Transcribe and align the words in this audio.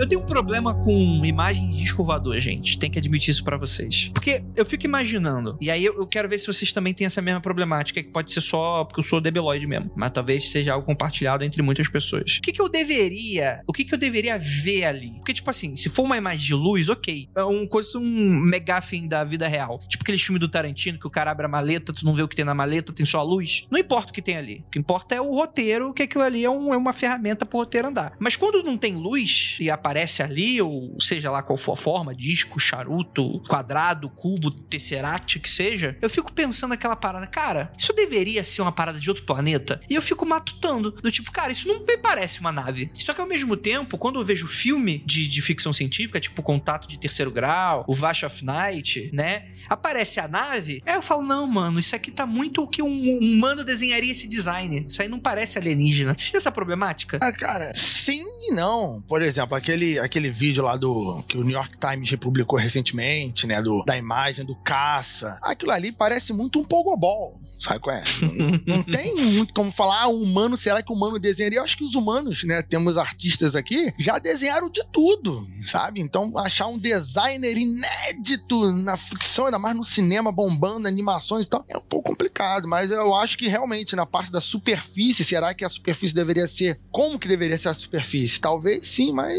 Eu 0.00 0.08
tenho 0.08 0.22
um 0.22 0.24
problema 0.24 0.72
com 0.72 1.22
imagens 1.26 1.74
de 1.74 1.82
disco 1.82 2.02
voador, 2.02 2.40
gente. 2.40 2.78
Tem 2.78 2.90
que 2.90 2.98
admitir 2.98 3.32
isso 3.32 3.44
para 3.44 3.58
vocês. 3.58 4.10
Porque 4.14 4.42
eu 4.56 4.64
fico 4.64 4.86
imaginando, 4.86 5.58
e 5.60 5.70
aí 5.70 5.84
eu, 5.84 6.06
quero 6.06 6.26
ver 6.26 6.38
se 6.38 6.46
vocês 6.46 6.72
também 6.72 6.94
têm 6.94 7.06
essa 7.06 7.20
mesma 7.20 7.38
problemática, 7.38 8.02
que 8.02 8.08
pode 8.08 8.32
ser 8.32 8.40
só 8.40 8.82
porque 8.82 9.00
eu 9.00 9.04
sou 9.04 9.20
debeloide 9.20 9.66
mesmo, 9.66 9.92
mas 9.94 10.10
talvez 10.10 10.48
seja 10.48 10.72
algo 10.72 10.86
compartilhado 10.86 11.44
entre 11.44 11.60
muitas 11.60 11.86
pessoas. 11.86 12.38
O 12.38 12.40
que, 12.40 12.50
que 12.50 12.62
eu 12.62 12.68
deveria, 12.70 13.60
o 13.66 13.74
que, 13.74 13.84
que 13.84 13.92
eu 13.92 13.98
deveria 13.98 14.38
ver 14.38 14.84
ali? 14.84 15.12
Porque, 15.16 15.34
tipo 15.34 15.50
assim, 15.50 15.76
se 15.76 15.90
for 15.90 16.04
uma 16.04 16.16
imagem 16.16 16.46
de 16.46 16.54
luz, 16.54 16.88
ok. 16.88 17.28
É 17.36 17.44
um 17.44 17.66
coisa, 17.66 17.98
um 17.98 18.40
megafim 18.40 19.06
da 19.06 19.22
vida 19.22 19.46
real. 19.46 19.80
Tipo 19.86 20.02
aqueles 20.02 20.22
filmes 20.22 20.40
do 20.40 20.48
Tarantino, 20.48 20.98
que 20.98 21.06
o 21.06 21.10
cara 21.10 21.30
abre 21.30 21.44
a 21.44 21.48
maleta, 21.48 21.92
tu 21.92 22.06
não 22.06 22.14
vê 22.14 22.22
o 22.22 22.28
que 22.28 22.36
tem 22.36 22.44
na 22.46 22.54
maleta, 22.54 22.90
tem 22.90 23.04
só 23.04 23.18
a 23.18 23.22
luz. 23.22 23.66
Não 23.70 23.78
importa 23.78 24.12
o 24.12 24.14
que 24.14 24.22
tem 24.22 24.38
ali. 24.38 24.64
O 24.66 24.70
que 24.70 24.78
importa 24.78 25.14
é 25.14 25.20
o 25.20 25.34
roteiro, 25.34 25.92
que 25.92 26.04
aquilo 26.04 26.24
ali 26.24 26.42
é, 26.42 26.48
um, 26.48 26.72
é 26.72 26.76
uma 26.78 26.94
ferramenta 26.94 27.44
pro 27.44 27.58
roteiro 27.58 27.88
andar. 27.88 28.14
Mas 28.18 28.34
quando 28.34 28.62
não 28.62 28.78
tem 28.78 28.94
luz 28.94 29.58
e 29.60 29.68
aparece 29.90 30.22
ali, 30.22 30.62
ou 30.62 30.96
seja 31.00 31.30
lá 31.30 31.42
qual 31.42 31.56
for 31.56 31.72
a 31.72 31.76
forma, 31.76 32.14
disco, 32.14 32.60
charuto, 32.60 33.40
quadrado, 33.48 34.08
cubo, 34.08 34.50
tesseract, 34.50 35.40
que 35.40 35.48
seja, 35.48 35.96
eu 36.00 36.08
fico 36.08 36.32
pensando 36.32 36.70
naquela 36.70 36.94
parada, 36.94 37.26
cara, 37.26 37.72
isso 37.76 37.92
deveria 37.92 38.44
ser 38.44 38.62
uma 38.62 38.70
parada 38.70 39.00
de 39.00 39.08
outro 39.08 39.24
planeta? 39.24 39.80
E 39.90 39.94
eu 39.96 40.02
fico 40.02 40.24
matutando, 40.24 40.92
do 40.92 41.10
tipo, 41.10 41.32
cara, 41.32 41.50
isso 41.50 41.66
não 41.66 41.80
me 41.80 41.96
parece 41.96 42.38
uma 42.38 42.52
nave. 42.52 42.90
Só 42.94 43.12
que 43.12 43.20
ao 43.20 43.26
mesmo 43.26 43.56
tempo, 43.56 43.98
quando 43.98 44.20
eu 44.20 44.24
vejo 44.24 44.46
filme 44.46 45.02
de, 45.04 45.26
de 45.26 45.42
ficção 45.42 45.72
científica, 45.72 46.20
tipo 46.20 46.42
Contato 46.42 46.86
de 46.86 46.98
Terceiro 46.98 47.32
Grau, 47.32 47.84
o 47.88 47.92
Vash 47.92 48.22
of 48.22 48.44
Night, 48.44 49.10
né? 49.12 49.48
Aparece 49.68 50.20
a 50.20 50.28
nave, 50.28 50.82
aí 50.86 50.94
eu 50.94 51.02
falo, 51.02 51.22
não, 51.22 51.46
mano, 51.46 51.80
isso 51.80 51.96
aqui 51.96 52.10
tá 52.12 52.26
muito 52.26 52.62
o 52.62 52.68
que 52.68 52.82
um, 52.82 52.88
um 52.88 53.18
humano 53.18 53.64
desenharia 53.64 54.12
esse 54.12 54.28
design. 54.28 54.86
Isso 54.88 55.02
aí 55.02 55.08
não 55.08 55.18
parece 55.18 55.58
alienígena. 55.58 56.14
Vocês 56.14 56.34
essa 56.34 56.52
problemática? 56.52 57.18
Ah, 57.20 57.32
cara, 57.32 57.72
sim 57.74 58.24
e 58.48 58.54
não. 58.54 59.02
Por 59.06 59.22
exemplo, 59.22 59.56
aquele, 59.56 59.79
aquele 59.98 60.30
vídeo 60.30 60.62
lá 60.62 60.76
do 60.76 61.22
que 61.28 61.36
o 61.36 61.42
New 61.42 61.54
York 61.54 61.76
Times 61.78 62.10
republicou 62.10 62.58
recentemente, 62.58 63.46
né? 63.46 63.62
Do, 63.62 63.84
da 63.84 63.96
imagem 63.96 64.44
do 64.44 64.54
caça. 64.56 65.38
Aquilo 65.42 65.72
ali 65.72 65.92
parece 65.92 66.32
muito 66.32 66.58
um 66.58 66.64
pogobol. 66.64 67.38
Sabe 67.60 67.80
qual 67.80 67.94
é? 67.94 68.02
não, 68.66 68.76
não, 68.76 68.82
tem 68.82 69.14
muito 69.14 69.52
como 69.52 69.70
falar, 69.70 70.04
ah, 70.04 70.08
humano, 70.08 70.56
será 70.56 70.82
que 70.82 70.90
o 70.90 70.96
humano 70.96 71.18
desenharia? 71.18 71.58
Eu 71.58 71.64
acho 71.64 71.76
que 71.76 71.84
os 71.84 71.94
humanos, 71.94 72.42
né? 72.42 72.62
Temos 72.62 72.96
artistas 72.96 73.54
aqui, 73.54 73.92
já 73.98 74.18
desenharam 74.18 74.70
de 74.70 74.82
tudo, 74.90 75.46
sabe? 75.66 76.00
Então, 76.00 76.32
achar 76.38 76.68
um 76.68 76.78
designer 76.78 77.56
inédito 77.58 78.72
na 78.72 78.96
ficção, 78.96 79.44
ainda 79.44 79.58
mais 79.58 79.76
no 79.76 79.84
cinema, 79.84 80.32
bombando, 80.32 80.88
animações 80.88 81.44
e 81.44 81.50
tal, 81.50 81.64
é 81.68 81.76
um 81.76 81.82
pouco 81.82 82.08
complicado. 82.08 82.66
Mas 82.66 82.90
eu 82.90 83.14
acho 83.14 83.36
que 83.36 83.46
realmente, 83.46 83.94
na 83.94 84.06
parte 84.06 84.32
da 84.32 84.40
superfície, 84.40 85.22
será 85.22 85.52
que 85.52 85.64
a 85.64 85.68
superfície 85.68 86.14
deveria 86.14 86.48
ser. 86.48 86.80
Como 86.90 87.18
que 87.18 87.28
deveria 87.28 87.58
ser 87.58 87.68
a 87.68 87.74
superfície? 87.74 88.40
Talvez 88.40 88.88
sim, 88.88 89.12
mas 89.12 89.38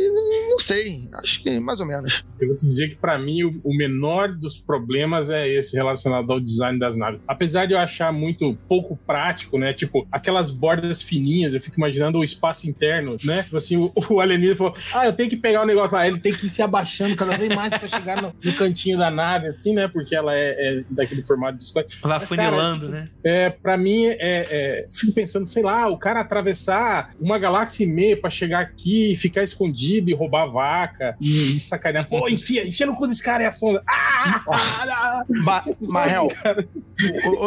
não 0.50 0.60
sei. 0.60 1.10
Acho 1.14 1.42
que 1.44 1.60
mais 1.60 1.80
ou 1.80 1.86
menos. 1.86 2.24
Eu 2.40 2.48
vou 2.48 2.56
te 2.56 2.66
dizer 2.66 2.90
que, 2.90 2.96
para 2.96 3.18
mim, 3.18 3.44
o, 3.44 3.62
o 3.64 3.76
menor 3.76 4.34
dos 4.34 4.58
problemas 4.58 5.30
é 5.30 5.48
esse 5.48 5.76
relacionado 5.76 6.32
ao 6.32 6.40
design 6.40 6.80
das 6.80 6.96
naves. 6.96 7.22
Apesar 7.28 7.66
de 7.66 7.74
eu 7.74 7.80
achar 7.80 8.12
muito 8.12 8.58
pouco 8.68 8.98
prático, 8.98 9.58
né? 9.58 9.74
Tipo, 9.74 10.08
aquelas 10.12 10.50
bordas 10.50 11.02
fininhas, 11.02 11.54
eu 11.54 11.62
fico 11.62 11.78
imaginando 11.78 12.20
o 12.20 12.24
espaço 12.24 12.70
interno, 12.70 13.18
né? 13.24 13.44
Tipo 13.44 13.58
assim, 13.58 13.78
o, 13.78 13.92
o 14.10 14.20
alienígena 14.20 14.56
falou: 14.56 14.76
Ah, 14.94 15.06
eu 15.06 15.14
tenho 15.14 15.30
que 15.30 15.38
pegar 15.38 15.64
o 15.64 15.66
negócio 15.66 15.96
lá, 15.96 16.08
ele 16.08 16.20
tem 16.20 16.34
que 16.34 16.46
ir 16.46 16.50
se 16.50 16.62
abaixando 16.62 17.16
cada 17.16 17.38
vez 17.38 17.54
mais 17.56 17.74
para 17.74 17.88
chegar 17.88 18.22
no, 18.22 18.34
no, 18.44 18.54
cantinho 18.56 18.98
da 18.98 19.10
nave, 19.10 19.48
assim, 19.48 19.74
né? 19.74 19.88
Porque 19.88 20.16
ela 20.16 20.36
é, 20.36 20.50
é 20.50 20.84
daquele 20.90 21.24
formato 21.24 21.58
de 21.58 21.66
squat. 21.66 22.00
Vai 22.02 22.20
funilando, 22.20 22.86
tipo, 22.86 22.92
né? 22.92 23.10
É, 23.24 23.50
pra 23.50 23.78
mim, 23.78 24.06
é, 24.06 24.18
é, 24.20 24.88
fico 24.90 25.14
pensando, 25.14 25.46
sei 25.46 25.64
lá, 25.64 25.88
o 25.88 25.98
cara 25.98 26.22
atravessar 26.22 27.14
uma 27.20 27.38
galáxia 27.38 27.84
e 27.84 27.88
meia 27.88 28.18
pra 28.18 28.30
chegar 28.30 28.62
aqui, 28.62 29.16
ficar 29.16 29.44
escondido 29.44 30.10
e 30.10 30.14
roubar 30.22 30.46
vaca 30.48 31.16
e, 31.20 31.56
e 31.56 31.60
sacanear. 31.60 32.08
Pô, 32.08 32.30
enfia, 32.30 32.68
enfia 32.68 32.86
no 32.86 32.96
cu 32.96 33.08
desse 33.08 33.24
cara 33.24 33.44
e 33.44 33.46
a 33.46 33.52
sonda. 33.52 33.84
Ah! 33.90 34.44
ah, 34.48 34.84
ah, 34.88 35.24
ah. 35.48 35.64
Marrel, 35.90 36.32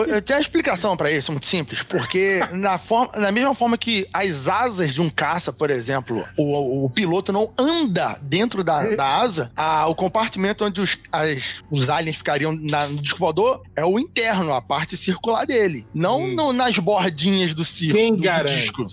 eu 0.09 0.21
tenho 0.21 0.41
explicação 0.41 0.97
para 0.97 1.11
isso, 1.11 1.31
muito 1.31 1.47
simples. 1.47 1.83
Porque 1.83 2.41
na, 2.53 2.79
forma, 2.79 3.13
na 3.17 3.31
mesma 3.31 3.55
forma 3.55 3.79
que 3.79 4.09
as 4.13 4.49
asas 4.49 4.93
de 4.93 5.01
um 5.01 5.09
caça, 5.09 5.53
por 5.53 5.71
exemplo, 5.71 6.25
o, 6.37 6.87
o 6.87 6.91
piloto 6.91 7.33
não 7.33 7.53
anda 7.57 8.19
dentro 8.23 8.65
da, 8.65 8.83
da 8.95 9.07
asa, 9.21 9.53
a, 9.57 9.87
o 9.87 9.95
compartimento 9.95 10.65
onde 10.65 10.81
os, 10.81 10.99
as, 11.13 11.63
os 11.71 11.89
aliens 11.89 12.17
ficariam 12.17 12.53
na, 12.53 12.89
no 12.89 13.01
disco 13.01 13.19
voador 13.19 13.63
é 13.77 13.85
o 13.85 13.99
interno, 13.99 14.53
a 14.53 14.61
parte 14.61 14.97
circular 14.97 15.47
dele. 15.47 15.87
Não 15.95 16.23
hum. 16.23 16.35
no, 16.35 16.53
nas 16.53 16.77
bordinhas 16.79 17.55
do 17.55 17.65
circo. 17.65 17.97
Quem 17.97 18.15
do 18.15 18.23
garante? 18.23 18.61
Disco. 18.61 18.85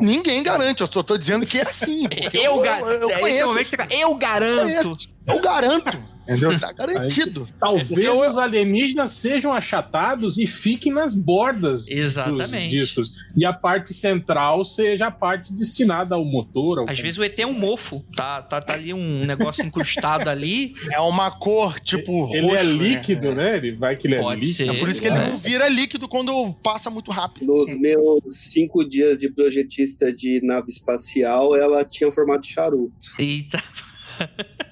Ninguém 0.00 0.42
garante, 0.42 0.80
eu 0.80 0.90
só 0.92 1.02
tô 1.02 1.16
dizendo 1.16 1.46
que 1.46 1.58
é 1.58 1.62
assim. 1.62 2.06
Eu, 2.32 2.64
eu, 2.64 2.88
eu, 2.88 3.01
eu, 3.10 3.20
conheço. 3.20 3.74
Eu 3.90 4.14
garanto. 4.14 4.96
Eu 5.26 5.40
garanto. 5.40 6.12
Entendeu? 6.22 6.58
Tá 6.58 6.72
garantido. 6.72 7.48
Aí, 7.48 7.54
talvez 7.58 7.90
eu... 7.90 8.28
os 8.28 8.38
alienígenas 8.38 9.10
sejam 9.10 9.52
achatados 9.52 10.38
e 10.38 10.46
fiquem 10.46 10.92
nas 10.92 11.14
bordas 11.14 11.90
Exatamente. 11.90 12.48
dos 12.48 12.70
discos. 12.70 13.12
E 13.36 13.44
a 13.44 13.52
parte 13.52 13.92
central 13.92 14.64
seja 14.64 15.08
a 15.08 15.10
parte 15.10 15.52
destinada 15.52 16.14
ao 16.14 16.24
motor. 16.24 16.80
Ao... 16.80 16.88
Às 16.90 17.00
vezes 17.00 17.18
o 17.18 17.24
ET 17.24 17.38
é 17.38 17.46
um 17.46 17.58
mofo. 17.58 18.04
Tá, 18.16 18.40
tá, 18.40 18.60
tá 18.60 18.74
ali 18.74 18.94
um 18.94 19.24
negócio 19.26 19.64
incrustado 19.64 20.30
ali. 20.30 20.74
É 20.90 21.00
uma 21.00 21.30
cor, 21.30 21.80
tipo. 21.80 22.28
Ele 22.34 22.38
é 22.38 22.42
roxo, 22.42 22.56
é 22.56 22.62
líquido, 22.62 23.34
né? 23.34 23.50
né? 23.52 23.56
Ele 23.56 23.72
vai 23.72 23.96
que 23.96 24.06
ele 24.06 24.14
é 24.14 24.20
Pode 24.20 24.40
é 24.40 24.46
líquido. 24.46 24.56
Ser, 24.56 24.76
é 24.76 24.78
por 24.78 24.88
isso 24.88 25.00
que 25.00 25.08
ele 25.08 25.18
não 25.18 25.36
vira 25.36 25.68
líquido 25.68 26.08
quando 26.08 26.52
passa 26.62 26.88
muito 26.88 27.10
rápido. 27.10 27.46
Nos 27.46 27.68
meus 27.76 28.20
cinco 28.30 28.88
dias 28.88 29.20
de 29.20 29.28
projetista 29.28 30.12
de 30.12 30.40
nave 30.42 30.70
espacial, 30.70 31.56
ela 31.56 31.84
tinha 31.84 32.08
um 32.08 32.12
formato 32.12 32.42
de 32.42 32.52
charuto. 32.52 32.92
Eita. 33.18 33.62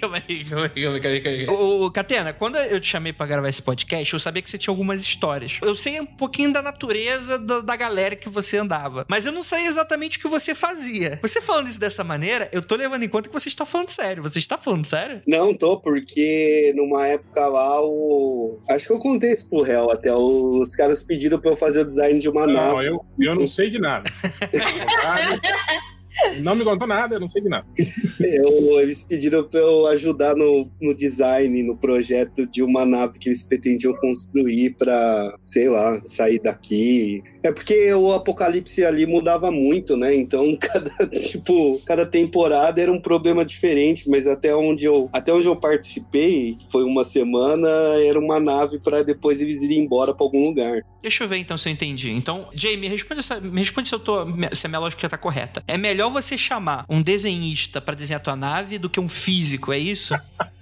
calma 0.00 0.22
aí, 0.28 0.44
calma 0.44 0.70
aí, 0.74 0.82
calma 0.82 0.96
aí, 0.96 1.20
calma 1.20 1.38
aí. 1.38 1.48
Ô, 1.48 1.90
Catena, 1.90 2.32
quando 2.32 2.56
eu 2.56 2.80
te 2.80 2.88
chamei 2.88 3.12
pra 3.12 3.26
gravar 3.26 3.48
esse 3.48 3.62
podcast, 3.62 4.12
eu 4.12 4.20
sabia 4.20 4.42
que 4.42 4.50
você 4.50 4.58
tinha 4.58 4.72
algumas 4.72 5.02
histórias. 5.02 5.58
Eu 5.62 5.74
sei 5.74 6.00
um 6.00 6.06
pouquinho 6.06 6.52
da 6.52 6.62
natureza 6.62 7.38
da, 7.38 7.60
da 7.60 7.76
galera 7.76 8.16
que 8.16 8.28
você 8.28 8.58
andava, 8.58 9.04
mas 9.08 9.26
eu 9.26 9.32
não 9.32 9.42
sei 9.42 9.66
exatamente 9.66 10.18
o 10.18 10.20
que 10.20 10.28
você 10.28 10.54
fazia. 10.54 11.18
Você 11.22 11.40
falando 11.40 11.68
isso 11.68 11.80
dessa 11.80 12.04
maneira, 12.04 12.48
eu 12.52 12.62
tô 12.62 12.76
levando 12.76 13.02
em 13.02 13.08
conta 13.08 13.28
que 13.28 13.34
você 13.34 13.48
está 13.48 13.64
falando 13.64 13.90
sério. 13.90 14.22
Você 14.22 14.38
está 14.38 14.56
falando 14.56 14.84
sério? 14.84 15.22
Não 15.26 15.54
tô, 15.54 15.78
porque 15.78 16.72
numa 16.76 17.06
época 17.06 17.46
lá, 17.46 17.80
o... 17.82 18.60
acho 18.68 18.86
que 18.86 18.92
eu 18.92 18.98
contei 18.98 19.32
isso 19.32 19.48
pro 19.48 19.62
réu 19.62 19.90
até. 19.90 20.12
Os 20.14 20.74
caras 20.74 21.02
pediram 21.02 21.38
pra 21.38 21.50
eu 21.50 21.56
fazer 21.56 21.80
o 21.80 21.84
design 21.84 22.18
de 22.18 22.28
uma 22.28 22.46
não, 22.46 22.54
nave. 22.54 22.72
Não, 22.72 22.82
eu, 22.82 23.04
eu 23.18 23.34
não 23.34 23.46
sei 23.46 23.70
de 23.70 23.78
nada. 23.78 24.10
Não 26.40 26.54
me 26.54 26.64
contou 26.64 26.86
nada, 26.86 27.16
eu 27.16 27.20
não 27.20 27.28
sei 27.28 27.42
de 27.42 27.48
nada. 27.48 27.66
Eu, 28.22 28.80
eles 28.80 29.04
pediram 29.04 29.44
para 29.44 29.60
eu 29.60 29.86
ajudar 29.88 30.34
no, 30.34 30.70
no 30.80 30.94
design, 30.94 31.62
no 31.62 31.76
projeto 31.76 32.46
de 32.46 32.62
uma 32.62 32.84
nave 32.84 33.18
que 33.18 33.28
eles 33.28 33.42
pretendiam 33.42 33.94
construir 33.94 34.70
para, 34.70 35.36
sei 35.46 35.68
lá, 35.68 36.00
sair 36.06 36.40
daqui. 36.40 37.22
É 37.42 37.52
porque 37.52 37.92
o 37.92 38.12
apocalipse 38.12 38.84
ali 38.84 39.06
mudava 39.06 39.50
muito, 39.50 39.96
né? 39.96 40.14
Então, 40.14 40.56
cada, 40.60 40.90
tipo, 41.08 41.80
cada 41.84 42.06
temporada 42.06 42.80
era 42.80 42.92
um 42.92 43.00
problema 43.00 43.44
diferente, 43.44 44.08
mas 44.08 44.26
até 44.26 44.54
onde 44.54 44.84
eu, 44.84 45.10
até 45.12 45.32
onde 45.32 45.46
eu 45.46 45.56
participei, 45.56 46.56
foi 46.70 46.84
uma 46.84 47.04
semana, 47.04 47.68
era 48.04 48.18
uma 48.18 48.40
nave 48.40 48.78
para 48.78 49.02
depois 49.02 49.40
eles 49.40 49.62
irem 49.62 49.80
embora 49.80 50.14
para 50.14 50.24
algum 50.24 50.46
lugar. 50.46 50.82
Deixa 51.02 51.24
eu 51.24 51.28
ver 51.28 51.38
então 51.38 51.56
se 51.56 51.68
eu 51.68 51.72
entendi. 51.72 52.10
Então, 52.12 52.48
Jamie, 52.54 52.88
responde, 52.88 53.20
essa, 53.20 53.40
me 53.40 53.60
responde 53.60 53.88
se, 53.88 53.94
eu 53.94 53.98
tô, 53.98 54.24
se 54.54 54.66
a 54.66 54.68
minha 54.68 54.78
lógica 54.78 55.08
tá 55.08 55.18
correta. 55.18 55.62
É 55.66 55.76
melhor 55.76 56.01
você 56.10 56.36
chamar 56.36 56.84
um 56.88 57.02
desenhista 57.02 57.80
para 57.80 57.94
desenhar 57.94 58.20
a 58.20 58.24
tua 58.24 58.36
nave 58.36 58.78
do 58.78 58.90
que 58.90 59.00
um 59.00 59.08
físico, 59.08 59.72
é 59.72 59.78
isso? 59.78 60.14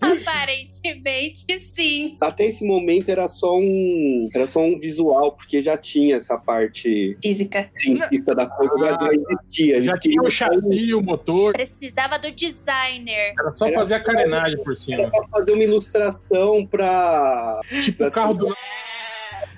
Aparentemente, 0.00 1.60
sim. 1.60 2.16
Até 2.20 2.44
esse 2.44 2.64
momento 2.64 3.10
era 3.10 3.28
só 3.28 3.58
um, 3.58 4.28
era 4.34 4.46
só 4.46 4.60
um 4.60 4.78
visual, 4.78 5.32
porque 5.32 5.62
já 5.62 5.76
tinha 5.76 6.16
essa 6.16 6.38
parte 6.38 7.16
física, 7.22 7.70
científica 7.76 8.34
da 8.34 8.46
coisa, 8.46 8.96
ah, 8.96 8.98
já 8.98 9.10
existia. 9.12 9.82
Já 9.82 9.98
tinha 9.98 10.22
o 10.22 10.30
chassi, 10.30 10.94
o 10.94 11.02
motor. 11.02 11.52
Precisava 11.52 12.18
do 12.18 12.30
designer. 12.30 13.34
Era 13.38 13.52
só 13.52 13.66
era 13.66 13.76
fazer 13.76 13.94
a 13.94 14.00
carenagem 14.00 14.62
por 14.62 14.76
cima. 14.76 15.02
Era 15.02 15.10
pra 15.10 15.22
fazer 15.28 15.52
uma 15.52 15.64
ilustração 15.64 16.66
pra. 16.66 17.60
Tipo 17.82 18.06
o 18.06 18.10
carro 18.10 18.34
do 18.34 18.54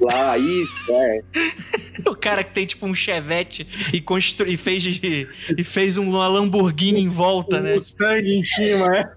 lá, 0.04 0.36
isso, 0.38 0.74
é. 0.88 1.22
o 2.08 2.14
cara 2.14 2.44
que 2.44 2.52
tem 2.52 2.66
tipo 2.66 2.86
um 2.86 2.94
chevette 2.94 3.66
e, 3.92 4.00
constru... 4.00 4.46
e, 4.46 4.56
fez, 4.56 4.84
e 5.56 5.64
fez 5.64 5.96
uma 5.96 6.28
Lamborghini 6.28 7.00
em 7.00 7.08
volta, 7.08 7.58
um 7.58 7.62
né? 7.62 7.74
Mustang 7.74 8.28
em 8.28 8.42
cima, 8.42 8.86
é. 8.96 9.12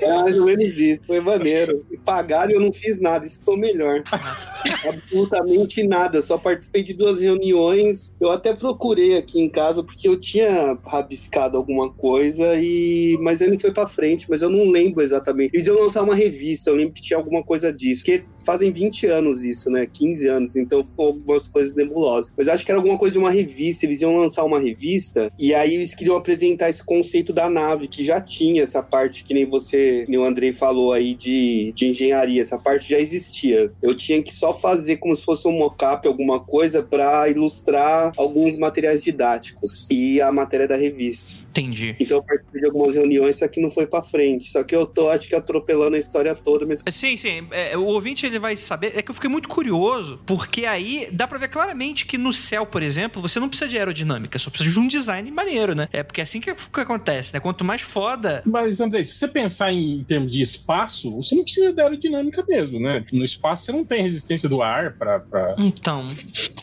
É 0.00 0.08
mais 0.08 0.34
ou 0.34 0.44
menos 0.44 0.78
isso, 0.78 1.00
foi 1.06 1.20
maneiro. 1.20 1.84
E 1.90 1.96
pagaram 1.96 2.50
e 2.50 2.54
eu 2.54 2.60
não 2.60 2.72
fiz 2.72 3.00
nada, 3.00 3.26
isso 3.26 3.42
foi 3.44 3.54
o 3.54 3.58
melhor. 3.58 4.02
Absolutamente 4.86 5.82
nada, 5.86 6.18
eu 6.18 6.22
só 6.22 6.36
participei 6.36 6.82
de 6.82 6.92
duas 6.92 7.20
reuniões. 7.20 8.10
Eu 8.20 8.30
até 8.30 8.52
procurei 8.52 9.16
aqui 9.16 9.40
em 9.40 9.48
casa 9.48 9.82
porque 9.82 10.08
eu 10.08 10.18
tinha 10.18 10.78
rabiscado 10.84 11.56
alguma 11.56 11.90
coisa, 11.92 12.54
e 12.56 13.16
mas 13.20 13.40
ele 13.40 13.52
não 13.52 13.58
foi 13.58 13.72
pra 13.72 13.86
frente, 13.86 14.26
mas 14.28 14.42
eu 14.42 14.50
não 14.50 14.70
lembro 14.70 15.02
exatamente. 15.02 15.54
Eles 15.54 15.66
iam 15.66 15.80
lançar 15.80 16.02
uma 16.02 16.14
revista, 16.14 16.70
eu 16.70 16.76
lembro 16.76 16.94
que 16.94 17.02
tinha 17.02 17.16
alguma 17.16 17.42
coisa 17.42 17.72
disso. 17.72 18.02
Porque 18.04 18.24
fazem 18.46 18.70
20 18.70 19.06
anos 19.06 19.42
isso, 19.42 19.68
né? 19.68 19.86
15 19.92 20.28
anos, 20.28 20.56
então 20.56 20.84
ficou 20.84 21.08
algumas 21.08 21.48
coisas 21.48 21.74
nebulosas. 21.74 22.30
Mas 22.36 22.48
acho 22.48 22.64
que 22.64 22.70
era 22.70 22.78
alguma 22.78 22.96
coisa 22.96 23.14
de 23.14 23.18
uma 23.18 23.30
revista, 23.30 23.84
eles 23.84 24.00
iam 24.00 24.16
lançar 24.16 24.44
uma 24.44 24.60
revista 24.60 25.30
e 25.38 25.52
aí 25.52 25.74
eles 25.74 25.94
queriam 25.94 26.16
apresentar 26.16 26.70
esse 26.70 26.84
conceito 26.84 27.32
da 27.32 27.50
nave, 27.50 27.88
que 27.88 28.04
já 28.04 28.20
tinha 28.20 28.62
essa 28.62 28.82
parte 28.82 29.24
que 29.24 29.34
nem 29.34 29.44
você, 29.44 30.06
nem 30.08 30.18
o 30.18 30.24
Andrei 30.24 30.52
falou 30.52 30.92
aí 30.92 31.14
de, 31.14 31.72
de 31.74 31.88
engenharia, 31.88 32.40
essa 32.40 32.58
parte 32.58 32.88
já 32.88 33.00
existia. 33.00 33.72
Eu 33.82 33.94
tinha 33.94 34.22
que 34.22 34.34
só 34.34 34.52
fazer 34.52 34.98
como 34.98 35.14
se 35.14 35.24
fosse 35.24 35.48
um 35.48 35.52
mock-up, 35.52 36.06
alguma 36.06 36.38
coisa, 36.38 36.82
para 36.82 37.28
ilustrar 37.28 38.12
alguns 38.16 38.56
materiais 38.56 39.02
didáticos 39.02 39.88
e 39.90 40.20
a 40.20 40.30
matéria 40.30 40.68
da 40.68 40.76
revista. 40.76 41.36
Entendi. 41.56 41.96
Então 41.98 42.18
eu 42.18 42.22
participei 42.22 42.60
de 42.60 42.66
algumas 42.66 42.94
reuniões, 42.94 43.38
só 43.38 43.48
que 43.48 43.60
não 43.60 43.70
foi 43.70 43.86
pra 43.86 44.02
frente. 44.02 44.50
Só 44.50 44.62
que 44.62 44.76
eu 44.76 44.84
tô, 44.84 45.08
acho 45.08 45.26
que, 45.26 45.34
atropelando 45.34 45.96
a 45.96 45.98
história 45.98 46.34
toda, 46.34 46.66
mas 46.66 46.82
Sim, 46.92 47.16
sim. 47.16 47.46
é, 47.50 47.76
o 47.76 47.84
ouvinte 47.84 48.26
ele 48.26 48.38
vai 48.38 48.56
saber. 48.56 48.92
É 48.96 49.02
que 49.02 49.10
eu 49.10 49.14
fiquei 49.14 49.30
muito 49.30 49.48
curioso, 49.48 50.20
porque 50.26 50.66
aí 50.66 51.08
dá 51.10 51.26
pra 51.26 51.38
ver 51.38 51.48
claramente 51.48 52.04
que 52.04 52.18
no 52.18 52.32
céu, 52.32 52.66
por 52.66 52.82
exemplo, 52.82 53.22
você 53.22 53.40
não 53.40 53.48
precisa 53.48 53.68
de 53.68 53.78
aerodinâmica, 53.78 54.38
só 54.38 54.50
precisa 54.50 54.70
de 54.70 54.78
um 54.78 54.86
design 54.86 55.30
maneiro, 55.30 55.74
né? 55.74 55.88
É 55.92 56.02
porque 56.02 56.20
é 56.20 56.24
assim 56.24 56.40
que, 56.40 56.54
que 56.54 56.80
acontece, 56.80 57.32
né? 57.32 57.40
Quanto 57.40 57.64
mais 57.64 57.80
foda. 57.80 58.42
Mas, 58.44 58.80
André, 58.80 59.04
se 59.04 59.14
você 59.14 59.28
pensar 59.28 59.72
em 59.72 60.04
termos 60.04 60.30
de 60.30 60.42
espaço, 60.42 61.16
você 61.16 61.34
não 61.34 61.42
precisa 61.42 61.72
da 61.72 61.84
aerodinâmica 61.84 62.44
mesmo, 62.46 62.78
né? 62.78 63.04
No 63.12 63.24
espaço 63.24 63.64
você 63.64 63.72
não 63.72 63.84
tem 63.84 64.02
resistência 64.02 64.48
do 64.48 64.62
ar 64.62 64.92
pra. 64.98 65.20
pra... 65.20 65.54
Então. 65.58 66.04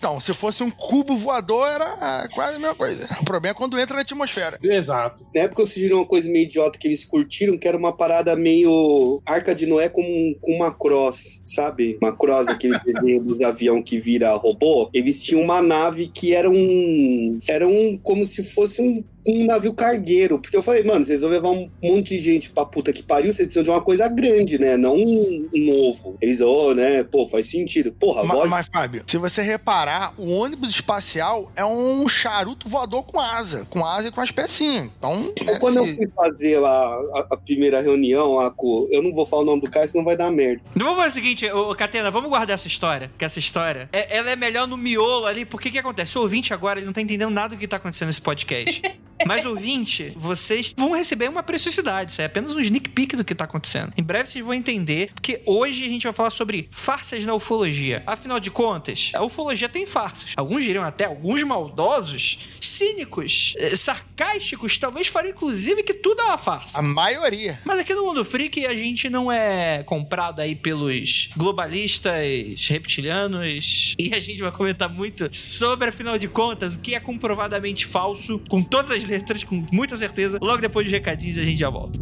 Então, 0.04 0.20
se 0.20 0.34
fosse 0.34 0.62
um 0.62 0.70
cubo 0.70 1.16
voador, 1.16 1.66
era 1.66 2.28
quase 2.36 2.58
a 2.58 2.60
mesma 2.60 2.76
coisa. 2.76 3.08
O 3.22 3.24
problema 3.24 3.56
é 3.56 3.58
quando 3.58 3.80
entra 3.80 3.96
na 3.96 4.02
atmosfera. 4.02 4.60
Exato. 4.62 5.26
na 5.34 5.44
época 5.44 5.66
surgiram 5.66 6.00
uma 6.00 6.06
coisa 6.06 6.30
meio 6.30 6.44
idiota 6.44 6.78
que 6.78 6.90
eles 6.90 7.06
curtiram, 7.06 7.58
que 7.58 7.66
era 7.66 7.78
uma 7.78 7.96
parada 7.96 8.36
meio 8.36 9.22
Arca 9.26 9.56
de 9.56 9.66
Noé 9.66 9.88
com, 9.88 10.04
com 10.42 10.56
uma 10.58 10.74
cross, 10.74 11.40
sabe? 11.46 11.98
Uma 12.02 12.14
cross, 12.14 12.50
aquele 12.50 12.78
desenho 12.84 13.24
dos 13.24 13.40
avião 13.40 13.82
que 13.82 13.98
vira 13.98 14.36
robô. 14.36 14.90
Eles 14.94 15.24
tinham 15.24 15.42
uma 15.42 15.62
nave 15.62 16.08
que 16.08 16.36
era 16.36 16.50
um. 16.50 17.40
Era 17.48 17.66
um. 17.66 17.98
como 17.98 18.26
se 18.26 18.44
fosse 18.44 18.82
um 18.82 19.02
um 19.28 19.46
navio 19.46 19.74
cargueiro, 19.74 20.40
porque 20.40 20.56
eu 20.58 20.64
falei, 20.64 20.84
mano, 20.84 21.04
vocês 21.06 21.22
vão 21.22 21.30
levar 21.30 21.50
um 21.50 21.70
monte 21.82 22.18
de 22.18 22.20
gente 22.20 22.50
pra 22.50 22.66
puta 22.66 22.92
que 22.92 23.02
pariu, 23.04 23.28
vocês 23.34 23.48
precisam 23.48 23.64
de 23.64 23.70
uma 23.70 23.82
coisa 23.82 24.08
grande, 24.08 24.60
né? 24.60 24.76
Não 24.78 24.96
um 24.96 25.50
novo. 25.54 26.18
Eles, 26.22 26.40
oh, 26.42 26.74
né? 26.74 27.04
Pô, 27.04 27.28
faz 27.28 27.48
sentido. 27.48 27.92
Porra, 27.94 28.24
Ma- 28.24 28.34
lógico. 28.34 28.50
Mas, 28.50 28.68
Fábio, 28.68 29.04
se 29.08 29.18
você 29.18 29.42
reparar, 29.42 30.14
o 30.18 30.32
ônibus 30.32 30.70
espacial 30.70 31.52
é 31.56 31.64
um 31.66 32.08
charuto 32.08 32.68
voador 32.68 33.04
com 33.04 33.20
asa. 33.20 33.66
Com 33.70 33.86
asa 33.86 34.08
e 34.08 34.12
com 34.12 34.22
as 34.22 34.32
pecinhas. 34.32 34.90
Então. 34.98 35.34
Então, 35.40 35.56
é, 35.56 35.60
quando 35.60 35.78
eu 35.78 35.86
se- 35.86 35.96
fui 35.96 36.08
fazer 36.16 36.64
a, 36.64 36.70
a, 36.70 37.28
a 37.32 37.38
primeira 37.38 37.82
reunião 37.82 38.34
lá 38.36 38.52
com. 38.52 38.88
Eu 38.92 39.02
não 39.02 39.14
vou 39.14 39.26
falar 39.26 39.44
o 39.44 39.46
nome 39.46 39.62
do 39.62 39.70
cara, 39.72 39.88
senão 39.88 40.04
vai 40.04 40.18
dar 40.18 40.32
merda. 40.32 40.62
Então 40.76 40.88
vamos 40.88 41.04
fazer 41.04 41.10
o 41.20 41.24
seguinte, 41.24 41.52
ô, 41.52 41.74
Catena, 41.76 42.12
vamos 42.12 42.30
guardar 42.30 42.56
essa 42.56 42.68
história. 42.68 43.12
Que 43.18 43.26
essa 43.26 43.40
história, 43.40 43.90
é- 43.94 44.18
ela 44.18 44.30
é 44.30 44.36
melhor 44.36 44.68
no 44.68 44.78
miolo 44.78 45.26
ali, 45.26 45.46
porque 45.46 45.70
o 45.70 45.72
que 45.72 45.80
acontece? 45.80 46.18
O 46.18 46.22
ouvinte 46.22 46.54
agora, 46.54 46.80
ele 46.80 46.86
não 46.86 46.94
tá 46.94 47.02
entendendo 47.02 47.30
nada 47.32 47.56
do 47.56 47.60
que 47.60 47.68
tá 47.68 47.78
acontecendo 47.78 48.08
nesse 48.08 48.22
podcast. 48.22 48.82
Mas, 49.26 49.46
ouvinte, 49.46 50.14
vocês 50.16 50.74
vão 50.78 50.92
receber 50.92 51.30
uma 51.30 51.44
preciosidade. 51.44 52.12
Isso 52.12 52.22
é 52.22 52.26
apenas 52.26 52.56
um 52.56 52.60
sneak 52.60 52.90
peek 52.90 53.16
do 53.16 53.24
que 53.24 53.36
tá 53.36 53.46
acontecendo. 53.46 53.94
Em 53.98 54.04
breve 54.04 54.30
vocês 54.30 54.44
vão 54.44 54.54
entender, 54.54 55.12
porque 55.14 55.42
hoje 55.46 55.84
a 55.86 55.90
gente 55.90 56.04
vai 56.04 56.14
falar 56.14 56.30
sobre 56.30 56.70
farsas 56.72 57.26
na 57.26 57.34
ufologia. 57.34 58.04
Afinal 58.06 58.40
de 58.40 58.52
contas, 58.52 59.12
a 59.14 59.24
ufologia 59.24 59.70
tem 59.70 59.86
farsas. 59.86 60.34
Alguns 60.36 60.64
diriam 60.64 60.84
até 60.84 61.06
alguns 61.06 61.44
maldosos, 61.44 62.40
cínicos, 62.60 63.54
eh, 63.58 63.76
sarcásticos, 63.76 64.78
talvez 64.78 65.08
fariam 65.08 65.34
inclusive 65.34 65.84
que 65.84 65.94
tudo 65.94 66.22
é 66.22 66.26
uma 66.26 66.38
farsa. 66.38 66.78
A 66.78 66.82
maioria. 66.82 67.60
Mas 67.66 67.80
aqui 67.80 67.94
no 67.94 68.06
Mundo 68.06 68.24
Freak 68.24 68.66
a 68.66 68.74
gente 68.76 69.10
não 69.10 69.32
é 69.32 69.84
comprado 69.84 70.40
aí 70.40 70.56
pelos 70.56 71.30
globalistas 71.36 72.68
reptilianos 72.68 73.96
e 73.98 74.14
a 74.14 74.20
gente 74.20 74.42
vai 74.42 74.52
comentar 74.52 74.90
muito 74.90 75.28
sobre, 75.36 75.90
afinal 75.90 76.18
de 76.18 76.28
contas, 76.28 76.76
o 76.76 76.80
que 76.80 76.96
é 76.96 77.00
comprovadamente 77.00 77.86
falso, 77.86 78.40
com 78.48 78.62
todas 78.62 78.92
as 78.92 79.04
letras, 79.14 79.44
com 79.44 79.64
muita 79.72 79.96
certeza. 79.96 80.40
Logo 80.42 80.62
depois 80.62 80.86
dos 80.86 80.92
recadinhos 80.92 81.38
a 81.38 81.44
gente 81.44 81.58
já 81.60 81.70
volta. 81.70 82.00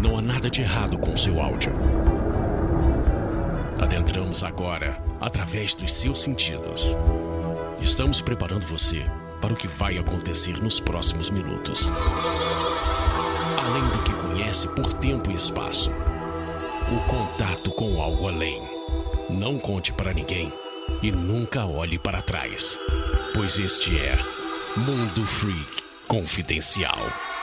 Não 0.00 0.18
há 0.18 0.22
nada 0.22 0.50
de 0.50 0.62
errado 0.62 0.98
com 0.98 1.16
seu 1.16 1.40
áudio. 1.40 1.72
Adentramos 3.80 4.42
agora 4.42 4.98
através 5.20 5.74
dos 5.74 5.92
seus 5.92 6.20
sentidos. 6.20 6.96
Estamos 7.80 8.20
preparando 8.20 8.66
você 8.66 9.04
para 9.40 9.52
o 9.52 9.56
que 9.56 9.68
vai 9.68 9.98
acontecer 9.98 10.62
nos 10.62 10.80
próximos 10.80 11.30
minutos. 11.30 11.90
Além 13.58 13.88
do 13.88 14.02
que 14.02 14.12
conhece 14.14 14.68
por 14.68 14.92
tempo 14.94 15.30
e 15.30 15.34
espaço, 15.34 15.90
o 16.92 17.06
contato 17.08 17.70
com 17.70 18.00
algo 18.00 18.28
além. 18.28 18.62
Não 19.30 19.58
conte 19.58 19.92
para 19.92 20.12
ninguém 20.12 20.52
e 21.02 21.10
nunca 21.10 21.64
olhe 21.64 21.98
para 21.98 22.22
trás, 22.22 22.78
pois 23.32 23.58
este 23.58 23.98
é 23.98 24.18
Mundo 24.76 25.24
Freak 25.24 25.82
Confidencial. 26.08 27.33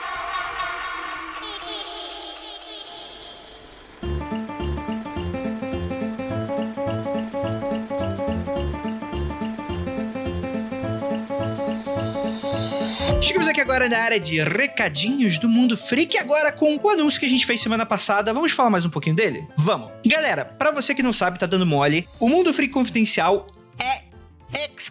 Agora 13.72 13.88
na 13.88 14.00
área 14.00 14.20
de 14.20 14.38
recadinhos 14.42 15.38
do 15.38 15.48
Mundo 15.48 15.78
Freak, 15.78 16.18
agora 16.18 16.52
com 16.52 16.76
o 16.76 16.88
anúncio 16.90 17.18
que 17.18 17.24
a 17.24 17.28
gente 17.28 17.46
fez 17.46 17.62
semana 17.62 17.86
passada. 17.86 18.30
Vamos 18.30 18.52
falar 18.52 18.68
mais 18.68 18.84
um 18.84 18.90
pouquinho 18.90 19.16
dele? 19.16 19.46
Vamos. 19.56 19.90
Galera, 20.04 20.44
pra 20.44 20.70
você 20.70 20.94
que 20.94 21.02
não 21.02 21.10
sabe, 21.10 21.38
tá 21.38 21.46
dando 21.46 21.64
mole, 21.64 22.06
o 22.20 22.28
Mundo 22.28 22.52
Freak 22.52 22.70
Confidencial 22.70 23.46
é 23.80 24.11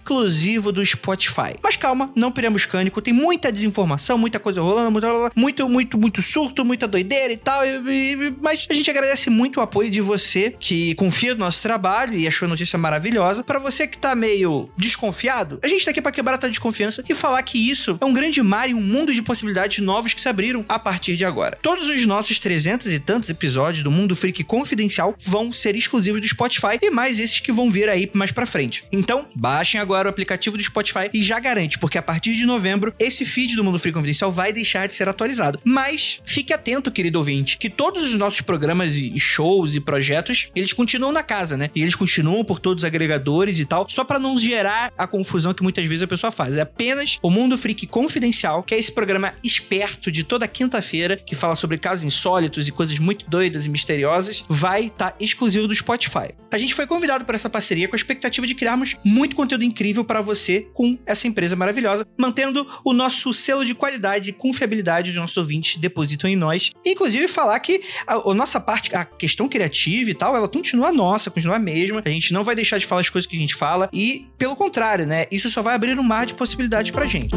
exclusivo 0.01 0.71
do 0.71 0.83
Spotify. 0.85 1.53
Mas 1.61 1.75
calma, 1.77 2.11
não 2.15 2.31
piramos 2.31 2.65
cânico, 2.65 3.01
tem 3.01 3.13
muita 3.13 3.51
desinformação, 3.51 4.17
muita 4.17 4.39
coisa 4.39 4.61
rolando, 4.61 4.91
muito, 5.35 5.69
muito, 5.69 5.97
muito, 5.97 6.21
surto, 6.21 6.65
muita 6.65 6.87
doideira 6.87 7.31
e 7.31 7.37
tal. 7.37 7.61
e- 7.65 8.13
e- 8.13 8.33
mas 8.41 8.65
a 8.69 8.73
gente 8.73 8.89
agradece 8.89 9.29
muito 9.29 9.57
o 9.59 9.61
apoio 9.61 9.89
de 9.91 10.01
você 10.01 10.55
que 10.59 10.95
confia 10.95 11.33
no 11.33 11.39
nosso 11.41 11.61
trabalho 11.61 12.17
e 12.17 12.27
achou 12.27 12.45
a 12.45 12.49
notícia 12.49 12.77
maravilhosa. 12.77 13.43
Pra 13.43 13.59
você 13.59 13.85
que 13.87 13.97
tá 13.97 14.15
meio 14.15 14.69
desconfiado, 14.77 15.59
a 15.63 15.67
gente 15.67 15.85
tá 15.85 15.91
aqui 15.91 16.01
pra 16.01 16.11
quebrar 16.11 16.35
a 16.35 16.37
tua 16.37 16.49
desconfiança 16.49 17.03
e 17.07 17.13
falar 17.13 17.41
que 17.43 17.57
isso 17.69 17.97
é 18.01 18.05
um 18.05 18.13
grande 18.13 18.41
mar 18.41 18.69
e 18.69 18.73
um 18.73 18.81
mundo 18.81 19.13
de 19.13 19.21
possibilidades 19.21 19.83
novos 19.83 20.13
que 20.13 20.21
se 20.21 20.27
abriram 20.29 20.65
a 20.67 20.79
partir 20.79 21.15
de 21.15 21.23
agora. 21.25 21.57
Todos 21.61 21.89
os 21.89 22.05
nossos 22.05 22.39
300 22.39 22.91
e 22.93 22.99
tantos 22.99 23.29
episódios 23.29 23.83
do 23.83 23.91
Mundo 23.91 24.15
Freak 24.15 24.43
Confidencial 24.43 25.15
vão 25.23 25.51
ser 25.51 25.75
exclusivos 25.75 26.21
do 26.21 26.27
Spotify 26.27 26.79
e 26.81 26.89
mais 26.89 27.19
esses 27.19 27.39
que 27.39 27.51
vão 27.51 27.69
vir 27.69 27.87
aí 27.89 28.09
mais 28.13 28.31
pra 28.31 28.45
frente. 28.45 28.83
Então, 28.91 29.27
baixem 29.35 29.79
agora 29.79 29.90
o 30.07 30.09
aplicativo 30.09 30.57
do 30.57 30.63
Spotify 30.63 31.09
e 31.13 31.21
já 31.21 31.39
garante, 31.39 31.77
porque 31.77 31.97
a 31.97 32.01
partir 32.01 32.33
de 32.33 32.45
novembro, 32.45 32.93
esse 32.99 33.25
feed 33.25 33.55
do 33.55 33.63
Mundo 33.63 33.79
Freak 33.79 33.93
Confidencial 33.93 34.31
vai 34.31 34.53
deixar 34.53 34.87
de 34.87 34.95
ser 34.95 35.07
atualizado. 35.07 35.59
Mas 35.63 36.19
fique 36.25 36.53
atento, 36.53 36.91
querido 36.91 37.17
ouvinte, 37.17 37.57
que 37.57 37.69
todos 37.69 38.03
os 38.03 38.15
nossos 38.15 38.41
programas 38.41 38.97
e 38.97 39.19
shows 39.19 39.75
e 39.75 39.79
projetos, 39.79 40.49
eles 40.55 40.73
continuam 40.73 41.11
na 41.11 41.23
casa, 41.23 41.57
né? 41.57 41.69
E 41.75 41.81
eles 41.81 41.95
continuam 41.95 42.43
por 42.43 42.59
todos 42.59 42.83
os 42.83 42.85
agregadores 42.85 43.59
e 43.59 43.65
tal, 43.65 43.85
só 43.89 44.03
pra 44.03 44.19
não 44.19 44.37
gerar 44.37 44.91
a 44.97 45.07
confusão 45.07 45.53
que 45.53 45.63
muitas 45.63 45.85
vezes 45.85 46.03
a 46.03 46.07
pessoa 46.07 46.31
faz. 46.31 46.57
É 46.57 46.61
apenas 46.61 47.17
o 47.21 47.29
Mundo 47.29 47.57
Freak 47.57 47.87
Confidencial, 47.87 48.63
que 48.63 48.73
é 48.73 48.79
esse 48.79 48.91
programa 48.91 49.33
esperto 49.43 50.11
de 50.11 50.23
toda 50.23 50.47
quinta-feira, 50.47 51.17
que 51.17 51.35
fala 51.35 51.55
sobre 51.55 51.77
casos 51.77 52.03
insólitos 52.03 52.67
e 52.67 52.71
coisas 52.71 52.97
muito 52.99 53.29
doidas 53.29 53.65
e 53.65 53.69
misteriosas, 53.69 54.43
vai 54.47 54.85
estar 54.85 55.15
exclusivo 55.19 55.67
do 55.67 55.75
Spotify. 55.75 56.29
A 56.51 56.57
gente 56.57 56.73
foi 56.73 56.85
convidado 56.85 57.23
por 57.25 57.35
essa 57.35 57.49
parceria 57.49 57.87
com 57.87 57.95
a 57.95 57.97
expectativa 57.97 58.45
de 58.45 58.55
criarmos 58.55 58.95
muito 59.03 59.35
conteúdo 59.35 59.63
incrível 59.63 59.80
para 60.03 60.21
você 60.21 60.67
com 60.73 60.97
essa 61.05 61.27
empresa 61.27 61.55
maravilhosa, 61.55 62.05
mantendo 62.17 62.67
o 62.83 62.93
nosso 62.93 63.33
selo 63.33 63.65
de 63.65 63.73
qualidade 63.73 64.29
e 64.29 64.33
confiabilidade 64.33 65.11
dos 65.11 65.19
nossos 65.19 65.37
ouvintes 65.37 65.77
depositam 65.77 66.29
em 66.29 66.35
nós. 66.35 66.71
Inclusive 66.85 67.27
falar 67.27 67.59
que 67.59 67.81
a, 68.05 68.15
a 68.15 68.33
nossa 68.33 68.59
parte, 68.59 68.95
a 68.95 69.03
questão 69.05 69.47
criativa 69.47 70.09
e 70.09 70.13
tal, 70.13 70.35
ela 70.35 70.47
continua 70.47 70.91
nossa, 70.91 71.31
continua 71.31 71.55
a 71.55 71.59
mesma. 71.59 72.01
A 72.05 72.09
gente 72.09 72.33
não 72.33 72.43
vai 72.43 72.55
deixar 72.55 72.77
de 72.77 72.85
falar 72.85 73.01
as 73.01 73.09
coisas 73.09 73.29
que 73.29 73.35
a 73.35 73.39
gente 73.39 73.55
fala 73.55 73.89
e, 73.91 74.27
pelo 74.37 74.55
contrário, 74.55 75.05
né? 75.05 75.25
Isso 75.31 75.49
só 75.49 75.61
vai 75.61 75.75
abrir 75.75 75.97
um 75.97 76.03
mar 76.03 76.25
de 76.25 76.33
possibilidades 76.33 76.91
pra 76.91 77.05
gente. 77.05 77.35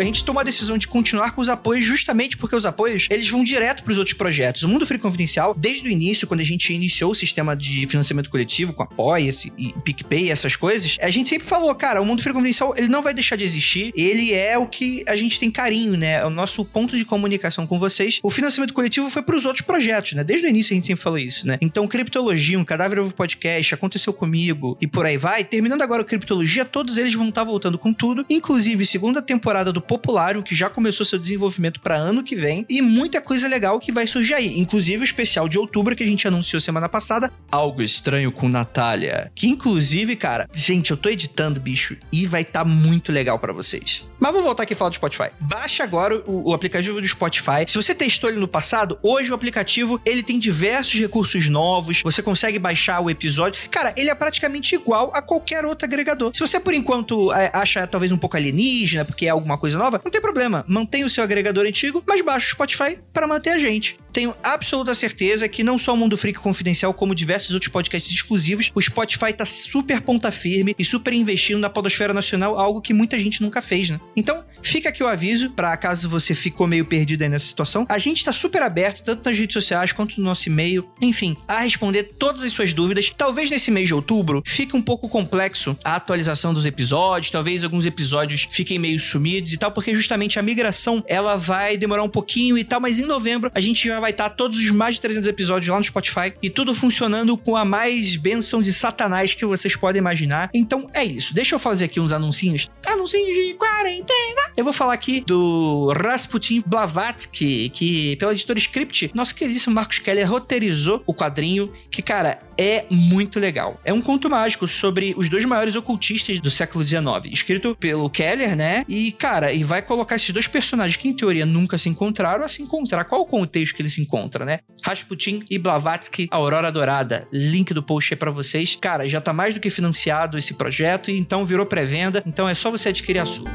A 0.00 0.04
gente 0.04 0.24
tomou 0.24 0.40
a 0.40 0.44
decisão 0.44 0.78
de 0.78 0.88
continuar 0.88 1.32
com 1.32 1.40
os 1.40 1.48
apoios 1.48 1.84
justamente 1.84 2.36
porque 2.36 2.56
os 2.56 2.66
apoios, 2.66 3.06
eles 3.10 3.28
vão 3.28 3.44
direto 3.44 3.82
para 3.82 3.92
os 3.92 3.98
outros 3.98 4.16
projetos. 4.16 4.62
O 4.62 4.68
Mundo 4.68 4.86
Free 4.86 4.98
Confidencial, 4.98 5.54
desde 5.56 5.86
o 5.88 5.90
início, 5.90 6.26
quando 6.26 6.40
a 6.40 6.44
gente 6.44 6.72
iniciou 6.72 7.10
o 7.10 7.14
sistema 7.14 7.54
de 7.56 7.86
financiamento 7.86 8.30
coletivo 8.30 8.72
com 8.72 8.82
Apoia-se 8.82 9.52
e 9.56 9.72
PicPay, 9.84 10.30
essas 10.30 10.56
coisas, 10.56 10.96
a 11.00 11.10
gente 11.10 11.28
sempre 11.28 11.46
falou, 11.46 11.74
cara, 11.74 12.00
o 12.00 12.04
Mundo 12.04 12.22
Free 12.22 12.32
Confidencial, 12.32 12.74
ele 12.76 12.88
não 12.88 13.02
vai 13.02 13.14
deixar 13.14 13.36
de 13.36 13.44
existir, 13.44 13.92
ele 13.94 14.32
é 14.32 14.56
o 14.58 14.66
que 14.66 15.04
a 15.06 15.16
gente 15.16 15.38
tem 15.38 15.50
carinho, 15.50 15.96
né? 15.96 16.20
É 16.20 16.26
o 16.26 16.30
nosso 16.30 16.64
ponto 16.64 16.96
de 16.96 17.04
comunicação 17.04 17.66
com 17.66 17.78
vocês. 17.78 18.18
O 18.22 18.30
financiamento 18.30 18.72
coletivo 18.72 19.10
foi 19.10 19.22
para 19.22 19.36
os 19.36 19.46
outros 19.46 19.64
projetos, 19.64 20.14
né? 20.14 20.24
Desde 20.24 20.46
o 20.46 20.48
início 20.48 20.72
a 20.72 20.76
gente 20.76 20.86
sempre 20.86 21.02
falou 21.02 21.18
isso, 21.18 21.46
né? 21.46 21.58
Então, 21.60 21.86
Criptologia, 21.86 22.58
um 22.58 22.64
Cadáver 22.64 23.00
Ovo 23.00 23.12
Podcast, 23.12 23.74
Aconteceu 23.74 24.12
Comigo 24.12 24.76
e 24.80 24.86
por 24.86 25.06
aí 25.06 25.16
vai. 25.16 25.44
Terminando 25.44 25.82
agora 25.82 26.02
o 26.02 26.04
Criptologia, 26.04 26.64
todos 26.64 26.98
eles 26.98 27.14
vão 27.14 27.28
estar 27.28 27.44
voltando 27.44 27.78
com 27.78 27.92
tudo, 27.92 28.24
inclusive 28.28 28.86
segunda 28.86 29.20
temporada 29.20 29.72
do 29.72 29.80
Populário, 29.90 30.40
que 30.40 30.54
já 30.54 30.70
começou 30.70 31.04
seu 31.04 31.18
desenvolvimento 31.18 31.80
para 31.80 31.96
ano 31.96 32.22
que 32.22 32.36
vem, 32.36 32.64
e 32.68 32.80
muita 32.80 33.20
coisa 33.20 33.48
legal 33.48 33.80
que 33.80 33.90
vai 33.90 34.06
surgir 34.06 34.34
aí, 34.34 34.60
inclusive 34.60 35.02
o 35.02 35.04
especial 35.04 35.48
de 35.48 35.58
outubro 35.58 35.96
que 35.96 36.04
a 36.04 36.06
gente 36.06 36.28
anunciou 36.28 36.60
semana 36.60 36.88
passada, 36.88 37.32
Algo 37.50 37.82
Estranho 37.82 38.30
com 38.30 38.48
Natália, 38.48 39.32
que 39.34 39.48
inclusive, 39.48 40.14
cara, 40.14 40.48
gente, 40.54 40.92
eu 40.92 40.96
tô 40.96 41.08
editando, 41.08 41.60
bicho, 41.60 41.96
e 42.12 42.24
vai 42.24 42.42
estar 42.42 42.60
tá 42.60 42.64
muito 42.64 43.10
legal 43.10 43.36
para 43.40 43.52
vocês. 43.52 44.08
Mas 44.20 44.34
vou 44.34 44.42
voltar 44.42 44.64
aqui 44.64 44.74
e 44.74 44.76
falar 44.76 44.90
do 44.90 44.96
Spotify. 44.96 45.30
Baixa 45.40 45.82
agora 45.82 46.22
o, 46.26 46.50
o, 46.50 46.54
aplicativo 46.54 47.00
do 47.00 47.08
Spotify. 47.08 47.64
Se 47.66 47.74
você 47.74 47.94
testou 47.94 48.28
ele 48.28 48.38
no 48.38 48.46
passado, 48.46 48.98
hoje 49.02 49.32
o 49.32 49.34
aplicativo 49.34 49.98
ele 50.04 50.22
tem 50.22 50.38
diversos 50.38 51.00
recursos 51.00 51.48
novos. 51.48 52.02
Você 52.02 52.22
consegue 52.22 52.58
baixar 52.58 53.00
o 53.00 53.08
episódio. 53.08 53.62
Cara, 53.70 53.94
ele 53.96 54.10
é 54.10 54.14
praticamente 54.14 54.74
igual 54.74 55.10
a 55.14 55.22
qualquer 55.22 55.64
outro 55.64 55.86
agregador. 55.86 56.32
Se 56.34 56.40
você 56.40 56.60
por 56.60 56.74
enquanto 56.74 57.32
é, 57.32 57.50
acha 57.54 57.86
talvez 57.86 58.12
um 58.12 58.18
pouco 58.18 58.36
alienígena, 58.36 59.06
porque 59.06 59.24
é 59.24 59.30
alguma 59.30 59.56
coisa 59.56 59.78
nova, 59.80 60.00
não 60.04 60.10
tem 60.10 60.20
problema. 60.20 60.64
Mantenha 60.68 61.06
o 61.06 61.10
seu 61.10 61.24
agregador 61.24 61.66
antigo, 61.66 62.02
mas 62.06 62.20
baixa 62.22 62.46
o 62.46 62.50
Spotify 62.50 62.98
para 63.12 63.26
manter 63.26 63.50
a 63.50 63.58
gente. 63.58 63.96
Tenho 64.12 64.34
absoluta 64.42 64.94
certeza 64.94 65.48
que 65.48 65.62
não 65.62 65.78
só 65.78 65.94
o 65.94 65.96
Mundo 65.96 66.16
Freak 66.16 66.38
Confidencial, 66.40 66.92
como 66.92 67.14
diversos 67.14 67.54
outros 67.54 67.70
podcasts 67.70 68.12
exclusivos, 68.12 68.70
o 68.74 68.82
Spotify 68.82 69.32
tá 69.32 69.46
super 69.46 70.00
ponta 70.00 70.32
firme 70.32 70.74
e 70.78 70.84
super 70.84 71.12
investindo 71.12 71.60
na 71.60 71.70
podosfera 71.70 72.12
nacional, 72.12 72.58
algo 72.58 72.80
que 72.80 72.92
muita 72.92 73.18
gente 73.18 73.40
nunca 73.40 73.62
fez, 73.62 73.88
né? 73.88 74.00
Então, 74.16 74.44
fica 74.62 74.88
aqui 74.88 75.02
o 75.02 75.06
aviso, 75.06 75.50
para 75.50 75.76
caso 75.76 76.08
você 76.08 76.34
ficou 76.34 76.66
meio 76.66 76.84
perdido 76.84 77.22
aí 77.22 77.28
nessa 77.28 77.46
situação. 77.46 77.86
A 77.88 77.98
gente 77.98 78.24
tá 78.24 78.32
super 78.32 78.62
aberto, 78.62 79.02
tanto 79.02 79.28
nas 79.28 79.38
redes 79.38 79.54
sociais 79.54 79.92
quanto 79.92 80.18
no 80.18 80.24
nosso 80.24 80.48
e-mail, 80.48 80.88
enfim, 81.00 81.36
a 81.46 81.60
responder 81.60 82.02
todas 82.18 82.42
as 82.42 82.52
suas 82.52 82.74
dúvidas. 82.74 83.12
Talvez 83.16 83.50
nesse 83.50 83.70
mês 83.70 83.86
de 83.86 83.94
outubro 83.94 84.42
fique 84.44 84.76
um 84.76 84.82
pouco 84.82 85.08
complexo 85.08 85.76
a 85.84 85.94
atualização 85.96 86.52
dos 86.52 86.66
episódios, 86.66 87.30
talvez 87.30 87.62
alguns 87.62 87.86
episódios 87.86 88.46
fiquem 88.50 88.78
meio 88.78 88.98
sumidos 88.98 89.52
e 89.52 89.58
tal, 89.58 89.69
porque 89.70 89.94
justamente 89.94 90.38
a 90.38 90.42
migração 90.42 91.02
ela 91.06 91.36
vai 91.36 91.76
demorar 91.76 92.02
um 92.02 92.08
pouquinho 92.08 92.58
e 92.58 92.64
tal, 92.64 92.80
mas 92.80 92.98
em 92.98 93.06
novembro 93.06 93.50
a 93.54 93.60
gente 93.60 93.86
já 93.88 94.00
vai 94.00 94.10
estar 94.10 94.30
todos 94.30 94.58
os 94.58 94.70
mais 94.70 94.96
de 94.96 95.00
300 95.00 95.28
episódios 95.28 95.68
lá 95.68 95.78
no 95.78 95.84
Spotify 95.84 96.32
e 96.42 96.50
tudo 96.50 96.74
funcionando 96.74 97.36
com 97.36 97.56
a 97.56 97.64
mais 97.64 98.16
benção 98.16 98.62
de 98.62 98.72
satanás 98.72 99.34
que 99.34 99.44
vocês 99.44 99.76
podem 99.76 99.98
imaginar. 99.98 100.50
Então 100.52 100.88
é 100.92 101.04
isso. 101.04 101.34
Deixa 101.34 101.54
eu 101.54 101.58
fazer 101.58 101.86
aqui 101.86 102.00
uns 102.00 102.12
anuncinhos. 102.12 102.66
Anuncinhos 102.86 103.34
de 103.34 103.54
quarentena. 103.54 104.50
Eu 104.56 104.64
vou 104.64 104.72
falar 104.72 104.94
aqui 104.94 105.20
do 105.20 105.92
Rasputin 105.92 106.62
Blavatsky, 106.66 107.70
que 107.70 108.16
pela 108.16 108.32
editora 108.32 108.58
Script, 108.58 109.10
nosso 109.14 109.34
queridíssimo 109.34 109.74
Marcos 109.74 109.98
Keller 109.98 110.30
roteirizou 110.30 111.02
o 111.06 111.14
quadrinho, 111.14 111.72
que, 111.90 112.02
cara, 112.02 112.40
é 112.58 112.84
muito 112.90 113.38
legal. 113.38 113.80
É 113.84 113.92
um 113.92 114.00
conto 114.00 114.28
mágico 114.28 114.68
sobre 114.68 115.14
os 115.16 115.28
dois 115.28 115.44
maiores 115.44 115.76
ocultistas 115.76 116.38
do 116.40 116.50
século 116.50 116.84
XIX, 116.84 117.02
escrito 117.32 117.76
pelo 117.78 118.10
Keller, 118.10 118.56
né? 118.56 118.84
E, 118.88 119.12
cara, 119.12 119.52
e 119.60 119.62
vai 119.62 119.82
colocar 119.82 120.16
esses 120.16 120.30
dois 120.30 120.46
personagens 120.46 120.96
que, 120.96 121.06
em 121.06 121.12
teoria, 121.12 121.44
nunca 121.44 121.76
se 121.76 121.86
encontraram 121.86 122.42
a 122.42 122.48
se 122.48 122.62
encontrar. 122.62 123.04
Qual 123.04 123.20
o 123.20 123.26
contexto 123.26 123.74
que 123.76 123.82
eles 123.82 123.92
se 123.92 124.00
encontram, 124.00 124.46
né? 124.46 124.60
Rasputin 124.82 125.42
e 125.50 125.58
Blavatsky, 125.58 126.28
Aurora 126.30 126.72
Dourada. 126.72 127.28
Link 127.30 127.74
do 127.74 127.82
post 127.82 128.14
é 128.14 128.16
pra 128.16 128.30
vocês. 128.30 128.74
Cara, 128.80 129.06
já 129.06 129.20
tá 129.20 129.34
mais 129.34 129.52
do 129.52 129.60
que 129.60 129.68
financiado 129.68 130.38
esse 130.38 130.54
projeto, 130.54 131.10
então 131.10 131.44
virou 131.44 131.66
pré-venda, 131.66 132.22
então 132.26 132.48
é 132.48 132.54
só 132.54 132.70
você 132.70 132.88
adquirir 132.88 133.18
a 133.18 133.26
sua. 133.26 133.50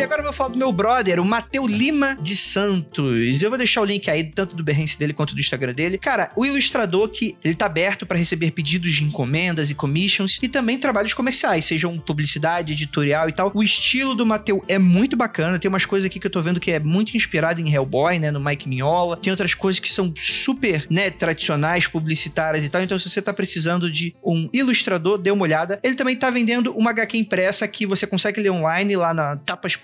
E 0.00 0.02
agora 0.02 0.20
eu 0.20 0.24
vou 0.24 0.32
falar 0.32 0.48
do 0.48 0.56
meu 0.56 0.72
brother, 0.72 1.20
o 1.20 1.24
Mateu 1.26 1.66
Lima 1.66 2.16
de 2.22 2.34
Santos. 2.34 3.42
Eu 3.42 3.50
vou 3.50 3.58
deixar 3.58 3.82
o 3.82 3.84
link 3.84 4.08
aí, 4.08 4.24
tanto 4.24 4.56
do 4.56 4.64
Behance 4.64 4.98
dele 4.98 5.12
quanto 5.12 5.34
do 5.34 5.40
Instagram 5.40 5.74
dele. 5.74 5.98
Cara, 5.98 6.32
o 6.34 6.46
ilustrador 6.46 7.10
que 7.10 7.36
ele 7.44 7.54
tá 7.54 7.66
aberto 7.66 8.06
para 8.06 8.16
receber 8.16 8.50
pedidos 8.52 8.94
de 8.94 9.04
encomendas 9.04 9.70
e 9.70 9.74
commissions 9.74 10.38
e 10.40 10.48
também 10.48 10.78
trabalhos 10.78 11.12
comerciais, 11.12 11.66
sejam 11.66 11.98
publicidade, 11.98 12.72
editorial 12.72 13.28
e 13.28 13.32
tal. 13.32 13.52
O 13.52 13.62
estilo 13.62 14.14
do 14.14 14.24
Mateu 14.24 14.64
é 14.68 14.78
muito 14.78 15.18
bacana. 15.18 15.58
Tem 15.58 15.68
umas 15.68 15.84
coisas 15.84 16.06
aqui 16.06 16.18
que 16.18 16.26
eu 16.26 16.30
tô 16.30 16.40
vendo 16.40 16.60
que 16.60 16.70
é 16.70 16.80
muito 16.80 17.14
inspirado 17.14 17.60
em 17.60 17.70
Hellboy, 17.70 18.18
né? 18.18 18.30
No 18.30 18.40
Mike 18.40 18.66
Mignola. 18.66 19.18
Tem 19.18 19.30
outras 19.30 19.52
coisas 19.52 19.80
que 19.80 19.88
são 19.90 20.10
super, 20.16 20.86
né? 20.88 21.10
Tradicionais, 21.10 21.86
publicitárias 21.86 22.64
e 22.64 22.70
tal. 22.70 22.82
Então, 22.82 22.98
se 22.98 23.10
você 23.10 23.20
tá 23.20 23.34
precisando 23.34 23.90
de 23.90 24.14
um 24.24 24.48
ilustrador, 24.50 25.18
dê 25.18 25.30
uma 25.30 25.42
olhada. 25.42 25.78
Ele 25.82 25.94
também 25.94 26.16
tá 26.16 26.30
vendendo 26.30 26.72
uma 26.72 26.88
HQ 26.88 27.18
impressa 27.18 27.68
que 27.68 27.84
você 27.84 28.06
consegue 28.06 28.40
ler 28.40 28.50
online 28.50 28.96
lá 28.96 29.12
na 29.12 29.36
tapas 29.36 29.76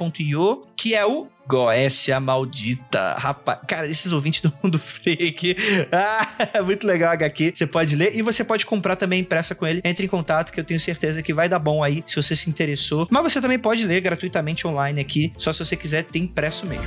Que 0.76 0.94
é 0.94 1.04
o 1.04 1.28
Goécia 1.46 2.18
Maldita. 2.18 3.14
Rapaz, 3.14 3.60
cara, 3.66 3.86
esses 3.86 4.12
ouvintes 4.12 4.40
do 4.42 4.52
Mundo 4.62 4.78
Freak. 4.78 5.56
Ah, 5.92 6.62
muito 6.62 6.86
legal 6.86 7.12
HQ. 7.12 7.52
Você 7.54 7.66
pode 7.66 7.94
ler 7.96 8.14
e 8.14 8.22
você 8.22 8.42
pode 8.44 8.66
comprar 8.66 8.96
também 8.96 9.20
impressa 9.20 9.54
com 9.54 9.66
ele. 9.66 9.80
Entre 9.84 10.04
em 10.04 10.08
contato 10.08 10.52
que 10.52 10.58
eu 10.58 10.64
tenho 10.64 10.80
certeza 10.80 11.22
que 11.22 11.32
vai 11.32 11.48
dar 11.48 11.58
bom 11.58 11.82
aí 11.82 12.02
se 12.06 12.16
você 12.16 12.34
se 12.34 12.50
interessou. 12.50 13.06
Mas 13.10 13.22
você 13.22 13.40
também 13.40 13.58
pode 13.58 13.86
ler 13.86 14.00
gratuitamente 14.00 14.66
online 14.66 15.00
aqui, 15.00 15.32
só 15.38 15.52
se 15.52 15.64
você 15.64 15.76
quiser 15.76 16.04
ter 16.04 16.18
impresso 16.18 16.66
mesmo. 16.66 16.84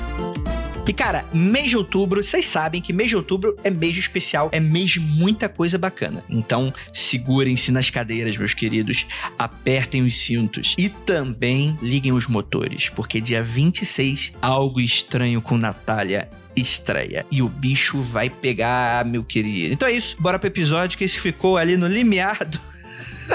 E 0.90 0.94
cara, 0.94 1.24
mês 1.32 1.70
de 1.70 1.78
outubro, 1.78 2.24
vocês 2.24 2.48
sabem 2.48 2.82
que 2.82 2.92
mês 2.92 3.10
de 3.10 3.16
outubro 3.16 3.56
é 3.64 3.70
mês 3.70 3.96
especial, 3.96 4.50
é 4.52 4.60
mês 4.60 4.90
de 4.90 5.00
muita 5.00 5.48
coisa 5.48 5.78
bacana. 5.78 6.24
Então, 6.28 6.74
segurem-se 6.92 7.72
nas 7.72 7.92
cadeiras, 7.92 8.36
meus 8.36 8.56
queridos, 8.56 9.06
apertem 9.38 10.02
os 10.02 10.18
cintos 10.18 10.74
e 10.80 10.90
também 10.90 11.78
liguem 11.80 12.12
os 12.12 12.26
motores, 12.26 12.90
porque 12.90 13.22
dia 13.22 13.44
26, 13.44 14.34
algo 14.42 14.82
estranho 14.82 15.44
com 15.44 15.60
Natália 15.60 16.28
estreia. 16.56 17.24
E 17.30 17.44
o 17.44 17.48
bicho 17.48 18.02
vai 18.02 18.28
pegar, 18.28 19.06
meu 19.06 19.24
querido. 19.24 19.72
Então 19.72 19.88
é 19.88 19.92
isso, 19.92 20.18
bora 20.20 20.40
pro 20.40 20.48
episódio 20.48 20.98
que 20.98 21.04
esse 21.04 21.20
ficou 21.20 21.56
ali 21.56 21.78
no 21.78 21.86
limiar 21.86 22.44
do 22.44 22.60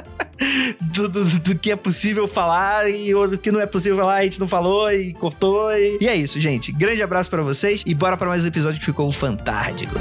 do, 0.81 1.09
do, 1.09 1.25
do, 1.25 1.55
que 1.55 1.71
é 1.71 1.77
possível 1.77 2.27
falar 2.27 2.89
e 2.91 3.15
ou 3.15 3.29
do 3.29 3.39
que 3.39 3.51
não 3.51 3.61
é 3.61 3.67
possível 3.67 3.99
falar, 3.99 4.17
a 4.17 4.25
gente 4.25 4.41
não 4.41 4.49
falou 4.49 4.91
e 4.93 5.13
cortou. 5.15 5.73
E, 5.73 5.99
e 6.01 6.09
é 6.09 6.15
isso, 6.15 6.39
gente. 6.41 6.73
Grande 6.73 7.03
abraço 7.03 7.31
para 7.31 7.43
vocês 7.43 7.83
e 7.87 7.95
bora 7.95 8.17
para 8.17 8.29
mais 8.29 8.45
um 8.45 8.49
episódio 8.49 8.79
que 8.79 8.87
ficou 8.87 9.11
fantástico. 9.11 9.95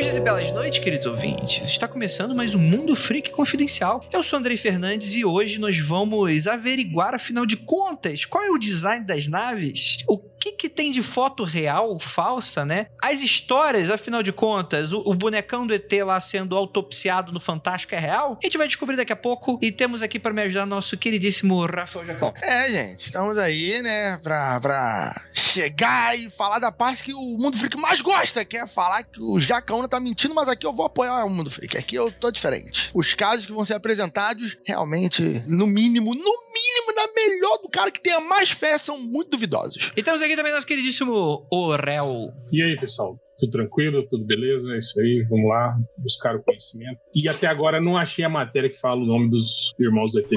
Longos 0.00 0.14
dias 0.14 0.16
e 0.16 0.20
belas 0.24 0.52
noites, 0.52 0.78
queridos 0.78 1.06
ouvintes. 1.06 1.68
Está 1.68 1.86
começando 1.86 2.34
mais 2.34 2.54
um 2.54 2.58
Mundo 2.58 2.96
Freak 2.96 3.30
Confidencial. 3.32 4.02
Eu 4.10 4.22
sou 4.22 4.38
Andrei 4.38 4.56
Fernandes 4.56 5.14
e 5.14 5.26
hoje 5.26 5.58
nós 5.58 5.78
vamos 5.78 6.46
averiguar, 6.46 7.14
afinal 7.14 7.44
de 7.44 7.58
contas, 7.58 8.24
qual 8.24 8.42
é 8.42 8.50
o 8.50 8.56
design 8.56 9.04
das 9.04 9.28
naves, 9.28 9.98
o 10.08 10.16
que, 10.40 10.52
que 10.52 10.68
tem 10.68 10.90
de 10.90 11.02
foto 11.02 11.44
real, 11.44 11.98
falsa, 11.98 12.64
né? 12.64 12.86
As 13.02 13.20
histórias, 13.20 13.90
afinal 13.90 14.22
de 14.22 14.32
contas, 14.32 14.92
o, 14.92 15.02
o, 15.04 15.14
bonecão 15.14 15.66
do 15.66 15.74
ET 15.74 15.92
lá 16.04 16.18
sendo 16.20 16.56
autopsiado 16.56 17.30
no 17.30 17.38
Fantástico 17.38 17.94
é 17.94 17.98
real? 17.98 18.38
A 18.42 18.46
gente 18.46 18.56
vai 18.56 18.66
descobrir 18.66 18.96
daqui 18.96 19.12
a 19.12 19.16
pouco 19.16 19.58
e 19.60 19.70
temos 19.70 20.02
aqui 20.02 20.18
para 20.18 20.32
me 20.32 20.42
ajudar 20.42 20.64
nosso 20.64 20.96
queridíssimo 20.96 21.66
Rafael 21.66 22.06
Jacão. 22.06 22.32
É, 22.40 22.70
gente, 22.70 23.06
estamos 23.06 23.36
aí, 23.36 23.82
né, 23.82 24.16
pra, 24.18 24.58
pra 24.60 25.20
chegar 25.34 26.18
e 26.18 26.30
falar 26.30 26.58
da 26.58 26.72
parte 26.72 27.02
que 27.02 27.12
o 27.12 27.36
Mundo 27.38 27.58
Freak 27.58 27.76
mais 27.76 28.00
gosta, 28.00 28.44
que 28.44 28.56
é 28.56 28.66
falar 28.66 29.02
que 29.02 29.20
o 29.20 29.38
Jacão 29.38 29.86
tá 29.86 30.00
mentindo, 30.00 30.34
mas 30.34 30.48
aqui 30.48 30.66
eu 30.66 30.72
vou 30.72 30.86
apoiar 30.86 31.24
o 31.24 31.30
Mundo 31.30 31.50
Freak. 31.50 31.76
Aqui 31.76 31.96
eu 31.96 32.10
tô 32.10 32.30
diferente. 32.30 32.90
Os 32.94 33.12
casos 33.12 33.44
que 33.44 33.52
vão 33.52 33.64
ser 33.64 33.74
apresentados, 33.74 34.56
realmente, 34.64 35.22
no 35.46 35.66
mínimo, 35.66 36.14
no 36.14 36.34
mínimo, 36.52 36.94
na 36.96 37.08
melhor 37.14 37.58
do 37.58 37.68
cara 37.68 37.90
que 37.90 38.00
tenha 38.00 38.20
mais 38.20 38.50
fé, 38.50 38.78
são 38.78 38.98
muito 38.98 39.30
duvidosos. 39.30 39.92
E 39.96 40.02
temos 40.02 40.22
aqui 40.22 40.29
também 40.36 40.52
nosso 40.52 40.66
queridíssimo 40.66 41.46
Orel. 41.50 42.32
E 42.52 42.62
aí, 42.62 42.78
pessoal? 42.78 43.18
Tudo 43.38 43.50
tranquilo? 43.52 44.06
Tudo 44.08 44.24
beleza? 44.26 44.74
É 44.74 44.78
isso 44.78 45.00
aí, 45.00 45.26
vamos 45.28 45.48
lá, 45.48 45.76
buscar 45.96 46.36
o 46.36 46.42
conhecimento. 46.42 46.98
E 47.14 47.28
até 47.28 47.46
agora 47.46 47.80
não 47.80 47.96
achei 47.96 48.24
a 48.24 48.28
matéria 48.28 48.68
que 48.68 48.78
fala 48.78 49.00
o 49.00 49.06
nome 49.06 49.30
dos 49.30 49.74
irmãos 49.78 50.12
do 50.12 50.20
ET. 50.20 50.28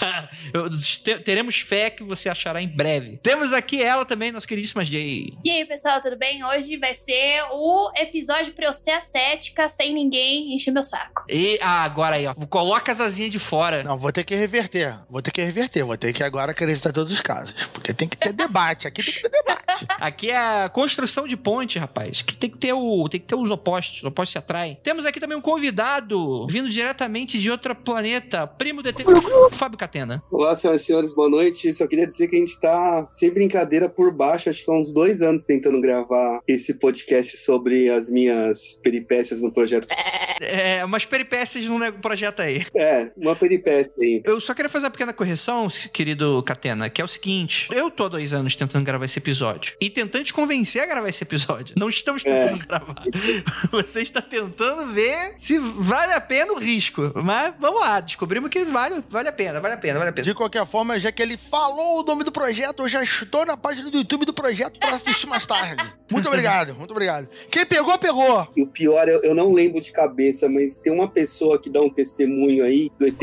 Teremos 1.24 1.60
fé 1.60 1.90
que 1.90 2.02
você 2.02 2.28
achará 2.28 2.62
em 2.62 2.68
breve. 2.68 3.18
Temos 3.22 3.52
aqui 3.52 3.82
ela 3.82 4.04
também, 4.04 4.32
nossa 4.32 4.46
queridíssima 4.46 4.84
Jay. 4.84 5.34
E 5.44 5.50
aí, 5.50 5.64
pessoal, 5.64 6.00
tudo 6.00 6.16
bem? 6.16 6.44
Hoje 6.44 6.76
vai 6.76 6.94
ser 6.94 7.42
o 7.50 7.92
episódio 7.96 8.52
pra 8.52 8.66
eu 8.66 8.72
ser 8.72 8.92
ascética 8.92 9.68
sem 9.68 9.92
ninguém 9.92 10.54
encher 10.54 10.70
meu 10.70 10.84
saco. 10.84 11.24
E 11.28 11.58
ah, 11.60 11.82
agora 11.84 12.16
aí, 12.16 12.26
ó. 12.26 12.34
Coloca 12.34 12.90
as 12.92 13.00
asinhas 13.00 13.30
de 13.30 13.38
fora. 13.38 13.82
Não, 13.82 13.98
vou 13.98 14.12
ter 14.12 14.24
que 14.24 14.34
reverter. 14.34 14.98
Vou 15.08 15.22
ter 15.22 15.30
que 15.30 15.42
reverter. 15.42 15.84
Vou 15.84 15.96
ter 15.96 16.12
que 16.12 16.22
agora 16.22 16.52
acreditar 16.52 16.90
em 16.90 16.92
todos 16.92 17.12
os 17.12 17.20
casos. 17.20 17.54
Porque 17.72 17.92
tem 17.92 18.08
que 18.08 18.16
ter 18.16 18.32
debate. 18.32 18.86
Aqui 18.86 19.02
tem 19.02 19.12
que 19.12 19.22
ter 19.22 19.30
debate. 19.30 19.60
Aqui 20.00 20.30
é 20.30 20.36
a 20.36 20.68
construção 20.68 21.26
de 21.26 21.36
ponte, 21.36 21.78
rapaz. 21.78 22.22
Que 22.22 22.36
tem 22.36 22.50
que 22.50 22.58
ter 22.58 22.72
o, 22.72 23.08
tem 23.08 23.20
que 23.20 23.26
ter 23.26 23.34
os 23.34 23.50
opostos. 23.50 23.98
Os 23.98 24.04
opostos 24.04 24.32
se 24.32 24.38
atraem. 24.38 24.78
Temos 24.82 25.06
aqui 25.06 25.20
também 25.20 25.36
um 25.36 25.40
convidado 25.40 26.46
vindo 26.48 26.68
diretamente 26.68 27.38
de 27.38 27.50
outro 27.50 27.74
planeta, 27.74 28.46
primo 28.46 28.80
ET, 28.86 28.96
Fábio 29.52 29.78
Catena. 29.90 30.22
Olá, 30.30 30.54
senhoras 30.54 30.82
e 30.82 30.84
senhores, 30.84 31.12
boa 31.12 31.28
noite. 31.28 31.74
Só 31.74 31.84
queria 31.88 32.06
dizer 32.06 32.28
que 32.28 32.36
a 32.36 32.38
gente 32.38 32.58
tá, 32.60 33.08
sem 33.10 33.28
brincadeira, 33.28 33.88
por 33.88 34.14
baixo, 34.14 34.48
acho 34.48 34.64
que 34.64 34.70
há 34.70 34.74
uns 34.74 34.94
dois 34.94 35.20
anos 35.20 35.42
tentando 35.42 35.80
gravar 35.80 36.40
esse 36.46 36.74
podcast 36.74 37.36
sobre 37.38 37.90
as 37.90 38.08
minhas 38.08 38.74
peripécias 38.84 39.42
no 39.42 39.52
projeto. 39.52 39.88
É, 40.40 40.84
umas 40.84 41.04
peripécias 41.04 41.66
ne- 41.66 41.92
projeto 41.92 42.40
aí. 42.40 42.64
É, 42.74 43.10
uma 43.16 43.34
peripécia 43.34 43.92
aí. 44.00 44.22
Eu 44.24 44.40
só 44.40 44.54
queria 44.54 44.68
fazer 44.70 44.86
uma 44.86 44.90
pequena 44.92 45.12
correção, 45.12 45.66
querido 45.92 46.42
Catena, 46.44 46.88
que 46.88 47.02
é 47.02 47.04
o 47.04 47.08
seguinte: 47.08 47.68
eu 47.72 47.90
tô 47.90 48.04
há 48.04 48.08
dois 48.08 48.32
anos 48.32 48.54
tentando 48.56 48.84
gravar 48.84 49.04
esse 49.04 49.18
episódio 49.18 49.74
e 49.80 49.90
tentando 49.90 50.24
te 50.24 50.32
convencer 50.32 50.82
a 50.82 50.86
gravar 50.86 51.08
esse 51.08 51.24
episódio. 51.24 51.74
Não 51.76 51.88
estamos 51.88 52.22
tentando 52.22 52.64
gravar. 52.66 53.02
Você 53.72 54.00
está 54.02 54.22
tentando 54.22 54.92
ver 54.94 55.34
se 55.36 55.58
vale 55.58 56.12
a 56.12 56.20
pena 56.20 56.52
o 56.52 56.58
risco. 56.58 57.12
Mas 57.16 57.52
vamos 57.60 57.80
lá, 57.80 58.00
descobrimos 58.00 58.48
que 58.50 58.64
vale, 58.64 59.04
vale 59.10 59.28
a 59.28 59.32
pena, 59.32 59.60
vale 59.60 59.74
a 59.74 59.79
pena, 59.80 59.98
vale 59.98 60.10
a 60.10 60.12
pena. 60.12 60.24
De 60.24 60.34
qualquer 60.34 60.66
forma, 60.66 60.98
já 60.98 61.10
que 61.10 61.22
ele 61.22 61.36
falou 61.36 62.00
o 62.00 62.02
nome 62.04 62.24
do 62.24 62.30
projeto, 62.30 62.82
eu 62.82 62.88
já 62.88 63.02
estou 63.02 63.44
na 63.44 63.56
página 63.56 63.90
do 63.90 63.98
YouTube 63.98 64.24
do 64.24 64.32
projeto 64.32 64.78
para 64.78 64.96
assistir 64.96 65.26
mais 65.26 65.46
tarde. 65.46 65.82
Muito 66.10 66.28
obrigado, 66.28 66.74
muito 66.74 66.90
obrigado. 66.90 67.28
Quem 67.50 67.64
pegou, 67.64 67.96
pegou. 67.98 68.46
E 68.56 68.62
o 68.62 68.66
pior, 68.66 69.08
eu, 69.08 69.22
eu 69.22 69.34
não 69.34 69.52
lembro 69.52 69.80
de 69.80 69.92
cabeça, 69.92 70.48
mas 70.48 70.78
tem 70.78 70.92
uma 70.92 71.08
pessoa 71.08 71.58
que 71.58 71.70
dá 71.70 71.80
um 71.80 71.88
testemunho 71.88 72.64
aí 72.64 72.90
do 72.98 73.06
ET, 73.06 73.18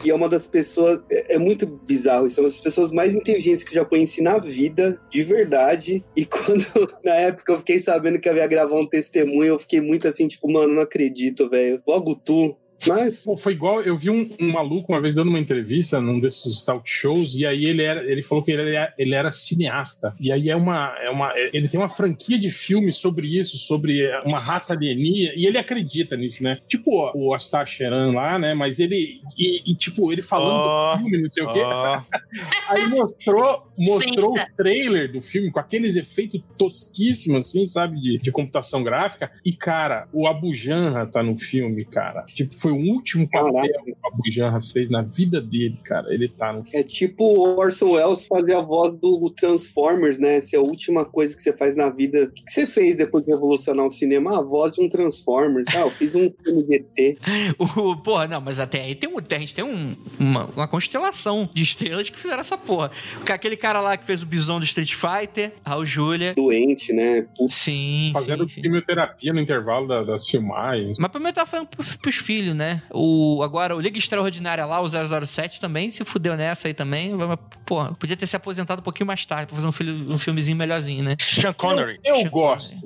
que 0.00 0.10
é 0.10 0.14
uma 0.14 0.28
das 0.28 0.46
pessoas. 0.46 1.00
É, 1.10 1.34
é 1.34 1.38
muito 1.38 1.66
bizarro, 1.66 2.26
isso 2.26 2.40
é 2.40 2.42
uma 2.42 2.48
das 2.48 2.60
pessoas 2.60 2.92
mais 2.92 3.14
inteligentes 3.14 3.64
que 3.64 3.76
eu 3.76 3.82
já 3.82 3.84
conheci 3.84 4.20
na 4.20 4.38
vida, 4.38 5.00
de 5.10 5.22
verdade. 5.22 6.04
E 6.16 6.26
quando, 6.26 6.66
na 7.04 7.14
época, 7.14 7.52
eu 7.52 7.58
fiquei 7.58 7.78
sabendo 7.78 8.18
que 8.18 8.28
havia 8.28 8.46
gravar 8.46 8.76
um 8.76 8.86
testemunho, 8.86 9.44
eu 9.44 9.58
fiquei 9.58 9.80
muito 9.80 10.06
assim, 10.08 10.28
tipo, 10.28 10.50
mano, 10.52 10.74
não 10.74 10.82
acredito, 10.82 11.48
velho. 11.48 11.82
Logo 11.86 12.14
tu. 12.14 12.56
Mas. 12.86 13.24
Pô, 13.24 13.36
foi 13.36 13.52
igual, 13.52 13.80
eu 13.82 13.96
vi 13.96 14.10
um, 14.10 14.28
um 14.40 14.52
maluco 14.52 14.92
uma 14.92 15.00
vez 15.00 15.14
dando 15.14 15.28
uma 15.28 15.38
entrevista 15.38 16.00
num 16.00 16.20
desses 16.20 16.64
talk 16.64 16.88
shows, 16.88 17.34
e 17.34 17.46
aí 17.46 17.64
ele, 17.64 17.82
era, 17.82 18.04
ele 18.04 18.22
falou 18.22 18.42
que 18.42 18.50
ele 18.50 18.74
era, 18.74 18.94
ele 18.98 19.14
era 19.14 19.32
cineasta. 19.32 20.14
E 20.20 20.30
aí 20.30 20.48
é 20.48 20.56
uma, 20.56 20.94
é 21.00 21.10
uma. 21.10 21.32
Ele 21.52 21.68
tem 21.68 21.78
uma 21.78 21.88
franquia 21.88 22.38
de 22.38 22.50
filmes 22.50 22.96
sobre 22.96 23.26
isso, 23.26 23.56
sobre 23.58 24.08
uma 24.24 24.38
raça 24.38 24.72
alienígena, 24.72 25.32
e 25.36 25.46
ele 25.46 25.58
acredita 25.58 26.16
nisso, 26.16 26.42
né? 26.42 26.58
Tipo 26.68 27.12
o 27.14 27.34
Astar 27.34 27.66
Sheran 27.66 28.12
lá, 28.12 28.38
né? 28.38 28.54
Mas 28.54 28.78
ele. 28.78 29.20
E, 29.36 29.70
e, 29.70 29.74
tipo, 29.74 30.12
ele 30.12 30.22
falando 30.22 30.56
Ó, 30.56 30.94
do 30.94 31.00
filme, 31.00 31.22
não 31.22 31.32
sei 31.32 31.44
o 31.44 31.52
quê. 31.52 31.60
Aí 32.68 32.86
mostrou, 32.88 33.72
mostrou 33.76 34.32
Sensa. 34.32 34.48
o 34.52 34.56
trailer 34.56 35.12
do 35.12 35.20
filme 35.20 35.50
com 35.50 35.60
aqueles 35.60 35.96
efeitos 35.96 36.40
tosquíssimos, 36.56 37.46
assim, 37.46 37.66
sabe? 37.66 38.00
De, 38.00 38.18
de 38.18 38.32
computação 38.32 38.82
gráfica. 38.82 39.30
E, 39.44 39.52
cara, 39.52 40.08
o 40.12 40.26
Abu 40.26 40.54
Janra 40.54 41.06
tá 41.06 41.22
no 41.22 41.36
filme, 41.36 41.84
cara. 41.84 42.24
Tipo, 42.26 42.54
foi 42.54 42.72
o 42.74 42.92
último 42.94 43.28
papel 43.28 43.62
que 43.84 43.92
o 43.92 43.96
Abu 44.04 44.62
fez 44.72 44.90
na 44.90 45.02
vida 45.02 45.40
dele, 45.40 45.78
cara. 45.84 46.12
Ele 46.12 46.28
tá 46.28 46.52
no 46.52 46.62
É 46.72 46.82
tipo 46.82 47.24
o 47.24 47.58
Orson 47.58 47.92
Welles 47.92 48.26
fazer 48.26 48.54
a 48.54 48.60
voz 48.60 48.96
do 48.96 49.20
Transformers, 49.36 50.18
né? 50.18 50.40
Se 50.40 50.56
é 50.56 50.58
a 50.58 50.62
última 50.62 51.04
coisa 51.04 51.34
que 51.34 51.42
você 51.42 51.52
faz 51.56 51.76
na 51.76 51.90
vida. 51.90 52.24
O 52.24 52.30
que 52.32 52.50
você 52.50 52.66
fez 52.66 52.96
depois 52.96 53.24
de 53.24 53.30
revolucionar 53.32 53.86
o 53.86 53.90
cinema? 53.90 54.38
A 54.38 54.42
voz 54.42 54.72
de 54.72 54.82
um 54.82 54.88
Transformers. 54.88 55.66
Ah, 55.74 55.80
eu 55.80 55.90
fiz 55.90 56.14
um 56.14 56.28
filme 56.42 56.62
de 56.64 56.74
ET. 56.76 57.18
O, 57.58 57.96
porra, 57.96 58.26
não, 58.26 58.40
mas 58.40 58.58
até 58.60 58.80
aí 58.82 58.94
tem 58.94 59.08
um, 59.08 59.16
a 59.18 59.38
gente 59.38 59.54
tem 59.54 59.64
um- 59.64 59.96
uma, 60.18 60.46
uma 60.46 60.68
constelação 60.68 61.48
de 61.52 61.62
estrelas 61.62 62.08
que 62.10 62.18
fizeram 62.18 62.40
essa 62.40 62.56
porra. 62.58 62.90
Aquele 63.28 63.56
cara 63.56 63.80
lá 63.80 63.96
que 63.96 64.04
fez 64.04 64.22
o 64.22 64.26
bisão 64.26 64.58
do 64.58 64.64
Street 64.64 64.94
Fighter, 64.94 65.52
Raul 65.64 65.84
Júlia. 65.84 66.34
Doente, 66.34 66.92
né? 66.92 67.26
Putz. 67.36 67.54
Sim, 67.54 68.10
fazendo 68.12 68.48
sim, 68.48 68.56
sim. 68.56 68.62
quimioterapia 68.62 69.32
no 69.32 69.40
intervalo 69.40 69.86
da- 69.88 70.04
das 70.04 70.28
filmagens. 70.28 70.96
Mas 70.98 71.10
primeiro 71.10 71.34
tava 71.34 71.48
falando 71.50 71.68
pros, 71.68 71.96
pros 71.96 72.16
filhos, 72.16 72.53
né? 72.54 72.82
O, 72.90 73.42
agora, 73.42 73.76
o 73.76 73.80
Liga 73.80 73.98
Extraordinária 73.98 74.64
lá, 74.64 74.80
o 74.80 74.86
007 74.88 75.60
também, 75.60 75.90
se 75.90 76.04
fudeu 76.04 76.36
nessa 76.36 76.68
aí 76.68 76.74
também. 76.74 77.12
Mas, 77.14 77.38
Porra, 77.64 77.94
podia 77.94 78.16
ter 78.16 78.26
se 78.26 78.36
aposentado 78.36 78.80
um 78.80 78.84
pouquinho 78.84 79.06
mais 79.06 79.24
tarde 79.24 79.46
pra 79.46 79.56
fazer 79.56 79.68
um, 79.68 79.72
filho, 79.72 80.12
um 80.12 80.18
filmezinho 80.18 80.56
melhorzinho, 80.56 81.02
né? 81.02 81.16
Sean 81.18 81.52
Connery. 81.52 82.00
Eu 82.04 82.14
eu 82.24 82.30
gosto. 82.30 82.76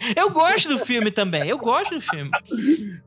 Eu 0.16 0.30
gosto 0.30 0.68
do 0.68 0.78
filme 0.78 1.10
também, 1.10 1.48
eu 1.48 1.58
gosto 1.58 1.94
do 1.94 2.00
filme. 2.00 2.30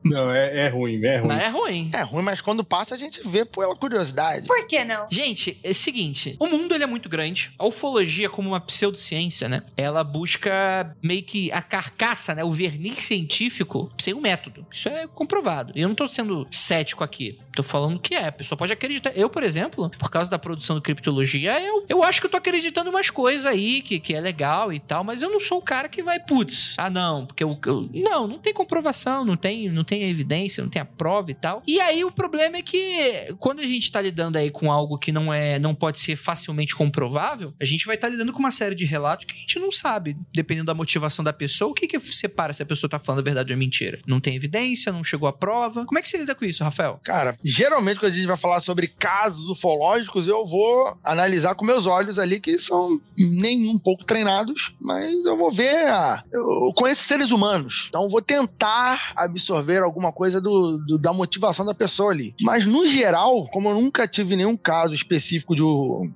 Não, 0.04 0.32
é, 0.32 0.66
é 0.66 0.70
ruim, 0.70 1.04
é 1.04 1.18
ruim. 1.18 1.28
Mas 1.28 1.44
é 1.44 1.50
ruim. 1.50 1.90
É 1.94 2.02
ruim, 2.02 2.24
mas 2.24 2.42
quando 2.42 2.64
passa 2.64 2.96
a 2.96 2.98
gente 2.98 3.28
vê 3.28 3.46
pela 3.46 3.76
curiosidade. 3.76 4.48
Por 4.48 4.66
que 4.68 4.84
não? 4.84 5.08
Gente, 5.10 5.60
é 5.64 5.70
o 5.70 5.74
seguinte, 5.74 6.36
o 6.40 6.48
mundo 6.48 6.74
ele 6.74 6.84
é 6.84 6.88
muito 6.88 7.10
grande. 7.10 7.52
A 7.58 7.66
ufologia 7.66 8.30
como 8.30 8.50
uma 8.50 8.60
pseudociência, 8.60 9.48
né? 9.50 9.62
Ela 9.76 10.04
busca 10.04 10.96
meio 11.02 11.24
que 11.24 11.52
a 11.52 11.62
carcaça, 11.62 12.34
né? 12.34 12.44
O 12.44 12.52
verniz 12.52 13.00
científico 13.00 13.92
sem 13.98 14.14
um 14.14 14.22
método. 14.22 14.66
Isso 14.72 14.90
é 14.90 15.08
comprovado. 15.08 15.74
E 15.76 15.82
eu 15.82 15.88
não 15.88 15.96
tô 15.96 16.08
sendo 16.08 16.48
cético 16.52 17.04
aqui. 17.04 17.40
Tô 17.58 17.64
falando 17.64 18.00
que 18.00 18.14
é. 18.14 18.28
A 18.28 18.32
pessoa 18.32 18.56
pode 18.56 18.72
acreditar. 18.72 19.12
Eu, 19.18 19.30
por 19.32 19.42
exemplo, 19.42 19.90
por 19.98 20.12
causa 20.12 20.30
da 20.30 20.38
produção 20.38 20.76
do 20.76 20.82
criptologia, 20.82 21.60
eu, 21.60 21.84
eu 21.90 22.04
acho 22.04 22.22
que 22.22 22.28
eu 22.28 22.30
tô 22.30 22.38
acreditando 22.38 22.92
umas 22.92 23.10
coisas 23.10 23.48
aí 23.48 23.82
que, 23.82 24.00
que 24.00 24.14
é 24.14 24.22
legal 24.22 24.72
e 24.72 24.80
tal, 24.80 25.04
mas 25.04 25.24
eu 25.24 25.30
não 25.32 25.40
sou 25.40 25.58
o 25.58 25.62
cara 25.64 25.90
que 25.90 26.04
vai, 26.04 26.20
putz, 26.20 26.76
ah, 26.78 26.88
não, 26.90 27.26
porque 27.26 27.44
eu, 27.44 27.58
eu- 27.66 27.90
Não, 27.96 28.28
não 28.28 28.38
tem 28.38 28.54
comprovação, 28.54 29.26
não 29.26 29.36
tem, 29.36 29.70
não 29.72 29.84
tem 29.84 30.04
evidência, 30.08 30.62
não 30.64 30.70
tem 30.70 30.80
a 30.82 30.86
prova 30.86 31.32
e 31.32 31.34
tal. 31.34 31.64
E 31.66 31.80
aí 31.82 32.06
o 32.06 32.12
problema 32.12 32.58
é 32.58 32.62
que 32.62 33.34
quando 33.40 33.60
a 33.60 33.66
gente 33.66 33.92
tá 33.92 34.00
lidando 34.00 34.38
aí 34.38 34.52
com 34.52 34.72
algo 34.72 35.00
que 35.00 35.12
não 35.12 35.34
é, 35.34 35.58
não 35.58 35.74
pode 35.74 36.00
ser 36.00 36.16
facilmente 36.16 36.76
comprovável, 36.76 37.54
a 37.60 37.66
gente 37.66 37.88
vai 37.88 37.96
estar 37.96 38.08
lidando 38.10 38.32
com 38.34 38.40
uma 38.40 38.52
série 38.52 38.76
de 38.76 38.86
relatos 38.86 39.26
que 39.26 39.34
a 39.34 39.38
gente 39.40 39.58
não 39.58 39.72
sabe, 39.72 40.16
dependendo 40.32 40.66
da 40.68 40.74
motivação 40.76 41.26
da 41.26 41.34
pessoa, 41.34 41.72
o 41.72 41.74
que 41.74 41.88
que 41.88 42.00
separa 42.00 42.54
se 42.54 42.62
a 42.62 42.66
pessoa 42.68 42.88
tá 42.90 43.00
falando 43.00 43.22
a 43.22 43.24
verdade 43.24 43.52
ou 43.52 43.58
mentira. 43.58 44.00
Não 44.06 44.20
tem 44.20 44.36
evidência, 44.36 44.92
não 44.92 45.04
chegou 45.04 45.28
a 45.28 45.34
prova. 45.34 45.86
Como 45.86 45.98
é 45.98 46.02
que 46.02 46.10
você 46.10 46.18
lida 46.18 46.36
com 46.36 46.46
isso, 46.46 46.64
Rafael? 46.64 47.00
Cara, 47.04 47.36
geralmente 47.50 48.00
quando 48.00 48.12
a 48.12 48.16
gente 48.16 48.28
vai 48.28 48.38
falar 48.38 48.62
sobre 48.62 48.88
casos 48.88 49.48
ufológicos, 49.50 50.28
eu 50.28 50.46
vou 50.46 50.98
analisar 51.04 51.56
com 51.56 51.66
meus 51.66 51.86
olhos 51.86 52.20
ali, 52.20 52.40
que 52.40 52.60
são 52.60 53.00
nem 53.18 53.70
um 53.70 53.80
pouco 53.80 54.04
treinados, 54.04 54.74
mas 54.82 55.26
eu 55.26 55.38
vou 55.38 55.52
ver. 55.52 55.88
a- 55.88 56.24
Eu 56.32 56.74
conheço 56.76 57.04
seres 57.06 57.32
humanos, 57.32 57.86
então 57.90 58.10
vou 58.10 58.22
tentar 58.22 59.14
absorver 59.16 59.82
alguma 59.84 60.12
coisa 60.12 60.42
do, 60.42 60.78
do- 60.86 60.98
da 60.98 61.14
motivação 61.14 61.66
da 61.66 61.74
pessoa 61.74 62.12
ali. 62.12 62.36
Mas 62.42 62.66
no 62.66 62.86
geral, 62.88 63.46
como 63.52 63.70
eu 63.70 63.76
nunca 63.76 64.08
tive 64.08 64.36
nenhum 64.36 64.58
caso 64.58 64.94
específico 64.94 65.56
de, 65.56 65.64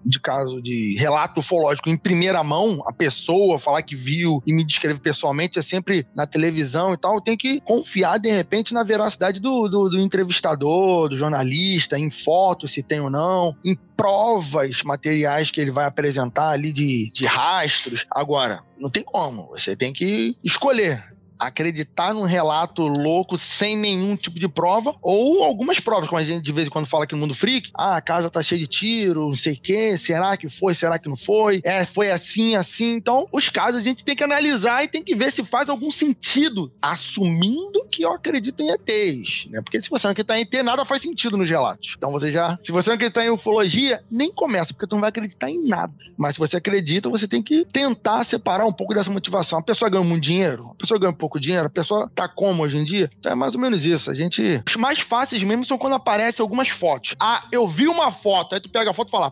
de 0.09 0.19
caso 0.19 0.61
de 0.61 0.95
relato 0.97 1.39
ufológico 1.39 1.89
em 1.89 1.97
primeira 1.97 2.43
mão, 2.43 2.81
a 2.87 2.93
pessoa 2.93 3.59
falar 3.59 3.81
que 3.83 3.95
viu 3.95 4.41
e 4.45 4.53
me 4.53 4.65
descreve 4.65 4.99
pessoalmente, 4.99 5.59
é 5.59 5.61
sempre 5.61 6.05
na 6.15 6.25
televisão 6.25 6.93
e 6.93 6.97
tal, 6.97 7.15
eu 7.15 7.21
tenho 7.21 7.37
que 7.37 7.61
confiar 7.61 8.17
de 8.19 8.29
repente 8.31 8.73
na 8.73 8.83
veracidade 8.83 9.39
do, 9.39 9.67
do, 9.67 9.89
do 9.89 9.99
entrevistador, 9.99 11.09
do 11.09 11.17
jornalista, 11.21 11.97
em 11.97 12.09
fotos, 12.09 12.73
se 12.73 12.83
tem 12.83 12.99
ou 12.99 13.09
não, 13.09 13.55
em 13.63 13.75
provas 13.95 14.83
materiais 14.83 15.51
que 15.51 15.61
ele 15.61 15.71
vai 15.71 15.85
apresentar 15.85 16.49
ali 16.49 16.73
de, 16.73 17.11
de 17.13 17.25
rastros. 17.25 18.05
Agora, 18.11 18.63
não 18.77 18.89
tem 18.89 19.03
como, 19.03 19.47
você 19.47 19.75
tem 19.75 19.93
que 19.93 20.35
escolher 20.43 21.10
acreditar 21.41 22.13
num 22.13 22.21
relato 22.21 22.87
louco 22.87 23.35
sem 23.35 23.75
nenhum 23.75 24.15
tipo 24.15 24.39
de 24.39 24.47
prova, 24.47 24.93
ou 25.01 25.43
algumas 25.43 25.79
provas, 25.79 26.07
como 26.07 26.21
a 26.21 26.23
gente 26.23 26.43
de 26.43 26.51
vez 26.51 26.67
em 26.67 26.69
quando 26.69 26.85
fala 26.85 27.05
aqui 27.05 27.15
no 27.15 27.21
Mundo 27.21 27.33
Freak, 27.33 27.71
ah, 27.73 27.95
a 27.95 28.01
casa 28.01 28.29
tá 28.29 28.43
cheia 28.43 28.61
de 28.61 28.67
tiro, 28.67 29.27
não 29.27 29.35
sei 29.35 29.53
o 29.53 29.59
quê, 29.59 29.97
será 29.97 30.37
que 30.37 30.47
foi, 30.47 30.75
será 30.75 30.99
que 30.99 31.09
não 31.09 31.17
foi, 31.17 31.59
é, 31.63 31.83
foi 31.83 32.11
assim, 32.11 32.55
assim, 32.55 32.93
então 32.93 33.27
os 33.31 33.49
casos 33.49 33.81
a 33.81 33.83
gente 33.83 34.05
tem 34.05 34.15
que 34.15 34.23
analisar 34.23 34.83
e 34.83 34.87
tem 34.87 35.03
que 35.03 35.15
ver 35.15 35.31
se 35.31 35.43
faz 35.43 35.67
algum 35.67 35.91
sentido, 35.91 36.71
assumindo 36.79 37.85
que 37.89 38.03
eu 38.03 38.11
acredito 38.11 38.61
em 38.61 38.69
ETs, 38.69 39.47
né, 39.49 39.61
porque 39.63 39.81
se 39.81 39.89
você 39.89 40.05
não 40.05 40.11
acreditar 40.11 40.37
em 40.37 40.41
ET, 40.41 40.53
nada 40.63 40.85
faz 40.85 41.01
sentido 41.01 41.37
nos 41.37 41.49
relatos, 41.49 41.95
então 41.97 42.11
você 42.11 42.31
já, 42.31 42.59
se 42.63 42.71
você 42.71 42.89
não 42.89 42.95
acreditar 42.95 43.25
em 43.25 43.31
ufologia, 43.31 44.03
nem 44.11 44.31
começa, 44.31 44.73
porque 44.73 44.85
tu 44.85 44.93
não 44.93 45.01
vai 45.01 45.09
acreditar 45.09 45.49
em 45.49 45.67
nada, 45.67 45.93
mas 46.17 46.35
se 46.35 46.39
você 46.39 46.57
acredita, 46.57 47.09
você 47.09 47.27
tem 47.27 47.41
que 47.41 47.65
tentar 47.65 48.23
separar 48.23 48.67
um 48.67 48.73
pouco 48.73 48.93
dessa 48.93 49.09
motivação, 49.09 49.57
a 49.57 49.63
pessoa 49.63 49.89
ganha 49.89 50.03
muito 50.03 50.21
dinheiro, 50.21 50.69
a 50.71 50.75
pessoa 50.75 50.99
ganha 50.99 51.11
pouco 51.13 51.30
dinheiro, 51.39 51.67
a 51.67 51.69
pessoa 51.69 52.09
tá 52.13 52.27
como 52.27 52.63
hoje 52.63 52.77
em 52.77 52.83
dia? 52.83 53.09
Então 53.19 53.31
é 53.31 53.35
mais 53.35 53.55
ou 53.55 53.61
menos 53.61 53.85
isso. 53.85 54.09
A 54.09 54.13
gente. 54.13 54.61
Os 54.67 54.75
mais 54.75 54.99
fáceis 54.99 55.43
mesmo 55.43 55.65
são 55.65 55.77
quando 55.77 55.93
aparecem 55.93 56.41
algumas 56.43 56.69
fotos. 56.69 57.15
Ah, 57.19 57.45
eu 57.51 57.67
vi 57.67 57.87
uma 57.87 58.11
foto, 58.11 58.55
aí 58.55 58.61
tu 58.61 58.69
pega 58.69 58.91
a 58.91 58.93
foto 58.93 59.09
e 59.09 59.11
fala. 59.11 59.31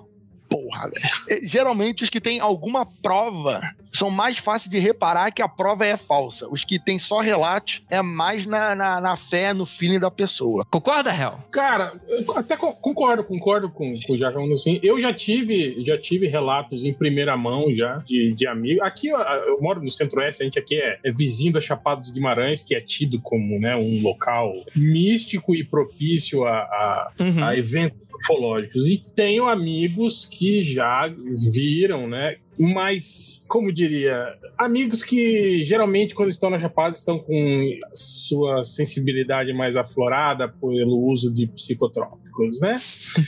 Porra, 0.49 0.89
velho. 0.89 1.43
E, 1.43 1.47
Geralmente 1.47 2.03
os 2.03 2.09
que 2.09 2.19
têm 2.19 2.39
alguma 2.39 2.85
prova 2.85 3.61
são 3.89 4.09
mais 4.09 4.37
fáceis 4.37 4.69
de 4.69 4.77
reparar 4.79 5.31
que 5.31 5.41
a 5.41 5.47
prova 5.47 5.85
é 5.85 5.95
falsa. 5.97 6.47
Os 6.49 6.63
que 6.63 6.79
têm 6.79 6.97
só 6.99 7.19
relatos 7.19 7.81
é 7.89 8.01
mais 8.01 8.45
na, 8.45 8.75
na, 8.75 9.01
na 9.01 9.15
fé, 9.15 9.53
no 9.53 9.65
feeling 9.65 9.99
da 9.99 10.11
pessoa. 10.11 10.65
Concorda, 10.69 11.11
Hel? 11.13 11.39
Cara, 11.51 11.93
eu 12.07 12.37
até 12.37 12.55
co- 12.55 12.75
concordo, 12.75 13.23
concordo 13.23 13.69
com, 13.69 13.99
com 14.01 14.13
o 14.13 14.17
Jacão 14.17 14.51
assim. 14.53 14.79
Eu 14.83 14.99
já 14.99 15.11
tive, 15.13 15.83
já 15.85 15.97
tive 15.97 16.27
relatos 16.27 16.83
em 16.85 16.93
primeira 16.93 17.35
mão 17.37 17.73
já 17.73 17.97
de, 18.05 18.33
de 18.33 18.47
amigos. 18.47 18.81
Aqui 18.83 19.07
eu, 19.07 19.19
eu 19.19 19.61
moro 19.61 19.81
no 19.83 19.91
Centro-Oeste, 19.91 20.41
a 20.43 20.45
gente 20.45 20.59
aqui 20.59 20.75
é, 20.79 20.99
é 21.03 21.11
vizinho 21.11 21.53
da 21.53 21.61
Chapada 21.61 22.01
dos 22.01 22.11
Guimarães, 22.11 22.63
que 22.63 22.75
é 22.75 22.81
tido 22.81 23.19
como 23.21 23.59
né, 23.59 23.75
um 23.75 24.01
local 24.01 24.53
místico 24.75 25.55
e 25.55 25.63
propício 25.63 26.45
a, 26.45 26.57
a, 26.59 27.11
Uhum. 27.19 27.43
a 27.43 27.55
eventos 27.57 27.99
ufológicos. 28.21 28.85
E 28.87 28.97
tenho 29.15 29.47
amigos 29.47 30.25
que 30.25 30.38
já 30.63 31.07
viram, 31.53 32.07
né? 32.07 32.37
Mas, 32.59 33.45
como 33.47 33.71
diria, 33.71 34.37
amigos 34.57 35.01
que 35.01 35.63
geralmente, 35.63 36.13
quando 36.13 36.27
estão 36.27 36.49
na 36.49 36.59
Chapada, 36.59 36.93
estão 36.93 37.17
com 37.17 37.79
sua 37.93 38.65
sensibilidade 38.65 39.53
mais 39.53 39.77
aflorada 39.77 40.49
pelo 40.49 41.05
uso 41.05 41.33
de 41.33 41.47
psicotrópicos, 41.47 42.59
né? 42.59 42.81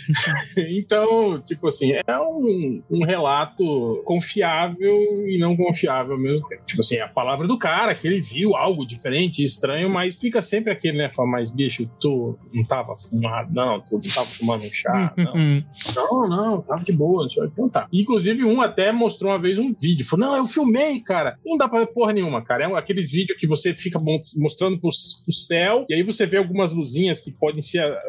então, 0.77 1.39
tipo 1.41 1.69
assim, 1.69 1.93
é 2.05 2.19
um, 2.19 2.83
um 2.91 3.05
relato 3.05 4.01
confiável 4.03 5.25
e 5.25 5.37
não 5.39 5.55
confiável 5.55 6.13
ao 6.13 6.19
mesmo 6.19 6.45
tempo. 6.47 6.63
Tipo 6.65 6.81
assim, 6.81 6.95
é 6.97 7.01
a 7.01 7.07
palavra 7.07 7.47
do 7.47 7.57
cara, 7.57 7.95
que 7.95 8.07
ele 8.07 8.19
viu 8.19 8.57
algo 8.57 8.85
diferente, 8.85 9.41
estranho, 9.41 9.89
mas 9.89 10.19
fica 10.19 10.41
sempre 10.41 10.73
aquele, 10.73 10.97
né? 10.97 11.11
Fala, 11.15 11.29
mas 11.29 11.51
bicho, 11.51 11.89
tu 12.01 12.37
não 12.53 12.65
tava 12.65 12.97
fumado, 12.97 13.53
não, 13.53 13.79
tu 13.79 13.93
não 13.93 14.13
tava 14.13 14.27
fumando 14.27 14.63
um 14.63 14.73
chá, 14.73 15.13
não. 15.15 15.31
Não, 15.95 16.27
não, 16.27 16.61
tava 16.61 16.83
de 16.83 16.91
boa. 16.91 17.27
Então 17.43 17.69
tá. 17.69 17.87
Inclusive, 17.91 18.43
um 18.43 18.61
até 18.61 18.91
mostrou 18.91 19.20
uma 19.27 19.39
vez 19.39 19.57
um 19.57 19.73
vídeo. 19.73 20.05
Falou: 20.05 20.27
Não, 20.27 20.35
eu 20.37 20.45
filmei, 20.45 20.99
cara. 20.99 21.37
Não 21.45 21.57
dá 21.57 21.67
pra 21.67 21.79
ver 21.79 21.87
porra 21.87 22.13
nenhuma, 22.13 22.43
cara. 22.43 22.63
É 22.65 22.67
um- 22.67 22.75
aqueles 22.75 23.11
vídeos 23.11 23.37
que 23.39 23.47
você 23.47 23.73
fica 23.73 23.99
mostrando 24.37 24.79
pro, 24.79 24.89
pro 24.89 25.33
céu, 25.33 25.85
e 25.89 25.93
aí 25.93 26.03
você 26.03 26.25
vê 26.25 26.37
algumas 26.37 26.73
luzinhas 26.73 27.21
que 27.21 27.31
podem 27.31 27.61
ser 27.61 27.79
a- 27.83 27.99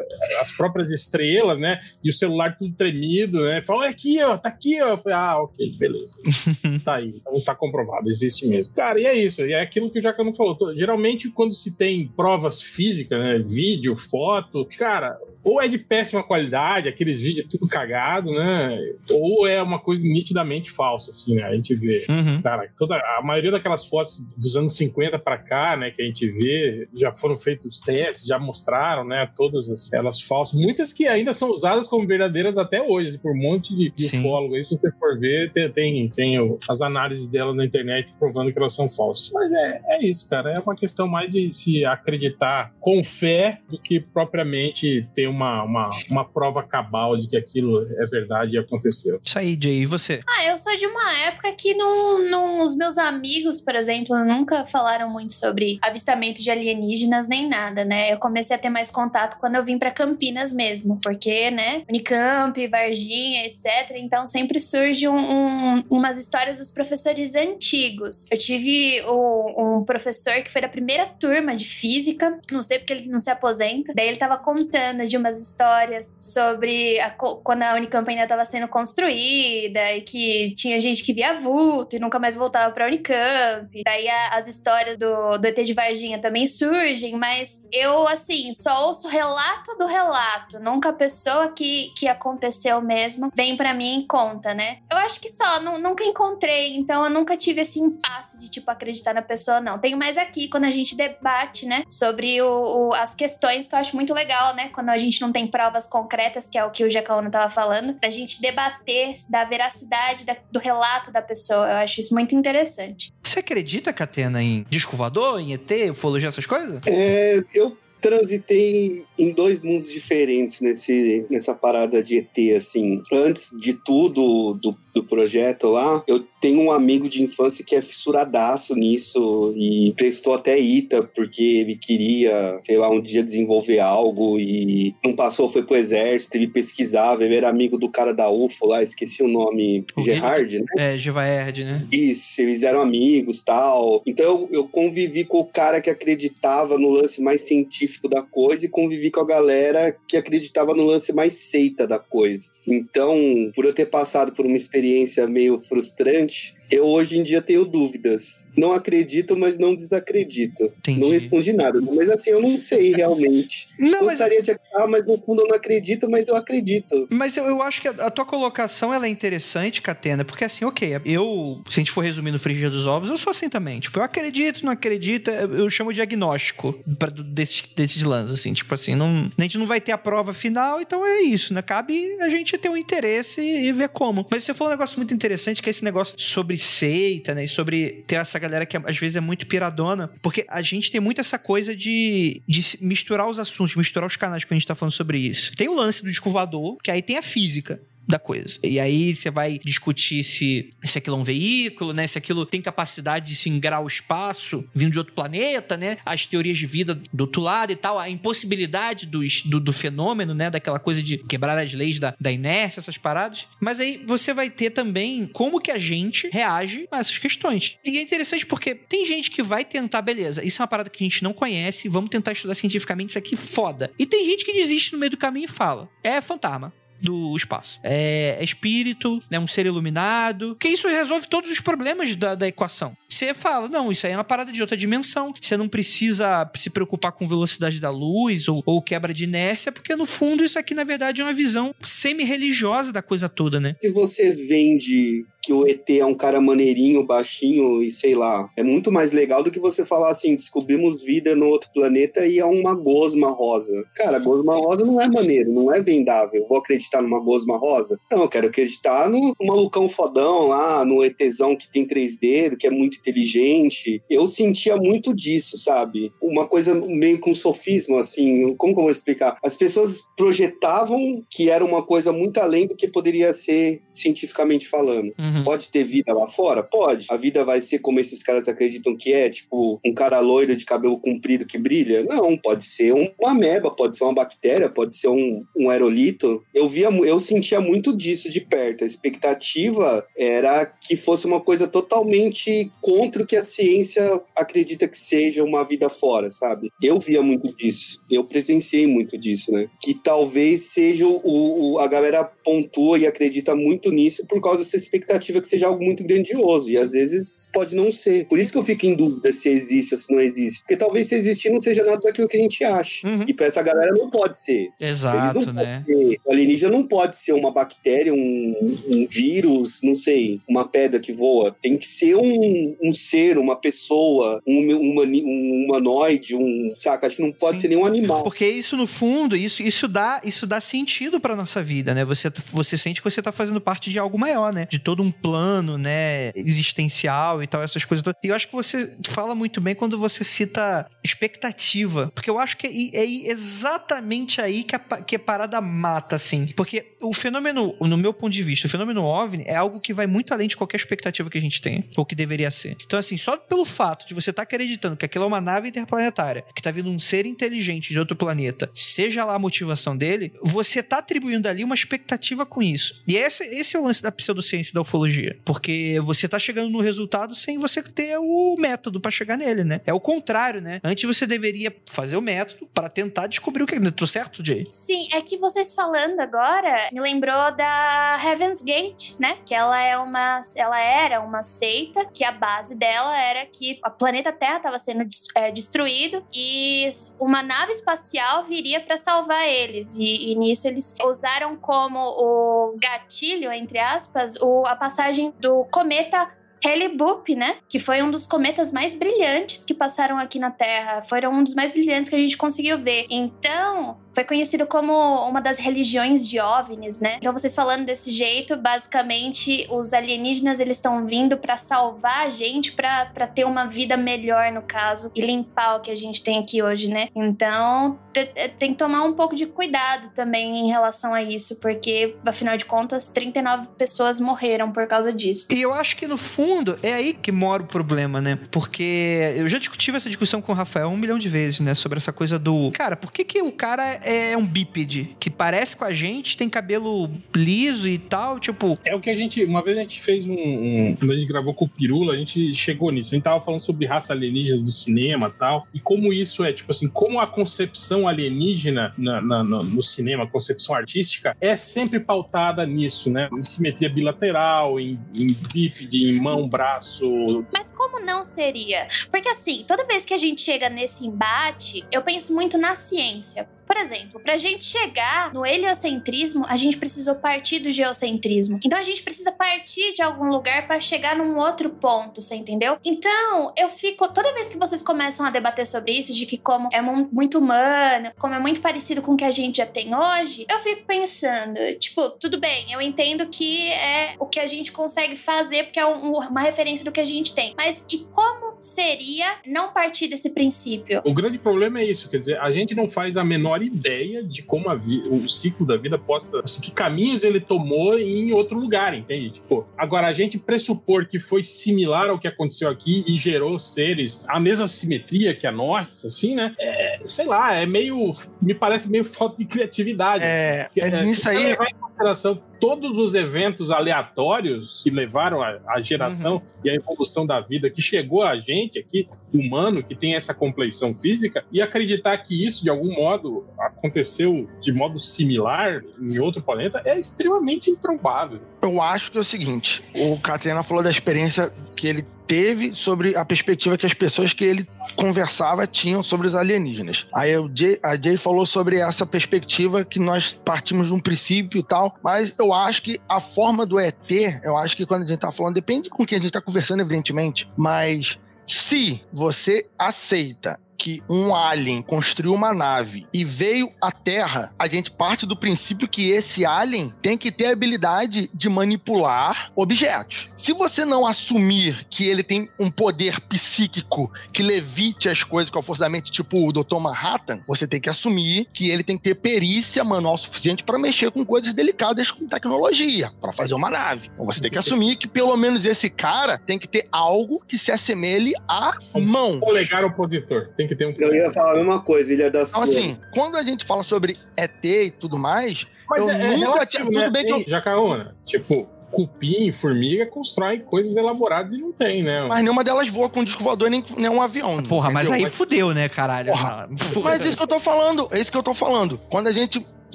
as 0.41 0.51
próprias 0.51 0.91
estrelas, 0.91 1.59
né? 1.59 1.79
E 2.03 2.09
o 2.09 2.13
celular 2.13 2.55
tudo 2.57 2.73
tremido, 2.75 3.43
né? 3.43 3.61
Fala: 3.65 3.81
"Olha 3.81 3.89
aqui, 3.89 4.21
ó, 4.21 4.37
tá 4.37 4.49
aqui, 4.49 4.81
ó. 4.81 4.89
Eu 4.89 4.97
falei, 4.97 5.17
ah, 5.17 5.37
ok, 5.41 5.75
beleza. 5.77 6.15
tá 6.85 6.95
aí. 6.95 7.13
Então 7.17 7.41
tá 7.41 7.55
comprovado, 7.55 8.09
existe 8.09 8.47
mesmo. 8.47 8.73
Cara, 8.73 8.99
e 8.99 9.05
é 9.05 9.13
isso. 9.15 9.41
E 9.45 9.53
é 9.53 9.61
aquilo 9.61 9.89
que 9.91 9.99
o 9.99 10.01
Jacano 10.01 10.33
falou. 10.33 10.57
Geralmente, 10.75 11.29
quando 11.29 11.53
se 11.53 11.75
tem 11.75 12.07
provas 12.07 12.61
físicas, 12.61 13.19
né? 13.19 13.39
Vídeo, 13.39 13.95
foto, 13.95 14.67
cara, 14.77 15.17
ou 15.43 15.61
é 15.61 15.67
de 15.67 15.77
péssima 15.77 16.23
qualidade, 16.23 16.87
aqueles 16.87 17.21
vídeos 17.21 17.47
tudo 17.49 17.67
cagado, 17.67 18.31
né? 18.31 18.77
Ou 19.11 19.47
é 19.47 19.61
uma 19.61 19.79
coisa 19.79 20.03
nitidamente 20.07 20.71
falsa, 20.71 21.11
assim, 21.11 21.35
né? 21.35 21.43
A 21.43 21.55
gente 21.55 21.75
vê. 21.75 22.05
Uhum. 22.09 22.41
Cara, 22.41 22.69
toda, 22.77 22.95
a 22.95 23.21
maioria 23.23 23.51
daquelas 23.51 23.85
fotos 23.87 24.19
dos 24.37 24.55
anos 24.55 24.75
50 24.77 25.19
pra 25.19 25.37
cá, 25.37 25.75
né, 25.77 25.91
que 25.91 26.01
a 26.01 26.05
gente 26.05 26.29
vê, 26.31 26.87
já 26.95 27.11
foram 27.11 27.35
feitos 27.35 27.77
testes, 27.79 28.25
já 28.25 28.39
mostraram, 28.39 29.03
né, 29.05 29.29
todas 29.35 29.69
as- 29.69 29.91
elas 29.93 30.21
falsas. 30.21 30.59
Muitas 30.59 30.93
que 30.93 31.07
ainda 31.07 31.33
são 31.33 31.51
usadas 31.51 31.87
como 31.87 32.07
verdadeiras 32.07 32.57
até 32.57 32.81
hoje, 32.81 33.17
por 33.17 33.31
um 33.33 33.37
monte 33.39 33.75
de, 33.75 33.91
de 33.91 34.17
ufólogo. 34.17 34.55
Aí, 34.55 34.63
se 34.63 34.77
você 34.77 34.91
for 34.93 35.19
ver, 35.19 35.51
tem, 35.51 35.69
tem, 35.71 36.09
tem 36.09 36.59
as 36.69 36.81
análises 36.81 37.27
dela 37.29 37.53
na 37.53 37.65
internet 37.65 38.13
provando 38.19 38.51
que 38.51 38.59
elas 38.59 38.75
são 38.75 38.87
falsas. 38.89 39.31
Mas 39.33 39.53
é, 39.53 39.81
é 39.87 40.05
isso, 40.05 40.29
cara. 40.29 40.51
É 40.51 40.59
uma 40.59 40.75
questão 40.75 41.07
mais 41.07 41.29
de 41.31 41.51
se 41.51 41.83
acreditar 41.85 42.73
com 42.79 43.03
fé 43.03 43.59
do 43.69 43.77
que 43.77 43.99
propriamente 43.99 45.07
ter 45.15 45.27
uma, 45.33 45.63
uma, 45.63 45.89
uma 46.09 46.25
prova 46.25 46.63
cabal 46.63 47.17
de 47.17 47.27
que 47.27 47.35
aquilo 47.37 47.85
é 47.97 48.05
verdade 48.05 48.55
e 48.55 48.59
aconteceu. 48.59 49.19
Isso 49.23 49.37
aí, 49.37 49.57
Jay. 49.61 49.81
E 49.81 49.85
você? 49.85 50.21
Ah, 50.27 50.45
eu 50.45 50.57
sou 50.57 50.75
de 50.77 50.85
uma 50.85 51.13
época 51.25 51.51
que 51.53 51.73
não, 51.73 52.19
não, 52.29 52.63
os 52.63 52.75
meus 52.75 52.97
amigos, 52.97 53.59
por 53.59 53.75
exemplo, 53.75 54.15
nunca 54.23 54.65
falaram 54.65 55.09
muito 55.09 55.33
sobre 55.33 55.77
avistamento 55.81 56.41
de 56.41 56.49
alienígenas 56.51 57.27
nem 57.27 57.47
nada, 57.47 57.83
né? 57.83 58.11
Eu 58.13 58.17
comecei 58.17 58.55
a 58.55 58.59
ter 58.59 58.69
mais 58.69 58.89
contato 58.89 59.37
quando 59.39 59.55
eu 59.55 59.63
vim 59.65 59.77
pra 59.77 59.91
Campinas 59.91 60.53
mesmo, 60.53 60.99
porque, 61.01 61.49
né, 61.51 61.83
Unicamp, 61.89 62.67
Varginha, 62.67 63.45
etc. 63.45 63.91
Então 63.95 64.25
sempre 64.27 64.59
surge 64.59 65.07
um, 65.07 65.15
um- 65.17 65.83
umas 65.91 66.17
histórias 66.17 66.57
dos 66.59 66.69
professores 66.71 67.35
antigos. 67.35 68.25
Eu 68.31 68.37
tive 68.37 69.01
o- 69.07 69.79
um 69.79 69.83
professor 69.83 70.33
que 70.43 70.51
foi 70.51 70.61
da 70.61 70.67
primeira 70.69 71.05
turma 71.05 71.55
de 71.55 71.65
física, 71.65 72.37
não 72.51 72.61
sei 72.63 72.79
porque 72.79 72.93
ele 72.93 73.07
não 73.09 73.19
se 73.19 73.29
aposenta. 73.29 73.93
Daí 73.95 74.07
ele 74.07 74.17
tava 74.17 74.37
contando 74.37 75.05
de 75.07 75.17
histórias 75.39 76.15
sobre 76.19 76.99
a 76.99 77.09
quando 77.09 77.63
a 77.63 77.75
Unicamp 77.75 78.09
ainda 78.09 78.23
estava 78.23 78.45
sendo 78.45 78.67
construída 78.67 79.93
e 79.93 80.01
que 80.01 80.53
tinha 80.55 80.79
gente 80.79 81.03
que 81.03 81.13
via 81.13 81.33
vulto 81.39 81.95
e 81.95 81.99
nunca 81.99 82.19
mais 82.19 82.35
voltava 82.35 82.73
pra 82.73 82.87
Unicamp. 82.87 83.81
Daí 83.85 84.07
a- 84.07 84.29
as 84.29 84.47
histórias 84.47 84.97
do, 84.97 85.37
do 85.37 85.45
ET 85.47 85.63
de 85.63 85.73
Varginha 85.73 86.19
também 86.19 86.45
surgem, 86.47 87.15
mas 87.15 87.63
eu, 87.71 88.07
assim, 88.07 88.51
só 88.53 88.87
ouço 88.87 89.07
relato 89.07 89.75
do 89.77 89.85
relato. 89.85 90.59
Nunca 90.59 90.89
a 90.89 90.93
pessoa 90.93 91.49
que, 91.49 91.91
que 91.97 92.07
aconteceu 92.07 92.81
mesmo 92.81 93.31
vem 93.35 93.55
pra 93.57 93.73
mim 93.73 94.01
e 94.01 94.07
conta, 94.07 94.53
né? 94.53 94.77
Eu 94.91 94.97
acho 94.97 95.19
que 95.19 95.29
só, 95.29 95.59
nu- 95.59 95.77
nunca 95.79 96.03
encontrei, 96.03 96.75
então 96.75 97.03
eu 97.03 97.09
nunca 97.09 97.35
tive 97.37 97.61
esse 97.61 97.79
impasse 97.79 98.39
de, 98.39 98.49
tipo, 98.49 98.69
acreditar 98.71 99.13
na 99.13 99.21
pessoa, 99.21 99.59
não. 99.61 99.79
Tenho 99.79 99.97
mais 99.97 100.17
aqui 100.17 100.47
quando 100.47 100.65
a 100.65 100.71
gente 100.71 100.95
debate, 100.95 101.65
né, 101.65 101.83
sobre 101.89 102.41
o, 102.41 102.89
o- 102.89 102.93
as 102.93 103.13
questões 103.15 103.67
que 103.67 103.75
eu 103.75 103.79
acho 103.79 103.95
muito 103.95 104.13
legal, 104.13 104.55
né, 104.55 104.69
quando 104.73 104.89
a 104.89 104.97
gente 104.97 105.12
não 105.21 105.31
tem 105.31 105.47
provas 105.47 105.87
concretas, 105.87 106.47
que 106.49 106.57
é 106.57 106.63
o 106.65 106.71
que 106.71 106.83
o 106.83 106.89
Jacaúna 106.91 107.29
tava 107.29 107.49
falando, 107.49 107.93
da 107.99 108.09
gente 108.09 108.41
debater 108.41 109.13
da 109.29 109.43
veracidade 109.45 110.25
da- 110.25 110.37
do 110.51 110.59
relato 110.59 111.11
da 111.11 111.21
pessoa. 111.21 111.67
Eu 111.67 111.75
acho 111.77 111.99
isso 111.99 112.13
muito 112.13 112.35
interessante. 112.35 113.11
Você 113.23 113.39
acredita, 113.39 113.91
Catena, 113.93 114.41
em 114.41 114.65
disco 114.69 114.95
voador, 114.95 115.39
em 115.39 115.53
ET, 115.53 115.71
ufologia, 115.91 116.27
essas 116.29 116.45
coisas? 116.45 116.81
É, 116.87 117.41
eu 117.53 117.77
transitei 118.01 119.05
em 119.17 119.33
dois 119.33 119.61
mundos 119.63 119.89
diferentes 119.91 120.59
nesse, 120.61 121.25
nessa 121.29 121.53
parada 121.53 122.03
de 122.03 122.17
ET, 122.17 122.55
assim. 122.57 123.01
Antes 123.11 123.49
de 123.61 123.73
tudo, 123.73 124.53
do, 124.61 124.77
do 124.93 125.03
projeto 125.03 125.67
lá, 125.69 126.03
eu 126.07 126.25
tenho 126.39 126.59
um 126.59 126.71
amigo 126.71 127.09
de 127.09 127.23
infância 127.23 127.63
que 127.63 127.75
é 127.75 127.81
fissuradaço 127.81 128.75
nisso 128.75 129.53
e 129.57 129.93
prestou 129.95 130.33
até 130.33 130.59
ITA 130.59 131.03
porque 131.03 131.41
ele 131.41 131.75
queria, 131.75 132.59
sei 132.63 132.77
lá, 132.77 132.89
um 132.89 133.01
dia 133.01 133.23
desenvolver 133.23 133.79
algo 133.79 134.39
e 134.39 134.93
não 135.03 135.15
passou, 135.15 135.49
foi 135.49 135.63
pro 135.63 135.75
exército, 135.75 136.35
ele 136.35 136.47
pesquisava, 136.47 137.23
ele 137.23 137.35
era 137.35 137.49
amigo 137.49 137.77
do 137.77 137.89
cara 137.89 138.13
da 138.13 138.29
UFO 138.29 138.67
lá, 138.67 138.83
esqueci 138.83 139.23
o 139.23 139.27
nome, 139.27 139.85
O 139.95 140.01
Gerard, 140.01 140.59
né? 140.59 140.65
É, 140.77 140.97
Givaerd, 140.97 141.63
né? 141.63 141.87
Isso, 141.91 142.41
eles 142.41 142.61
eram 142.63 142.81
amigos 142.81 143.41
tal. 143.41 144.03
Então 144.05 144.47
eu 144.51 144.67
convivi 144.67 145.23
com 145.23 145.39
o 145.39 145.45
cara 145.45 145.81
que 145.81 145.89
acreditava 145.89 146.77
no 146.77 146.89
lance 146.89 147.21
mais 147.21 147.41
científico 147.41 148.07
da 148.07 148.21
coisa 148.21 148.65
e 148.65 148.69
convivi 148.69 149.09
com 149.09 149.21
a 149.21 149.25
galera 149.25 149.95
que 150.07 150.17
acreditava 150.17 150.73
no 150.73 150.83
lance 150.83 151.13
mais 151.13 151.33
seita 151.33 151.87
da 151.87 151.99
coisa. 151.99 152.52
Então, 152.65 153.51
por 153.55 153.65
eu 153.65 153.73
ter 153.73 153.87
passado 153.87 154.31
por 154.31 154.45
uma 154.45 154.55
experiência 154.55 155.27
meio 155.27 155.59
frustrante, 155.59 156.55
eu 156.71 156.85
hoje 156.85 157.17
em 157.17 157.23
dia 157.23 157.41
tenho 157.41 157.65
dúvidas. 157.65 158.49
Não 158.55 158.71
acredito, 158.71 159.37
mas 159.37 159.57
não 159.57 159.75
desacredito. 159.75 160.63
Entendi. 160.63 160.99
Não 160.99 161.09
respondi 161.09 161.53
nada. 161.53 161.79
Mas 161.81 162.09
assim, 162.09 162.31
eu 162.31 162.41
não 162.41 162.59
sei 162.59 162.93
realmente. 162.93 163.67
Não, 163.77 164.01
mas, 164.01 164.19
Gostaria 164.19 164.41
de 164.41 164.51
acreditar, 164.51 164.87
mas 164.87 165.05
no 165.05 165.17
fundo 165.17 165.41
eu 165.41 165.47
não 165.47 165.55
acredito, 165.55 166.09
mas 166.09 166.27
eu 166.27 166.35
acredito. 166.35 167.07
mas 167.11 167.35
eu, 167.37 167.45
eu 167.45 167.61
acho 167.61 167.81
que 167.81 167.87
a, 167.87 167.91
a 167.91 168.11
tua 168.11 168.25
colocação 168.25 168.93
ela 168.93 169.05
é 169.05 169.09
interessante, 169.09 169.81
Catena, 169.81 170.23
porque 170.23 170.43
assim, 170.43 170.65
ok, 170.65 170.99
eu, 171.05 171.61
se 171.69 171.79
a 171.79 171.81
gente 171.81 171.91
for 171.91 172.01
resumir 172.01 172.31
no 172.31 172.39
frigir 172.39 172.69
dos 172.69 172.87
ovos, 172.87 173.09
eu 173.09 173.17
sou 173.17 173.31
assim 173.31 173.49
também. 173.49 173.79
Tipo, 173.79 173.99
eu 173.99 174.03
acredito, 174.03 174.63
não 174.63 174.71
acredito, 174.71 175.29
eu, 175.29 175.55
eu 175.55 175.69
chamo 175.69 175.93
de 175.93 176.01
agnóstico 176.01 176.73
pra, 176.97 177.09
desses, 177.09 177.63
desses 177.75 178.03
lances, 178.03 178.39
assim. 178.39 178.53
Tipo 178.53 178.73
assim, 178.73 178.95
não, 178.95 179.29
a 179.37 179.41
gente 179.41 179.57
não 179.57 179.65
vai 179.65 179.81
ter 179.81 179.91
a 179.91 179.97
prova 179.97 180.33
final, 180.33 180.81
então 180.81 181.05
é 181.05 181.21
isso, 181.21 181.53
né? 181.53 181.61
Cabe 181.61 182.17
a 182.19 182.29
gente 182.29 182.57
ter 182.57 182.69
um 182.69 182.77
interesse 182.77 183.41
e 183.41 183.71
ver 183.71 183.89
como. 183.89 184.25
Mas 184.29 184.43
você 184.43 184.53
falou 184.53 184.71
um 184.71 184.75
negócio 184.75 184.97
muito 184.97 185.13
interessante, 185.13 185.61
que 185.61 185.69
é 185.69 185.71
esse 185.71 185.83
negócio 185.83 186.19
sobre 186.19 186.52
seita, 186.57 187.33
né? 187.33 187.43
E 187.43 187.47
sobre 187.47 188.03
ter 188.07 188.15
essa 188.15 188.37
galera 188.39 188.65
que 188.65 188.77
às 188.77 188.97
vezes 188.97 189.15
é 189.15 189.21
muito 189.21 189.47
piradona. 189.47 190.11
Porque 190.21 190.45
a 190.47 190.61
gente 190.61 190.91
tem 190.91 191.01
muito 191.01 191.21
essa 191.21 191.37
coisa 191.37 191.75
de, 191.75 192.41
de 192.47 192.77
misturar 192.81 193.27
os 193.27 193.39
assuntos, 193.39 193.75
misturar 193.75 194.07
os 194.07 194.15
canais 194.15 194.43
quando 194.43 194.53
a 194.53 194.55
gente 194.55 194.67
tá 194.67 194.75
falando 194.75 194.93
sobre 194.93 195.19
isso. 195.19 195.55
Tem 195.55 195.67
o 195.67 195.73
lance 195.73 196.01
do 196.03 196.09
disco 196.09 196.29
voador, 196.29 196.77
que 196.81 196.91
aí 196.91 197.01
tem 197.01 197.17
a 197.17 197.21
física 197.21 197.81
da 198.07 198.19
coisa. 198.19 198.59
E 198.63 198.79
aí 198.79 199.15
você 199.15 199.31
vai 199.31 199.59
discutir 199.63 200.23
se, 200.23 200.69
se 200.83 200.97
aquilo 200.97 201.15
é 201.15 201.19
um 201.19 201.23
veículo, 201.23 201.93
né? 201.93 202.05
Se 202.07 202.17
aquilo 202.17 202.45
tem 202.45 202.61
capacidade 202.61 203.27
de 203.27 203.35
se 203.35 203.49
ingrar 203.49 203.81
o 203.81 203.87
espaço 203.87 204.67
vindo 204.73 204.91
de 204.91 204.97
outro 204.97 205.13
planeta, 205.13 205.77
né? 205.77 205.97
As 206.05 206.25
teorias 206.25 206.57
de 206.57 206.65
vida 206.65 206.99
do 207.11 207.21
outro 207.21 207.41
lado 207.41 207.71
e 207.71 207.75
tal, 207.75 207.97
a 207.97 208.09
impossibilidade 208.09 209.05
do, 209.05 209.21
do 209.59 209.73
fenômeno, 209.73 210.33
né? 210.33 210.49
Daquela 210.49 210.79
coisa 210.79 211.01
de 211.01 211.17
quebrar 211.17 211.57
as 211.57 211.73
leis 211.73 211.99
da, 211.99 212.15
da 212.19 212.31
inércia, 212.31 212.79
essas 212.79 212.97
paradas. 212.97 213.47
Mas 213.59 213.79
aí 213.79 214.03
você 214.05 214.33
vai 214.33 214.49
ter 214.49 214.71
também 214.71 215.27
como 215.27 215.61
que 215.61 215.71
a 215.71 215.77
gente 215.77 216.29
reage 216.31 216.87
a 216.91 216.99
essas 216.99 217.17
questões. 217.17 217.77
E 217.83 217.97
é 217.97 218.01
interessante 218.01 218.45
porque 218.45 218.75
tem 218.75 219.05
gente 219.05 219.31
que 219.31 219.41
vai 219.41 219.63
tentar, 219.63 220.01
beleza, 220.01 220.43
isso 220.43 220.61
é 220.61 220.63
uma 220.63 220.67
parada 220.67 220.89
que 220.89 221.03
a 221.03 221.07
gente 221.07 221.23
não 221.23 221.33
conhece, 221.33 221.89
vamos 221.89 222.09
tentar 222.09 222.31
estudar 222.31 222.55
cientificamente 222.55 223.09
isso 223.09 223.17
aqui 223.17 223.35
foda. 223.35 223.91
E 223.97 224.05
tem 224.05 224.25
gente 224.25 224.45
que 224.45 224.53
desiste 224.53 224.93
no 224.93 224.99
meio 224.99 225.11
do 225.11 225.17
caminho 225.17 225.45
e 225.45 225.47
fala, 225.47 225.89
é 226.03 226.19
fantasma. 226.21 226.73
Do 227.03 227.35
espaço. 227.35 227.79
É, 227.83 228.37
é 228.39 228.43
espírito, 228.43 229.21
é 229.29 229.39
um 229.39 229.45
ser 229.45 229.65
iluminado, 229.65 230.55
que 230.59 230.69
isso 230.69 230.87
resolve 230.87 231.27
todos 231.27 231.51
os 231.51 231.59
problemas 231.59 232.15
da, 232.15 232.33
da 232.33 232.47
equação. 232.47 232.95
Você 233.07 233.33
fala, 233.33 233.67
não, 233.67 233.91
isso 233.91 234.07
aí 234.07 234.13
é 234.13 234.17
uma 234.17 234.23
parada 234.23 234.51
de 234.51 234.61
outra 234.61 234.77
dimensão, 234.77 235.33
você 235.39 235.57
não 235.57 235.67
precisa 235.67 236.49
se 236.55 236.69
preocupar 236.69 237.11
com 237.11 237.27
velocidade 237.27 237.79
da 237.79 237.89
luz 237.89 238.47
ou, 238.47 238.63
ou 238.65 238.81
quebra 238.81 239.13
de 239.13 239.25
inércia, 239.25 239.71
porque 239.71 239.95
no 239.95 240.05
fundo 240.05 240.43
isso 240.43 240.57
aqui, 240.57 240.73
na 240.73 240.83
verdade, 240.83 241.21
é 241.21 241.25
uma 241.25 241.33
visão 241.33 241.75
semi-religiosa 241.81 242.91
da 242.91 243.01
coisa 243.01 243.27
toda, 243.27 243.59
né? 243.59 243.75
Se 243.81 243.89
você 243.89 244.31
vende 244.31 245.25
que 245.43 245.51
o 245.51 245.67
ET 245.67 245.87
é 245.89 246.05
um 246.05 246.15
cara 246.15 246.39
maneirinho, 246.39 247.05
baixinho 247.05 247.83
e 247.83 247.89
sei 247.89 248.15
lá. 248.15 248.49
É 248.57 248.63
muito 248.63 248.91
mais 248.91 249.11
legal 249.11 249.43
do 249.43 249.51
que 249.51 249.59
você 249.59 249.83
falar 249.83 250.11
assim: 250.11 250.35
descobrimos 250.35 251.03
vida 251.03 251.35
no 251.35 251.47
outro 251.47 251.69
planeta 251.73 252.25
e 252.25 252.39
é 252.39 252.45
uma 252.45 252.73
gosma 252.73 253.29
rosa. 253.29 253.83
Cara, 253.95 254.19
gosma 254.19 254.55
rosa 254.55 254.85
não 254.85 254.99
é 255.01 255.07
maneiro, 255.07 255.51
não 255.51 255.73
é 255.73 255.81
vendável. 255.81 256.45
Vou 256.47 256.57
acreditar 256.57 257.01
numa 257.01 257.19
gosma 257.19 257.57
rosa? 257.57 257.99
Não, 258.11 258.21
eu 258.21 258.29
quero 258.29 258.47
acreditar 258.47 259.09
no 259.09 259.33
malucão 259.41 259.89
fodão 259.89 260.47
lá, 260.47 260.85
no 260.85 261.03
ETzão 261.03 261.55
que 261.55 261.71
tem 261.71 261.85
três 261.85 262.17
dedos, 262.17 262.57
que 262.57 262.67
é 262.67 262.71
muito 262.71 262.97
inteligente. 262.97 264.01
Eu 264.09 264.27
sentia 264.27 264.77
muito 264.77 265.13
disso, 265.13 265.57
sabe? 265.57 266.11
Uma 266.21 266.47
coisa 266.47 266.73
meio 266.73 267.19
com 267.19 267.33
sofismo, 267.35 267.97
assim. 267.97 268.55
Como 268.55 268.73
que 268.73 268.79
eu 268.79 268.83
vou 268.83 268.91
explicar? 268.91 269.37
As 269.43 269.57
pessoas 269.57 269.99
projetavam 270.15 271.23
que 271.29 271.49
era 271.49 271.65
uma 271.65 271.83
coisa 271.83 272.11
muito 272.11 272.37
além 272.37 272.67
do 272.67 272.75
que 272.75 272.87
poderia 272.87 273.33
ser 273.33 273.81
cientificamente 273.89 274.67
falando. 274.67 275.13
Uhum. 275.19 275.32
Pode 275.43 275.69
ter 275.69 275.83
vida 275.83 276.13
lá 276.13 276.27
fora? 276.27 276.61
Pode. 276.61 277.07
A 277.09 277.17
vida 277.17 277.43
vai 277.43 277.61
ser 277.61 277.79
como 277.79 277.99
esses 277.99 278.21
caras 278.21 278.47
acreditam 278.47 278.95
que 278.95 279.13
é, 279.13 279.29
tipo, 279.29 279.79
um 279.85 279.93
cara 279.93 280.19
loiro 280.19 280.55
de 280.55 280.65
cabelo 280.65 280.99
comprido 280.99 281.45
que 281.45 281.57
brilha? 281.57 282.03
Não, 282.03 282.37
pode 282.37 282.65
ser 282.65 282.93
uma 282.93 283.31
ameba, 283.31 283.71
pode 283.71 283.97
ser 283.97 284.03
uma 284.03 284.13
bactéria, 284.13 284.69
pode 284.69 284.95
ser 284.95 285.07
um, 285.07 285.43
um 285.55 285.69
aerolito. 285.69 286.43
Eu 286.53 286.67
via, 286.67 286.89
eu 286.89 287.19
sentia 287.19 287.59
muito 287.59 287.95
disso 287.95 288.29
de 288.29 288.41
perto. 288.41 288.83
A 288.83 288.87
expectativa 288.87 290.05
era 290.17 290.65
que 290.65 290.95
fosse 290.95 291.25
uma 291.25 291.41
coisa 291.41 291.67
totalmente 291.67 292.71
contra 292.81 293.23
o 293.23 293.25
que 293.25 293.35
a 293.35 293.45
ciência 293.45 294.21
acredita 294.35 294.87
que 294.87 294.99
seja 294.99 295.43
uma 295.43 295.63
vida 295.63 295.89
fora, 295.89 296.31
sabe? 296.31 296.71
Eu 296.81 296.99
via 296.99 297.21
muito 297.21 297.55
disso. 297.55 298.03
Eu 298.09 298.23
presenciei 298.23 298.85
muito 298.85 299.17
disso, 299.17 299.51
né? 299.51 299.67
Que 299.81 299.93
talvez 299.93 300.73
seja 300.73 301.07
o, 301.07 301.21
o 301.23 301.79
a 301.79 301.87
galera 301.87 302.23
pontua 302.23 302.97
e 302.99 303.07
acredita 303.07 303.55
muito 303.55 303.91
nisso 303.91 304.25
por 304.27 304.41
causa 304.41 304.59
dessa 304.59 304.77
expectativa 304.77 305.22
expectativa 305.23 305.41
que 305.41 305.47
seja 305.47 305.67
algo 305.67 305.83
muito 305.83 306.03
grandioso, 306.03 306.69
e 306.69 306.77
às 306.77 306.91
vezes 306.91 307.49
pode 307.53 307.75
não 307.75 307.91
ser. 307.91 308.25
Por 308.27 308.39
isso 308.39 308.51
que 308.51 308.57
eu 308.57 308.63
fico 308.63 308.85
em 308.85 308.95
dúvida 308.95 309.31
se 309.31 309.49
existe 309.49 309.93
ou 309.93 309.99
se 309.99 310.11
não 310.11 310.19
existe. 310.19 310.59
Porque 310.59 310.75
talvez 310.75 311.07
se 311.07 311.15
existir 311.15 311.49
não 311.49 311.59
seja 311.59 311.83
nada 311.83 312.01
daquilo 312.01 312.27
que 312.27 312.37
a 312.37 312.39
gente 312.39 312.63
acha. 312.63 313.07
Uhum. 313.07 313.25
E 313.27 313.33
pra 313.33 313.45
essa 313.45 313.61
galera 313.61 313.91
não 313.91 314.09
pode 314.09 314.37
ser. 314.37 314.69
Exato, 314.79 315.51
né? 315.53 315.83
ser. 315.85 316.19
O 316.25 316.31
alienígena 316.31 316.71
não 316.71 316.83
pode 316.87 317.17
ser 317.17 317.33
uma 317.33 317.51
bactéria, 317.51 318.13
um, 318.13 318.55
um 318.87 319.05
vírus, 319.07 319.79
não 319.81 319.95
sei, 319.95 320.39
uma 320.47 320.67
pedra 320.67 320.99
que 320.99 321.11
voa. 321.11 321.55
Tem 321.61 321.77
que 321.77 321.87
ser 321.87 322.15
um, 322.15 322.75
um 322.83 322.93
ser, 322.93 323.37
uma 323.37 323.55
pessoa, 323.55 324.41
um, 324.47 324.59
humani- 324.75 325.23
um 325.23 325.65
humanoide, 325.65 326.35
um. 326.35 326.73
Saca? 326.75 327.07
Acho 327.07 327.17
que 327.17 327.21
não 327.21 327.31
pode 327.31 327.57
Sim. 327.57 327.61
ser 327.63 327.67
nenhum 327.69 327.85
animal. 327.85 328.23
Porque 328.23 328.45
isso, 328.47 328.75
no 328.75 328.87
fundo, 328.87 329.35
isso, 329.35 329.61
isso, 329.61 329.87
dá, 329.87 330.21
isso 330.23 330.45
dá 330.45 330.59
sentido 330.59 331.19
pra 331.19 331.35
nossa 331.35 331.61
vida, 331.61 331.93
né? 331.93 332.03
Você, 332.05 332.31
você 332.51 332.77
sente 332.77 333.01
que 333.01 333.09
você 333.09 333.21
tá 333.21 333.31
fazendo 333.31 333.61
parte 333.61 333.89
de 333.89 333.99
algo 333.99 334.17
maior, 334.17 334.53
né? 334.53 334.67
De 334.69 334.79
todo 334.79 335.03
um 335.03 335.12
plano, 335.13 335.77
né? 335.77 336.31
Existencial 336.35 337.41
e 337.43 337.47
tal, 337.47 337.63
essas 337.63 337.85
coisas. 337.85 338.03
E 338.23 338.27
eu 338.27 338.35
acho 338.35 338.47
que 338.47 338.55
você 338.55 338.95
fala 339.05 339.33
muito 339.35 339.61
bem 339.61 339.75
quando 339.75 339.97
você 339.97 340.23
cita 340.23 340.89
expectativa. 341.03 342.11
Porque 342.13 342.29
eu 342.29 342.39
acho 342.39 342.57
que 342.57 342.91
é, 342.93 342.99
é 342.99 343.31
exatamente 343.31 344.41
aí 344.41 344.63
que 344.63 344.75
a, 344.75 344.79
que 344.79 345.15
a 345.15 345.19
parada 345.19 345.61
mata, 345.61 346.15
assim. 346.15 346.47
Porque 346.55 346.95
o 347.01 347.13
fenômeno, 347.13 347.75
no 347.79 347.97
meu 347.97 348.13
ponto 348.13 348.33
de 348.33 348.43
vista, 348.43 348.67
o 348.67 348.69
fenômeno 348.69 349.03
OVNI 349.03 349.43
é 349.45 349.55
algo 349.55 349.79
que 349.79 349.93
vai 349.93 350.07
muito 350.07 350.33
além 350.33 350.47
de 350.47 350.57
qualquer 350.57 350.77
expectativa 350.77 351.29
que 351.29 351.37
a 351.37 351.41
gente 351.41 351.61
tenha, 351.61 351.83
ou 351.95 352.05
que 352.05 352.15
deveria 352.15 352.51
ser. 352.51 352.75
Então, 352.83 352.97
assim, 352.99 353.17
só 353.17 353.37
pelo 353.37 353.65
fato 353.65 354.07
de 354.07 354.13
você 354.13 354.29
estar 354.29 354.43
acreditando 354.43 354.97
que 354.97 355.05
aquilo 355.05 355.25
é 355.25 355.27
uma 355.27 355.41
nave 355.41 355.69
interplanetária, 355.69 356.45
que 356.55 356.61
tá 356.61 356.71
vindo 356.71 356.89
um 356.89 356.99
ser 356.99 357.25
inteligente 357.25 357.89
de 357.89 357.99
outro 357.99 358.15
planeta, 358.15 358.69
seja 358.73 359.25
lá 359.25 359.35
a 359.35 359.39
motivação 359.39 359.95
dele, 359.95 360.33
você 360.41 360.81
tá 360.81 360.97
atribuindo 360.97 361.47
ali 361.47 361.63
uma 361.63 361.75
expectativa 361.75 362.45
com 362.45 362.61
isso. 362.61 363.01
E 363.07 363.17
esse, 363.17 363.43
esse 363.43 363.75
é 363.75 363.79
o 363.79 363.83
lance 363.83 364.01
da 364.01 364.11
pseudociência 364.11 364.73
da 364.73 364.81
ufologia. 364.81 365.02
Porque 365.43 365.99
você 366.03 366.27
tá 366.27 366.39
chegando 366.39 366.69
no 366.69 366.81
resultado 366.81 367.35
sem 367.35 367.57
você 367.57 367.81
ter 367.81 368.17
o 368.17 368.55
método 368.57 368.99
pra 368.99 369.11
chegar 369.11 369.37
nele, 369.37 369.63
né? 369.63 369.81
É 369.85 369.93
o 369.93 369.99
contrário, 369.99 370.61
né? 370.61 370.79
Antes 370.83 371.03
você 371.05 371.25
deveria 371.25 371.75
fazer 371.85 372.17
o 372.17 372.21
método 372.21 372.67
pra 372.73 372.89
tentar 372.89 373.27
descobrir 373.27 373.63
o 373.63 373.67
que 373.67 373.75
é. 373.75 373.91
Tô 373.91 374.07
certo, 374.07 374.45
Jay? 374.45 374.67
Sim, 374.71 375.07
é 375.11 375.21
que 375.21 375.37
vocês 375.37 375.73
falando 375.73 376.19
agora 376.19 376.89
me 376.91 376.99
lembrou 376.99 377.55
da 377.55 378.19
Heaven's 378.23 378.61
Gate, 378.61 379.13
né? 379.19 379.37
Que 379.45 379.53
ela 379.53 379.79
é 379.81 379.97
uma, 379.97 380.41
ela 380.55 380.79
era 380.79 381.21
uma 381.21 381.41
seita 381.41 382.05
que 382.05 382.23
a 382.23 382.31
base 382.31 382.77
dela 382.77 383.17
era 383.17 383.45
que 383.45 383.79
o 383.85 383.91
planeta 383.91 384.31
Terra 384.31 384.57
estava 384.57 384.79
sendo 384.79 385.05
é, 385.35 385.51
destruído 385.51 386.23
e 386.33 386.89
uma 387.19 387.43
nave 387.43 387.71
espacial 387.71 388.43
viria 388.45 388.81
para 388.81 388.97
salvar 388.97 389.47
eles. 389.47 389.95
E, 389.95 390.31
e 390.31 390.35
nisso 390.35 390.67
eles 390.67 390.95
usaram 391.03 391.55
como 391.55 391.99
o 391.99 392.77
gatilho, 392.77 393.51
entre 393.51 393.79
aspas, 393.79 394.35
o, 394.41 394.63
a 394.65 394.75
passagem 394.93 395.33
do 395.39 395.65
cometa 395.71 396.29
Hale-Bopp, 396.65 397.35
né? 397.35 397.57
Que 397.67 397.79
foi 397.79 398.01
um 398.01 398.09
dos 398.11 398.25
cometas 398.25 398.71
mais 398.71 398.93
brilhantes 398.93 399.63
que 399.65 399.73
passaram 399.73 400.17
aqui 400.17 400.39
na 400.39 400.51
Terra. 400.51 401.03
Foram 401.07 401.33
um 401.33 401.43
dos 401.43 401.53
mais 401.53 401.71
brilhantes 401.71 402.09
que 402.09 402.15
a 402.15 402.19
gente 402.19 402.37
conseguiu 402.37 402.77
ver. 402.79 403.05
Então, 403.09 403.97
foi 404.13 404.23
conhecido 404.23 404.65
como 404.67 404.93
uma 405.27 405.41
das 405.41 405.57
religiões 405.59 406.27
de 406.27 406.39
OVNIs, 406.39 406.99
né? 406.99 407.15
Então, 407.17 407.33
vocês 407.33 407.55
falando 407.55 407.85
desse 407.85 408.11
jeito, 408.11 408.55
basicamente, 408.55 409.67
os 409.71 409.91
alienígenas 409.93 410.59
eles 410.59 410.77
estão 410.77 411.05
vindo 411.05 411.37
pra 411.37 411.57
salvar 411.57 412.27
a 412.27 412.29
gente, 412.29 412.71
pra 412.71 413.05
ter 413.33 413.45
uma 413.45 413.65
vida 413.65 413.97
melhor, 413.97 414.51
no 414.51 414.61
caso, 414.61 415.11
e 415.15 415.21
limpar 415.21 415.77
o 415.77 415.79
que 415.81 415.89
a 415.91 415.95
gente 415.95 416.21
tem 416.23 416.37
aqui 416.37 416.61
hoje, 416.61 416.89
né? 416.89 417.07
Então, 417.15 417.99
te- 418.13 418.25
te- 418.25 418.49
tem 418.49 418.71
que 418.71 418.77
tomar 418.77 419.03
um 419.03 419.13
pouco 419.13 419.35
de 419.35 419.45
cuidado 419.47 420.11
também 420.13 420.59
em 420.59 420.69
relação 420.69 421.13
a 421.13 421.23
isso, 421.23 421.59
porque, 421.59 422.15
afinal 422.25 422.55
de 422.55 422.65
contas, 422.65 423.07
39 423.09 423.69
pessoas 423.77 424.19
morreram 424.19 424.71
por 424.71 424.85
causa 424.87 425.11
disso. 425.11 425.47
E 425.51 425.61
eu 425.61 425.73
acho 425.73 425.97
que 425.97 426.07
no 426.07 426.17
fundo 426.17 426.52
é 426.81 426.93
aí 426.93 427.13
que 427.13 427.31
mora 427.31 427.63
o 427.63 427.65
problema, 427.67 428.21
né? 428.21 428.37
Porque 428.51 429.33
eu 429.35 429.47
já 429.47 429.57
discuti 429.57 429.91
essa 429.91 430.09
discussão 430.09 430.41
com 430.41 430.51
o 430.51 430.55
Rafael 430.55 430.89
um 430.89 430.97
milhão 430.97 431.17
de 431.19 431.29
vezes, 431.29 431.59
né? 431.59 431.73
Sobre 431.73 431.97
essa 431.97 432.11
coisa 432.11 432.37
do. 432.39 432.71
Cara, 432.71 432.95
por 432.95 433.11
que, 433.11 433.23
que 433.23 433.41
o 433.41 433.51
cara 433.51 433.83
é 434.03 434.35
um 434.37 434.45
bípede? 434.45 435.15
Que 435.19 435.29
parece 435.29 435.75
com 435.75 435.85
a 435.85 435.91
gente, 435.91 436.35
tem 436.37 436.49
cabelo 436.49 437.09
liso 437.35 437.87
e 437.89 437.97
tal, 437.97 438.39
tipo. 438.39 438.77
É 438.85 438.95
o 438.95 438.99
que 438.99 439.09
a 439.09 439.15
gente. 439.15 439.43
Uma 439.43 439.61
vez 439.63 439.77
a 439.77 439.81
gente 439.81 440.01
fez 440.01 440.27
um. 440.27 440.33
um- 440.33 440.95
quando 440.97 441.11
a 441.11 441.15
gente 441.15 441.27
gravou 441.27 441.53
com 441.53 441.65
o 441.65 441.69
Pirula, 441.69 442.13
a 442.13 442.17
gente 442.17 442.53
chegou 442.55 442.91
nisso. 442.91 443.13
A 443.13 443.15
gente 443.15 443.23
tava 443.23 443.41
falando 443.41 443.61
sobre 443.61 443.85
raça 443.85 444.13
alienígenas 444.13 444.61
do 444.61 444.69
cinema 444.71 445.31
e 445.33 445.39
tal. 445.39 445.67
E 445.73 445.79
como 445.79 446.11
isso 446.13 446.43
é, 446.43 446.51
tipo 446.53 446.71
assim, 446.71 446.87
como 446.89 447.19
a 447.19 447.27
concepção 447.27 448.07
alienígena 448.07 448.93
na- 448.97 449.21
na- 449.21 449.43
na- 449.43 449.63
no 449.63 449.81
cinema, 449.83 450.23
a 450.23 450.27
concepção 450.27 450.75
artística, 450.75 451.35
é 451.39 451.55
sempre 451.55 451.99
pautada 451.99 452.65
nisso, 452.65 453.09
né? 453.11 453.29
Em 453.31 453.43
simetria 453.43 453.89
bilateral, 453.89 454.79
em, 454.79 454.99
em 455.13 455.27
bípede, 455.53 456.03
em 456.09 456.19
mão, 456.19 456.42
braço. 456.47 457.45
Mas 457.51 457.71
como 457.71 457.99
não 457.99 458.23
seria? 458.23 458.87
Porque 459.11 459.29
assim, 459.29 459.63
toda 459.67 459.85
vez 459.85 460.05
que 460.05 460.13
a 460.13 460.17
gente 460.17 460.41
chega 460.41 460.69
nesse 460.69 461.05
embate, 461.05 461.85
eu 461.91 462.01
penso 462.01 462.33
muito 462.33 462.57
na 462.57 462.75
ciência. 462.75 463.47
Por 463.65 463.77
exemplo, 463.77 464.19
pra 464.19 464.37
gente 464.37 464.65
chegar 464.65 465.33
no 465.33 465.45
heliocentrismo, 465.45 466.45
a 466.47 466.57
gente 466.57 466.77
precisou 466.77 467.15
partir 467.15 467.59
do 467.59 467.71
geocentrismo. 467.71 468.59
Então 468.63 468.77
a 468.77 468.83
gente 468.83 469.01
precisa 469.01 469.31
partir 469.31 469.93
de 469.93 470.01
algum 470.01 470.25
lugar 470.25 470.67
pra 470.67 470.79
chegar 470.79 471.15
num 471.15 471.37
outro 471.37 471.69
ponto, 471.69 472.21
você 472.21 472.35
entendeu? 472.35 472.77
Então, 472.83 473.53
eu 473.57 473.69
fico 473.69 474.07
toda 474.09 474.33
vez 474.33 474.49
que 474.49 474.57
vocês 474.57 474.81
começam 474.81 475.25
a 475.25 475.29
debater 475.29 475.65
sobre 475.65 475.91
isso, 475.93 476.13
de 476.13 476.25
que 476.25 476.37
como 476.37 476.69
é 476.71 476.81
mu- 476.81 477.09
muito 477.11 477.39
humano, 477.39 478.11
como 478.19 478.33
é 478.35 478.39
muito 478.39 478.61
parecido 478.61 479.01
com 479.01 479.13
o 479.13 479.17
que 479.17 479.25
a 479.25 479.31
gente 479.31 479.57
já 479.57 479.65
tem 479.65 479.95
hoje, 479.95 480.45
eu 480.49 480.59
fico 480.59 480.85
pensando, 480.85 481.57
tipo, 481.79 482.09
tudo 482.11 482.39
bem, 482.39 482.71
eu 482.71 482.81
entendo 482.81 483.27
que 483.27 483.71
é 483.71 484.15
o 484.19 484.25
que 484.25 484.39
a 484.39 484.47
gente 484.47 484.71
consegue 484.71 485.15
fazer 485.15 485.63
porque 485.63 485.79
é 485.79 485.85
um- 485.85 486.32
uma 486.33 486.41
referência 486.41 486.83
do 486.83 486.91
que 486.91 486.99
a 486.99 487.05
gente 487.05 487.33
tem. 487.33 487.53
Mas 487.55 487.85
e 487.91 487.99
como 488.11 488.55
seria 488.59 489.35
não 489.45 489.71
partir 489.71 490.07
desse 490.07 490.31
princípio? 490.33 491.01
O 491.05 491.13
grande 491.13 491.37
problema 491.37 491.79
é 491.79 491.85
isso, 491.85 492.09
quer 492.09 492.19
dizer, 492.19 492.39
a 492.39 492.51
gente 492.51 492.73
não 492.73 492.89
faz 492.89 493.15
a 493.15 493.23
menor 493.23 493.61
ideia 493.61 494.23
de 494.23 494.41
como 494.41 494.67
a 494.69 494.75
vi- 494.75 495.03
o 495.09 495.27
ciclo 495.27 495.65
da 495.65 495.77
vida 495.77 495.97
possa. 495.97 496.41
assim, 496.43 496.61
que 496.61 496.71
caminhos 496.71 497.23
ele 497.23 497.39
tomou 497.39 497.97
em 497.99 498.31
outro 498.33 498.57
lugar, 498.57 498.93
entende? 498.95 499.29
Tipo, 499.31 499.67
agora, 499.77 500.07
a 500.07 500.13
gente 500.13 500.37
pressupor 500.39 501.05
que 501.07 501.19
foi 501.19 501.43
similar 501.43 502.09
ao 502.09 502.17
que 502.17 502.27
aconteceu 502.27 502.69
aqui 502.69 503.03
e 503.07 503.15
gerou 503.15 503.59
seres 503.59 504.25
a 504.27 504.39
mesma 504.39 504.67
simetria 504.67 505.35
que 505.35 505.45
a 505.45 505.51
nossa, 505.51 506.07
assim, 506.07 506.33
né? 506.35 506.55
É, 506.59 506.99
sei 507.05 507.25
lá, 507.25 507.53
é 507.55 507.65
meio. 507.65 508.11
Me 508.41 508.55
parece 508.55 508.89
meio 508.89 509.05
falta 509.05 509.37
de 509.37 509.45
criatividade. 509.45 510.23
É, 510.23 510.63
Porque, 510.65 510.81
é 510.81 510.87
é, 510.87 511.03
nisso 511.03 511.29
aí- 511.29 511.43
levar 511.47 511.67
em 511.67 511.75
consideração 511.75 512.41
todos 512.63 512.97
os 512.97 513.13
eventos 513.13 513.71
aleatórios 513.71 514.81
que 514.81 514.89
levaram 514.89 515.41
a 515.43 515.81
geração 515.81 516.41
e 516.63 516.69
a 516.69 516.73
evolução 516.73 517.27
da 517.27 517.41
vida 517.41 517.69
que 517.69 517.81
chegou 517.81 518.23
a 518.23 518.39
gente 518.39 518.79
aqui, 518.79 519.05
humano, 519.33 519.83
que 519.83 519.93
tem 519.93 520.15
essa 520.15 520.33
compleição 520.33 520.95
física, 520.95 521.43
e 521.51 521.61
acreditar 521.61 522.17
que 522.19 522.47
isso, 522.47 522.63
de 522.63 522.69
algum 522.69 522.93
modo, 522.93 523.45
aconteceu 523.59 524.47
de 524.61 524.71
modo 524.71 524.97
similar 524.97 525.83
em 525.99 526.17
outro 526.19 526.41
planeta 526.41 526.81
é 526.85 526.97
extremamente 526.97 527.69
improvável. 527.69 528.39
Eu 528.63 528.81
acho 528.81 529.11
que 529.11 529.17
é 529.17 529.21
o 529.21 529.25
seguinte: 529.25 529.83
o 529.93 530.17
Catena 530.17 530.63
falou 530.63 530.81
da 530.81 530.89
experiência 530.89 531.53
que 531.75 531.85
ele 531.85 532.05
teve 532.25 532.73
sobre 532.73 533.15
a 533.17 533.25
perspectiva 533.25 533.77
que 533.77 533.85
as 533.85 533.93
pessoas 533.93 534.31
que 534.31 534.45
ele 534.45 534.67
conversava 534.95 535.67
tinham 535.67 536.01
sobre 536.01 536.27
os 536.27 536.33
alienígenas. 536.33 537.05
Aí 537.13 537.31
Jay, 537.53 537.77
a 537.83 538.01
Jay 538.01 538.15
falou 538.15 538.45
sobre 538.45 538.77
essa 538.77 539.05
perspectiva 539.05 539.83
que 539.83 539.99
nós 539.99 540.31
partimos 540.45 540.87
de 540.87 540.93
um 540.93 540.99
princípio 540.99 541.59
e 541.59 541.63
tal, 541.63 541.93
mas 542.01 542.33
eu 542.39 542.53
acho 542.53 542.81
que 542.81 542.99
a 543.09 543.19
forma 543.19 543.65
do 543.65 543.77
ET, 543.77 544.09
eu 544.43 544.55
acho 544.55 544.77
que 544.77 544.85
quando 544.85 545.03
a 545.03 545.05
gente 545.05 545.19
tá 545.19 545.31
falando, 545.31 545.55
depende 545.55 545.89
com 545.89 546.05
quem 546.05 546.17
a 546.17 546.21
gente 546.21 546.31
tá 546.31 546.41
conversando, 546.41 546.79
evidentemente, 546.79 547.49
mas 547.57 548.17
se 548.47 549.03
você 549.11 549.67
aceita 549.77 550.57
que 550.83 551.01
um 551.09 551.33
alien 551.33 551.81
construiu 551.81 552.33
uma 552.33 552.53
nave 552.53 553.07
e 553.13 553.23
veio 553.23 553.71
à 553.81 553.89
Terra, 553.89 554.53
a 554.59 554.67
gente 554.67 554.91
parte 554.91 555.25
do 555.25 555.33
princípio 555.33 555.87
que 555.87 556.09
esse 556.09 556.45
alien 556.45 556.93
tem 557.01 557.17
que 557.17 557.31
ter 557.31 557.45
a 557.45 557.51
habilidade 557.53 558.29
de 558.33 558.49
manipular 558.49 559.49
objetos. 559.55 560.27
Se 560.35 560.51
você 560.51 560.83
não 560.83 561.07
assumir 561.07 561.87
que 561.89 562.05
ele 562.05 562.21
tem 562.21 562.49
um 562.59 562.69
poder 562.69 563.21
psíquico 563.21 564.11
que 564.33 564.43
levite 564.43 565.07
as 565.07 565.23
coisas 565.23 565.49
com 565.49 565.57
a 565.57 565.63
força 565.63 565.83
da 565.83 565.89
mente, 565.89 566.11
tipo 566.11 566.45
o 566.45 566.51
Dr. 566.51 566.79
Manhattan, 566.81 567.41
você 567.47 567.65
tem 567.65 567.79
que 567.79 567.89
assumir 567.89 568.49
que 568.51 568.69
ele 568.69 568.83
tem 568.83 568.97
que 568.97 569.03
ter 569.03 569.15
perícia 569.15 569.85
manual 569.85 570.17
suficiente 570.17 570.65
para 570.65 570.77
mexer 570.77 571.11
com 571.11 571.25
coisas 571.25 571.53
delicadas 571.53 572.11
com 572.11 572.27
tecnologia, 572.27 573.09
para 573.21 573.31
fazer 573.31 573.53
uma 573.53 573.69
nave. 573.69 574.11
Então 574.13 574.25
você 574.25 574.41
tem 574.41 574.51
que 574.51 574.57
assumir 574.57 574.97
que 574.97 575.07
pelo 575.07 575.37
menos 575.37 575.63
esse 575.63 575.89
cara 575.89 576.37
tem 576.37 576.59
que 576.59 576.67
ter 576.67 576.89
algo 576.91 577.41
que 577.47 577.57
se 577.57 577.71
assemelhe 577.71 578.33
à 578.49 578.73
mão. 578.99 579.39
Polegar 579.39 579.85
opositor. 579.85 580.49
Tem 580.57 580.67
que 580.67 580.72
ter 580.75 580.85
um. 580.87 580.93
Eu 580.97 581.13
ia 581.13 581.31
falar 581.31 581.51
a 581.53 581.55
mesma 581.55 581.79
coisa, 581.81 582.11
Ilha 582.13 582.29
da 582.31 582.41
Então, 582.43 582.53
Sua. 582.53 582.63
assim, 582.65 582.97
quando 583.13 583.35
a 583.37 583.43
gente 583.43 583.65
fala 583.65 583.83
sobre 583.83 584.17
ET 584.37 584.63
e 584.65 584.91
tudo 584.91 585.17
mais, 585.17 585.67
Mas 585.89 586.01
eu 586.01 586.09
é, 586.09 586.13
é 586.13 586.37
nunca 586.37 586.51
relativo, 586.53 586.89
tinha. 586.89 586.99
né? 586.99 587.05
Tudo 587.07 587.13
bem 587.13 587.25
que 587.25 587.31
eu. 587.31 587.37
Tem- 587.37 587.47
Jacaúna, 587.49 588.15
tipo, 588.25 588.67
cupim, 588.91 589.51
formiga 589.51 590.05
constroem 590.05 590.59
coisas 590.59 590.95
elaboradas 590.95 591.57
e 591.57 591.61
não 591.61 591.73
tem, 591.73 592.03
né? 592.03 592.27
Mas 592.27 592.43
nenhuma 592.43 592.63
delas 592.63 592.87
voa 592.89 593.09
com 593.09 593.21
um 593.21 593.23
disco 593.23 593.43
voador 593.43 593.69
nem, 593.69 593.83
nem 593.97 594.09
um 594.09 594.21
avião. 594.21 594.61
Porra, 594.63 594.91
mas 594.91 595.07
entendeu? 595.09 595.25
aí 595.27 595.31
fudeu, 595.31 595.73
né, 595.73 595.89
caralho? 595.89 596.31
Porra. 596.31 596.67
Não. 596.69 597.01
Mas 597.01 597.21
é 597.25 597.27
isso 597.27 597.37
que 597.37 597.41
eu 597.43 597.47
tô 597.47 597.59
falando, 597.59 598.07
é 598.11 598.19
isso 598.19 598.31
que 598.31 598.37
eu 598.37 598.43
tô 598.43 598.53
falando. 598.53 598.99
Quando 599.09 599.27
a 599.27 599.31
gente 599.31 599.65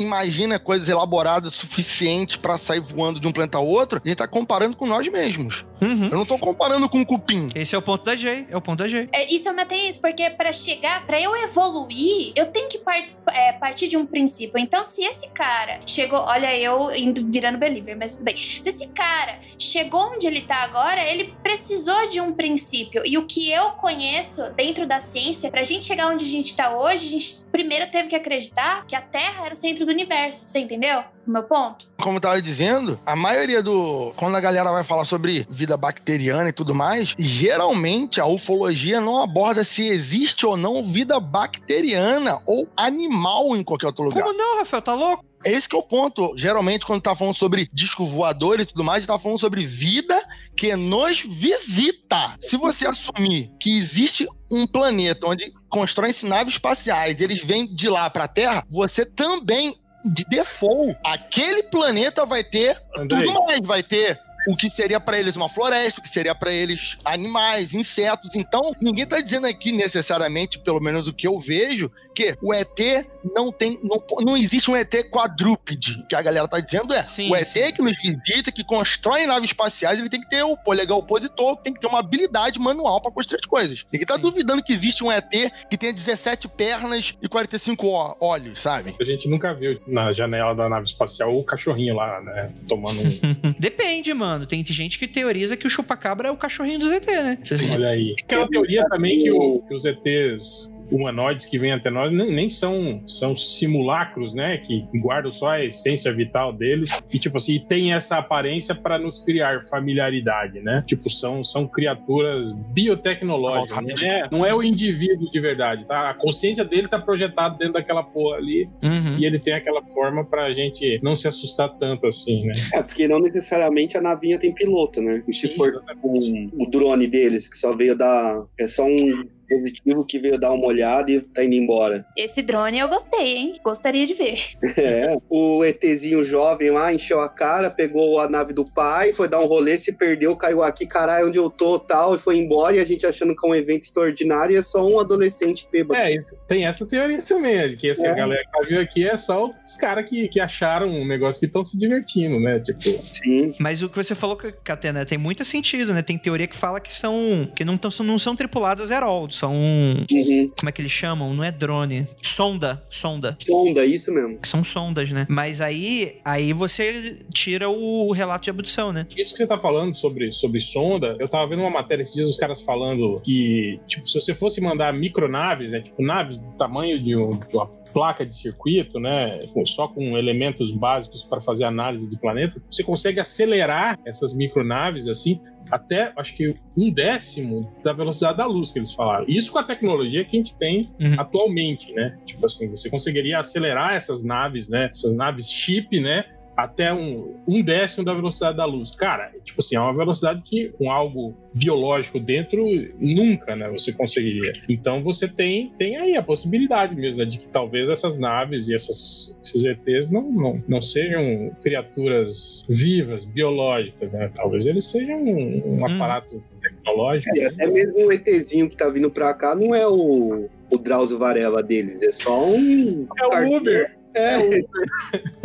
imagina 0.00 0.60
coisas 0.60 0.88
elaboradas 0.88 1.54
suficientes 1.54 2.36
pra 2.36 2.56
sair 2.56 2.80
voando 2.80 3.18
de 3.18 3.26
um 3.26 3.32
planeta 3.32 3.58
a 3.58 3.60
outro, 3.60 4.00
a 4.04 4.08
gente 4.08 4.18
tá 4.18 4.28
comparando 4.28 4.76
com 4.76 4.86
nós 4.86 5.06
mesmos. 5.08 5.64
Uhum. 5.80 6.04
Eu 6.10 6.18
não 6.18 6.26
tô 6.26 6.38
comparando 6.38 6.88
com 6.88 6.98
um 6.98 7.04
cupim. 7.04 7.48
Esse 7.54 7.74
é 7.74 7.78
o 7.78 7.82
ponto 7.82 8.04
da 8.04 8.16
Jay, 8.16 8.46
é 8.50 8.56
o 8.56 8.60
ponto 8.60 8.78
da 8.78 8.88
Jay. 8.88 9.08
É, 9.12 9.32
isso 9.32 9.48
eu 9.48 9.54
matei 9.54 9.88
isso, 9.88 10.00
porque 10.00 10.28
pra 10.30 10.52
chegar, 10.52 11.06
pra 11.06 11.20
eu 11.20 11.36
evoluir, 11.36 12.32
eu 12.34 12.46
tenho 12.46 12.68
que 12.68 12.78
par- 12.78 13.04
é, 13.32 13.52
partir 13.52 13.88
de 13.88 13.96
um 13.96 14.04
princípio. 14.06 14.58
Então, 14.58 14.82
se 14.84 15.02
esse 15.04 15.28
cara 15.30 15.80
chegou, 15.86 16.18
olha, 16.20 16.56
eu 16.56 16.94
indo 16.94 17.26
virando 17.30 17.58
believer, 17.58 17.96
mas 17.96 18.14
tudo 18.14 18.24
bem. 18.24 18.36
Se 18.36 18.68
esse 18.68 18.88
cara 18.88 19.38
chegou 19.58 20.12
onde 20.14 20.26
ele 20.26 20.40
tá 20.42 20.56
agora, 20.56 21.00
ele 21.02 21.34
precisou 21.42 22.08
de 22.08 22.20
um 22.20 22.32
princípio. 22.32 23.02
E 23.04 23.16
o 23.18 23.26
que 23.26 23.50
eu 23.50 23.70
conheço 23.72 24.50
dentro 24.54 24.86
da 24.86 25.00
ciência, 25.00 25.50
pra 25.50 25.62
gente 25.62 25.86
chegar 25.86 26.08
onde 26.08 26.24
a 26.24 26.28
gente 26.28 26.54
tá 26.56 26.76
hoje, 26.76 27.06
a 27.06 27.10
gente 27.10 27.44
primeiro 27.52 27.86
teve 27.90 28.08
que 28.08 28.16
acreditar 28.16 28.84
que 28.86 28.94
a 28.96 29.00
Terra 29.00 29.44
era 29.46 29.54
o 29.54 29.56
centro 29.56 29.84
do 29.86 29.92
universo. 29.92 30.48
Você 30.48 30.58
entendeu 30.60 31.02
o 31.28 31.32
meu 31.32 31.42
ponto? 31.42 31.88
Como 32.00 32.16
eu 32.16 32.20
tava 32.20 32.40
dizendo, 32.42 32.98
a 33.04 33.14
maioria 33.14 33.62
do. 33.62 34.12
Quando 34.16 34.36
a 34.36 34.40
galera 34.40 34.70
vai 34.70 34.84
falar 34.84 35.04
sobre 35.04 35.46
vida 35.50 35.76
bacteriana 35.76 36.48
e 36.48 36.52
tudo 36.52 36.74
mais, 36.74 37.14
geralmente 37.18 38.20
a 38.20 38.26
ufologia 38.26 39.00
não 39.00 39.22
aborda 39.22 39.64
se 39.64 39.86
existe 39.86 40.46
ou 40.46 40.56
não 40.56 40.84
vida 40.84 41.20
bacteriana 41.20 42.40
ou 42.46 42.68
animal 42.76 43.56
em 43.56 43.62
qualquer 43.62 43.86
outro 43.86 44.04
lugar. 44.04 44.22
Como 44.22 44.36
não, 44.36 44.58
Rafael? 44.58 44.82
Tá 44.82 44.94
louco? 44.94 45.28
Esse 45.44 45.68
que 45.68 45.76
é 45.76 45.78
o 45.78 45.82
ponto. 45.82 46.34
Geralmente, 46.36 46.84
quando 46.84 47.02
tá 47.02 47.14
falando 47.14 47.34
sobre 47.34 47.68
disco 47.72 48.06
voador 48.06 48.60
e 48.60 48.66
tudo 48.66 48.82
mais, 48.82 49.06
tá 49.06 49.18
falando 49.18 49.38
sobre 49.38 49.64
vida 49.66 50.20
que 50.56 50.74
nos 50.74 51.20
visita. 51.20 52.34
Se 52.40 52.56
você 52.56 52.86
assumir 52.86 53.50
que 53.60 53.78
existe 53.78 54.26
um 54.52 54.66
planeta 54.66 55.26
onde 55.26 55.52
constroem-se 55.68 56.26
naves 56.26 56.54
espaciais, 56.54 57.20
eles 57.20 57.42
vêm 57.42 57.66
de 57.66 57.88
lá 57.88 58.10
pra 58.10 58.26
Terra, 58.26 58.64
você 58.68 59.04
também, 59.04 59.76
de 60.04 60.24
default, 60.24 60.96
aquele 61.04 61.64
planeta 61.64 62.24
vai 62.24 62.44
ter 62.44 62.80
Andrei. 62.96 63.24
tudo 63.26 63.44
mais. 63.46 63.64
Vai 63.64 63.82
ter 63.82 64.20
o 64.48 64.56
que 64.56 64.70
seria 64.70 64.98
pra 64.98 65.18
eles 65.18 65.36
uma 65.36 65.48
floresta, 65.48 66.00
o 66.00 66.02
que 66.02 66.08
seria 66.08 66.34
pra 66.34 66.50
eles 66.52 66.96
animais, 67.04 67.74
insetos. 67.74 68.34
Então, 68.34 68.72
ninguém 68.80 69.06
tá 69.06 69.20
dizendo 69.20 69.46
aqui 69.46 69.72
necessariamente, 69.72 70.58
pelo 70.58 70.80
menos 70.80 71.06
o 71.06 71.12
que 71.12 71.26
eu 71.26 71.38
vejo, 71.38 71.90
que 72.14 72.36
o 72.42 72.52
ET 72.52 73.06
não 73.34 73.52
tem. 73.52 73.78
Não, 73.82 74.02
não 74.24 74.36
existe 74.36 74.70
um 74.70 74.76
ET 74.76 74.92
quadrúpede. 75.10 75.92
O 76.02 76.06
que 76.06 76.16
a 76.16 76.22
galera 76.22 76.48
tá 76.48 76.58
dizendo 76.60 76.92
é 76.92 77.04
Sim, 77.04 77.30
o 77.30 77.36
ET 77.36 77.48
sim. 77.48 77.72
que 77.72 77.82
nos 77.82 77.92
visita, 78.00 78.50
que 78.50 78.64
constrói 78.64 79.26
naves 79.26 79.50
espaciais, 79.50 79.98
ele 79.98 80.08
tem 80.08 80.20
que 80.20 80.28
ter 80.28 80.42
o 80.42 80.56
polegar 80.56 80.96
opositor, 80.96 81.56
tem 81.58 81.72
que 81.72 81.80
ter 81.80 81.86
uma 81.86 82.00
habilidade 82.00 82.58
manual 82.58 83.00
pra 83.00 83.12
construir 83.12 83.38
as 83.40 83.46
coisas. 83.46 83.84
Ninguém 83.92 84.06
tá 84.06 84.16
Sim. 84.16 84.22
duvidando 84.22 84.62
que 84.62 84.72
existe 84.72 85.04
um 85.04 85.12
ET 85.12 85.30
que 85.70 85.76
tenha 85.76 85.92
17 85.92 86.48
pernas 86.48 87.14
e 87.22 87.28
45 87.28 87.86
ó- 87.86 88.16
olhos, 88.20 88.60
sabe? 88.62 88.94
A 89.00 89.04
gente 89.04 89.28
nunca 89.28 89.52
viu 89.54 89.80
na 89.86 90.12
janela 90.12 90.54
da 90.54 90.68
nave 90.68 90.86
espacial 90.86 91.36
o 91.36 91.44
cachorrinho 91.44 91.94
lá, 91.94 92.20
né? 92.20 92.50
Tomando 92.66 93.00
um. 93.02 93.18
Depende, 93.60 94.12
mano. 94.14 94.37
Tem 94.46 94.64
gente 94.64 94.98
que 94.98 95.06
teoriza 95.08 95.56
que 95.56 95.66
o 95.66 95.70
chupacabra 95.70 96.28
é 96.28 96.30
o 96.30 96.36
cachorrinho 96.36 96.78
do 96.78 96.88
ZT, 96.88 97.06
né? 97.10 97.38
Olha 97.74 97.88
aí. 97.88 98.14
Aquela 98.22 98.48
teoria 98.48 98.84
também 98.88 99.18
que, 99.20 99.30
o- 99.30 99.60
que 99.66 99.74
os 99.74 99.84
ETs 99.84 100.72
humanoides 100.90 101.46
que 101.46 101.58
vêm 101.58 101.72
até 101.72 101.90
nós 101.90 102.12
nem, 102.12 102.30
nem 102.34 102.50
são, 102.50 103.02
são 103.06 103.36
simulacros, 103.36 104.34
né? 104.34 104.58
Que 104.58 104.84
guardam 104.98 105.32
só 105.32 105.50
a 105.50 105.64
essência 105.64 106.12
vital 106.12 106.52
deles. 106.52 106.90
E, 107.12 107.18
tipo 107.18 107.36
assim, 107.36 107.58
tem 107.58 107.92
essa 107.92 108.18
aparência 108.18 108.74
para 108.74 108.98
nos 108.98 109.24
criar 109.24 109.62
familiaridade, 109.62 110.60
né? 110.60 110.82
Tipo, 110.86 111.10
são, 111.10 111.42
são 111.44 111.66
criaturas 111.66 112.52
biotecnológicas. 112.72 113.82
Não 113.82 114.08
é, 114.08 114.28
não 114.30 114.46
é 114.46 114.54
o 114.54 114.62
indivíduo 114.62 115.30
de 115.30 115.40
verdade, 115.40 115.84
tá? 115.86 116.10
A 116.10 116.14
consciência 116.14 116.64
dele 116.64 116.88
tá 116.88 116.98
projetada 116.98 117.56
dentro 117.56 117.74
daquela 117.74 118.02
porra 118.02 118.36
ali. 118.36 118.68
Uhum. 118.82 119.18
E 119.18 119.24
ele 119.24 119.38
tem 119.38 119.54
aquela 119.54 119.84
forma 119.86 120.24
pra 120.24 120.52
gente 120.52 120.98
não 121.02 121.14
se 121.16 121.28
assustar 121.28 121.68
tanto 121.78 122.06
assim, 122.06 122.44
né? 122.46 122.52
É, 122.74 122.82
porque 122.82 123.06
não 123.08 123.20
necessariamente 123.20 123.96
a 123.96 124.00
navinha 124.00 124.38
tem 124.38 124.52
piloto, 124.52 125.00
né? 125.00 125.22
E 125.26 125.32
se 125.32 125.48
Sim, 125.48 125.54
for 125.54 125.82
um- 126.02 126.50
o 126.60 126.70
drone 126.70 127.06
deles, 127.06 127.48
que 127.48 127.56
só 127.56 127.74
veio 127.74 127.96
dar. 127.96 128.44
É 128.58 128.66
só 128.68 128.84
um 128.84 129.26
positivo 129.48 130.04
que 130.04 130.18
veio 130.18 130.38
dar 130.38 130.52
uma 130.52 130.66
olhada 130.66 131.10
e 131.10 131.20
tá 131.20 131.42
indo 131.44 131.54
embora. 131.54 132.04
Esse 132.16 132.42
drone 132.42 132.78
eu 132.78 132.88
gostei, 132.88 133.36
hein? 133.36 133.52
Gostaria 133.64 134.04
de 134.06 134.14
ver. 134.14 134.38
É. 134.78 135.16
O 135.28 135.64
ETzinho 135.64 136.22
jovem 136.24 136.70
lá 136.70 136.92
encheu 136.92 137.20
a 137.20 137.28
cara, 137.28 137.70
pegou 137.70 138.20
a 138.20 138.28
nave 138.28 138.52
do 138.52 138.64
pai, 138.64 139.12
foi 139.12 139.28
dar 139.28 139.40
um 139.40 139.46
rolê, 139.46 139.76
se 139.76 139.92
perdeu, 139.92 140.36
caiu 140.36 140.62
aqui, 140.62 140.86
caralho, 140.86 141.28
onde 141.28 141.38
eu 141.38 141.50
tô 141.50 141.78
tal, 141.78 142.14
e 142.14 142.18
foi 142.18 142.36
embora. 142.38 142.76
E 142.76 142.80
a 142.80 142.84
gente 142.84 143.04
achando 143.06 143.34
que 143.34 143.46
é 143.46 143.50
um 143.50 143.54
evento 143.54 143.82
extraordinário 143.84 144.54
e 144.54 144.58
é 144.58 144.62
só 144.62 144.86
um 144.86 144.98
adolescente 145.00 145.66
bêbado. 145.70 145.98
É, 146.00 146.12
isso- 146.14 146.36
tem 146.46 146.66
essa 146.66 146.86
teoria 146.86 147.20
também, 147.22 147.76
que 147.76 147.90
essa 147.90 148.06
É. 148.08 148.14
galera 148.14 148.42
que 148.44 148.50
tá 148.52 148.66
vindo 148.68 148.80
aqui 148.80 149.06
é 149.08 149.16
só 149.16 149.50
os 149.66 149.76
caras 149.76 150.08
que, 150.08 150.28
que 150.28 150.40
acharam 150.40 150.88
um 150.88 151.06
negócio 151.06 151.40
que 151.40 151.46
estão 151.46 151.64
se 151.64 151.78
divertindo, 151.78 152.38
né? 152.40 152.60
Tipo, 152.60 153.04
Sim. 153.12 153.54
Mas 153.58 153.82
o 153.82 153.88
que 153.88 153.96
você 153.96 154.14
falou, 154.14 154.36
Catena, 154.36 155.04
tem 155.04 155.18
muito 155.18 155.44
sentido, 155.44 155.92
né? 155.92 156.02
Tem 156.02 156.16
teoria 156.18 156.46
que 156.46 156.56
fala 156.56 156.80
que 156.80 156.94
são. 156.94 157.50
que 157.54 157.64
não, 157.64 157.76
tão, 157.76 157.90
são- 157.90 158.06
não 158.06 158.18
são 158.18 158.34
tripuladas 158.36 158.90
all. 158.90 159.28
São. 159.38 159.54
Uhum. 159.54 160.50
Como 160.58 160.68
é 160.68 160.72
que 160.72 160.80
eles 160.80 160.92
chamam? 160.92 161.32
Não 161.34 161.44
é 161.44 161.50
drone. 161.52 162.06
Sonda. 162.22 162.82
Sonda. 162.90 163.36
Sonda, 163.44 163.84
isso 163.84 164.12
mesmo. 164.12 164.38
São 164.42 164.64
sondas, 164.64 165.10
né? 165.10 165.26
Mas 165.28 165.60
aí. 165.60 166.16
Aí 166.24 166.52
você 166.52 167.18
tira 167.32 167.68
o 167.68 168.10
relato 168.12 168.44
de 168.44 168.50
abdução, 168.50 168.92
né? 168.92 169.06
isso 169.16 169.32
que 169.32 169.38
você 169.38 169.46
tá 169.46 169.58
falando 169.58 169.94
sobre, 169.96 170.32
sobre 170.32 170.60
sonda, 170.60 171.16
eu 171.20 171.28
tava 171.28 171.46
vendo 171.48 171.60
uma 171.60 171.70
matéria 171.70 172.02
esses 172.02 172.14
dias, 172.14 172.28
os 172.28 172.36
caras 172.36 172.60
falando 172.60 173.20
que, 173.24 173.78
tipo, 173.86 174.06
se 174.08 174.20
você 174.20 174.34
fosse 174.34 174.60
mandar 174.60 174.92
micronaves, 174.92 175.72
né? 175.72 175.80
Tipo, 175.80 176.02
naves 176.02 176.40
do 176.40 176.50
tamanho 176.52 176.98
de, 177.02 177.16
um- 177.16 177.38
de 177.38 177.54
uma 177.56 177.66
placa 177.98 178.24
de 178.24 178.36
circuito, 178.36 179.00
né, 179.00 179.40
só 179.66 179.88
com 179.88 180.16
elementos 180.16 180.70
básicos 180.70 181.24
para 181.24 181.40
fazer 181.40 181.64
análise 181.64 182.08
de 182.08 182.16
planetas, 182.16 182.64
você 182.70 182.84
consegue 182.84 183.18
acelerar 183.18 183.98
essas 184.06 184.32
micronaves 184.36 185.08
assim 185.08 185.40
até 185.68 186.12
acho 186.16 186.34
que 186.36 186.54
um 186.76 186.90
décimo 186.90 187.70
da 187.82 187.92
velocidade 187.92 188.38
da 188.38 188.46
luz 188.46 188.70
que 188.72 188.78
eles 188.78 188.94
falaram. 188.94 189.26
Isso 189.28 189.52
com 189.52 189.58
a 189.58 189.64
tecnologia 189.64 190.24
que 190.24 190.36
a 190.36 190.38
gente 190.38 190.56
tem 190.56 190.90
Uhum. 190.98 191.14
atualmente, 191.18 191.92
né? 191.92 192.16
Tipo 192.24 192.46
assim, 192.46 192.70
você 192.70 192.88
conseguiria 192.88 193.38
acelerar 193.40 193.94
essas 193.94 194.24
naves, 194.24 194.68
né? 194.68 194.88
Essas 194.90 195.14
naves 195.14 195.50
chip, 195.50 196.00
né? 196.00 196.24
Até 196.58 196.92
um, 196.92 197.36
um 197.46 197.62
décimo 197.62 198.04
da 198.04 198.12
velocidade 198.12 198.56
da 198.56 198.64
luz. 198.64 198.90
Cara, 198.90 199.30
tipo 199.44 199.60
assim, 199.60 199.76
é 199.76 199.80
uma 199.80 199.96
velocidade 199.96 200.42
que 200.44 200.70
com 200.70 200.90
algo 200.90 201.32
biológico 201.54 202.18
dentro 202.18 202.64
nunca, 202.98 203.54
né, 203.54 203.68
você 203.68 203.92
conseguiria. 203.92 204.52
Então 204.68 205.00
você 205.00 205.28
tem, 205.28 205.72
tem 205.78 205.96
aí 205.96 206.16
a 206.16 206.22
possibilidade 206.22 206.96
mesmo 206.96 207.20
né, 207.20 207.26
de 207.26 207.38
que 207.38 207.48
talvez 207.48 207.88
essas 207.88 208.18
naves 208.18 208.68
e 208.68 208.74
essas, 208.74 209.38
esses 209.40 209.64
ETs 209.64 210.10
não, 210.10 210.28
não, 210.28 210.62
não 210.66 210.82
sejam 210.82 211.52
criaturas 211.62 212.64
vivas, 212.68 213.24
biológicas, 213.24 214.12
né? 214.12 214.28
Talvez 214.34 214.66
eles 214.66 214.90
sejam 214.90 215.16
um, 215.16 215.62
um 215.64 215.78
hum. 215.78 215.86
aparato 215.86 216.42
tecnológico. 216.60 217.38
É, 217.38 217.46
até 217.46 217.68
mesmo 217.68 218.04
o 218.04 218.12
ETzinho 218.12 218.68
que 218.68 218.76
tá 218.76 218.88
vindo 218.88 219.08
pra 219.08 219.32
cá 219.32 219.54
não 219.54 219.76
é 219.76 219.86
o, 219.86 220.48
o 220.70 220.78
Drauzio 220.78 221.18
Varela 221.18 221.62
deles, 221.62 222.02
é 222.02 222.10
só 222.10 222.44
um. 222.44 223.06
É 223.16 223.26
o 223.26 223.56
Uber. 223.56 223.97
É, 224.18 224.58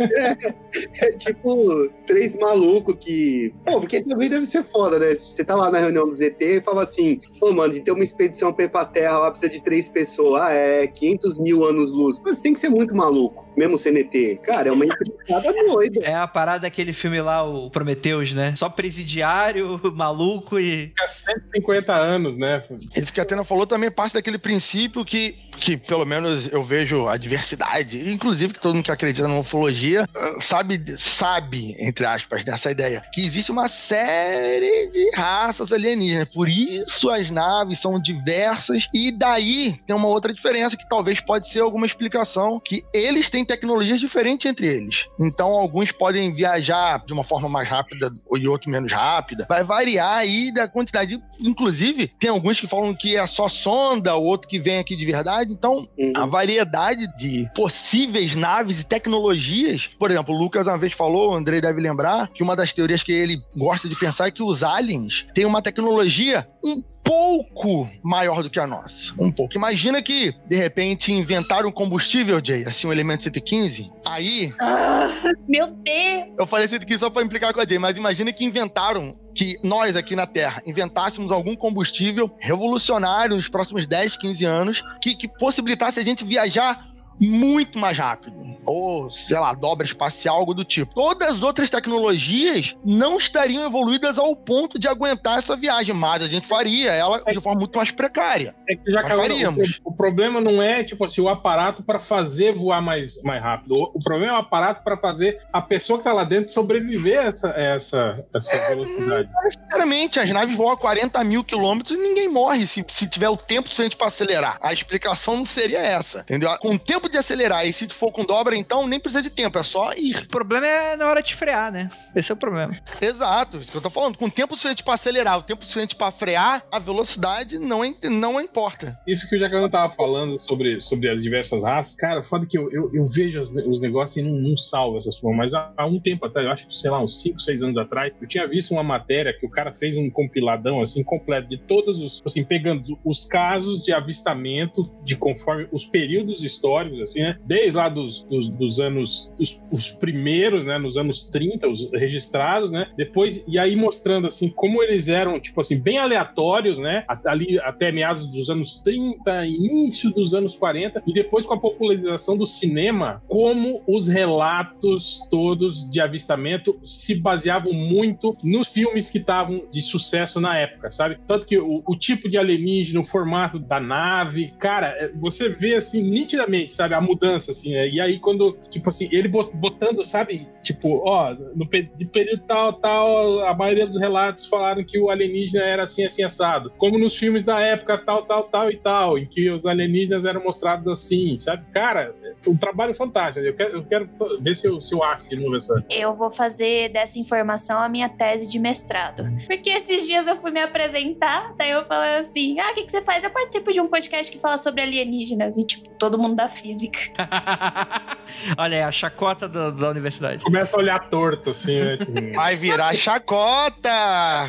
é, 0.00 0.54
é, 1.00 1.12
tipo 1.12 1.88
três 2.06 2.36
malucos 2.36 2.96
que. 2.98 3.54
Pô, 3.64 3.80
porque 3.80 4.02
também 4.02 4.28
deve 4.28 4.46
ser 4.46 4.64
foda, 4.64 4.98
né? 4.98 5.14
Você 5.14 5.44
tá 5.44 5.54
lá 5.54 5.70
na 5.70 5.78
reunião 5.78 6.08
do 6.08 6.14
ZT 6.14 6.36
e 6.40 6.60
fala 6.60 6.82
assim: 6.82 7.20
pô, 7.38 7.52
mano, 7.52 7.72
de 7.78 7.90
uma 7.90 8.02
expedição 8.02 8.52
pra 8.52 8.64
ir 8.64 8.68
pra 8.68 8.84
Terra 8.84 9.18
lá 9.18 9.30
precisa 9.30 9.52
de 9.52 9.62
três 9.62 9.88
pessoas. 9.88 10.42
Ah, 10.42 10.52
é 10.52 10.86
500 10.86 11.38
mil 11.38 11.64
anos-luz. 11.64 12.20
Mas 12.24 12.40
tem 12.40 12.52
que 12.52 12.60
ser 12.60 12.68
muito 12.68 12.96
maluco 12.96 13.43
mesmo 13.56 13.78
CNT. 13.78 14.40
Cara, 14.42 14.68
é 14.68 14.72
uma 14.72 14.84
empreitada 14.84 15.52
doida. 15.52 16.00
É 16.00 16.14
a 16.14 16.26
parada 16.26 16.60
daquele 16.60 16.92
filme 16.92 17.20
lá, 17.20 17.42
o 17.42 17.70
Prometheus, 17.70 18.32
né? 18.32 18.54
Só 18.56 18.68
presidiário, 18.68 19.80
maluco 19.94 20.58
e. 20.58 20.92
Há 21.00 21.08
150 21.08 21.92
anos, 21.92 22.36
né? 22.36 22.62
Isso 22.96 23.12
que 23.12 23.20
a 23.20 23.22
Atena 23.22 23.44
falou 23.44 23.66
também 23.66 23.90
parte 23.90 24.14
daquele 24.14 24.38
princípio 24.38 25.04
que, 25.04 25.36
que 25.58 25.76
pelo 25.76 26.04
menos 26.04 26.52
eu 26.52 26.62
vejo 26.62 27.08
a 27.08 27.16
diversidade, 27.16 28.10
inclusive 28.10 28.52
que 28.52 28.60
todo 28.60 28.74
mundo 28.74 28.84
que 28.84 28.90
acredita 28.90 29.28
na 29.28 29.38
ufologia 29.38 30.08
ah, 30.14 30.40
sabe, 30.40 30.96
sabe, 30.96 31.74
entre 31.78 32.04
aspas, 32.04 32.44
dessa 32.44 32.70
ideia, 32.70 33.02
que 33.12 33.24
existe 33.24 33.50
uma 33.50 33.68
série 33.68 34.88
de 34.90 35.10
raças 35.14 35.72
alienígenas. 35.72 36.28
Por 36.32 36.48
isso 36.48 37.10
as 37.10 37.30
naves 37.30 37.78
são 37.78 37.98
diversas 37.98 38.88
e 38.92 39.10
daí 39.10 39.78
tem 39.86 39.94
uma 39.94 40.08
outra 40.08 40.32
diferença 40.32 40.76
que 40.76 40.88
talvez 40.88 41.20
pode 41.20 41.48
ser 41.50 41.60
alguma 41.60 41.86
explicação 41.86 42.60
que 42.60 42.84
eles 42.92 43.30
têm 43.30 43.43
tecnologias 43.44 44.00
diferentes 44.00 44.50
entre 44.50 44.66
eles. 44.66 45.06
Então, 45.18 45.48
alguns 45.48 45.92
podem 45.92 46.32
viajar 46.32 47.04
de 47.04 47.12
uma 47.12 47.24
forma 47.24 47.48
mais 47.48 47.68
rápida 47.68 48.14
e 48.36 48.48
outro 48.48 48.70
menos 48.70 48.92
rápida. 48.92 49.46
Vai 49.48 49.64
variar 49.64 50.18
aí 50.18 50.52
da 50.52 50.68
quantidade. 50.68 51.20
Inclusive, 51.38 52.08
tem 52.18 52.30
alguns 52.30 52.60
que 52.60 52.66
falam 52.66 52.94
que 52.94 53.16
é 53.16 53.26
só 53.26 53.48
sonda, 53.48 54.16
o 54.16 54.22
outro 54.22 54.48
que 54.48 54.58
vem 54.58 54.78
aqui 54.78 54.96
de 54.96 55.04
verdade. 55.04 55.52
Então, 55.52 55.86
uhum. 55.98 56.12
a 56.16 56.26
variedade 56.26 57.06
de 57.16 57.48
possíveis 57.54 58.34
naves 58.34 58.80
e 58.80 58.84
tecnologias. 58.84 59.90
Por 59.98 60.10
exemplo, 60.10 60.34
o 60.34 60.38
Lucas 60.38 60.66
uma 60.66 60.78
vez 60.78 60.92
falou, 60.92 61.32
o 61.32 61.34
Andrei 61.34 61.60
deve 61.60 61.80
lembrar, 61.80 62.28
que 62.28 62.42
uma 62.42 62.56
das 62.56 62.72
teorias 62.72 63.02
que 63.02 63.12
ele 63.12 63.42
gosta 63.56 63.88
de 63.88 63.96
pensar 63.96 64.28
é 64.28 64.30
que 64.30 64.42
os 64.42 64.62
aliens 64.62 65.26
têm 65.34 65.44
uma 65.44 65.62
tecnologia 65.62 66.46
um 66.64 66.82
pouco 67.04 67.88
maior 68.02 68.42
do 68.42 68.48
que 68.48 68.58
a 68.58 68.66
nossa. 68.66 69.12
Um 69.20 69.30
pouco. 69.30 69.54
Imagina 69.54 70.02
que, 70.02 70.34
de 70.46 70.56
repente, 70.56 71.12
inventaram 71.12 71.68
um 71.68 71.72
combustível, 71.72 72.40
Jay, 72.42 72.64
assim, 72.64 72.86
um 72.86 72.92
elemento 72.92 73.24
115. 73.24 73.92
Aí. 74.06 74.52
Ah, 74.58 75.08
meu 75.46 75.68
Deus! 75.68 76.34
Eu 76.38 76.46
falei 76.46 76.66
115 76.66 76.98
só 76.98 77.10
pra 77.10 77.22
implicar 77.22 77.52
com 77.52 77.60
a 77.60 77.66
Jay, 77.66 77.78
mas 77.78 77.96
imagina 77.96 78.32
que 78.32 78.44
inventaram 78.44 79.16
que 79.34 79.58
nós 79.62 79.96
aqui 79.96 80.16
na 80.16 80.26
Terra 80.26 80.62
inventássemos 80.64 81.30
algum 81.30 81.54
combustível 81.54 82.30
revolucionário 82.38 83.36
nos 83.36 83.48
próximos 83.48 83.86
10, 83.86 84.16
15 84.16 84.44
anos 84.44 84.82
que, 85.02 85.14
que 85.14 85.28
possibilitasse 85.28 86.00
a 86.00 86.04
gente 86.04 86.24
viajar 86.24 86.93
muito 87.20 87.78
mais 87.78 87.96
rápido. 87.96 88.36
Ou, 88.64 89.10
sei 89.10 89.38
lá, 89.38 89.52
dobra 89.54 89.86
espacial, 89.86 90.36
algo 90.36 90.54
do 90.54 90.64
tipo. 90.64 90.94
Todas 90.94 91.36
as 91.36 91.42
outras 91.42 91.70
tecnologias 91.70 92.76
não 92.84 93.18
estariam 93.18 93.64
evoluídas 93.64 94.18
ao 94.18 94.34
ponto 94.34 94.78
de 94.78 94.88
aguentar 94.88 95.38
essa 95.38 95.56
viagem, 95.56 95.94
mas 95.94 96.22
a 96.22 96.28
gente 96.28 96.46
faria 96.46 96.92
ela 96.92 97.20
de 97.20 97.40
forma 97.40 97.60
muito 97.60 97.76
mais 97.76 97.90
precária. 97.90 98.54
É 98.68 98.76
que 98.76 98.90
já 98.90 99.06
faríamos. 99.06 99.80
O, 99.84 99.90
o, 99.90 99.96
problema 99.96 100.40
não 100.40 100.62
é, 100.62 100.82
tipo 100.82 101.04
assim, 101.04 101.20
o 101.20 101.28
aparato 101.28 101.82
para 101.82 101.98
fazer 101.98 102.52
voar 102.52 102.82
mais, 102.82 103.22
mais 103.22 103.42
rápido. 103.42 103.74
O, 103.74 103.92
o 103.94 104.02
problema 104.02 104.34
é 104.34 104.36
o 104.36 104.40
aparato 104.40 104.82
para 104.82 104.96
fazer 104.96 105.40
a 105.52 105.60
pessoa 105.60 105.98
que 105.98 106.04
tá 106.04 106.12
lá 106.12 106.24
dentro 106.24 106.52
sobreviver 106.52 107.20
a 107.20 107.24
essa, 107.24 107.48
essa, 107.48 108.26
essa 108.34 108.56
é, 108.56 108.68
velocidade. 108.68 109.28
Sinceramente, 109.50 110.20
as 110.20 110.30
naves 110.30 110.56
voam 110.56 110.72
a 110.72 110.76
40 110.76 111.22
mil 111.24 111.44
quilômetros 111.44 111.96
e 111.96 112.00
ninguém 112.00 112.28
morre 112.28 112.66
se, 112.66 112.84
se 112.88 113.06
tiver 113.06 113.28
o 113.28 113.36
tempo 113.36 113.68
suficiente 113.68 113.96
para 113.96 114.08
acelerar. 114.08 114.58
A 114.60 114.72
explicação 114.72 115.36
não 115.36 115.46
seria 115.46 115.78
essa, 115.78 116.20
entendeu? 116.20 116.50
Com 116.58 116.74
o 116.74 116.78
tempo 116.78 117.03
tempo 117.04 117.08
de 117.08 117.18
acelerar. 117.18 117.66
E 117.66 117.72
se 117.72 117.88
for 117.88 118.10
com 118.10 118.24
dobra, 118.24 118.56
então 118.56 118.86
nem 118.86 118.98
precisa 118.98 119.22
de 119.22 119.30
tempo, 119.30 119.58
é 119.58 119.62
só 119.62 119.92
ir. 119.92 120.16
O 120.24 120.28
problema 120.28 120.66
é 120.66 120.96
na 120.96 121.06
hora 121.06 121.22
de 121.22 121.34
frear, 121.34 121.70
né? 121.70 121.90
Esse 122.14 122.32
é 122.32 122.34
o 122.34 122.36
problema. 122.36 122.76
Exato, 123.00 123.58
isso 123.58 123.70
que 123.70 123.76
eu 123.76 123.82
tô 123.82 123.90
falando. 123.90 124.16
Com 124.16 124.28
tempo 124.30 124.54
suficiente 124.54 124.82
para 124.82 124.94
acelerar, 124.94 125.38
o 125.38 125.42
tempo 125.42 125.62
suficiente 125.64 125.96
para 125.96 126.10
frear, 126.10 126.64
a 126.70 126.78
velocidade 126.78 127.58
não, 127.58 127.80
não 128.10 128.40
importa. 128.40 128.98
Isso 129.06 129.28
que 129.28 129.36
o 129.36 129.38
Jacano 129.38 129.68
tava 129.68 129.92
falando 129.92 130.40
sobre, 130.40 130.80
sobre 130.80 131.08
as 131.08 131.22
diversas 131.22 131.62
raças, 131.62 131.96
cara, 131.96 132.22
foda 132.22 132.46
que 132.46 132.56
eu, 132.56 132.70
eu, 132.72 132.90
eu 132.92 133.04
vejo 133.04 133.38
as, 133.40 133.50
os 133.50 133.80
negócios 133.80 134.16
e 134.16 134.22
não, 134.22 134.38
não 134.38 134.56
salvo 134.56 134.98
essas 134.98 135.16
formas. 135.18 135.52
Mas 135.52 135.54
há, 135.54 135.72
há, 135.76 135.86
um 135.86 136.00
tempo 136.00 136.24
atrás, 136.26 136.46
eu 136.46 136.52
acho 136.52 136.66
que, 136.66 136.76
sei 136.76 136.90
lá, 136.90 137.02
uns 137.02 137.20
5, 137.22 137.40
6 137.40 137.62
anos 137.62 137.76
atrás, 137.76 138.14
eu 138.20 138.26
tinha 138.26 138.46
visto 138.46 138.72
uma 138.72 138.82
matéria 138.82 139.36
que 139.38 139.46
o 139.46 139.50
cara 139.50 139.72
fez 139.72 139.96
um 139.96 140.08
compiladão, 140.10 140.80
assim, 140.80 141.02
completo 141.02 141.48
de 141.48 141.58
todos 141.58 142.00
os, 142.00 142.22
assim, 142.24 142.44
pegando 142.44 142.98
os 143.04 143.24
casos 143.24 143.82
de 143.84 143.92
avistamento 143.92 144.90
de 145.04 145.16
conforme 145.16 145.68
os 145.72 145.84
períodos 145.84 146.42
históricos 146.42 146.93
assim, 147.02 147.20
né? 147.20 147.38
Desde 147.44 147.76
lá 147.76 147.88
dos, 147.88 148.24
dos, 148.24 148.48
dos 148.48 148.80
anos, 148.80 149.32
os, 149.38 149.60
os, 149.70 149.90
primeiros, 149.90 150.64
né? 150.64 150.78
Nos 150.78 150.96
anos 150.96 151.26
30, 151.28 151.68
os 151.68 151.90
registrados, 151.92 152.70
né? 152.70 152.88
Depois, 152.96 153.44
e 153.46 153.58
aí 153.58 153.76
mostrando, 153.76 154.26
assim, 154.26 154.48
como 154.48 154.82
eles 154.82 155.08
eram, 155.08 155.38
tipo 155.40 155.60
assim, 155.60 155.80
bem 155.80 155.98
aleatórios, 155.98 156.78
né? 156.78 157.04
Ali 157.24 157.58
até 157.60 157.92
meados 157.92 158.26
dos 158.26 158.50
anos 158.50 158.80
30, 158.82 159.46
início 159.46 160.10
dos 160.10 160.34
anos 160.34 160.56
40, 160.56 161.02
e 161.06 161.12
depois 161.12 161.46
com 161.46 161.54
a 161.54 161.60
popularização 161.60 162.36
do 162.36 162.46
cinema, 162.46 163.22
como 163.28 163.82
os 163.88 164.08
relatos 164.08 165.26
todos 165.30 165.88
de 165.90 166.00
avistamento 166.00 166.78
se 166.82 167.14
baseavam 167.16 167.72
muito 167.72 168.36
nos 168.42 168.68
filmes 168.68 169.10
que 169.10 169.18
estavam 169.18 169.66
de 169.70 169.82
sucesso 169.82 170.40
na 170.40 170.56
época, 170.56 170.90
sabe? 170.90 171.18
Tanto 171.26 171.46
que 171.46 171.58
o, 171.58 171.82
o 171.86 171.96
tipo 171.96 172.28
de 172.28 172.36
alienígena, 172.36 173.00
o 173.00 173.04
formato 173.04 173.58
da 173.58 173.80
nave, 173.80 174.52
cara, 174.58 174.88
é, 174.98 175.10
você 175.14 175.48
vê 175.48 175.74
assim 175.74 176.02
nitidamente, 176.02 176.74
sabe? 176.74 176.83
Sabe? 176.84 176.94
A 176.94 177.00
mudança, 177.00 177.52
assim, 177.52 177.72
né? 177.72 177.88
E 177.88 178.00
aí, 178.00 178.18
quando, 178.18 178.56
tipo 178.70 178.88
assim, 178.88 179.08
ele 179.10 179.28
botando, 179.28 180.04
sabe? 180.04 180.46
Tipo, 180.62 181.02
ó, 181.06 181.34
no 181.54 181.68
de 181.94 182.04
período 182.04 182.42
tal, 182.46 182.72
tal, 182.72 183.40
a 183.40 183.54
maioria 183.54 183.86
dos 183.86 183.98
relatos 183.98 184.46
falaram 184.46 184.84
que 184.84 184.98
o 184.98 185.10
alienígena 185.10 185.64
era 185.64 185.82
assim, 185.82 186.04
assim, 186.04 186.22
assado. 186.22 186.72
Como 186.78 186.98
nos 186.98 187.16
filmes 187.16 187.44
da 187.44 187.60
época, 187.60 187.98
tal, 187.98 188.22
tal, 188.22 188.44
tal 188.44 188.70
e 188.70 188.76
tal, 188.76 189.18
em 189.18 189.26
que 189.26 189.50
os 189.50 189.66
alienígenas 189.66 190.24
eram 190.24 190.42
mostrados 190.42 190.88
assim, 190.88 191.36
sabe? 191.38 191.64
Cara, 191.72 192.14
um 192.46 192.56
trabalho 192.56 192.94
fantástico. 192.94 193.44
Eu 193.44 193.54
quero, 193.54 193.76
eu 193.76 193.84
quero 193.84 194.08
ver 194.40 194.54
se 194.54 194.66
eu, 194.66 194.80
se 194.80 194.94
eu 194.94 195.02
acho 195.02 195.28
de 195.28 195.36
novo 195.36 195.56
essa. 195.56 195.84
Eu 195.90 196.14
vou 196.14 196.30
fazer 196.30 196.90
dessa 196.90 197.18
informação 197.18 197.80
a 197.80 197.88
minha 197.88 198.08
tese 198.08 198.50
de 198.50 198.58
mestrado. 198.58 199.24
Porque 199.46 199.70
esses 199.70 200.06
dias 200.06 200.26
eu 200.26 200.36
fui 200.36 200.50
me 200.50 200.60
apresentar, 200.60 201.54
daí 201.56 201.70
eu 201.70 201.84
falei 201.86 202.16
assim: 202.16 202.58
ah, 202.60 202.70
o 202.70 202.74
que, 202.74 202.84
que 202.84 202.92
você 202.92 203.02
faz? 203.02 203.24
Eu 203.24 203.30
participo 203.30 203.72
de 203.72 203.80
um 203.80 203.88
podcast 203.88 204.30
que 204.30 204.38
fala 204.38 204.58
sobre 204.58 204.82
alienígenas. 204.82 205.56
E, 205.56 205.64
tipo, 205.64 205.88
todo 205.98 206.18
mundo 206.18 206.34
da 206.34 206.48
física. 206.74 207.28
Olha 208.58 208.78
aí, 208.78 208.82
a 208.82 208.92
chacota 208.92 209.48
do, 209.48 209.72
da 209.72 209.90
universidade. 209.90 210.42
Começa 210.44 210.76
a 210.76 210.80
olhar 210.80 210.98
torto, 211.08 211.50
assim, 211.50 211.80
né? 211.80 211.96
Tipo... 211.98 212.12
Vai 212.34 212.56
virar 212.56 212.94
chacota! 212.94 213.90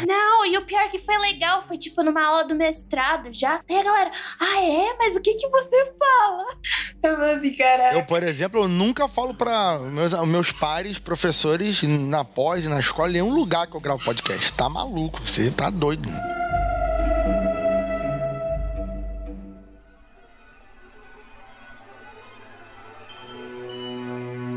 Não, 0.07 0.45
e 0.45 0.57
o 0.57 0.65
pior 0.65 0.89
que 0.89 0.99
foi 0.99 1.17
legal, 1.17 1.61
foi 1.61 1.77
tipo 1.77 2.01
numa 2.03 2.25
aula 2.25 2.45
do 2.45 2.55
mestrado 2.55 3.29
já. 3.31 3.61
Aí 3.69 3.79
a 3.79 3.83
galera, 3.83 4.11
ah, 4.39 4.61
é? 4.61 4.95
Mas 4.97 5.15
o 5.15 5.21
que 5.21 5.33
que 5.35 5.47
você 5.49 5.93
fala? 5.97 6.45
Eu 7.03 7.15
falei 7.15 7.35
assim, 7.35 7.53
cara. 7.53 7.93
Eu, 7.93 8.03
por 8.03 8.23
exemplo, 8.23 8.63
eu 8.63 8.67
nunca 8.67 9.07
falo 9.07 9.35
para 9.35 9.77
meus, 9.77 10.11
meus 10.27 10.51
pares, 10.51 10.97
professores, 10.97 11.83
na 11.83 12.25
pós, 12.25 12.65
na 12.65 12.79
escola, 12.79 13.09
em 13.09 13.13
nenhum 13.13 13.31
lugar 13.31 13.67
que 13.67 13.75
eu 13.75 13.79
gravo 13.79 14.03
podcast. 14.03 14.51
Tá 14.53 14.67
maluco, 14.67 15.21
você 15.23 15.51
tá 15.51 15.69
doido. 15.69 16.09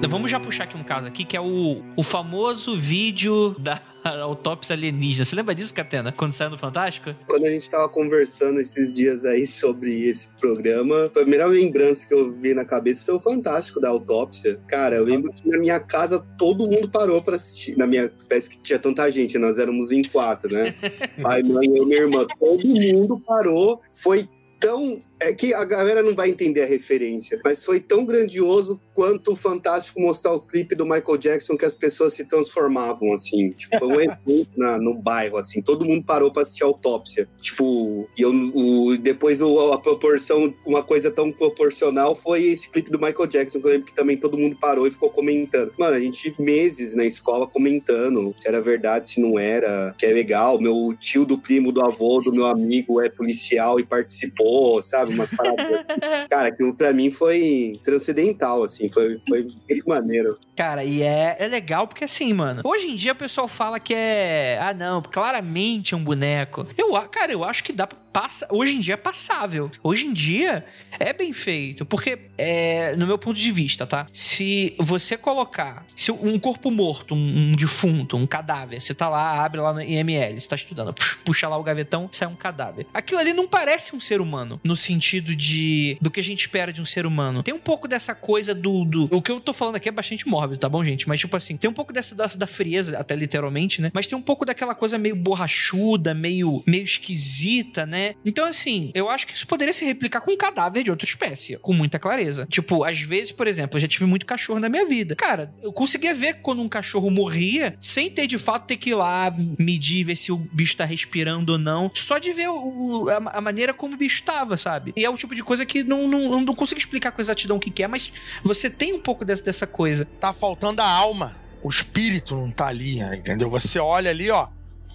Vamos 0.07 0.31
já 0.31 0.39
puxar 0.39 0.65
aqui 0.65 0.77
um 0.77 0.85
caso 0.85 1.07
aqui, 1.07 1.25
que 1.25 1.37
é 1.37 1.41
o, 1.41 1.83
o 1.97 2.03
famoso 2.03 2.77
vídeo 2.79 3.55
da 3.59 3.83
autópsia 4.23 4.75
alienígena. 4.75 5.25
Você 5.25 5.35
lembra 5.35 5.55
disso, 5.55 5.75
Catena? 5.75 6.13
Quando 6.13 6.33
saiu 6.33 6.51
no 6.51 6.59
Fantástico? 6.59 7.15
Quando 7.27 7.45
a 7.45 7.51
gente 7.51 7.69
tava 7.69 7.89
conversando 7.89 8.61
esses 8.61 8.95
dias 8.95 9.25
aí 9.25 9.47
sobre 9.47 10.09
esse 10.09 10.29
programa, 10.41 11.07
a 11.07 11.11
primeira 11.11 11.47
lembrança 11.47 12.07
que 12.07 12.15
eu 12.15 12.33
vi 12.33 12.55
na 12.55 12.65
cabeça 12.65 13.05
foi 13.05 13.17
o 13.17 13.21
Fantástico 13.21 13.81
da 13.81 13.89
autópsia. 13.91 14.61
Cara, 14.67 14.97
eu 14.97 15.05
lembro 15.05 15.33
que 15.33 15.47
na 15.49 15.59
minha 15.59 15.81
casa 15.81 16.25
todo 16.39 16.71
mundo 16.71 16.89
parou 16.91 17.23
para 17.23 17.37
assistir. 17.37 17.77
Na 17.77 17.87
minha 17.87 18.11
parece 18.29 18.49
que 18.49 18.59
tinha 18.59 18.79
tanta 18.79 19.11
gente, 19.11 19.37
nós 19.39 19.59
éramos 19.59 19.93
em 19.93 20.03
quatro, 20.03 20.53
né? 20.53 20.75
Pai, 21.23 21.43
mãe, 21.43 21.67
eu 21.67 21.83
e 21.83 21.87
minha 21.87 22.01
irmã. 22.01 22.27
Todo 22.39 22.67
mundo 22.67 23.21
parou. 23.21 23.81
Foi 23.93 24.29
tão. 24.59 24.99
É 25.21 25.33
que 25.33 25.53
a 25.53 25.65
galera 25.65 26.03
não 26.03 26.15
vai 26.15 26.31
entender 26.31 26.63
a 26.63 26.67
referência, 26.67 27.41
mas 27.45 27.65
foi 27.65 27.81
tão 27.81 28.05
grandioso 28.05 28.81
quanto 28.95 29.37
fantástico 29.37 30.01
mostrar 30.01 30.33
o 30.33 30.41
clipe 30.41 30.75
do 30.75 30.85
Michael 30.85 31.19
Jackson 31.19 31.57
que 31.57 31.65
as 31.65 31.75
pessoas 31.75 32.15
se 32.15 32.25
transformavam, 32.25 33.13
assim. 33.13 33.51
Tipo, 33.51 33.79
foi 33.79 33.89
um 33.89 34.01
evento 34.01 34.51
na, 34.57 34.79
no 34.79 34.95
bairro, 34.95 35.37
assim. 35.37 35.63
Todo 35.63 35.85
mundo 35.85 36.05
parou 36.05 36.33
pra 36.33 36.43
assistir 36.43 36.65
a 36.65 36.67
autópsia. 36.67 37.29
Tipo, 37.41 38.09
e 38.17 38.23
eu, 38.23 38.31
o, 38.31 38.97
depois 38.97 39.39
do, 39.39 39.73
a 39.73 39.79
proporção, 39.79 40.53
uma 40.67 40.83
coisa 40.83 41.11
tão 41.11 41.31
proporcional 41.31 42.17
foi 42.17 42.45
esse 42.45 42.69
clipe 42.71 42.91
do 42.91 42.99
Michael 42.99 43.27
Jackson, 43.27 43.61
que 43.61 43.67
eu 43.67 43.71
lembro 43.71 43.87
que 43.87 43.95
também 43.95 44.17
todo 44.17 44.39
mundo 44.39 44.57
parou 44.61 44.87
e 44.87 44.91
ficou 44.91 45.11
comentando. 45.11 45.73
Mano, 45.79 45.95
a 45.95 46.01
gente 46.01 46.35
meses 46.39 46.95
na 46.95 47.05
escola 47.05 47.47
comentando 47.47 48.35
se 48.37 48.49
era 48.49 48.61
verdade, 48.61 49.11
se 49.11 49.21
não 49.21 49.39
era, 49.39 49.95
que 49.97 50.07
é 50.07 50.13
legal. 50.13 50.61
Meu 50.61 50.95
tio 50.99 51.25
do 51.25 51.39
primo, 51.39 51.73
do 51.73 51.85
avô, 51.85 52.21
do 52.21 52.33
meu 52.33 52.47
amigo 52.47 53.01
é 53.01 53.09
policial 53.09 53.79
e 53.79 53.85
participou, 53.85 54.83
sabe? 54.83 55.08
Umas 55.09 55.33
paradas. 55.35 55.85
Cara, 56.29 56.49
aquilo 56.49 56.75
pra 56.75 56.93
mim 56.93 57.11
foi 57.11 57.81
transcendental, 57.85 58.65
assim. 58.65 58.89
Foi, 58.91 59.21
foi 59.29 59.43
muito 59.69 59.89
maneiro. 59.89 60.39
Cara, 60.57 60.85
e 60.85 61.03
é, 61.03 61.37
é 61.39 61.47
legal 61.47 61.87
porque 61.87 62.05
assim, 62.05 62.33
mano, 62.33 62.63
hoje 62.65 62.89
em 62.89 62.97
dia 62.97 63.13
o 63.13 63.17
pessoal 63.17 63.47
fala 63.47 63.79
que 63.79 63.95
é. 63.95 64.59
Ah, 64.61 64.75
não, 64.75 65.03
claramente 65.03 65.95
é 65.95 65.97
um 65.97 66.03
boneco. 66.05 66.67
Eu, 66.77 66.93
cara, 67.09 67.33
eu 67.33 67.45
acho 67.45 67.63
que 67.65 67.73
dá 67.73 67.87
pra 67.87 67.99
passa. 68.13 68.47
Hoje 68.51 68.75
em 68.75 68.81
dia 68.81 68.95
é 68.95 68.97
passável. 68.97 69.71
Hoje 69.83 70.07
em 70.07 70.13
dia 70.13 70.65
é 70.99 71.13
bem 71.13 71.33
feito. 71.33 71.85
Porque, 71.85 72.19
é, 72.37 72.97
no 72.97 73.07
meu 73.07 73.19
ponto 73.19 73.39
de 73.39 73.51
vista, 73.51 73.87
tá? 73.87 74.07
Se 74.13 74.75
você 74.79 75.17
colocar 75.17 75.87
se 75.95 76.11
um 76.11 76.39
corpo 76.39 76.71
morto, 76.71 77.15
um, 77.15 77.51
um 77.51 77.53
defunto, 77.53 78.17
um 78.17 78.27
cadáver, 78.27 78.81
você 78.81 78.95
tá 78.95 79.09
lá, 79.09 79.45
abre 79.45 79.61
lá 79.61 79.73
no 79.73 79.83
IML, 79.83 80.41
você 80.41 80.49
tá 80.49 80.57
estudando, 80.57 80.93
pux, 80.93 81.19
puxa 81.25 81.49
lá 81.49 81.57
o 81.57 81.63
gavetão, 81.63 82.09
sai 82.11 82.29
um 82.29 82.37
cadáver. 82.37 82.87
Aquilo 82.93 83.21
ali 83.21 83.33
não 83.33 83.49
parece 83.49 83.95
um 83.95 84.01
ser 84.01 84.21
humano, 84.21 84.61
no 84.65 84.77
sentido 84.77 85.35
de 85.35 85.99
do 86.01 86.11
que 86.11 86.21
a 86.21 86.23
gente 86.23 86.41
espera 86.41 86.73
de 86.73 86.81
um 86.81 86.87
ser 86.87 87.07
humano. 87.07 87.43
Tem 87.43 87.55
um 87.55 87.59
pouco 87.59 87.89
dessa 87.89 88.15
coisa 88.15 88.55
do, 88.55 88.85
do 88.85 89.09
o 89.11 89.21
que 89.21 89.31
eu 89.31 89.41
tô 89.41 89.53
falando 89.53 89.77
aqui 89.77 89.89
é 89.89 89.93
bastante 89.93 90.27
mórbido, 90.27 90.61
tá 90.61 90.69
bom, 90.69 90.85
gente? 90.85 91.09
Mas 91.09 91.21
tipo 91.21 91.37
assim, 91.37 91.57
tem 91.57 91.69
um 91.69 91.75
pouco 91.75 91.93
dessa 91.93 92.15
da, 92.15 92.27
da 92.27 92.47
frieza, 92.47 92.99
até 92.99 93.15
literalmente, 93.15 93.83
né? 93.83 93.91
Mas 93.93 94.07
tem 94.07 94.17
um 94.17 94.23
pouco 94.23 94.45
daquela 94.45 94.75
coisa 94.75 94.99
meio 94.99 95.17
borrachuda, 95.17 96.15
meio 96.15 96.63
meio 96.67 96.85
esquisita, 96.85 97.85
né? 97.85 97.98
Então 98.25 98.45
assim, 98.47 98.91
eu 98.95 99.09
acho 99.09 99.27
que 99.27 99.35
isso 99.35 99.47
poderia 99.47 99.73
se 99.73 99.85
replicar 99.85 100.21
com 100.21 100.33
um 100.33 100.37
cadáver 100.37 100.83
de 100.83 100.91
outra 100.91 101.07
espécie, 101.07 101.57
com 101.59 101.73
muita 101.73 101.99
clareza. 101.99 102.47
Tipo, 102.51 102.85
às 102.85 103.01
vezes, 103.01 103.33
por 103.33 103.47
exemplo, 103.47 103.77
eu 103.77 103.81
já 103.81 103.89
tive 103.89 104.05
muito 104.05 104.27
cachorro 104.27 104.61
na 104.61 104.69
minha 104.69 104.85
vida. 104.87 105.15
Cara, 105.17 105.53
eu 105.63 105.73
conseguia 105.73 106.15
ver 106.15 106.41
quando 106.43 106.63
um 106.63 106.69
cachorro 106.69 107.11
morria, 107.11 107.77
sem 107.81 108.11
ter 108.11 108.27
de 108.27 108.39
fato 108.39 108.67
ter 108.67 108.77
que 108.77 108.91
ir 108.91 108.95
lá 108.95 109.35
medir, 109.59 110.05
ver 110.05 110.17
se 110.17 110.31
o 110.33 110.37
bicho 110.37 110.77
tá 110.77 110.85
respirando 110.85 111.53
ou 111.53 111.59
não. 111.59 111.91
Só 111.95 112.19
de 112.19 112.33
ver 112.33 112.49
o- 112.49 113.09
a, 113.09 113.39
a 113.39 113.41
maneira 113.41 113.73
como 113.75 113.95
o 113.95 113.99
bicho 113.99 114.23
tava, 114.23 114.57
sabe? 114.57 114.93
E 114.97 115.05
é 115.05 115.11
o 115.11 115.15
tipo 115.17 115.35
de 115.35 115.43
coisa 115.43 115.65
que 115.67 115.83
não, 115.83 116.07
não, 116.09 116.41
não 116.41 116.55
consigo 116.55 116.79
explicar 116.81 117.13
com 117.13 117.21
exatidão 117.21 117.57
o 117.57 117.61
que, 117.61 117.71
que 117.71 117.83
é, 117.83 117.89
mas 117.89 118.13
você 118.43 118.69
tem 118.71 118.93
um 118.93 119.01
pouco 119.01 119.25
dessa, 119.25 119.43
dessa 119.43 119.67
coisa. 119.67 120.05
Tá 120.21 120.33
faltando 120.33 120.81
a 120.83 120.89
alma. 120.89 121.37
O 121.63 121.69
espírito 121.69 122.35
não 122.37 122.51
tá 122.51 122.69
ali, 122.69 122.97
né, 122.99 123.17
entendeu? 123.17 123.51
Você 123.51 123.79
olha 123.79 124.11
ali, 124.11 124.31
ó. 124.31 124.49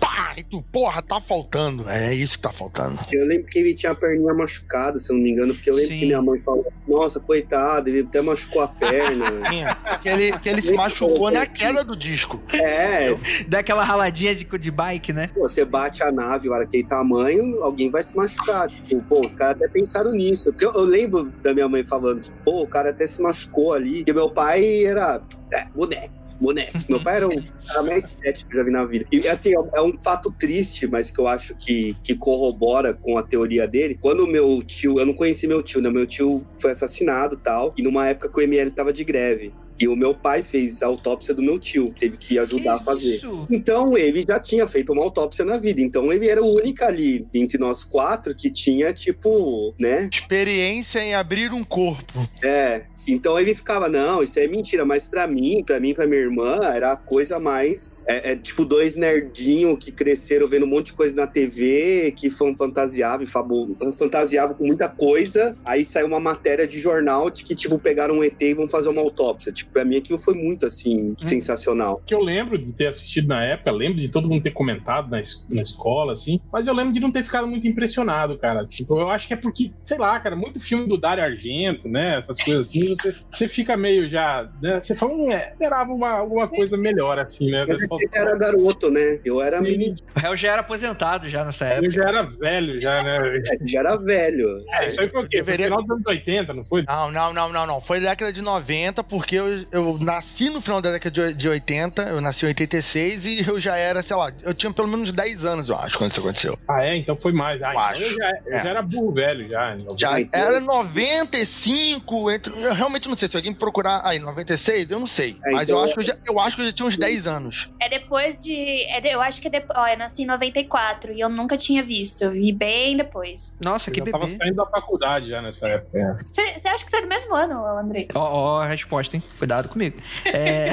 Pá! 0.03 0.33
E 0.35 0.43
tu, 0.43 0.61
porra, 0.61 1.01
tá 1.01 1.21
faltando. 1.21 1.87
É 1.89 2.13
isso 2.13 2.37
que 2.37 2.43
tá 2.43 2.51
faltando. 2.51 2.99
Eu 3.11 3.25
lembro 3.25 3.47
que 3.47 3.57
ele 3.59 3.73
tinha 3.73 3.91
a 3.91 3.95
perninha 3.95 4.33
machucada, 4.33 4.99
se 4.99 5.11
eu 5.11 5.15
não 5.15 5.23
me 5.23 5.29
engano, 5.31 5.53
porque 5.53 5.69
eu 5.69 5.75
lembro 5.75 5.91
Sim. 5.93 5.99
que 5.99 6.05
minha 6.05 6.21
mãe 6.21 6.39
falou: 6.39 6.65
Nossa, 6.87 7.19
coitado, 7.19 7.89
ele 7.89 8.01
até 8.01 8.21
machucou 8.21 8.61
a 8.63 8.67
perna. 8.67 9.25
Porque 9.93 10.09
ele, 10.09 10.31
porque 10.33 10.49
ele 10.49 10.61
se 10.61 10.73
machucou 10.73 11.31
na 11.31 11.45
queda 11.45 11.83
do 11.83 11.95
disco. 11.95 12.41
é, 12.53 13.15
Dá 13.47 13.59
aquela 13.59 13.83
raladinha 13.83 14.35
de, 14.35 14.43
de 14.45 14.71
bike, 14.71 15.13
né? 15.13 15.27
pô, 15.33 15.41
você 15.47 15.63
bate 15.63 16.03
a 16.03 16.11
nave 16.11 16.49
lá 16.49 16.59
daquele 16.59 16.83
tamanho, 16.83 17.61
alguém 17.63 17.89
vai 17.89 18.03
se 18.03 18.15
machucar. 18.15 18.67
Tipo, 18.67 19.01
pô, 19.03 19.25
os 19.25 19.35
caras 19.35 19.55
até 19.55 19.67
pensaram 19.67 20.11
nisso. 20.11 20.51
Porque 20.51 20.65
eu, 20.65 20.73
eu 20.73 20.83
lembro 20.83 21.31
da 21.41 21.53
minha 21.53 21.69
mãe 21.69 21.83
falando: 21.83 22.21
tipo, 22.21 22.35
Pô, 22.43 22.63
o 22.63 22.67
cara 22.67 22.89
até 22.89 23.07
se 23.07 23.21
machucou 23.21 23.73
ali. 23.73 23.97
Porque 23.97 24.13
meu 24.13 24.29
pai 24.29 24.83
era. 24.83 25.21
É, 25.53 25.65
boneco. 25.73 26.22
Boneco. 26.39 26.79
Meu 26.89 27.03
pai 27.03 27.17
era 27.17 27.27
o 27.27 27.43
cara 27.67 27.83
mais 27.83 28.05
cético 28.05 28.49
que 28.49 28.55
eu 28.55 28.59
já 28.59 28.65
vi 28.65 28.71
na 28.71 28.85
vida. 28.85 29.05
E 29.11 29.27
assim, 29.27 29.53
é 29.53 29.81
um 29.81 29.97
fato 29.97 30.31
triste, 30.31 30.87
mas 30.87 31.11
que 31.11 31.19
eu 31.19 31.27
acho 31.27 31.55
que, 31.55 31.95
que 32.03 32.15
corrobora 32.15 32.93
com 32.93 33.17
a 33.17 33.23
teoria 33.23 33.67
dele. 33.67 33.97
Quando 33.99 34.27
meu 34.27 34.61
tio, 34.61 34.99
eu 34.99 35.05
não 35.05 35.13
conheci 35.13 35.47
meu 35.47 35.61
tio, 35.61 35.81
né? 35.81 35.89
Meu 35.89 36.05
tio 36.05 36.45
foi 36.57 36.71
assassinado 36.71 37.35
e 37.35 37.39
tal. 37.39 37.73
E 37.77 37.81
numa 37.81 38.07
época 38.07 38.29
que 38.29 38.39
o 38.39 38.41
ML 38.41 38.71
tava 38.71 38.91
de 38.91 39.03
greve. 39.03 39.53
E 39.83 39.87
o 39.87 39.95
meu 39.97 40.13
pai 40.13 40.43
fez 40.43 40.81
a 40.81 40.87
autópsia 40.87 41.33
do 41.33 41.41
meu 41.41 41.59
tio, 41.59 41.93
teve 41.99 42.15
que 42.15 42.39
ajudar 42.39 42.75
a 42.75 42.79
fazer. 42.79 43.15
Isso? 43.15 43.45
Então 43.51 43.97
ele 43.97 44.23
já 44.25 44.39
tinha 44.39 44.65
feito 44.65 44.93
uma 44.93 45.03
autópsia 45.03 45.43
na 45.43 45.57
vida. 45.57 45.81
Então 45.81 46.11
ele 46.13 46.29
era 46.29 46.41
o 46.41 46.55
único 46.55 46.83
ali 46.85 47.27
entre 47.33 47.57
nós 47.57 47.83
quatro 47.83 48.33
que 48.33 48.49
tinha, 48.49 48.93
tipo, 48.93 49.73
né? 49.79 50.09
Experiência 50.11 50.99
em 51.03 51.13
abrir 51.13 51.51
um 51.51 51.63
corpo. 51.65 52.27
É. 52.41 52.83
Então 53.05 53.37
ele 53.37 53.53
ficava, 53.53 53.89
não, 53.89 54.23
isso 54.23 54.39
é 54.39 54.47
mentira. 54.47 54.85
Mas 54.85 55.05
pra 55.05 55.27
mim, 55.27 55.61
pra 55.65 55.79
mim, 55.81 55.93
pra 55.93 56.07
minha 56.07 56.21
irmã, 56.21 56.59
era 56.63 56.93
a 56.93 56.95
coisa 56.95 57.37
mais. 57.39 58.05
É, 58.07 58.31
é 58.31 58.35
tipo 58.37 58.63
dois 58.63 58.95
nerdinhos 58.95 59.77
que 59.83 59.91
cresceram 59.91 60.47
vendo 60.47 60.65
um 60.65 60.69
monte 60.69 60.87
de 60.87 60.93
coisa 60.93 61.13
na 61.15 61.27
TV, 61.27 62.13
que 62.15 62.29
fan- 62.29 62.55
fantasiavam 62.55 63.23
e 63.23 63.27
fabu... 63.27 63.75
fantasiavam 63.97 64.55
com 64.55 64.65
muita 64.65 64.87
coisa. 64.87 65.57
Aí 65.65 65.83
saiu 65.83 66.07
uma 66.07 66.19
matéria 66.21 66.65
de 66.65 66.79
jornal 66.79 67.29
de 67.29 67.43
que, 67.43 67.53
tipo, 67.53 67.77
pegaram 67.77 68.15
um 68.19 68.23
ET 68.23 68.41
e 68.41 68.53
vão 68.53 68.67
fazer 68.67 68.87
uma 68.87 69.01
autópsia. 69.01 69.51
Tipo, 69.51 69.72
pra 69.73 69.83
mim 69.83 69.97
aquilo 69.97 70.19
foi 70.19 70.33
muito, 70.35 70.65
assim, 70.65 71.15
sensacional. 71.21 72.01
que 72.05 72.13
eu 72.13 72.21
lembro 72.21 72.57
de 72.57 72.73
ter 72.75 72.87
assistido 72.87 73.27
na 73.27 73.43
época, 73.43 73.71
lembro 73.71 73.99
de 73.99 74.07
todo 74.09 74.29
mundo 74.29 74.43
ter 74.43 74.51
comentado 74.51 75.09
na, 75.09 75.19
es- 75.19 75.45
na 75.49 75.61
escola, 75.61 76.13
assim, 76.13 76.39
mas 76.51 76.67
eu 76.67 76.73
lembro 76.73 76.93
de 76.93 76.99
não 76.99 77.11
ter 77.11 77.23
ficado 77.23 77.47
muito 77.47 77.67
impressionado, 77.67 78.37
cara. 78.37 78.65
Tipo, 78.65 78.99
eu 78.99 79.09
acho 79.09 79.27
que 79.27 79.33
é 79.33 79.37
porque, 79.37 79.71
sei 79.83 79.97
lá, 79.97 80.19
cara, 80.19 80.35
muito 80.35 80.59
filme 80.59 80.87
do 80.87 80.97
Dario 80.97 81.23
Argento, 81.23 81.89
né? 81.89 82.17
Essas 82.19 82.37
coisas 82.41 82.67
assim, 82.67 82.89
você, 82.95 83.15
você 83.29 83.47
fica 83.47 83.75
meio 83.75 84.07
já, 84.07 84.49
né? 84.61 84.79
Você 84.79 84.95
fala, 84.95 85.13
hum, 85.13 85.31
é, 85.31 85.51
esperava 85.51 85.91
uma, 85.91 86.11
alguma 86.11 86.47
coisa 86.47 86.77
melhor, 86.77 87.17
assim, 87.19 87.49
né? 87.49 87.65
Mas 87.67 87.81
era 88.13 88.37
garoto, 88.37 88.89
né? 88.91 89.19
Eu 89.25 89.41
era 89.41 89.57
Sim, 89.57 89.63
menino, 89.63 89.95
O 90.15 90.19
réu 90.19 90.35
já 90.37 90.51
era 90.51 90.61
aposentado 90.61 91.27
já 91.29 91.43
nessa 91.43 91.65
época. 91.65 91.87
eu 91.87 91.91
já 91.91 92.03
era 92.03 92.23
velho, 92.23 92.79
já, 92.81 93.03
né? 93.03 93.17
já 93.67 93.79
era 93.79 93.95
velho. 93.97 94.47
É, 94.73 94.87
isso 94.87 95.01
aí 95.01 95.09
foi 95.09 95.23
o 95.23 95.27
quê? 95.27 95.37
Foi 95.37 95.45
Deveria- 95.45 95.65
final 95.67 95.81
dos 95.81 95.91
anos 95.91 96.03
80, 96.07 96.53
não 96.53 96.65
foi? 96.65 96.83
Não, 96.87 97.11
não, 97.11 97.33
não, 97.33 97.49
não, 97.51 97.65
não. 97.67 97.81
Foi 97.81 97.99
da 97.99 98.09
década 98.09 98.31
de 98.31 98.41
90, 98.41 99.03
porque 99.03 99.35
eu, 99.35 99.52
eu 99.71 99.97
nasci 99.99 100.49
no 100.49 100.61
final 100.61 100.81
da 100.81 100.91
década 100.91 101.27
de, 101.29 101.33
de 101.33 101.49
80, 101.49 102.03
eu 102.03 102.21
nasci 102.21 102.45
em 102.45 102.49
86 102.49 103.25
e 103.25 103.47
eu 103.47 103.59
já 103.59 103.75
era, 103.75 104.01
sei 104.03 104.15
lá, 104.15 104.31
eu 104.41 104.53
tinha 104.53 104.71
pelo 104.73 104.87
menos 104.87 105.11
10 105.11 105.45
anos, 105.45 105.69
eu 105.69 105.75
acho, 105.75 105.97
quando 105.97 106.11
isso 106.11 106.19
aconteceu. 106.21 106.57
Ah, 106.67 106.83
é? 106.83 106.95
Então 106.95 107.15
foi 107.15 107.31
mais. 107.31 107.61
Ah, 107.61 107.67
Eu 107.67 107.71
então 107.71 107.83
acho. 107.83 108.01
eu, 108.01 108.15
já, 108.15 108.31
eu 108.45 108.53
É. 108.57 108.63
já 108.63 108.69
era 108.69 108.81
burro 108.81 109.13
velho, 109.13 109.47
já. 109.49 109.75
em 109.75 109.85
Já 109.97 110.11
90. 110.11 110.37
era 110.37 110.59
95, 110.59 112.31
entre, 112.31 112.53
eu 112.61 112.73
realmente 112.73 113.07
não 113.07 113.15
sei, 113.15 113.27
se 113.29 113.35
alguém 113.35 113.51
me 113.51 113.57
procurar 113.57 114.01
aí, 114.05 114.19
96, 114.19 114.89
eu 114.91 114.99
não 114.99 115.07
sei. 115.07 115.37
É, 115.45 115.51
mas 115.51 115.63
então- 115.63 115.77
eu, 115.79 115.83
acho 115.85 115.93
que 115.93 115.99
eu, 115.99 116.03
já, 116.05 116.15
eu 116.25 116.39
acho 116.39 116.55
que 116.55 116.61
eu 116.61 116.65
já 116.67 116.71
tinha 116.73 116.87
uns 116.87 116.97
10 116.97 117.27
anos. 117.27 117.69
É 117.79 117.89
depois 117.89 118.41
de. 118.43 118.83
é 118.85 119.01
de- 119.01 119.09
eu 119.09 119.21
acho 119.21 119.41
que 119.41 119.47
é 119.47 119.51
depois. 119.51 119.77
Ó, 119.77 119.87
eu 119.87 119.97
nasci 119.97 120.23
em 120.23 120.25
94 120.25 121.11
e 121.13 121.19
eu 121.19 121.29
nunca 121.29 121.57
tinha 121.57 121.83
visto. 121.83 122.23
Eu 122.23 122.31
vi 122.31 122.51
bem 122.51 122.97
depois. 122.97 123.57
Nossa, 123.61 123.89
Eu 123.89 123.93
que 123.93 123.99
já 123.99 124.05
bebê. 124.05 124.17
tava 124.17 124.27
saindo 124.27 124.55
da 124.55 124.65
faculdade 124.67 125.29
já 125.29 125.41
nessa 125.41 125.67
época. 125.67 125.97
é. 125.97 126.13
Você 126.23 126.67
acha 126.67 126.83
que 126.85 126.89
você 126.91 126.97
é 126.97 127.01
do 127.01 127.07
mesmo 127.07 127.35
ano, 127.35 127.65
André? 127.77 128.07
Ó, 128.15 128.19
ó, 128.19 128.61
a 128.61 128.67
resposta, 128.67 129.15
hein? 129.15 129.23
Cuidado 129.43 129.67
comigo. 129.67 129.97
É... 130.25 130.71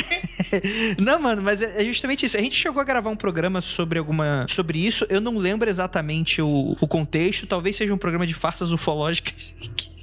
não, 0.97 1.19
mano, 1.21 1.43
mas 1.43 1.61
é 1.61 1.81
é 1.81 1.85
justamente 1.85 2.27
isso. 2.27 2.37
A 2.37 2.41
gente 2.41 2.55
chegou 2.55 2.81
a 2.81 2.85
gravar 2.85 3.11
um 3.11 3.17
programa 3.17 3.61
sobre 3.61 3.99
alguma. 3.99 4.47
sobre 4.49 4.79
isso. 4.85 5.07
Eu 5.09 5.21
não 5.21 5.37
lembro 5.37 5.69
exatamente 5.69 6.41
o, 6.41 6.77
o 6.81 6.87
contexto. 6.87 7.47
Talvez 7.47 7.77
seja 7.77 7.93
um 7.95 7.99
programa 7.99 8.27
de 8.27 8.35
farsas 8.35 8.73
ufológicas. 8.73 9.55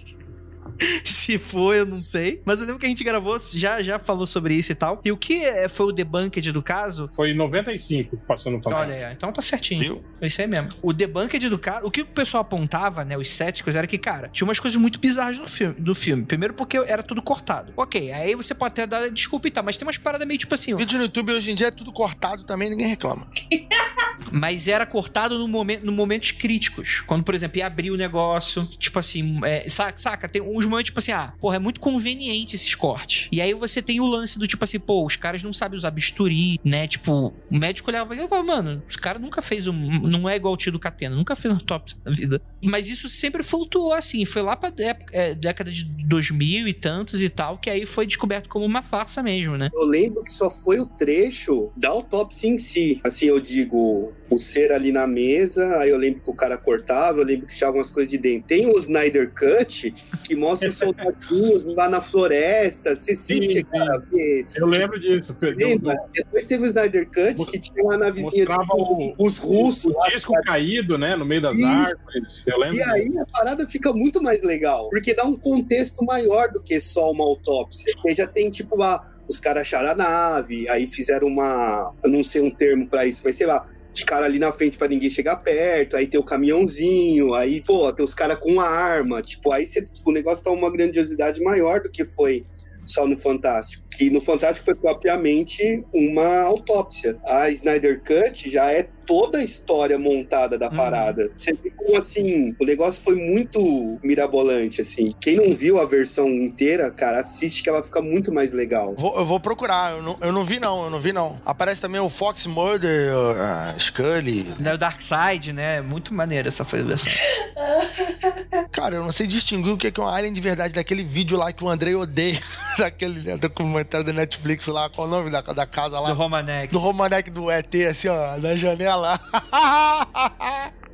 Se 1.03 1.37
for, 1.37 1.75
eu 1.75 1.85
não 1.85 2.03
sei. 2.03 2.41
Mas 2.45 2.59
eu 2.59 2.65
lembro 2.65 2.79
que 2.79 2.85
a 2.85 2.89
gente 2.89 3.03
gravou, 3.03 3.37
já, 3.53 3.81
já 3.81 3.99
falou 3.99 4.25
sobre 4.27 4.53
isso 4.55 4.71
e 4.71 4.75
tal. 4.75 5.01
E 5.03 5.11
o 5.11 5.17
que 5.17 5.43
é- 5.43 5.67
foi 5.67 5.87
o 5.87 5.91
debunked 5.91 6.51
do 6.51 6.61
caso? 6.61 7.09
Foi 7.15 7.31
em 7.31 7.35
95 7.35 8.17
que 8.17 8.25
passou 8.25 8.51
no 8.51 8.61
Fantástico. 8.61 8.91
Olha 8.93 9.07
aí, 9.07 9.13
então 9.13 9.31
tá 9.31 9.41
certinho. 9.41 9.81
Viu? 9.81 10.05
É 10.21 10.27
isso 10.27 10.41
aí 10.41 10.47
mesmo. 10.47 10.71
O 10.81 10.93
debunked 10.93 11.49
do 11.49 11.57
caso, 11.59 11.85
o 11.85 11.91
que 11.91 12.01
o 12.01 12.05
pessoal 12.05 12.41
apontava, 12.41 13.03
né, 13.03 13.17
os 13.17 13.31
céticos, 13.31 13.75
era 13.75 13.85
que, 13.87 13.97
cara, 13.97 14.29
tinha 14.29 14.45
umas 14.47 14.59
coisas 14.59 14.79
muito 14.79 14.99
bizarras 14.99 15.37
no 15.37 15.47
filme, 15.47 15.75
do 15.77 15.93
filme. 15.95 16.23
Primeiro 16.25 16.53
porque 16.53 16.77
era 16.77 17.03
tudo 17.03 17.21
cortado. 17.21 17.73
Ok, 17.75 18.11
aí 18.11 18.35
você 18.35 18.53
pode 18.53 18.73
até 18.73 18.87
dar 18.87 19.09
desculpa 19.09 19.47
e 19.47 19.51
tal, 19.51 19.63
mas 19.63 19.77
tem 19.77 19.85
umas 19.85 19.97
paradas 19.97 20.27
meio 20.27 20.37
tipo 20.39 20.53
assim, 20.53 20.73
ó, 20.73 20.77
Vídeo 20.77 20.97
no 20.97 21.05
YouTube 21.05 21.31
hoje 21.33 21.51
em 21.51 21.55
dia 21.55 21.67
é 21.67 21.71
tudo 21.71 21.91
cortado 21.91 22.43
também, 22.43 22.69
ninguém 22.69 22.87
reclama. 22.87 23.27
mas 24.31 24.67
era 24.67 24.85
cortado 24.85 25.37
no 25.37 25.47
momento, 25.47 25.85
no 25.85 25.91
momentos 25.91 26.31
críticos. 26.31 27.01
Quando, 27.01 27.23
por 27.23 27.33
exemplo, 27.35 27.57
ia 27.57 27.67
abrir 27.67 27.91
o 27.91 27.97
negócio, 27.97 28.65
tipo 28.79 28.99
assim, 28.99 29.39
é, 29.43 29.67
saca, 29.69 29.97
saca? 29.97 30.27
Tem 30.29 30.41
uns 30.41 30.65
momentos, 30.67 30.87
tipo 30.87 30.99
assim, 30.99 31.11
ah, 31.11 31.33
porra, 31.39 31.57
é 31.57 31.59
muito 31.59 31.79
conveniente 31.79 32.55
esses 32.55 32.73
cortes. 32.75 33.27
E 33.31 33.41
aí 33.41 33.53
você 33.53 33.81
tem 33.81 33.99
o 33.99 34.05
lance 34.05 34.37
do 34.37 34.47
tipo 34.47 34.63
assim, 34.63 34.79
pô, 34.79 35.05
os 35.05 35.15
caras 35.15 35.43
não 35.43 35.53
sabem 35.53 35.77
usar 35.77 35.91
bisturi, 35.91 36.59
né? 36.63 36.87
Tipo, 36.87 37.33
o 37.49 37.57
médico 37.57 37.89
olhava 37.89 38.15
e 38.15 38.27
falava, 38.27 38.47
mano, 38.47 38.83
os 38.87 38.95
caras 38.95 39.21
nunca 39.21 39.41
fez 39.41 39.67
um. 39.67 39.73
Não 40.01 40.29
é 40.29 40.35
igual 40.35 40.53
o 40.53 40.57
tio 40.57 40.71
do 40.71 40.79
Catena, 40.79 41.15
nunca 41.15 41.35
fez 41.35 41.53
um 41.53 41.57
top 41.57 41.93
na 42.03 42.11
vida. 42.11 42.41
Mas 42.61 42.87
isso 42.87 43.09
sempre 43.09 43.43
flutuou 43.43 43.93
assim. 43.93 44.25
Foi 44.25 44.41
lá 44.41 44.55
pra 44.55 44.71
é, 45.11 45.33
década 45.33 45.71
de 45.71 45.83
2000 45.83 46.67
e 46.67 46.73
tantos 46.73 47.21
e 47.21 47.29
tal, 47.29 47.57
que 47.57 47.69
aí 47.69 47.85
foi 47.85 48.05
descoberto 48.05 48.49
como 48.49 48.65
uma 48.65 48.81
farsa 48.81 49.21
mesmo, 49.21 49.57
né? 49.57 49.69
Eu 49.73 49.85
lembro 49.85 50.23
que 50.23 50.31
só 50.31 50.49
foi 50.49 50.79
o 50.79 50.85
trecho 50.85 51.71
da 51.75 51.89
autópsia 51.89 52.47
em 52.47 52.57
si. 52.57 52.99
Assim, 53.03 53.27
eu 53.27 53.39
digo, 53.39 54.13
o 54.29 54.39
ser 54.39 54.71
ali 54.71 54.91
na 54.91 55.07
mesa, 55.07 55.77
aí 55.77 55.89
eu 55.89 55.97
lembro 55.97 56.21
que 56.21 56.29
o 56.29 56.33
cara 56.33 56.57
cortava, 56.57 57.19
eu 57.19 57.25
lembro 57.25 57.47
que 57.47 57.55
tinha 57.55 57.67
algumas 57.67 57.89
coisas 57.89 58.09
de 58.11 58.17
dentro. 58.17 58.47
Tem 58.47 58.67
o 58.67 58.77
Snyder 58.77 59.31
Cut, 59.33 59.93
que 60.23 60.35
mostra 60.35 60.56
os 60.65 60.77
soldadinhos 60.77 61.75
lá 61.75 61.89
na 61.89 62.01
floresta. 62.01 62.95
Se 62.95 63.11
assiste, 63.11 63.63
cara. 63.63 63.99
Porque... 63.99 64.45
Eu 64.55 64.67
lembro 64.67 64.99
disso. 64.99 65.37
Lembra? 65.41 65.95
Depois 66.13 66.45
teve 66.45 66.63
o 66.63 66.67
Snyder 66.67 67.07
Cut, 67.07 67.51
que 67.51 67.59
tinha 67.59 67.83
uma 67.83 67.97
navezinha 67.97 68.45
Mostrava 68.45 68.73
o, 68.73 69.13
os 69.17 69.37
russos. 69.37 69.85
o 69.85 69.97
lá, 69.97 70.07
disco 70.09 70.33
cara. 70.33 70.45
caído, 70.45 70.97
né? 70.97 71.15
No 71.15 71.25
meio 71.25 71.41
das 71.41 71.57
Sim. 71.57 71.65
árvores. 71.65 72.47
Eu 72.47 72.59
lembro. 72.59 72.77
E 72.77 72.83
aí 72.83 73.17
a 73.19 73.25
parada 73.25 73.67
fica 73.67 73.91
muito 73.93 74.21
mais 74.21 74.43
legal, 74.43 74.89
porque 74.89 75.13
dá 75.13 75.23
um 75.23 75.35
contexto 75.35 76.03
maior 76.05 76.51
do 76.51 76.61
que 76.61 76.79
só 76.79 77.11
uma 77.11 77.23
autópsia. 77.23 77.93
Porque 77.95 78.15
já 78.15 78.27
tem, 78.27 78.49
tipo, 78.49 78.77
lá, 78.77 79.03
os 79.27 79.39
caras 79.39 79.61
acharam 79.61 79.89
a 79.89 79.95
nave, 79.95 80.69
aí 80.69 80.87
fizeram 80.87 81.27
uma. 81.27 81.93
Eu 82.03 82.09
não 82.09 82.23
sei 82.23 82.41
um 82.41 82.49
termo 82.49 82.87
pra 82.87 83.05
isso, 83.05 83.21
mas 83.23 83.35
sei 83.35 83.47
lá. 83.47 83.67
Ficaram 83.97 84.25
ali 84.25 84.39
na 84.39 84.51
frente 84.51 84.77
pra 84.77 84.87
ninguém 84.87 85.09
chegar 85.09 85.37
perto, 85.37 85.97
aí 85.97 86.07
tem 86.07 86.19
o 86.19 86.23
caminhãozinho, 86.23 87.33
aí, 87.33 87.61
pô, 87.61 87.91
tem 87.91 88.05
os 88.05 88.13
caras 88.13 88.37
com 88.39 88.59
arma, 88.61 89.21
tipo, 89.21 89.51
aí 89.51 89.65
cê, 89.65 89.83
tipo, 89.83 90.09
o 90.09 90.13
negócio 90.13 90.43
tá 90.43 90.51
uma 90.51 90.71
grandiosidade 90.71 91.41
maior 91.41 91.81
do 91.81 91.89
que 91.89 92.05
foi 92.05 92.45
só 92.85 93.05
no 93.05 93.17
Fantástico. 93.17 93.83
Que 93.97 94.09
no 94.09 94.21
Fantástico 94.21 94.65
foi 94.65 94.75
propriamente 94.75 95.83
uma 95.93 96.41
autópsia. 96.41 97.17
A 97.25 97.49
Snyder 97.49 98.01
Cut 98.03 98.49
já 98.49 98.71
é 98.71 98.87
toda 99.07 99.37
a 99.39 99.43
história 99.43 99.97
montada 99.97 100.57
da 100.57 100.69
Uhum. 100.69 100.75
parada. 100.75 101.31
Você 101.37 101.53
vê 101.53 101.71
como 101.71 101.97
assim, 101.97 102.53
o 102.61 102.65
negócio 102.65 103.01
foi 103.01 103.15
muito 103.15 103.97
mirabolante, 104.03 104.81
assim. 104.81 105.05
Quem 105.19 105.37
não 105.37 105.53
viu 105.55 105.79
a 105.79 105.85
versão 105.85 106.27
inteira, 106.27 106.91
cara, 106.91 107.21
assiste 107.21 107.63
que 107.63 107.69
ela 107.69 107.81
fica 107.81 108.01
muito 108.01 108.33
mais 108.33 108.53
legal. 108.53 108.93
Vou- 108.97 109.17
eu 109.17 109.25
vou 109.25 109.39
procurar, 109.39 109.93
eu 109.97 110.03
não, 110.03 110.17
eu 110.21 110.31
não 110.33 110.43
vi 110.43 110.59
não, 110.59 110.83
eu 110.83 110.89
não 110.89 110.99
vi 110.99 111.13
não. 111.13 111.41
Aparece 111.45 111.79
também 111.81 112.01
o 112.01 112.09
Fox 112.09 112.45
Murder, 112.45 113.11
a 113.39 113.75
Scully. 113.79 114.45
O 114.59 114.77
Dark 114.77 114.99
Side, 115.01 115.53
né? 115.53 115.81
Muito 115.81 116.13
maneiro 116.13 116.49
essa 116.49 116.65
foi 116.65 116.81
a 116.81 116.83
versão. 116.83 117.11
Cara, 118.71 118.95
eu 118.95 119.03
não 119.03 119.11
sei 119.11 119.25
distinguir 119.25 119.71
o 119.73 119.77
que 119.77 119.87
é 119.87 119.91
que 119.91 119.99
é 119.99 120.03
um 120.03 120.07
alien 120.07 120.33
de 120.33 120.41
verdade 120.41 120.73
daquele 120.73 121.03
vídeo 121.03 121.37
lá 121.37 121.51
que 121.51 121.63
o 121.63 121.69
Andrei 121.69 121.95
odeia, 121.95 122.39
daquele 122.77 123.21
né, 123.21 123.37
documentário 123.37 124.05
da 124.05 124.13
Netflix 124.13 124.67
lá, 124.67 124.89
qual 124.89 125.07
o 125.07 125.09
nome 125.09 125.29
da, 125.31 125.41
da 125.41 125.65
casa 125.65 125.99
lá? 125.99 126.09
Do 126.09 126.15
Romanek. 126.15 126.73
Do 126.73 126.79
Romanek 126.79 127.29
do 127.31 127.49
ET, 127.49 127.73
assim, 127.89 128.07
ó, 128.09 128.37
na 128.37 128.55
janela. 128.55 128.96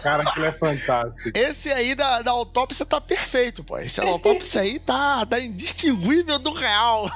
Cara, 0.00 0.22
aquilo 0.22 0.46
é 0.46 0.52
fantástico. 0.52 1.30
Esse 1.34 1.70
aí 1.70 1.94
da, 1.94 2.22
da 2.22 2.30
autópsia 2.30 2.86
tá 2.86 3.00
perfeito, 3.00 3.62
pô. 3.62 3.78
Esse 3.78 4.00
da 4.00 4.06
autópsia 4.06 4.62
aí 4.62 4.78
tá, 4.78 5.24
tá 5.26 5.38
indistinguível 5.38 6.38
do 6.38 6.52
real. 6.52 7.10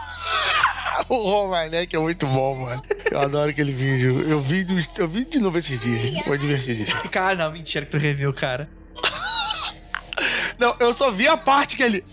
o 1.08 1.14
Romanek 1.16 1.96
é 1.96 1.98
muito 1.98 2.26
bom, 2.26 2.54
mano. 2.56 2.82
Eu 3.10 3.20
adoro 3.20 3.50
aquele 3.50 3.72
vídeo. 3.72 4.28
Eu 4.28 4.42
vi, 4.42 4.66
eu 4.98 5.08
vi 5.08 5.24
de 5.24 5.38
novo 5.38 5.56
esses 5.58 5.80
dias. 5.80 6.22
Foi 6.24 6.36
divertidíssimo. 6.36 7.00
Cara, 7.08 7.34
não, 7.34 7.50
mentira 7.52 7.86
que 7.86 7.92
tu 7.92 7.98
reviu, 7.98 8.32
cara. 8.34 8.68
Não, 10.58 10.76
eu 10.80 10.92
só 10.92 11.10
vi 11.10 11.28
a 11.28 11.36
parte 11.36 11.76
que 11.76 11.82
ele. 11.82 12.04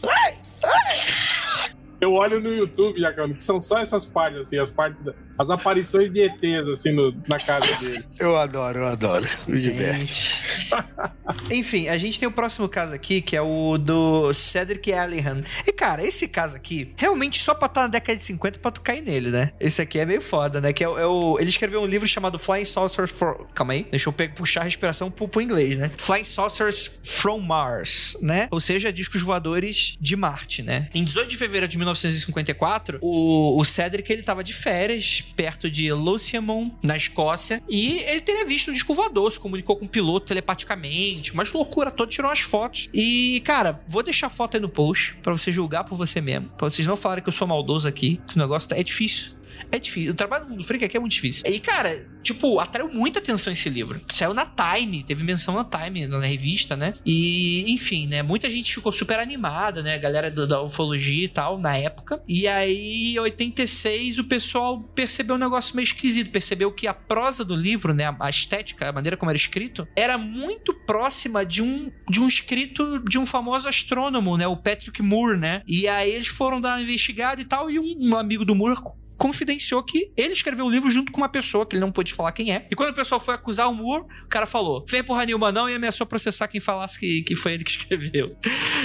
Eu 2.00 2.14
olho 2.14 2.40
no 2.40 2.54
YouTube, 2.54 3.00
Jacão, 3.00 3.34
que 3.34 3.42
são 3.44 3.60
só 3.60 3.80
essas 3.80 4.06
partes, 4.06 4.40
assim, 4.40 4.60
as 4.60 4.70
partes, 4.70 5.04
da- 5.04 5.14
as 5.38 5.50
aparições 5.50 6.10
de 6.12 6.22
ETs, 6.22 6.68
assim, 6.70 6.92
no- 6.92 7.16
na 7.30 7.40
casa 7.40 7.74
dele. 7.78 8.04
Eu 8.20 8.36
adoro, 8.38 8.80
eu 8.80 8.86
adoro. 8.88 9.28
Me 9.48 9.60
diverte. 9.62 10.42
Enfim, 11.52 11.88
a 11.88 11.98
gente 11.98 12.20
tem 12.20 12.28
o 12.28 12.32
próximo 12.32 12.68
caso 12.70 12.94
aqui, 12.94 13.22
que 13.22 13.36
é 13.36 13.42
o 13.42 13.78
do 13.78 14.34
Cedric 14.34 14.92
Allihan. 14.94 15.44
E, 15.66 15.72
cara, 15.72 16.04
esse 16.06 16.28
caso 16.28 16.56
aqui, 16.56 16.94
realmente 16.96 17.42
só 17.42 17.54
pra 17.54 17.68
estar 17.68 17.82
na 17.82 17.88
década 17.88 18.18
de 18.18 18.24
50 18.24 18.60
pra 18.60 18.72
tu 18.72 18.82
cair 18.82 19.02
nele, 19.02 19.30
né? 19.30 19.52
Esse 19.60 19.82
aqui 19.82 20.00
é 20.00 20.06
meio 20.06 20.22
foda, 20.22 20.60
né? 20.62 20.72
Que 20.74 20.84
é, 20.84 20.90
o- 20.90 20.98
é 20.98 21.06
o- 21.06 21.38
ele 21.40 21.50
escreveu 21.50 21.82
um 21.82 21.86
livro 21.86 22.08
chamado 22.08 22.38
Flying 22.40 22.66
Saucers 22.66 23.12
for... 23.12 23.48
Calma 23.54 23.74
aí, 23.74 23.86
deixa 23.90 24.10
eu 24.10 24.14
puxar 24.14 24.62
a 24.62 24.64
respiração 24.64 25.12
pro, 25.12 25.28
pro 25.28 25.42
inglês, 25.42 25.78
né? 25.78 25.92
Flying 25.98 26.24
Saucers 26.26 27.00
from 27.04 27.40
Mars, 27.40 28.18
né? 28.22 28.48
Ou 28.52 28.60
seja, 28.60 28.92
discos 28.92 29.22
voadores 29.22 29.96
de 30.00 30.16
Marte, 30.16 30.62
né? 30.62 30.90
Em 30.94 31.04
18 31.04 31.30
de 31.30 31.38
fevereiro 31.38 31.68
de 31.68 31.78
1954, 31.78 33.00
o, 33.02 33.60
o 33.60 33.66
Cedric, 33.66 34.12
ele 34.12 34.24
tava 34.24 34.44
de 34.44 34.54
férias 34.54 35.24
perto 35.36 35.70
de 35.70 35.92
Luciamon, 35.92 36.72
na 36.82 36.96
Escócia, 36.98 37.62
e 37.70 37.98
ele 38.00 38.22
teria 38.22 38.46
visto 38.46 38.70
um 38.70 38.74
disco 38.74 38.94
voador, 38.94 39.32
se 39.32 39.40
comunicou 39.40 39.76
com 39.76 39.86
o 39.86 39.90
piloto 39.90 40.26
telepaticamente, 40.28 41.34
umas 41.34 41.52
loucura 41.52 41.92
toda, 41.92 42.10
tirou 42.10 42.30
umas 42.30 42.40
fotos. 42.40 42.90
E, 42.94 43.42
cara, 43.46 43.78
vou 43.88 44.04
deixar 44.04 44.28
a 44.28 44.30
foto 44.30 44.56
aí 44.56 44.62
no 44.62 44.70
post 44.70 45.16
pra 45.22 45.32
você 45.34 45.52
julgar 45.52 45.84
por 45.84 45.98
você 45.98 46.20
mesmo, 46.22 46.50
pra 46.58 46.70
vocês 46.70 46.88
não 46.88 46.96
falarem 46.96 47.24
que 47.24 47.30
eu 47.30 47.34
sou 47.34 47.48
maldoso 47.48 47.88
aqui, 47.88 48.20
que 48.28 48.36
o 48.36 48.40
negócio 48.40 48.70
tá- 48.70 48.78
é 48.78 48.84
difícil. 48.84 49.32
É 49.76 49.80
difícil. 49.80 50.14
O 50.14 50.16
trabalho 50.16 50.46
do 50.46 50.64
Freak 50.64 50.86
aqui 50.86 50.96
é 50.96 51.00
muito 51.00 51.12
difícil. 51.12 51.44
E, 51.46 51.60
cara, 51.60 52.08
tipo, 52.24 52.60
atraiu 52.62 52.90
muita 52.94 53.20
atenção 53.20 53.52
esse 53.52 53.70
livro. 53.70 54.00
Saiu 54.08 54.34
na 54.34 54.46
Time, 54.46 55.04
teve 55.04 55.22
menção 55.22 55.54
na 55.56 55.66
Time, 55.66 56.08
na 56.08 56.26
revista, 56.26 56.78
né? 56.78 56.94
E, 57.06 57.70
enfim, 57.74 58.08
né? 58.08 58.24
Muita 58.24 58.50
gente 58.50 58.74
ficou 58.74 58.94
super 58.94 59.20
animada, 59.20 59.84
né? 59.84 59.96
A 59.96 59.98
galera 59.98 60.32
da 60.32 60.62
ufologia 60.62 61.26
e 61.26 61.28
tal, 61.28 61.60
na 61.60 61.76
época. 61.76 62.24
E 62.26 62.48
aí, 62.48 63.16
em 63.16 63.20
86, 63.20 64.20
o 64.20 64.24
pessoal 64.24 64.80
percebeu 64.96 65.36
um 65.36 65.40
negócio 65.40 65.76
meio 65.76 65.84
esquisito. 65.84 66.32
Percebeu 66.32 66.72
que 66.72 66.88
a 66.88 66.94
prosa 66.94 67.44
do 67.44 67.54
livro, 67.54 67.94
né? 67.94 68.16
A 68.18 68.30
estética, 68.30 68.88
a 68.88 68.94
maneira 68.94 69.18
como 69.18 69.30
era 69.30 69.38
escrito, 69.38 69.86
era 69.94 70.18
muito 70.18 70.74
próxima 70.74 71.46
de 71.46 71.62
um, 71.62 71.92
de 72.10 72.22
um 72.22 72.30
escrito 72.30 73.00
de 73.00 73.20
um 73.20 73.26
famoso 73.26 73.68
astrônomo, 73.68 74.38
né? 74.38 74.48
O 74.48 74.56
Patrick 74.56 75.02
Moore, 75.02 75.38
né? 75.38 75.62
E 75.68 75.86
aí 75.86 76.12
eles 76.12 76.28
foram 76.28 76.62
dar 76.62 76.78
uma 76.78 76.82
investigada 76.82 77.42
e 77.42 77.46
tal, 77.46 77.70
e 77.70 77.78
um, 77.78 78.12
um 78.12 78.16
amigo 78.16 78.46
do 78.46 78.56
Moore 78.56 78.76
confidenciou 79.18 79.84
que 79.84 80.12
ele 80.16 80.34
escreveu 80.34 80.66
o 80.66 80.70
livro 80.70 80.90
junto 80.90 81.12
com 81.12 81.22
uma 81.22 81.30
pessoa, 81.30 81.66
que 81.66 81.76
ele 81.76 81.82
não 81.82 81.92
pôde 81.92 82.14
falar 82.14 82.32
quem 82.32 82.54
é. 82.54 82.68
E 82.70 82.76
quando 82.76 82.90
o 82.90 82.94
pessoal 82.94 83.20
foi 83.20 83.36
acusar 83.36 83.70
o 83.70 83.74
Moore, 83.74 84.06
o 84.24 84.28
cara 84.28 84.46
falou: 84.46 84.86
fez 84.88 85.04
porra 85.06 85.26
nenhuma 85.26 85.52
não 85.52 85.70
e 85.70 85.76
ameaçou 85.76 86.06
processar 86.06 86.48
quem 86.48 86.60
falasse 86.60 87.00
que, 87.00 87.24
que 87.24 87.36
foi 87.36 87.54
ele 87.54 87.64
que 87.64 87.72
escreveu. 87.78 88.36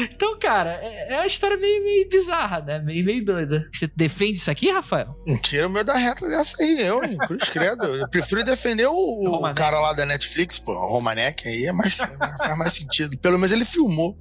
Então, 0.00 0.38
cara, 0.38 0.78
é, 0.82 1.14
é 1.14 1.16
uma 1.18 1.26
história 1.26 1.56
meio, 1.56 1.82
meio 1.82 2.08
bizarra, 2.08 2.60
né? 2.60 2.78
Meio, 2.78 3.04
meio 3.04 3.24
doida. 3.24 3.68
Você 3.72 3.90
defende 3.94 4.38
isso 4.38 4.50
aqui, 4.50 4.70
Rafael? 4.70 5.14
Tira 5.42 5.66
o 5.66 5.70
meu 5.70 5.84
da 5.84 5.96
reta 5.96 6.28
dessa 6.28 6.62
aí, 6.62 6.80
eu, 6.80 7.02
hein? 7.04 7.16
Cruz 7.26 7.48
credo. 7.48 7.84
Eu 7.84 8.08
prefiro 8.08 8.44
defender 8.44 8.86
o, 8.86 8.94
o 8.94 9.54
cara 9.54 9.80
lá 9.80 9.92
da 9.92 10.06
Netflix, 10.06 10.58
pô. 10.58 10.72
O 10.72 10.86
Romanek 10.86 11.48
aí 11.48 11.66
é 11.66 11.72
mais, 11.72 11.96
faz 11.96 12.58
mais 12.58 12.74
sentido. 12.74 13.18
Pelo 13.18 13.38
menos 13.38 13.52
ele 13.52 13.64
filmou. 13.64 14.16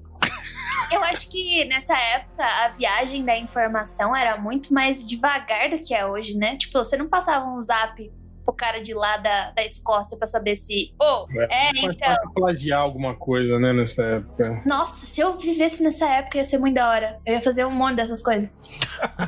Eu 0.91 1.03
acho 1.03 1.29
que 1.29 1.65
nessa 1.65 1.97
época 1.97 2.45
a 2.45 2.69
viagem 2.69 3.23
da 3.23 3.37
informação 3.37 4.15
era 4.15 4.37
muito 4.37 4.73
mais 4.73 5.07
devagar 5.07 5.69
do 5.69 5.79
que 5.79 5.93
é 5.93 6.05
hoje, 6.05 6.37
né? 6.37 6.57
Tipo, 6.57 6.79
você 6.79 6.97
não 6.97 7.07
passava 7.07 7.45
um 7.47 7.61
zap 7.61 8.11
pro 8.49 8.53
cara 8.53 8.81
de 8.81 8.93
lá 8.93 9.17
da, 9.17 9.51
da 9.51 9.63
Escócia 9.63 10.17
pra 10.17 10.27
saber 10.27 10.55
se. 10.55 10.93
Ô, 10.99 11.27
é, 11.49 11.71
Mas 11.73 11.95
então. 11.95 12.15
pode 12.15 12.33
plagiar 12.33 12.81
alguma 12.81 13.15
coisa, 13.15 13.59
né, 13.59 13.71
nessa 13.73 14.03
época. 14.03 14.61
Nossa, 14.65 15.05
se 15.05 15.21
eu 15.21 15.37
vivesse 15.37 15.83
nessa 15.83 16.07
época 16.09 16.37
ia 16.37 16.43
ser 16.43 16.57
muito 16.57 16.75
da 16.75 16.89
hora. 16.89 17.19
Eu 17.25 17.35
ia 17.35 17.41
fazer 17.41 17.65
um 17.65 17.71
monte 17.71 17.97
dessas 17.97 18.23
coisas. 18.23 18.55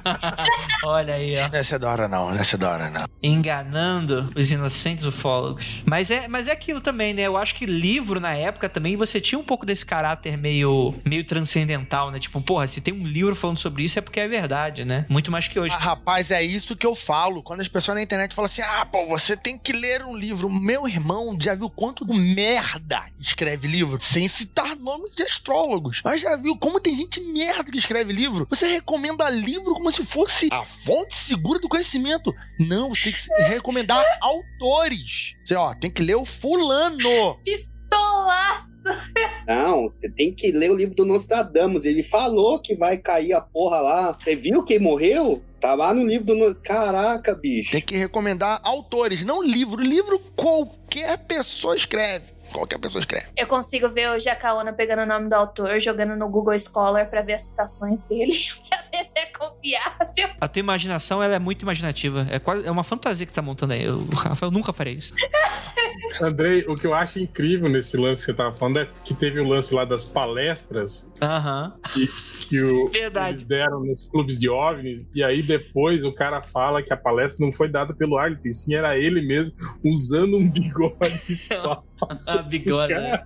Olha 0.85 1.15
aí, 1.15 1.35
ó. 1.37 1.49
Nessa 1.49 1.75
é 1.75 1.79
da 1.79 1.91
hora 1.91 2.07
não, 2.07 2.31
nessa 2.31 2.55
é 2.55 2.59
da 2.59 2.71
hora 2.71 2.89
não. 2.89 3.05
enganando 3.21 4.31
os 4.35 4.51
inocentes 4.51 5.05
ufólogos. 5.05 5.83
Mas 5.85 6.09
é, 6.09 6.27
mas 6.27 6.47
é 6.47 6.51
aquilo 6.51 6.81
também, 6.81 7.13
né? 7.13 7.23
Eu 7.23 7.37
acho 7.37 7.55
que 7.55 7.65
livro 7.65 8.19
na 8.19 8.33
época 8.35 8.69
também 8.69 8.95
você 8.95 9.21
tinha 9.21 9.37
um 9.37 9.43
pouco 9.43 9.65
desse 9.65 9.85
caráter 9.85 10.37
meio, 10.37 10.95
meio 11.05 11.23
transcendental, 11.23 12.09
né? 12.11 12.19
Tipo, 12.19 12.41
porra, 12.41 12.67
se 12.67 12.81
tem 12.81 12.93
um 12.93 13.05
livro 13.05 13.35
falando 13.35 13.57
sobre 13.57 13.83
isso 13.83 13.99
é 13.99 14.01
porque 14.01 14.19
é 14.19 14.27
verdade, 14.27 14.83
né? 14.83 15.05
Muito 15.09 15.31
mais 15.31 15.47
que 15.47 15.59
hoje. 15.59 15.75
Ah, 15.75 15.79
rapaz, 15.79 16.31
é 16.31 16.41
isso 16.41 16.75
que 16.75 16.85
eu 16.85 16.95
falo. 16.95 17.43
Quando 17.43 17.61
as 17.61 17.67
pessoas 17.67 17.95
na 17.95 18.01
internet 18.01 18.33
falam 18.33 18.47
assim: 18.47 18.61
ah, 18.61 18.85
pô, 18.85 19.10
você 19.11 19.35
tem 19.35 19.57
que 19.57 19.73
ler 19.73 20.05
um 20.05 20.15
livro. 20.15 20.49
Meu 20.49 20.87
irmão 20.87 21.37
já 21.39 21.53
viu 21.53 21.69
quanto 21.69 22.05
do 22.05 22.13
merda 22.13 23.05
escreve 23.19 23.67
livro? 23.67 23.99
Sem 23.99 24.25
citar 24.27 24.75
nomes 24.77 25.13
de 25.13 25.23
astrólogos. 25.23 26.01
Mas 26.03 26.21
já 26.21 26.37
viu 26.37 26.57
como 26.57 26.79
tem 26.79 26.95
gente 26.95 27.19
merda 27.19 27.69
que 27.69 27.77
escreve 27.77 28.13
livro? 28.13 28.47
Você 28.49 28.67
recomenda 28.67 29.29
livro 29.29 29.73
como 29.73 29.91
se 29.91 30.05
fosse 30.05 30.47
a 30.51 30.65
fonte 30.65 31.15
segura 31.15 31.59
do 31.59 31.67
conhecimento. 31.67 32.33
Não, 32.57 32.89
você 32.89 33.11
tem 33.11 33.35
que 33.35 33.43
recomendar 33.43 34.01
autores. 34.21 35.33
Você, 35.43 35.55
ó, 35.55 35.75
tem 35.75 35.91
que 35.91 36.01
ler 36.01 36.15
o 36.15 36.25
fulano. 36.25 37.37
Pistolaço! 37.43 38.71
Não, 39.45 39.83
você 39.83 40.09
tem 40.09 40.33
que 40.33 40.51
ler 40.51 40.71
o 40.71 40.75
livro 40.75 40.95
do 40.95 41.05
Nostradamus. 41.05 41.83
Ele 41.83 42.01
falou 42.01 42.59
que 42.59 42.75
vai 42.75 42.97
cair 42.97 43.33
a 43.33 43.41
porra 43.41 43.81
lá. 43.81 44.17
Você 44.17 44.35
viu 44.35 44.63
quem 44.63 44.79
morreu? 44.79 45.43
Tá 45.61 45.75
lá 45.75 45.93
no 45.93 46.03
livro 46.05 46.25
do. 46.25 46.55
Caraca, 46.55 47.35
bicho. 47.35 47.71
Tem 47.71 47.81
que 47.81 47.95
recomendar 47.95 48.59
autores, 48.63 49.23
não 49.23 49.43
livro. 49.43 49.79
Livro 49.79 50.19
qualquer 50.35 51.19
pessoa 51.19 51.75
escreve. 51.75 52.30
Qualquer 52.51 52.79
pessoa 52.79 52.99
escreve. 53.01 53.27
Eu 53.37 53.47
consigo 53.47 53.89
ver 53.89 54.09
o 54.09 54.19
Jacaona 54.19 54.73
pegando 54.73 55.03
o 55.03 55.05
nome 55.05 55.29
do 55.29 55.33
autor, 55.33 55.79
jogando 55.79 56.15
no 56.15 56.29
Google 56.29 56.57
Scholar 56.59 57.09
pra 57.09 57.21
ver 57.21 57.33
as 57.33 57.43
citações 57.43 58.01
dele, 58.03 58.33
pra 58.69 58.81
ver 58.91 59.05
se 59.05 59.11
é 59.17 59.25
confiável. 59.27 60.29
A 60.39 60.47
tua 60.47 60.59
imaginação 60.59 61.21
ela 61.23 61.35
é 61.35 61.39
muito 61.39 61.61
imaginativa. 61.61 62.27
É, 62.29 62.39
quase, 62.39 62.65
é 62.67 62.71
uma 62.71 62.83
fantasia 62.83 63.25
que 63.25 63.33
tá 63.33 63.41
montando 63.41 63.73
aí. 63.73 63.87
O 63.89 64.05
Rafael 64.13 64.51
nunca 64.51 64.73
faria 64.73 64.93
isso. 64.93 65.13
Andrei, 66.21 66.65
o 66.67 66.75
que 66.75 66.85
eu 66.85 66.93
acho 66.93 67.19
incrível 67.19 67.69
nesse 67.69 67.95
lance 67.95 68.21
que 68.21 68.25
você 68.25 68.33
tava 68.33 68.53
falando 68.53 68.79
é 68.79 68.85
que 68.85 69.13
teve 69.13 69.39
o 69.39 69.47
lance 69.47 69.73
lá 69.73 69.85
das 69.85 70.03
palestras 70.03 71.11
Aham. 71.21 71.73
que, 71.93 72.09
que 72.47 72.61
o, 72.61 72.89
Verdade. 72.89 73.31
eles 73.31 73.43
deram 73.43 73.79
nos 73.79 74.09
clubes 74.09 74.37
de 74.37 74.49
OVNIs, 74.49 75.07
e 75.15 75.23
aí 75.23 75.41
depois 75.41 76.03
o 76.03 76.11
cara 76.13 76.41
fala 76.41 76.83
que 76.83 76.91
a 76.93 76.97
palestra 76.97 77.45
não 77.45 77.51
foi 77.51 77.69
dada 77.69 77.93
pelo 77.95 78.17
Arlington, 78.17 78.51
sim 78.51 78.75
era 78.75 78.97
ele 78.97 79.21
mesmo 79.21 79.55
usando 79.85 80.35
um 80.37 80.51
bigode 80.51 81.37
só. 81.47 81.81
Ah, 82.25 82.37
bigode. 82.49 82.93
né? 82.93 83.23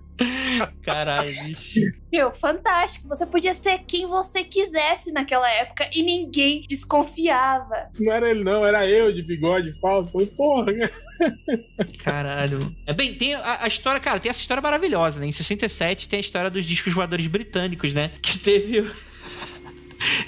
Caralho, 0.84 1.30
bicho. 1.44 1.80
Meu, 2.12 2.32
fantástico. 2.32 3.08
Você 3.08 3.26
podia 3.26 3.54
ser 3.54 3.80
quem 3.80 4.06
você 4.06 4.44
quisesse 4.44 5.12
naquela 5.12 5.50
época 5.50 5.90
e 5.94 6.02
ninguém 6.04 6.66
desconfiava. 6.68 7.90
Não 8.00 8.14
era 8.14 8.30
ele, 8.30 8.44
não, 8.44 8.66
era 8.66 8.88
eu 8.88 9.12
de 9.14 9.22
bigode 9.22 9.74
falso. 9.80 10.14
Falei, 10.14 10.28
porra, 10.28 10.74
cara. 10.74 10.92
Caralho. 12.04 12.76
É 12.86 12.94
bem, 12.94 13.16
tem 13.16 13.34
a, 13.36 13.64
a 13.64 13.68
história, 13.68 14.00
cara, 14.00 14.20
tem 14.20 14.30
essa 14.30 14.42
história 14.42 14.62
maravilhosa, 14.62 15.20
né? 15.20 15.28
Em 15.28 15.32
67 15.32 16.10
tem 16.10 16.18
a 16.18 16.22
história 16.22 16.50
dos 16.50 16.66
discos 16.66 16.94
voadores 16.94 17.28
britânicos, 17.28 17.94
né? 17.94 18.12
Que 18.22 18.38
teve. 18.40 18.92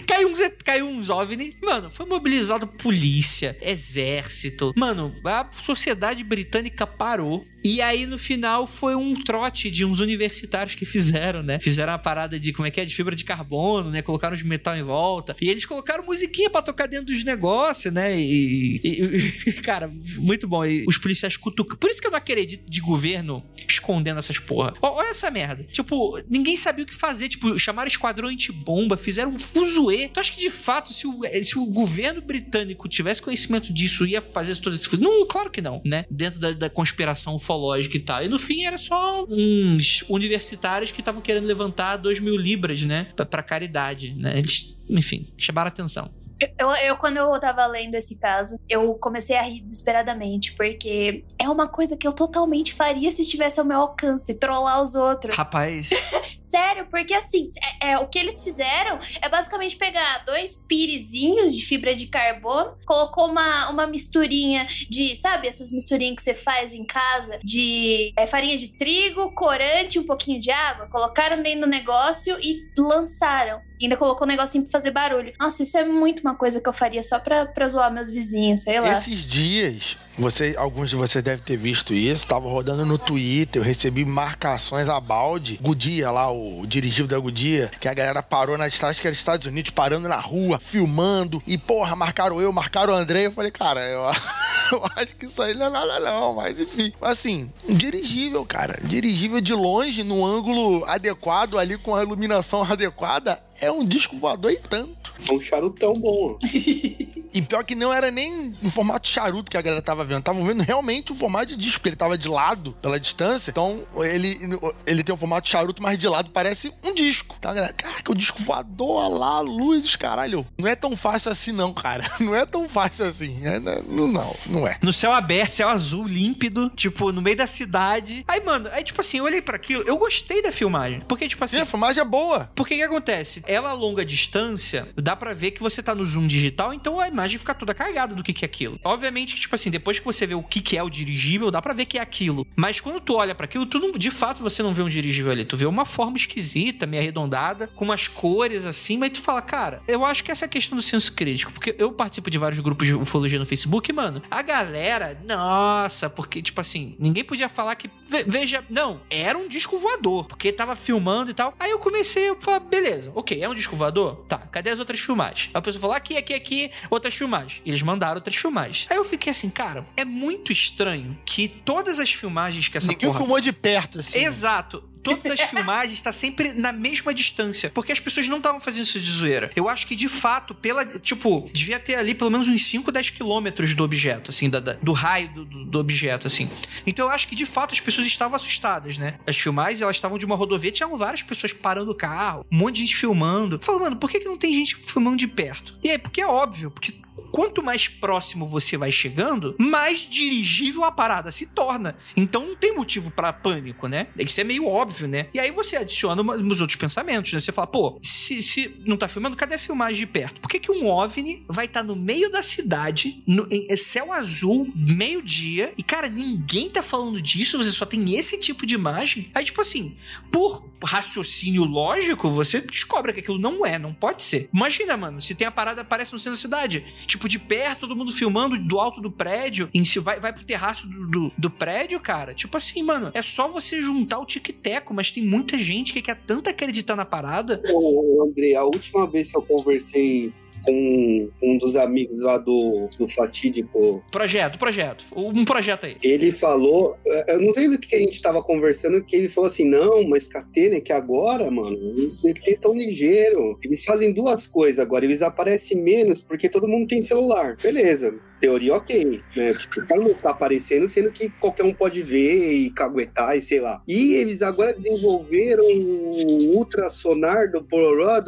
Caiu 0.05 0.29
uns, 0.29 0.39
caiu 0.63 0.87
uns 0.87 1.09
OVNI. 1.09 1.55
Mano, 1.61 1.89
foi 1.89 2.05
mobilizado 2.05 2.65
polícia, 2.67 3.57
exército. 3.61 4.73
Mano, 4.75 5.13
a 5.25 5.47
sociedade 5.61 6.23
britânica 6.23 6.85
parou. 6.87 7.45
E 7.63 7.81
aí, 7.81 8.05
no 8.05 8.17
final, 8.17 8.65
foi 8.65 8.95
um 8.95 9.13
trote 9.13 9.69
de 9.69 9.83
uns 9.83 9.99
universitários 9.99 10.73
que 10.75 10.85
fizeram, 10.85 11.43
né? 11.43 11.59
Fizeram 11.59 11.91
a 11.93 11.97
parada 11.97 12.39
de, 12.39 12.53
como 12.53 12.65
é 12.67 12.71
que 12.71 12.79
é? 12.79 12.85
De 12.85 12.95
fibra 12.95 13.13
de 13.15 13.25
carbono, 13.25 13.89
né? 13.91 14.01
Colocaram 14.01 14.35
os 14.35 14.43
metal 14.43 14.75
em 14.77 14.83
volta. 14.83 15.35
E 15.41 15.49
eles 15.49 15.65
colocaram 15.65 16.05
musiquinha 16.05 16.49
pra 16.49 16.61
tocar 16.61 16.87
dentro 16.87 17.07
dos 17.07 17.23
negócios, 17.25 17.93
né? 17.93 18.17
E, 18.17 18.79
e- 18.83 19.31
e- 19.47 19.53
cara, 19.61 19.91
muito 20.17 20.47
bom. 20.47 20.63
E 20.65 20.85
os 20.87 20.97
policiais 20.97 21.35
cutucam. 21.35 21.75
Por 21.77 21.89
isso 21.89 21.99
que 21.99 22.07
eu 22.07 22.11
não 22.11 22.17
acredito 22.17 22.69
de 22.69 22.79
governo 22.79 23.43
escondendo 23.67 24.19
essas 24.19 24.39
porra. 24.39 24.73
Olha 24.81 25.09
essa 25.09 25.29
merda. 25.29 25.63
Tipo, 25.63 26.21
ninguém 26.29 26.55
sabia 26.55 26.85
o 26.85 26.87
que 26.87 26.95
fazer. 26.95 27.27
Tipo, 27.27 27.57
chamaram 27.59 27.87
esquadrão 27.87 28.29
antibomba, 28.29 28.95
fizeram 28.95 29.31
um 29.31 29.39
fuzuê. 29.67 30.07
Tu 30.07 30.19
acha 30.19 30.31
que 30.31 30.39
de 30.39 30.49
fato, 30.49 30.93
se 30.93 31.05
o, 31.05 31.19
se 31.43 31.59
o 31.59 31.65
governo 31.65 32.21
britânico 32.21 32.87
tivesse 32.87 33.21
conhecimento 33.21 33.73
disso, 33.73 34.05
ia 34.05 34.21
fazer 34.21 34.55
todo 34.57 34.75
esse? 34.75 34.97
Não, 34.97 35.25
claro 35.27 35.49
que 35.49 35.61
não, 35.61 35.81
né? 35.85 36.05
Dentro 36.09 36.39
da, 36.39 36.51
da 36.51 36.69
conspiração 36.69 37.35
ufológica 37.35 37.97
e 37.97 37.99
tal. 37.99 38.23
E 38.23 38.27
no 38.27 38.39
fim 38.39 38.63
era 38.63 38.77
só 38.77 39.25
uns 39.29 40.03
universitários 40.09 40.91
que 40.91 41.01
estavam 41.01 41.21
querendo 41.21 41.45
levantar 41.45 41.97
2 41.97 42.19
mil 42.19 42.35
libras, 42.35 42.81
né? 42.83 43.07
Pra, 43.15 43.25
pra 43.25 43.43
caridade, 43.43 44.13
né? 44.13 44.37
Eles, 44.37 44.77
enfim, 44.89 45.27
chamaram 45.37 45.67
atenção. 45.67 46.11
Eu, 46.57 46.69
eu, 46.71 46.97
quando 46.97 47.17
eu 47.17 47.39
tava 47.39 47.65
lendo 47.65 47.95
esse 47.95 48.19
caso, 48.19 48.59
eu 48.69 48.93
comecei 48.95 49.35
a 49.35 49.41
rir 49.41 49.61
desesperadamente, 49.61 50.53
porque 50.53 51.23
é 51.39 51.49
uma 51.49 51.67
coisa 51.67 51.97
que 51.97 52.07
eu 52.07 52.13
totalmente 52.13 52.73
faria 52.73 53.11
se 53.11 53.21
estivesse 53.21 53.59
ao 53.59 53.65
meu 53.65 53.79
alcance, 53.79 54.33
trollar 54.33 54.81
os 54.81 54.95
outros. 54.95 55.35
Rapaz. 55.35 55.89
Sério, 56.41 56.87
porque 56.89 57.13
assim, 57.13 57.47
é, 57.81 57.91
é, 57.91 57.97
o 57.99 58.07
que 58.07 58.17
eles 58.17 58.41
fizeram 58.41 58.99
é 59.21 59.27
basicamente 59.27 59.75
pegar 59.75 60.23
dois 60.25 60.55
pirizinhos 60.55 61.55
de 61.55 61.65
fibra 61.65 61.95
de 61.95 62.07
carbono, 62.07 62.77
colocou 62.85 63.27
uma, 63.27 63.69
uma 63.69 63.87
misturinha 63.87 64.65
de, 64.89 65.15
sabe, 65.15 65.47
essas 65.47 65.71
misturinhas 65.71 66.15
que 66.15 66.21
você 66.21 66.33
faz 66.33 66.73
em 66.73 66.85
casa, 66.85 67.39
de 67.43 68.13
é, 68.15 68.25
farinha 68.27 68.57
de 68.57 68.69
trigo, 68.69 69.31
corante, 69.33 69.99
um 69.99 70.05
pouquinho 70.05 70.39
de 70.39 70.51
água, 70.51 70.87
colocaram 70.87 71.41
dentro 71.41 71.61
do 71.61 71.67
negócio 71.67 72.37
e 72.41 72.61
lançaram. 72.77 73.66
Ainda 73.81 73.97
colocou 73.97 74.25
um 74.25 74.29
negocinho 74.29 74.63
pra 74.63 74.71
fazer 74.71 74.91
barulho. 74.91 75.33
Nossa, 75.39 75.63
isso 75.63 75.77
é 75.77 75.85
muito 75.85 76.21
uma 76.21 76.35
coisa 76.35 76.59
que 76.59 76.67
eu 76.67 76.73
faria 76.73 77.03
só 77.03 77.19
pra, 77.19 77.45
pra 77.45 77.67
zoar 77.67 77.93
meus 77.93 78.09
vizinhos, 78.09 78.61
sei 78.61 78.79
lá. 78.79 78.99
Esses 78.99 79.25
dias, 79.25 79.97
você, 80.17 80.55
alguns 80.57 80.89
de 80.89 80.95
vocês 80.95 81.23
devem 81.23 81.43
ter 81.43 81.57
visto 81.57 81.93
isso, 81.93 82.25
tava 82.25 82.49
rodando 82.49 82.85
no 82.85 82.97
Twitter, 82.97 83.61
eu 83.61 83.65
recebi 83.65 84.03
marcações 84.05 84.89
a 84.89 84.99
balde. 84.99 85.59
Goodyear 85.61 86.13
lá, 86.13 86.31
o 86.31 86.65
dirigível 86.65 87.07
da 87.07 87.19
Goodyear, 87.19 87.71
que 87.79 87.87
a 87.87 87.93
galera 87.93 88.23
parou 88.23 88.57
na 88.57 88.67
estrada, 88.67 88.95
que 88.95 89.05
era 89.05 89.15
Estados 89.15 89.45
Unidos, 89.45 89.71
parando 89.71 90.07
na 90.07 90.19
rua, 90.19 90.59
filmando. 90.59 91.41
E, 91.45 91.57
porra, 91.57 91.95
marcaram 91.95 92.41
eu, 92.41 92.51
marcaram 92.51 92.93
o 92.93 92.95
André. 92.95 93.27
Eu 93.27 93.31
falei, 93.31 93.51
cara, 93.51 93.81
eu, 93.81 94.01
eu 94.71 94.85
acho 94.95 95.15
que 95.15 95.27
isso 95.27 95.41
aí 95.41 95.53
não 95.53 95.67
é 95.67 95.69
nada 95.69 95.99
não, 95.99 96.35
mas 96.35 96.59
enfim. 96.59 96.91
Assim, 97.01 97.51
dirigível, 97.69 98.45
cara. 98.45 98.79
Dirigível 98.83 99.39
de 99.39 99.53
longe, 99.53 100.03
num 100.03 100.25
ângulo 100.25 100.83
adequado 100.85 101.57
ali, 101.57 101.77
com 101.77 101.95
a 101.95 102.03
iluminação 102.03 102.63
adequada, 102.63 103.41
é 103.59 103.71
um 103.71 103.85
disco 103.85 104.17
voador 104.17 104.51
e 104.51 104.57
tanto. 104.57 105.06
É 105.29 105.33
um 105.33 105.41
charutão 105.41 105.93
bom. 105.93 106.37
E 107.33 107.41
pior 107.41 107.63
que 107.63 107.75
não 107.75 107.93
era 107.93 108.09
nem 108.09 108.55
em 108.63 108.69
formato 108.71 109.07
charuto 109.07 109.51
que 109.51 109.57
a 109.57 109.61
galera 109.61 109.81
tava 109.81 110.03
vendo. 110.03 110.23
Tava 110.23 110.41
vendo 110.41 110.63
realmente 110.63 111.11
o 111.11 111.15
formato 111.15 111.47
de 111.47 111.57
disco, 111.57 111.79
porque 111.79 111.89
ele 111.89 111.95
tava 111.95 112.17
de 112.17 112.27
lado 112.27 112.75
pela 112.81 112.99
distância. 112.99 113.51
Então, 113.51 113.83
ele, 113.97 114.39
ele 114.87 115.03
tem 115.03 115.13
um 115.13 115.17
formato 115.17 115.47
charuto, 115.47 115.83
mas 115.83 115.99
de 115.99 116.07
lado 116.07 116.31
parece 116.31 116.73
um 116.83 116.95
disco. 116.95 117.35
Tá, 117.39 117.53
galera? 117.53 117.73
Caraca, 117.73 118.11
o 118.11 118.15
disco 118.15 118.41
voador, 118.41 119.03
olha 119.03 119.15
lá, 119.15 119.39
luzes, 119.41 119.95
caralho. 119.95 120.47
Não 120.57 120.67
é 120.67 120.75
tão 120.75 120.97
fácil 120.97 121.31
assim, 121.31 121.51
não, 121.51 121.73
cara. 121.73 122.09
Não 122.19 122.35
é 122.35 122.45
tão 122.45 122.67
fácil 122.67 123.05
assim. 123.05 123.45
É, 123.45 123.59
não, 123.59 124.07
não, 124.07 124.35
não 124.47 124.67
é. 124.67 124.77
No 124.81 124.91
céu 124.91 125.13
aberto, 125.13 125.53
céu 125.53 125.69
azul, 125.69 126.07
límpido, 126.07 126.69
tipo, 126.71 127.11
no 127.11 127.21
meio 127.21 127.37
da 127.37 127.47
cidade. 127.47 128.25
Aí, 128.27 128.43
mano, 128.43 128.69
aí, 128.71 128.83
tipo 128.83 128.99
assim, 128.99 129.19
eu 129.19 129.23
olhei 129.23 129.41
pra 129.41 129.55
aquilo, 129.55 129.83
eu 129.83 129.97
gostei 129.97 130.41
da 130.41 130.51
filmagem. 130.51 131.01
Porque, 131.07 131.27
tipo 131.27 131.43
assim. 131.43 131.57
Sim, 131.57 131.63
a 131.63 131.65
filmagem 131.65 132.01
é 132.01 132.05
boa. 132.05 132.49
Porque 132.55 132.75
que 132.75 132.81
acontece? 132.81 133.43
Ela 133.47 133.69
a 133.69 133.73
longa 133.73 134.03
distância, 134.03 134.87
dá 135.07 135.15
pra 135.15 135.33
ver 135.33 135.51
que 135.51 135.61
você 135.61 135.81
tá 135.81 135.95
no 135.95 136.05
zoom 136.05 136.27
digital, 136.27 136.73
então 136.73 136.99
a 136.99 137.07
imagem 137.07 137.37
fica 137.37 137.55
toda 137.55 137.73
cagada 137.73 138.13
do 138.13 138.21
que, 138.21 138.33
que 138.33 138.43
é 138.43 138.47
aquilo. 138.47 138.77
Obviamente 138.83 139.35
que, 139.35 139.39
tipo 139.41 139.55
assim, 139.55 139.69
depois 139.71 139.99
que 139.99 140.03
você 140.05 140.27
vê 140.27 140.35
o 140.35 140.43
que, 140.43 140.59
que 140.59 140.77
é 140.77 140.83
o 140.83 140.89
dirigível, 140.89 141.49
dá 141.49 141.61
pra 141.61 141.73
ver 141.73 141.85
que 141.85 141.97
é 141.97 142.01
aquilo. 142.01 142.45
Mas 142.57 142.81
quando 142.81 142.99
tu 142.99 143.15
olha 143.15 143.33
pra 143.33 143.45
aquilo, 143.45 143.65
tu 143.65 143.79
não, 143.79 143.93
de 143.93 144.11
fato 144.11 144.41
você 144.43 144.61
não 144.61 144.73
vê 144.73 144.81
um 144.81 144.89
dirigível 144.89 145.31
ali. 145.31 145.45
Tu 145.45 145.55
vê 145.55 145.65
uma 145.65 145.85
forma 145.85 146.17
esquisita, 146.17 146.85
meio 146.85 147.01
arredondada, 147.01 147.67
com 147.67 147.85
umas 147.85 148.09
cores 148.09 148.65
assim, 148.65 148.97
mas 148.97 149.11
tu 149.13 149.21
fala, 149.21 149.41
cara, 149.41 149.81
eu 149.87 150.03
acho 150.03 150.23
que 150.25 150.29
essa 150.31 150.43
é 150.43 150.47
a 150.47 150.49
questão 150.49 150.75
do 150.75 150.81
senso 150.81 151.13
crítico. 151.13 151.53
Porque 151.53 151.73
eu 151.77 151.89
participo 151.93 152.29
de 152.29 152.37
vários 152.37 152.59
grupos 152.59 152.85
de 152.85 152.93
ufologia 152.93 153.39
no 153.39 153.45
Facebook, 153.45 153.89
e, 153.89 153.93
mano, 153.93 154.21
a 154.29 154.41
galera, 154.41 155.17
nossa, 155.25 156.09
porque, 156.09 156.41
tipo 156.41 156.59
assim, 156.59 156.95
ninguém 156.99 157.23
podia 157.23 157.47
falar 157.47 157.75
que. 157.75 157.89
ve- 158.09 158.25
Veja, 158.27 158.61
não, 158.69 158.99
era 159.09 159.37
um 159.37 159.47
disco 159.47 159.77
voador, 159.79 160.25
porque 160.25 160.51
tava 160.51 160.75
filmando 160.75 161.31
e 161.31 161.33
tal. 161.33 161.53
Aí 161.59 161.71
eu 161.71 161.79
comecei 161.79 162.29
a 162.29 162.35
falar, 162.35 162.59
beleza, 162.59 163.11
ok, 163.15 163.41
é 163.41 163.47
um 163.47 163.55
disco 163.55 163.75
voador? 163.75 164.25
Tá, 164.27 164.37
cadê 164.39 164.69
as 164.69 164.79
outras 164.79 164.96
filmagens? 164.99 165.49
Aí 165.53 165.59
a 165.59 165.61
pessoa 165.61 165.81
falou, 165.81 165.95
aqui, 165.95 166.17
aqui, 166.17 166.33
aqui, 166.33 166.71
outras 166.89 167.15
filmagens. 167.15 167.61
Eles 167.65 167.81
mandaram 167.81 168.15
outras 168.15 168.35
filmagens. 168.35 168.87
Aí 168.89 168.97
eu 168.97 169.05
fiquei 169.05 169.31
assim, 169.31 169.49
cara, 169.49 169.85
é 169.95 170.05
muito 170.05 170.51
estranho 170.51 171.17
que 171.25 171.47
todas 171.47 171.99
as 171.99 172.11
filmagens 172.11 172.67
que 172.67 172.77
essa 172.77 172.87
Ninguém 172.87 173.07
porra 173.07 173.19
filmou 173.19 173.39
de 173.39 173.51
perto, 173.51 173.99
assim. 173.99 174.19
Exato. 174.19 174.83
Todas 175.15 175.39
as 175.39 175.41
filmagens 175.49 175.93
estão 175.93 176.11
sempre 176.13 176.53
na 176.53 176.71
mesma 176.71 177.13
distância. 177.13 177.69
Porque 177.69 177.91
as 177.91 177.99
pessoas 177.99 178.27
não 178.27 178.37
estavam 178.37 178.59
fazendo 178.59 178.83
isso 178.83 178.99
de 178.99 179.09
zoeira. 179.11 179.51
Eu 179.55 179.67
acho 179.69 179.87
que, 179.87 179.95
de 179.95 180.07
fato, 180.07 180.53
pela. 180.53 180.85
Tipo, 180.85 181.49
devia 181.53 181.79
ter 181.79 181.95
ali 181.95 182.13
pelo 182.15 182.29
menos 182.31 182.47
uns 182.47 182.65
5, 182.65 182.91
10 182.91 183.09
quilômetros 183.11 183.73
do 183.73 183.83
objeto, 183.83 184.31
assim, 184.31 184.49
da, 184.49 184.59
da- 184.59 184.73
do 184.73 184.91
raio 184.91 185.29
do, 185.29 185.45
do- 185.65 185.79
objeto, 185.79 186.27
assim. 186.27 186.49
Então 186.85 187.05
eu 187.05 187.11
acho 187.11 187.27
que, 187.27 187.35
de 187.35 187.45
fato, 187.45 187.73
as 187.73 187.79
pessoas 187.79 188.07
estavam 188.07 188.35
assustadas, 188.35 188.97
né? 188.97 189.15
As 189.25 189.37
filmagens, 189.37 189.81
elas 189.81 189.95
estavam 189.95 190.17
de 190.17 190.25
uma 190.25 190.35
rodovia, 190.35 190.71
tinham 190.71 190.95
várias 190.97 191.21
pessoas 191.23 191.53
parando 191.53 191.91
o 191.91 191.95
carro, 191.95 192.45
um 192.51 192.57
monte 192.57 192.75
de 192.75 192.81
gente 192.81 192.95
filmando. 192.95 193.59
Falando, 193.59 193.81
mano, 193.83 193.95
por 193.95 194.09
que, 194.09 194.19
que 194.19 194.25
não 194.25 194.37
tem 194.37 194.53
gente 194.53 194.75
filmando 194.75 195.17
de 195.17 195.27
perto? 195.27 195.75
E 195.83 195.89
aí, 195.89 195.97
porque 195.97 196.19
é 196.21 196.27
óbvio, 196.27 196.71
porque 196.71 196.93
quanto 197.31 197.63
mais 197.63 197.87
próximo 197.87 198.47
você 198.47 198.77
vai 198.77 198.91
chegando, 198.91 199.55
mais 199.57 199.99
dirigível 199.99 200.83
a 200.83 200.91
parada 200.91 201.31
se 201.31 201.45
torna. 201.45 201.95
Então 202.15 202.47
não 202.47 202.55
tem 202.55 202.75
motivo 202.75 203.11
pra 203.11 203.33
pânico, 203.33 203.87
né? 203.87 204.07
Isso 204.17 204.39
é 204.39 204.43
meio 204.43 204.67
óbvio, 204.67 205.07
né? 205.07 205.27
E 205.33 205.39
aí 205.39 205.51
você 205.51 205.77
adiciona 205.77 206.21
uns 206.21 206.61
outros 206.61 206.75
pensamentos, 206.75 207.33
né? 207.33 207.39
Você 207.39 207.51
fala, 207.51 207.67
pô, 207.67 207.97
se, 208.01 208.41
se 208.41 208.75
não 208.85 208.97
tá 208.97 209.07
filmando, 209.07 209.35
cadê 209.35 209.55
a 209.55 209.59
filmagem 209.59 209.97
de 209.97 210.07
perto? 210.07 210.39
Por 210.39 210.49
que, 210.49 210.59
que 210.59 210.71
um 210.71 210.87
OVNI 210.87 211.45
vai 211.47 211.65
estar 211.65 211.83
no 211.83 211.95
meio 211.95 212.29
da 212.29 212.43
cidade, 212.43 213.21
no, 213.25 213.47
em 213.51 213.75
céu 213.77 214.11
azul, 214.13 214.71
meio-dia, 214.75 215.73
e 215.77 215.83
cara, 215.83 216.09
ninguém 216.09 216.69
tá 216.69 216.81
falando 216.81 217.21
disso, 217.21 217.57
você 217.57 217.71
só 217.71 217.85
tem 217.85 218.15
esse 218.15 218.39
tipo 218.39 218.65
de 218.65 218.75
imagem? 218.75 219.29
Aí, 219.33 219.43
tipo 219.43 219.61
assim, 219.61 219.95
por 220.31 220.63
raciocínio 220.83 221.63
lógico, 221.63 222.29
você 222.29 222.61
descobre 222.61 223.13
que 223.13 223.19
aquilo 223.19 223.39
não 223.39 223.65
é, 223.65 223.79
não 223.79 223.93
pode 223.93 224.23
ser. 224.23 224.49
Imagina, 224.53 224.95
mano, 224.95 225.21
se 225.21 225.33
tem 225.33 225.47
a 225.47 225.51
parada 225.51 225.81
aparece 225.81 226.13
no 226.13 226.19
centro 226.19 226.33
da 226.33 226.37
cidade, 226.37 226.85
tipo 227.05 227.16
de 227.25 227.39
perto, 227.39 227.81
todo 227.81 227.95
mundo 227.95 228.11
filmando 228.11 228.57
do 228.57 228.77
alto 228.81 228.99
do 228.99 229.09
prédio, 229.09 229.69
em 229.73 229.85
si 229.85 229.97
vai, 229.99 230.19
vai 230.19 230.33
pro 230.33 230.43
terraço 230.43 230.85
do, 230.85 231.07
do, 231.07 231.31
do 231.37 231.49
prédio, 231.49 231.97
cara. 232.01 232.33
Tipo 232.33 232.57
assim, 232.57 232.83
mano, 232.83 233.11
é 233.13 233.21
só 233.21 233.47
você 233.47 233.81
juntar 233.81 234.19
o 234.19 234.25
tic-teco, 234.25 234.93
mas 234.93 235.09
tem 235.09 235.23
muita 235.23 235.57
gente 235.57 235.93
que 235.93 236.01
quer 236.01 236.17
tanto 236.27 236.49
acreditar 236.49 236.97
na 236.97 237.05
parada. 237.05 237.61
Ô, 237.71 238.27
André, 238.27 238.55
a 238.55 238.63
última 238.65 239.07
vez 239.07 239.31
que 239.31 239.37
eu 239.37 239.41
conversei 239.41 240.33
com 240.67 241.29
um 241.41 241.57
dos 241.57 241.77
amigos 241.77 242.21
lá 242.21 242.37
do, 242.37 242.89
do 242.99 243.07
Fatídico, 243.07 244.03
Projeto, 244.11 244.59
projeto. 244.59 245.05
Um 245.15 245.45
projeto 245.45 245.85
aí. 245.85 245.97
ele 246.03 246.31
falou, 246.31 246.97
eu 247.27 247.39
não 247.39 247.53
sei 247.53 247.69
do 247.69 247.79
que 247.79 247.95
a 247.95 247.99
gente 247.99 248.21
tava 248.21 248.43
conversando, 248.43 249.01
que 249.01 249.15
ele 249.15 249.29
falou 249.29 249.49
assim, 249.49 249.63
não, 249.63 250.03
mas 250.03 250.27
Catena, 250.27 250.75
é 250.75 250.81
que 250.81 250.91
agora, 250.91 251.49
mano, 251.49 251.77
os 251.77 252.23
ET 252.25 252.59
tão 252.59 252.73
ligeiro. 252.73 253.57
Eles 253.63 253.85
fazem 253.85 254.11
duas 254.11 254.45
coisas 254.45 254.79
agora, 254.79 255.05
eles 255.05 255.21
aparecem 255.21 255.81
menos 255.81 256.21
porque 256.21 256.49
todo 256.49 256.67
mundo 256.67 256.87
tem 256.87 257.01
celular. 257.01 257.55
Beleza. 257.61 258.13
Teoria 258.39 258.75
ok, 258.75 259.21
né? 259.35 259.53
Tipo, 259.53 259.85
como 259.87 260.09
está 260.09 260.31
aparecendo, 260.31 260.87
sendo 260.87 261.11
que 261.11 261.29
qualquer 261.29 261.63
um 261.63 261.73
pode 261.73 262.01
ver 262.01 262.53
e 262.53 262.69
caguetar 262.69 263.35
e 263.37 263.41
sei 263.41 263.59
lá. 263.59 263.81
E 263.87 264.13
eles 264.13 264.41
agora 264.41 264.73
desenvolveram 264.73 265.63
um 265.63 266.55
ultrassonar 266.55 267.51
do 267.51 267.63
Polaroid 267.63 268.25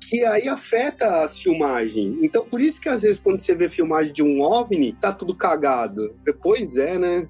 que 0.00 0.24
aí 0.24 0.48
afeta 0.48 1.22
as 1.22 1.38
filmagens. 1.38 2.18
Então, 2.22 2.44
por 2.44 2.60
isso 2.60 2.80
que 2.80 2.88
às 2.88 3.02
vezes 3.02 3.20
quando 3.20 3.40
você 3.40 3.54
vê 3.54 3.68
filmagem 3.68 4.12
de 4.12 4.22
um 4.22 4.40
OVNI, 4.40 4.96
tá 5.00 5.12
tudo 5.12 5.34
cagado. 5.34 6.14
Pois 6.42 6.76
é, 6.76 6.98
né? 6.98 7.28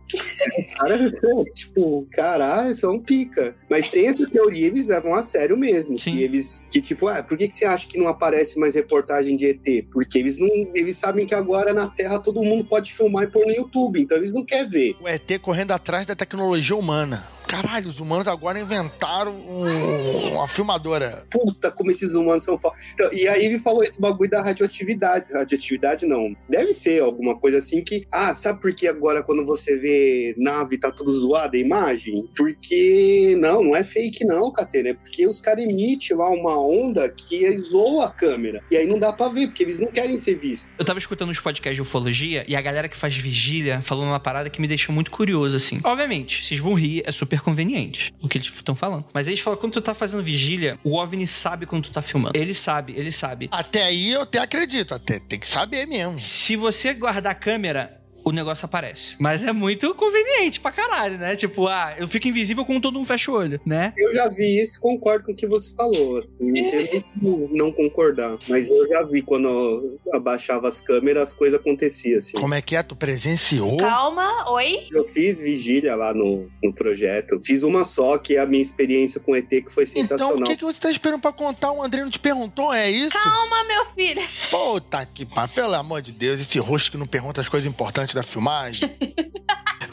Cara, 0.77 0.99
tipo, 1.55 2.07
caralho, 2.13 2.75
são 2.75 2.99
pica. 2.99 3.55
Mas 3.69 3.89
tem 3.89 4.07
essa 4.07 4.27
teoria, 4.27 4.67
eles 4.67 4.87
levam 4.87 5.15
a 5.15 5.23
sério 5.23 5.57
mesmo. 5.57 5.99
Sim. 5.99 6.17
E 6.17 6.23
eles, 6.23 6.63
que 6.71 6.81
tipo, 6.81 7.09
ah, 7.09 7.23
por 7.23 7.37
que, 7.37 7.49
que 7.49 7.55
você 7.55 7.65
acha 7.65 7.87
que 7.87 7.99
não 7.99 8.09
aparece 8.09 8.59
mais 8.59 8.75
reportagem 8.75 9.37
de 9.37 9.47
ET? 9.47 9.87
Porque 9.93 10.19
eles 10.19 10.39
não, 10.39 10.49
eles 10.75 10.97
sabem 10.97 11.27
que 11.27 11.35
agora 11.35 11.73
na 11.73 11.89
Terra 11.89 12.02
todo 12.19 12.43
mundo 12.43 12.65
pode 12.65 12.93
filmar 12.93 13.25
e 13.25 13.27
pôr 13.27 13.47
no 13.47 13.53
YouTube, 13.53 14.01
então 14.01 14.17
eles 14.17 14.33
não 14.33 14.45
querem 14.45 14.69
ver. 14.69 14.97
O 15.01 15.09
ET 15.09 15.39
correndo 15.41 15.73
atrás 15.73 16.07
da 16.07 16.15
tecnologia 16.15 16.77
humana. 16.77 17.27
Caralho, 17.53 17.89
os 17.89 18.01
humanos 18.01 18.27
agora 18.27 18.59
inventaram 18.59 19.33
um- 19.37 20.33
uma 20.35 20.49
filmadora. 20.49 21.27
Puta, 21.31 21.71
como 21.71 21.91
esses 21.91 22.15
humanos 22.15 22.45
são 22.45 22.57
foda. 22.57 22.75
Então, 22.95 23.13
e 23.13 23.29
aí 23.29 23.45
ele 23.45 23.59
falou 23.59 23.83
esse 23.85 24.01
bagulho 24.01 24.31
da 24.31 24.43
radioatividade. 24.43 25.33
Radioatividade 25.33 26.07
não. 26.07 26.33
Deve 26.49 26.73
ser 26.73 27.03
alguma 27.03 27.37
coisa 27.39 27.59
assim 27.59 27.83
que. 27.85 28.07
Ah, 28.11 28.35
sabe 28.35 28.61
por 28.61 28.73
que 28.75 28.89
agora 28.89 29.23
quando 29.23 29.45
você 29.45 29.77
vê 29.77 30.35
nave 30.39 30.79
tá 30.79 30.91
tudo 30.91 31.13
zoada 31.13 31.57
a 31.57 31.61
imagem? 31.61 32.27
Porque. 32.37 33.37
Não, 33.39 33.63
não 33.63 33.77
é 33.77 33.85
fake, 33.85 34.25
não, 34.25 34.51
Catena. 34.51 34.91
É 34.91 34.95
porque 34.95 35.27
os 35.27 35.41
caras 35.41 35.65
emitem 35.65 36.17
lá 36.17 36.31
uma 36.31 36.59
onda 36.59 37.09
que 37.09 37.59
zoa 37.59 38.07
a 38.07 38.11
câmera. 38.11 38.63
E 38.71 38.77
aí 38.77 38.87
não 38.87 38.99
dá 38.99 39.13
pra 39.13 39.29
ver, 39.29 39.49
porque 39.49 39.63
eles 39.63 39.79
não 39.79 39.89
querem 39.89 40.19
ser 40.19 40.37
vistos. 40.37 40.75
Eu 40.79 40.85
tava 40.85 40.99
escutando 40.99 41.31
uns 41.31 41.41
podcasts 41.41 41.77
de 41.77 41.83
ufologia 41.83 42.45
e 42.49 42.57
a 42.57 42.61
galera 42.63 42.89
que 42.89 42.97
faz 42.97 43.15
vigília 43.15 43.81
falando 43.83 44.09
uma 44.09 44.21
parada 44.21 44.49
que 44.49 44.61
me 44.61 44.69
deixou 44.69 44.95
muito 44.95 45.11
curioso, 45.11 45.57
assim. 45.57 45.81
Obviamente, 45.85 46.45
vocês 46.45 46.59
vão 46.61 46.75
rir, 46.75 47.03
é 47.05 47.13
super 47.13 47.42
conveniente 47.43 48.13
o 48.21 48.29
que 48.29 48.39
eles 48.39 48.49
estão 48.49 48.75
falando. 48.75 49.05
Mas 49.13 49.29
eles 49.29 49.41
falam, 49.41 49.59
quando 49.59 49.73
tu 49.73 49.83
tá 49.83 49.95
fazendo 49.95 50.23
vigília, 50.23 50.79
o 50.85 50.97
OVNI 50.97 51.27
sabe 51.27 51.67
quando 51.67 51.85
tu 51.85 51.93
tá 51.93 52.03
filmando. 52.03 52.37
Ele 52.37 52.55
sabe, 52.55 52.95
ele 52.97 53.13
sabe. 53.13 53.49
Até 53.51 53.85
aí 53.85 54.11
eu 54.11 54.23
até 54.23 54.39
acredito, 54.39 54.95
até 54.95 55.19
tem 55.19 55.39
que 55.39 55.47
saber 55.47 55.87
mesmo. 55.87 56.19
Se 56.19 56.57
você 56.57 56.95
guardar 56.95 57.33
a 57.33 57.35
câmera, 57.35 58.02
o 58.25 58.33
negócio 58.33 58.65
aparece. 58.65 59.15
Mas 59.19 59.43
é 59.43 59.53
muito 59.53 59.95
conveniente 59.95 60.61
pra 60.61 60.71
caralho, 60.73 61.19
né? 61.19 61.37
Tipo, 61.37 61.67
ah, 61.69 61.95
eu 61.99 62.07
fico 62.09 62.29
invisível 62.29 62.65
quando 62.65 62.81
todo 62.83 62.95
mundo 62.95 63.07
fecha 63.07 63.31
o 63.31 63.35
olho, 63.35 63.61
né? 63.67 63.93
Eu 63.97 64.15
já 64.15 64.29
vi 64.29 64.61
isso, 64.63 64.81
concordo 64.81 65.25
com 65.25 65.33
o 65.33 65.35
que 65.37 65.47
você 65.47 65.75
falou. 65.75 66.19
assim, 66.19 66.29
Não 66.41 66.71
tem 66.71 67.05
como 67.21 67.49
não 67.53 67.73
concordar. 67.73 68.39
Mas 68.49 68.69
eu 68.69 68.89
já 68.89 69.03
vi 69.03 69.23
quando 69.23 69.49
eu 69.49 70.01
abaixava 70.13 70.69
as 70.69 70.81
câmeras, 70.81 71.31
as 71.31 71.33
coisas 71.35 71.59
aconteciam 71.59 72.19
assim. 72.19 72.39
Como 72.39 72.55
é 72.55 72.63
que 72.63 72.77
é? 72.77 72.83
Tu 72.83 72.95
presenciou? 72.97 73.77
Calma, 73.77 74.51
oi? 74.51 74.87
Eu 74.91 75.09
fiz 75.09 75.41
vigília 75.41 75.95
lá 75.97 76.13
no, 76.15 76.49
no 76.63 76.73
projeto. 76.73 77.41
Fiz 77.45 77.63
uma 77.63 77.85
só, 77.85 78.19
que 78.19 78.37
é 78.37 78.41
a 78.41 78.47
minha 78.47 78.63
experiência 78.63 79.21
com 79.21 79.35
ET, 79.37 79.49
que 79.49 79.71
foi 79.71 79.85
Então, 79.85 80.03
sensacional. 80.19 80.39
o 80.43 80.45
que, 80.45 80.57
que 80.57 80.65
você 80.65 80.81
tá 80.81 80.91
esperando 80.91 81.21
pra 81.21 81.33
contar? 81.33 81.73
O 81.73 81.83
André 81.83 82.03
não 82.03 82.11
te 82.11 82.19
perguntou, 82.19 82.73
é 82.73 82.91
isso? 82.91 83.11
Calma, 83.13 83.65
meu 83.65 83.85
filho. 83.87 84.23
Puta 84.51 85.05
que 85.07 85.25
pá, 85.27 85.49
pelo 85.49 85.75
amor 85.75 86.01
de 86.03 86.13
Deus, 86.13 86.41
esse 86.41 86.59
rosto 86.59 86.91
que 86.91 86.97
não 86.97 87.07
pergunta 87.07 87.41
as 87.41 87.49
coisas 87.49 87.69
importantes 87.69 88.12
da 88.15 88.23
filmagem. 88.23 88.91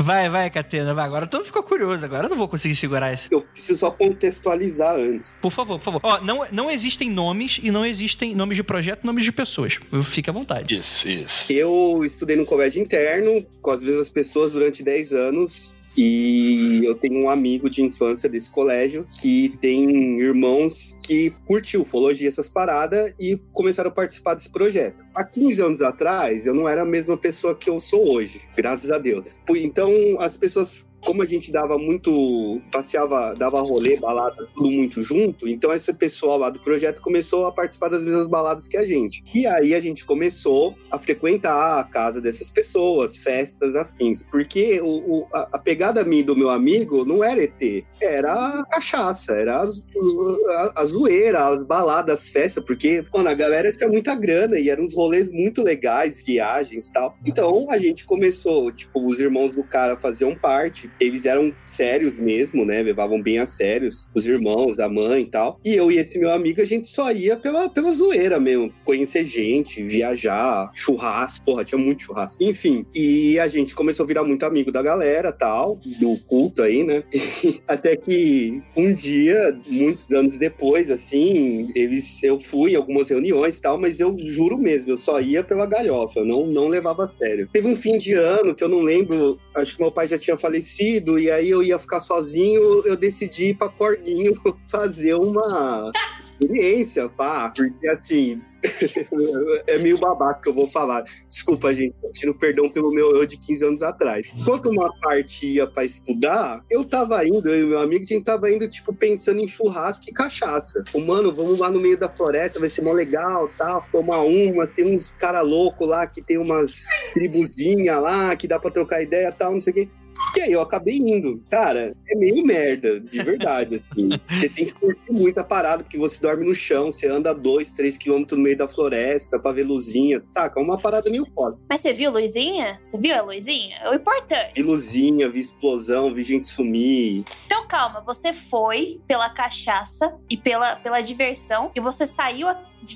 Vai, 0.02 0.30
vai, 0.30 0.50
Catena, 0.50 0.94
vai. 0.94 1.06
Agora 1.06 1.28
tu 1.28 1.44
ficou 1.44 1.62
curioso, 1.62 2.06
agora 2.06 2.26
eu 2.26 2.30
não 2.30 2.38
vou 2.38 2.48
conseguir 2.48 2.74
segurar 2.76 3.12
esse. 3.12 3.28
Eu 3.30 3.42
preciso 3.42 3.80
só 3.80 3.92
contextualizar 3.92 4.96
antes. 4.96 5.38
Por 5.42 5.52
favor, 5.52 5.78
por 5.78 5.84
favor. 5.84 6.00
Ó, 6.04 6.22
não, 6.22 6.46
não 6.52 6.72
existem 6.72 7.10
nomes 7.10 7.60
e 7.62 7.70
não 7.70 7.86
existem 7.86 8.34
nomes 8.34 8.56
de 8.56 8.64
projeto, 8.64 9.04
nomes 9.04 9.26
de 9.26 9.32
pessoas. 9.32 9.78
Fique 10.04 10.30
à 10.30 10.34
vontade. 10.34 10.74
isso, 10.76 11.08
isso. 11.10 11.52
Eu 11.52 12.02
estudei 12.06 12.38
no 12.38 12.46
colégio 12.46 12.82
interno 12.82 13.46
com 13.62 13.72
as 13.72 13.84
mesmas 13.84 14.10
pessoas 14.10 14.54
durante 14.54 14.82
10 14.82 15.12
anos. 15.12 15.76
E 16.02 16.80
eu 16.86 16.96
tenho 16.96 17.26
um 17.26 17.30
amigo 17.30 17.70
de 17.70 17.84
infância 17.84 18.30
desse 18.30 18.50
colégio 18.50 19.06
que 19.20 19.50
tem 19.60 20.18
irmãos 20.18 20.98
que 21.04 21.34
curtiu 21.46 21.82
ufologia, 21.82 22.30
essas 22.30 22.48
paradas, 22.48 23.14
e 23.20 23.36
começaram 23.52 23.90
a 23.90 23.94
participar 23.94 24.36
desse 24.36 24.50
projeto. 24.50 25.04
Há 25.14 25.26
15 25.26 25.62
anos 25.62 25.82
atrás, 25.82 26.46
eu 26.46 26.54
não 26.54 26.70
era 26.70 26.84
a 26.84 26.86
mesma 26.86 27.18
pessoa 27.18 27.54
que 27.54 27.70
eu 27.70 27.82
sou 27.82 28.14
hoje, 28.14 28.40
graças 28.56 28.90
a 28.90 28.98
Deus. 28.98 29.36
Então, 29.50 29.92
as 30.20 30.38
pessoas 30.38 30.89
como 31.06 31.22
a 31.22 31.26
gente 31.26 31.52
dava 31.52 31.78
muito, 31.78 32.62
passeava, 32.72 33.36
dava 33.36 33.62
rolê, 33.62 33.98
balada, 33.98 34.48
tudo 34.54 34.70
muito 34.70 35.02
junto, 35.04 35.48
então 35.48 35.74
esse 35.74 35.94
pessoal 35.94 36.38
lá 36.38 36.50
do 36.50 36.60
projeto 36.60 37.02
começou 37.02 37.46
a 37.46 37.52
participar 37.52 37.90
das 37.90 38.04
mesmas 38.04 38.28
baladas 38.28 38.68
que 38.68 38.78
a 38.78 38.86
gente. 38.86 39.24
E 39.34 39.46
aí 39.48 39.74
a 39.74 39.80
gente 39.80 40.06
começou 40.06 40.76
a 40.92 40.98
frequentar 41.00 41.80
a 41.80 41.84
casa 41.84 42.20
dessas 42.22 42.52
pessoas, 42.52 43.18
festas 43.18 43.76
afins, 43.76 44.24
porque 44.24 44.80
o, 44.82 44.88
o- 45.20 45.28
a, 45.34 45.50
a 45.54 45.60
pegada 45.60 46.04
minha 46.04 46.24
do 46.24 46.36
meu 46.36 46.50
amigo 46.50 47.06
não 47.06 47.24
era 47.24 47.42
ET, 47.44 47.84
era 48.02 48.64
cachaça, 48.70 49.34
era 49.34 49.62
a, 49.62 50.82
a 50.82 50.86
zoeira, 50.86 51.48
as 51.48 51.60
baladas, 51.64 52.20
as 52.22 52.30
festas, 52.30 52.64
porque, 52.64 53.04
mano, 53.14 53.30
a 53.30 53.34
galera 53.34 53.72
tinha 53.72 53.90
muita 53.90 54.16
grana 54.16 54.60
e 54.60 54.70
eram 54.70 54.84
uns 54.84 54.94
rolês 54.94 55.30
muito 55.32 55.64
legais, 55.64 56.22
viagens 56.26 56.88
e 56.88 56.92
tal. 56.92 57.16
Então 57.26 57.68
a 57.70 57.78
gente 57.78 58.06
começou, 58.06 58.72
tipo, 58.72 59.06
os 59.06 59.20
irmãos 59.20 59.56
do 59.56 59.64
cara 59.64 59.96
faziam 59.98 60.36
parte, 60.36 60.89
eles 61.00 61.26
eram 61.26 61.54
sérios 61.64 62.18
mesmo, 62.18 62.66
né? 62.66 62.82
Levavam 62.82 63.22
bem 63.22 63.40
a 63.40 63.46
sérios, 63.46 64.08
os 64.14 64.26
irmãos, 64.26 64.80
a 64.80 64.90
mãe 64.90 65.24
e 65.24 65.28
tal. 65.28 65.60
E 65.64 65.76
eu 65.76 65.92
e 65.92 65.98
esse 65.98 66.20
meu 66.20 66.32
amigo, 66.32 66.62
a 66.62 66.66
gente 66.66 66.88
só 66.88 67.12
ia 67.12 67.36
pela, 67.38 67.70
pela 67.70 67.92
zoeira 67.92 68.40
mesmo, 68.40 68.72
conhecer 68.84 69.26
gente, 69.26 69.82
viajar, 69.84 70.70
churrasco, 70.74 71.46
porra, 71.46 71.66
tinha 71.66 71.80
muito 71.80 72.04
churrasco. 72.04 72.42
Enfim, 72.44 72.86
e 72.96 73.40
a 73.40 73.48
gente 73.48 73.76
começou 73.76 74.04
a 74.04 74.08
virar 74.08 74.24
muito 74.24 74.46
amigo 74.46 74.72
da 74.72 74.82
galera 74.82 75.32
tal, 75.32 75.80
do 76.00 76.18
culto 76.28 76.62
aí, 76.62 76.84
né? 76.84 77.04
Até 77.68 77.96
que 77.96 78.62
um 78.76 78.94
dia, 78.94 79.58
muitos 79.68 80.10
anos 80.12 80.38
depois, 80.38 80.90
assim, 80.90 81.72
eles, 81.76 82.22
eu 82.24 82.40
fui 82.40 82.74
em 82.74 82.76
algumas 82.76 83.10
reuniões 83.10 83.58
e 83.58 83.62
tal, 83.62 83.80
mas 83.80 84.00
eu 84.00 84.16
juro 84.20 84.58
mesmo, 84.58 84.92
eu 84.92 84.98
só 84.98 85.20
ia 85.20 85.44
pela 85.44 85.66
galhofa, 85.66 86.20
eu 86.20 86.26
não, 86.26 86.46
não 86.48 86.68
levava 86.68 87.06
a 87.06 87.18
sério. 87.18 87.50
Teve 87.52 87.68
um 87.68 87.76
fim 87.76 87.98
de 87.98 88.14
ano 88.14 88.56
que 88.56 88.64
eu 88.64 88.70
não 88.70 88.82
lembro, 88.82 89.38
acho 89.56 89.76
que 89.76 89.82
meu 89.82 89.92
pai 89.92 90.08
já 90.08 90.18
tinha 90.18 90.38
falecido, 90.38 90.79
e 90.82 91.30
aí 91.32 91.50
eu 91.50 91.62
ia 91.62 91.78
ficar 91.78 92.00
sozinho, 92.00 92.86
eu 92.86 92.96
decidi 92.96 93.50
ir 93.50 93.54
pra 93.56 93.70
Corguinho 93.70 94.34
fazer 94.68 95.16
uma 95.16 95.92
experiência, 96.40 97.10
pá, 97.10 97.52
porque 97.56 97.88
assim. 97.88 98.42
é 99.68 99.78
meio 99.78 99.98
babaca 99.98 100.42
que 100.42 100.50
eu 100.50 100.54
vou 100.54 100.68
falar. 100.68 101.06
Desculpa, 101.30 101.74
gente, 101.74 101.96
eu 102.04 102.12
tiro 102.12 102.36
perdão 102.36 102.70
pelo 102.70 102.92
meu 102.92 103.16
eu 103.16 103.26
de 103.26 103.38
15 103.38 103.66
anos 103.66 103.82
atrás. 103.82 104.30
Enquanto 104.36 104.70
uma 104.70 104.94
parte 105.00 105.48
ia 105.48 105.66
pra 105.66 105.86
estudar, 105.86 106.62
eu 106.70 106.84
tava 106.84 107.26
indo, 107.26 107.48
eu 107.48 107.66
e 107.66 107.70
meu 107.70 107.80
amigo, 107.80 108.04
a 108.04 108.08
gente 108.08 108.26
tava 108.26 108.52
indo, 108.52 108.68
tipo, 108.68 108.94
pensando 108.94 109.40
em 109.40 109.48
churrasco 109.48 110.04
e 110.10 110.14
cachaça. 110.14 110.84
O 110.94 111.00
mano, 111.00 111.34
vamos 111.34 111.60
lá 111.60 111.70
no 111.70 111.80
meio 111.80 111.98
da 111.98 112.10
floresta, 112.10 112.60
vai 112.60 112.68
ser 112.68 112.82
mó 112.82 112.92
legal, 112.92 113.50
tal, 113.58 113.82
tomar 113.94 114.24
uma, 114.24 114.68
tem 114.68 114.94
uns 114.94 115.12
cara 115.12 115.42
louco 115.42 115.86
lá 115.86 116.06
que 116.06 116.22
tem 116.22 116.38
umas 116.38 116.86
tribuzinha 117.14 117.98
lá, 117.98 118.36
que 118.36 118.46
dá 118.46 118.60
pra 118.60 118.72
trocar 118.72 119.02
ideia 119.02 119.32
tal, 119.32 119.54
não 119.54 119.62
sei 119.62 119.72
o 119.72 119.76
quê. 119.76 119.90
E 120.36 120.42
aí 120.42 120.52
eu 120.52 120.62
acabei 120.62 120.98
indo. 120.98 121.44
Cara, 121.50 121.96
é 122.08 122.16
meio 122.16 122.46
merda, 122.46 123.00
de 123.00 123.22
verdade, 123.24 123.76
assim. 123.76 124.10
Você 124.30 124.50
tem 124.50 124.66
que 124.66 124.74
curtir 124.74 125.12
muito 125.12 125.38
a 125.40 125.44
parada, 125.44 125.84
porque 125.84 125.98
você 125.98 126.20
dorme 126.22 126.46
no 126.46 126.56
chão, 126.56 126.92
você 126.92 127.08
anda 127.08 127.34
dois, 127.34 127.72
três 127.72 127.98
quilômetros 127.98 128.38
no 128.38 128.44
meio 128.44 128.58
da 128.58 128.68
floresta 128.68 129.40
pra 129.40 129.52
ver 129.52 129.64
luzinha, 129.64 130.24
saca? 130.30 130.60
É 130.60 130.64
uma 130.64 130.78
parada 130.78 131.10
meio 131.10 131.26
foda. 131.34 131.58
Mas 131.70 131.82
você 131.82 131.94
viu 131.94 132.12
Luizinha? 132.12 132.80
Você 132.82 132.98
viu 132.98 133.16
a 133.16 133.22
Luizinha? 133.22 133.78
É 133.82 133.90
o 133.90 133.96
importante. 133.96 134.54
Vi 134.56 134.62
luzinha, 134.62 135.30
vi 135.30 135.40
explosão, 135.40 136.14
vi 136.14 136.24
gente 136.24 136.48
sumir. 136.48 137.24
Então 137.46 137.68
calma, 137.68 138.02
você 138.02 138.34
foi 138.34 139.00
pela 139.08 139.30
cachaça 139.30 140.16
e 140.30 140.38
pela, 140.38 140.76
pela 140.78 141.02
diversão 141.02 141.72
e 141.76 141.80
você 141.80 142.06
saiu 142.08 142.48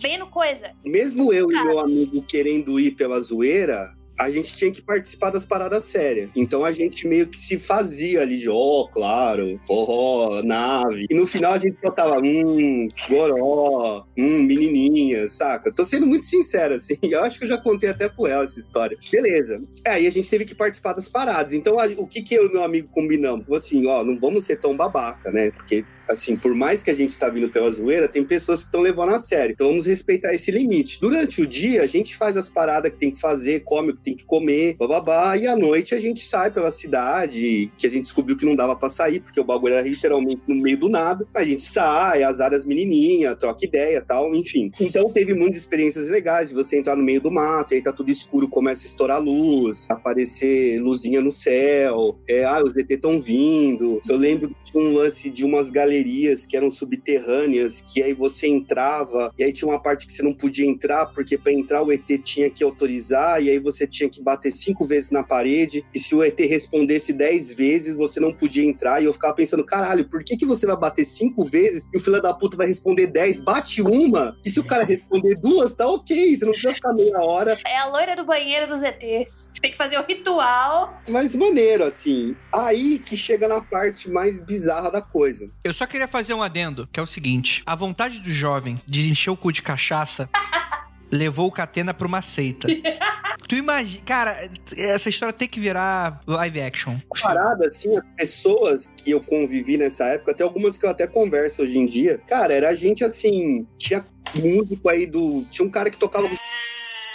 vendo 0.02 0.28
coisa. 0.28 0.72
Mesmo 0.84 1.34
eu 1.34 1.52
e 1.52 1.54
Cara. 1.54 1.66
meu 1.66 1.80
amigo 1.80 2.22
querendo 2.24 2.80
ir 2.80 2.92
pela 2.92 3.20
zoeira, 3.22 3.94
a 4.20 4.30
gente 4.30 4.56
tinha 4.56 4.72
que 4.72 4.82
participar 4.82 5.30
das 5.32 5.46
paradas 5.46 5.86
sérias. 5.86 6.30
Então 6.36 6.64
a 6.64 6.72
gente 6.72 7.08
meio 7.08 7.28
que 7.28 7.38
se 7.40 7.58
fazia 7.60 8.22
ali 8.22 8.38
de, 8.38 8.50
ó, 8.50 8.86
claro, 8.88 9.60
forró, 9.68 10.42
nave. 10.44 11.06
E 11.10 11.14
no 11.14 11.26
final 11.28 11.54
a 11.54 11.58
gente 11.58 11.78
só 11.80 11.90
tava, 11.92 12.20
hum, 12.20 12.88
goró, 13.10 14.06
hum, 14.18 14.44
menininha, 14.44 15.28
saca? 15.28 15.72
Tô 15.74 15.86
sendo 15.86 16.06
muito 16.06 16.26
sincero, 16.26 16.76
assim. 16.76 16.98
Eu 17.04 17.24
acho 17.24 17.38
que 17.38 17.46
eu 17.46 17.50
já 17.50 17.58
contei 17.58 17.90
até 17.90 18.10
pro 18.10 18.28
El 18.28 18.42
essa 18.44 18.60
história. 18.60 18.98
Beleza. 19.12 19.62
É, 19.86 19.92
aí 19.92 20.08
a 20.08 20.12
gente 20.12 20.30
teve 20.30 20.46
que 20.46 20.56
participar 20.56 20.94
das 20.94 21.08
paradas. 21.10 21.54
Então 21.54 21.80
a- 21.80 21.88
o 21.98 22.08
que 22.08 22.22
que 22.22 22.34
eu 22.36 22.48
e 22.48 22.52
meu 22.52 22.64
amigo 22.64 22.88
combinamos? 22.92 23.46
Falou 23.46 23.58
assim, 23.58 23.86
ó, 23.88 24.04
não 24.04 24.20
vamos 24.20 24.46
ser 24.46 24.58
tão 24.60 24.76
babaca, 24.76 25.32
né? 25.32 25.52
Porque 25.52 25.86
Assim, 26.14 26.36
por 26.36 26.54
mais 26.56 26.82
que 26.82 26.92
a 26.92 26.96
gente 26.96 27.18
tá 27.18 27.30
vindo 27.30 27.50
pela 27.50 27.70
zoeira, 27.70 28.08
tem 28.08 28.24
pessoas 28.24 28.60
que 28.60 28.66
estão 28.66 28.82
levando 28.82 29.14
a 29.14 29.20
sério. 29.20 29.54
Então 29.54 29.68
vamos 29.68 29.86
respeitar 29.86 30.34
esse 30.34 30.52
limite. 30.52 31.00
Durante 31.00 31.42
o 31.42 31.48
dia, 31.48 31.84
a 31.84 31.88
gente 31.88 32.16
faz 32.16 32.38
as 32.38 32.48
paradas 32.48 32.92
que 32.92 32.98
tem 32.98 33.12
que 33.12 33.20
fazer, 33.20 33.64
come 33.64 33.92
o 33.92 33.96
que 33.96 34.04
tem 34.04 34.16
que 34.16 34.26
comer, 34.26 34.76
bababá, 34.78 35.36
e 35.38 35.48
à 35.48 35.56
noite 35.56 35.94
a 35.94 36.00
gente 36.00 36.24
sai 36.24 36.52
pela 36.52 36.72
cidade, 36.72 37.70
que 37.78 37.88
a 37.88 37.90
gente 37.90 38.04
descobriu 38.04 38.38
que 38.38 38.46
não 38.46 38.56
dava 38.56 38.76
pra 38.76 38.90
sair, 38.90 39.20
porque 39.20 39.40
o 39.40 39.44
bagulho 39.44 39.74
era 39.74 39.88
literalmente 39.88 40.42
no 40.48 40.56
meio 40.56 40.78
do 40.78 40.90
nada. 40.90 41.28
A 41.34 41.44
gente 41.44 41.64
sai, 41.64 42.24
as 42.24 42.40
áreas 42.40 42.66
menininha, 42.66 43.36
troca 43.36 43.66
ideia 43.66 44.02
tal, 44.02 44.34
enfim. 44.36 44.72
Então 44.80 45.12
teve 45.12 45.34
muitas 45.34 45.62
experiências 45.62 46.10
legais 46.10 46.50
de 46.50 46.56
você 46.56 46.78
entrar 46.78 46.96
no 46.96 47.04
meio 47.04 47.22
do 47.22 47.32
mato, 47.32 47.74
e 47.74 47.76
aí 47.76 47.82
tá 47.82 47.92
tudo 47.92 48.12
escuro, 48.12 48.48
começa 48.48 48.84
a 48.84 48.88
estourar 48.88 49.22
luz, 49.22 49.90
aparecer 49.90 50.80
luzinha 50.82 51.22
no 51.22 51.32
céu, 51.32 52.20
é, 52.28 52.44
ah, 52.44 52.62
os 52.64 52.76
ET 52.76 52.90
estão 52.90 53.22
vindo. 53.22 54.02
Eu 54.08 54.18
lembro 54.18 54.54
tinha 54.64 54.84
um 54.84 54.94
lance 54.94 55.30
de 55.30 55.46
umas 55.46 55.70
galerias 55.70 56.03
que 56.48 56.58
eram 56.58 56.70
subterrâneas, 56.70 57.82
que 57.82 58.02
aí 58.02 58.14
você 58.14 58.48
entrava, 58.48 59.34
e 59.38 59.44
aí 59.44 59.54
tinha 59.54 59.70
uma 59.70 59.82
parte 59.82 60.08
que 60.08 60.14
você 60.14 60.22
não 60.22 60.34
podia 60.34 60.66
entrar, 60.66 61.08
porque 61.08 61.38
para 61.38 61.52
entrar 61.52 61.82
o 61.82 61.92
ET 61.92 62.06
tinha 62.24 62.50
que 62.50 62.64
autorizar, 62.64 63.42
e 63.42 63.50
aí 63.50 63.60
você 63.60 63.88
tinha 63.88 64.10
que 64.10 64.22
bater 64.22 64.52
cinco 64.52 64.86
vezes 64.86 65.12
na 65.12 65.24
parede, 65.24 65.86
e 65.94 66.00
se 66.00 66.14
o 66.14 66.24
ET 66.24 66.38
respondesse 66.40 67.14
dez 67.14 67.52
vezes, 67.54 67.96
você 67.96 68.20
não 68.20 68.34
podia 68.34 68.64
entrar, 68.64 69.02
e 69.02 69.06
eu 69.06 69.14
ficava 69.14 69.34
pensando, 69.34 69.66
caralho, 69.66 70.08
por 70.10 70.24
que, 70.24 70.38
que 70.38 70.46
você 70.46 70.66
vai 70.66 70.78
bater 70.78 71.06
cinco 71.06 71.46
vezes 71.46 71.88
e 71.94 71.98
o 71.98 72.00
filho 72.00 72.22
da 72.22 72.34
puta 72.34 72.58
vai 72.58 72.68
responder 72.68 73.08
dez? 73.08 73.40
Bate 73.40 73.82
uma, 73.82 74.38
e 74.46 74.50
se 74.50 74.60
o 74.60 74.64
cara 74.64 74.84
responder 74.84 75.36
duas, 75.36 75.76
tá 75.76 75.88
ok, 75.88 76.36
você 76.36 76.46
não 76.46 76.52
precisa 76.52 76.74
ficar 76.74 76.94
meia 76.94 77.20
hora. 77.20 77.58
É 77.66 77.78
a 77.78 77.88
loira 77.88 78.16
do 78.16 78.26
banheiro 78.26 78.68
dos 78.68 78.82
ETs. 78.82 79.50
Você 79.54 79.62
tem 79.62 79.72
que 79.72 79.78
fazer 79.78 79.98
o 79.98 80.04
ritual. 80.04 81.02
Mas 81.08 81.36
maneiro, 81.36 81.84
assim. 81.84 82.36
Aí 82.54 83.00
que 83.00 83.16
chega 83.16 83.48
na 83.48 83.62
parte 83.62 84.10
mais 84.10 84.40
bizarra 84.40 84.90
da 84.90 85.02
coisa. 85.02 85.50
Eu 85.64 85.74
só 85.74 85.83
queria 85.88 86.08
fazer 86.08 86.34
um 86.34 86.42
adendo, 86.44 86.88
que 86.92 87.00
é 87.00 87.04
o 87.04 87.08
seguinte: 87.08 87.64
a 87.66 87.76
vontade 87.76 88.20
do 88.20 88.32
jovem 88.32 88.82
de 88.86 89.10
encher 89.10 89.30
o 89.30 89.38
cu 89.38 89.52
de 89.52 89.62
cachaça 89.62 90.30
levou 91.12 91.48
o 91.48 91.52
Catena 91.52 91.94
pra 91.94 92.08
uma 92.08 92.22
seita. 92.22 92.68
tu 93.48 93.56
imagina. 93.56 94.02
Cara, 94.06 94.50
essa 94.78 95.10
história 95.10 95.34
tem 95.34 95.48
que 95.48 95.60
virar 95.60 96.22
live 96.26 96.62
action. 96.62 96.98
Parada, 97.22 97.68
assim, 97.68 97.96
as 97.98 98.06
pessoas 98.16 98.86
que 98.86 99.12
eu 99.12 99.22
convivi 99.22 99.78
nessa 99.78 100.06
época, 100.06 100.32
até 100.32 100.44
algumas 100.44 100.78
que 100.78 100.86
eu 100.86 100.90
até 100.90 101.08
converso 101.08 101.62
hoje 101.62 101.78
em 101.78 101.86
dia, 101.86 102.20
cara, 102.28 102.54
era 102.54 102.74
gente 102.76 103.04
assim. 103.04 103.68
Tinha 103.78 104.06
músico 104.36 104.90
aí 104.90 105.06
do. 105.06 105.46
Tinha 105.52 105.68
um 105.68 105.72
cara 105.72 105.90
que 105.90 105.98
tocava. 105.98 106.30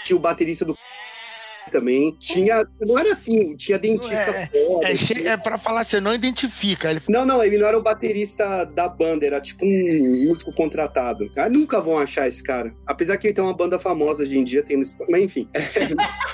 Tinha 0.05 0.16
o 0.16 0.21
baterista 0.21 0.64
do 0.64 0.77
também. 1.69 2.16
Tinha. 2.19 2.66
Não 2.81 2.99
era 2.99 3.12
assim, 3.12 3.57
tinha 3.57 3.79
dentista 3.79 4.14
É, 4.16 4.47
foda, 4.66 4.89
É, 4.89 4.95
tinha- 4.95 5.31
é 5.33 5.37
pra 5.37 5.59
falar, 5.59 5.85
você 5.85 6.01
não 6.01 6.14
identifica. 6.14 6.91
Ele 6.91 7.01
Não, 7.09 7.25
não, 7.25 7.43
ele 7.45 7.59
não 7.59 7.66
era 7.66 7.79
o 7.79 7.83
baterista 7.83 8.64
da 8.64 8.89
banda, 8.89 9.27
era 9.27 9.41
tipo 9.41 9.64
um 9.64 10.27
músico 10.29 10.53
contratado. 10.53 11.31
Ah, 11.37 11.49
nunca 11.49 11.81
vão 11.81 11.99
achar 11.99 12.27
esse 12.27 12.43
cara. 12.43 12.73
Apesar 12.87 13.16
que 13.16 13.27
ele 13.29 13.35
tem 13.35 13.45
uma 13.45 13.55
banda 13.57 13.79
famosa 13.79 14.23
hoje 14.23 14.39
em 14.39 14.45
dia, 14.45 14.62
tem 14.62 14.77
no 14.77 14.85
mas 15.09 15.23
enfim. 15.25 15.49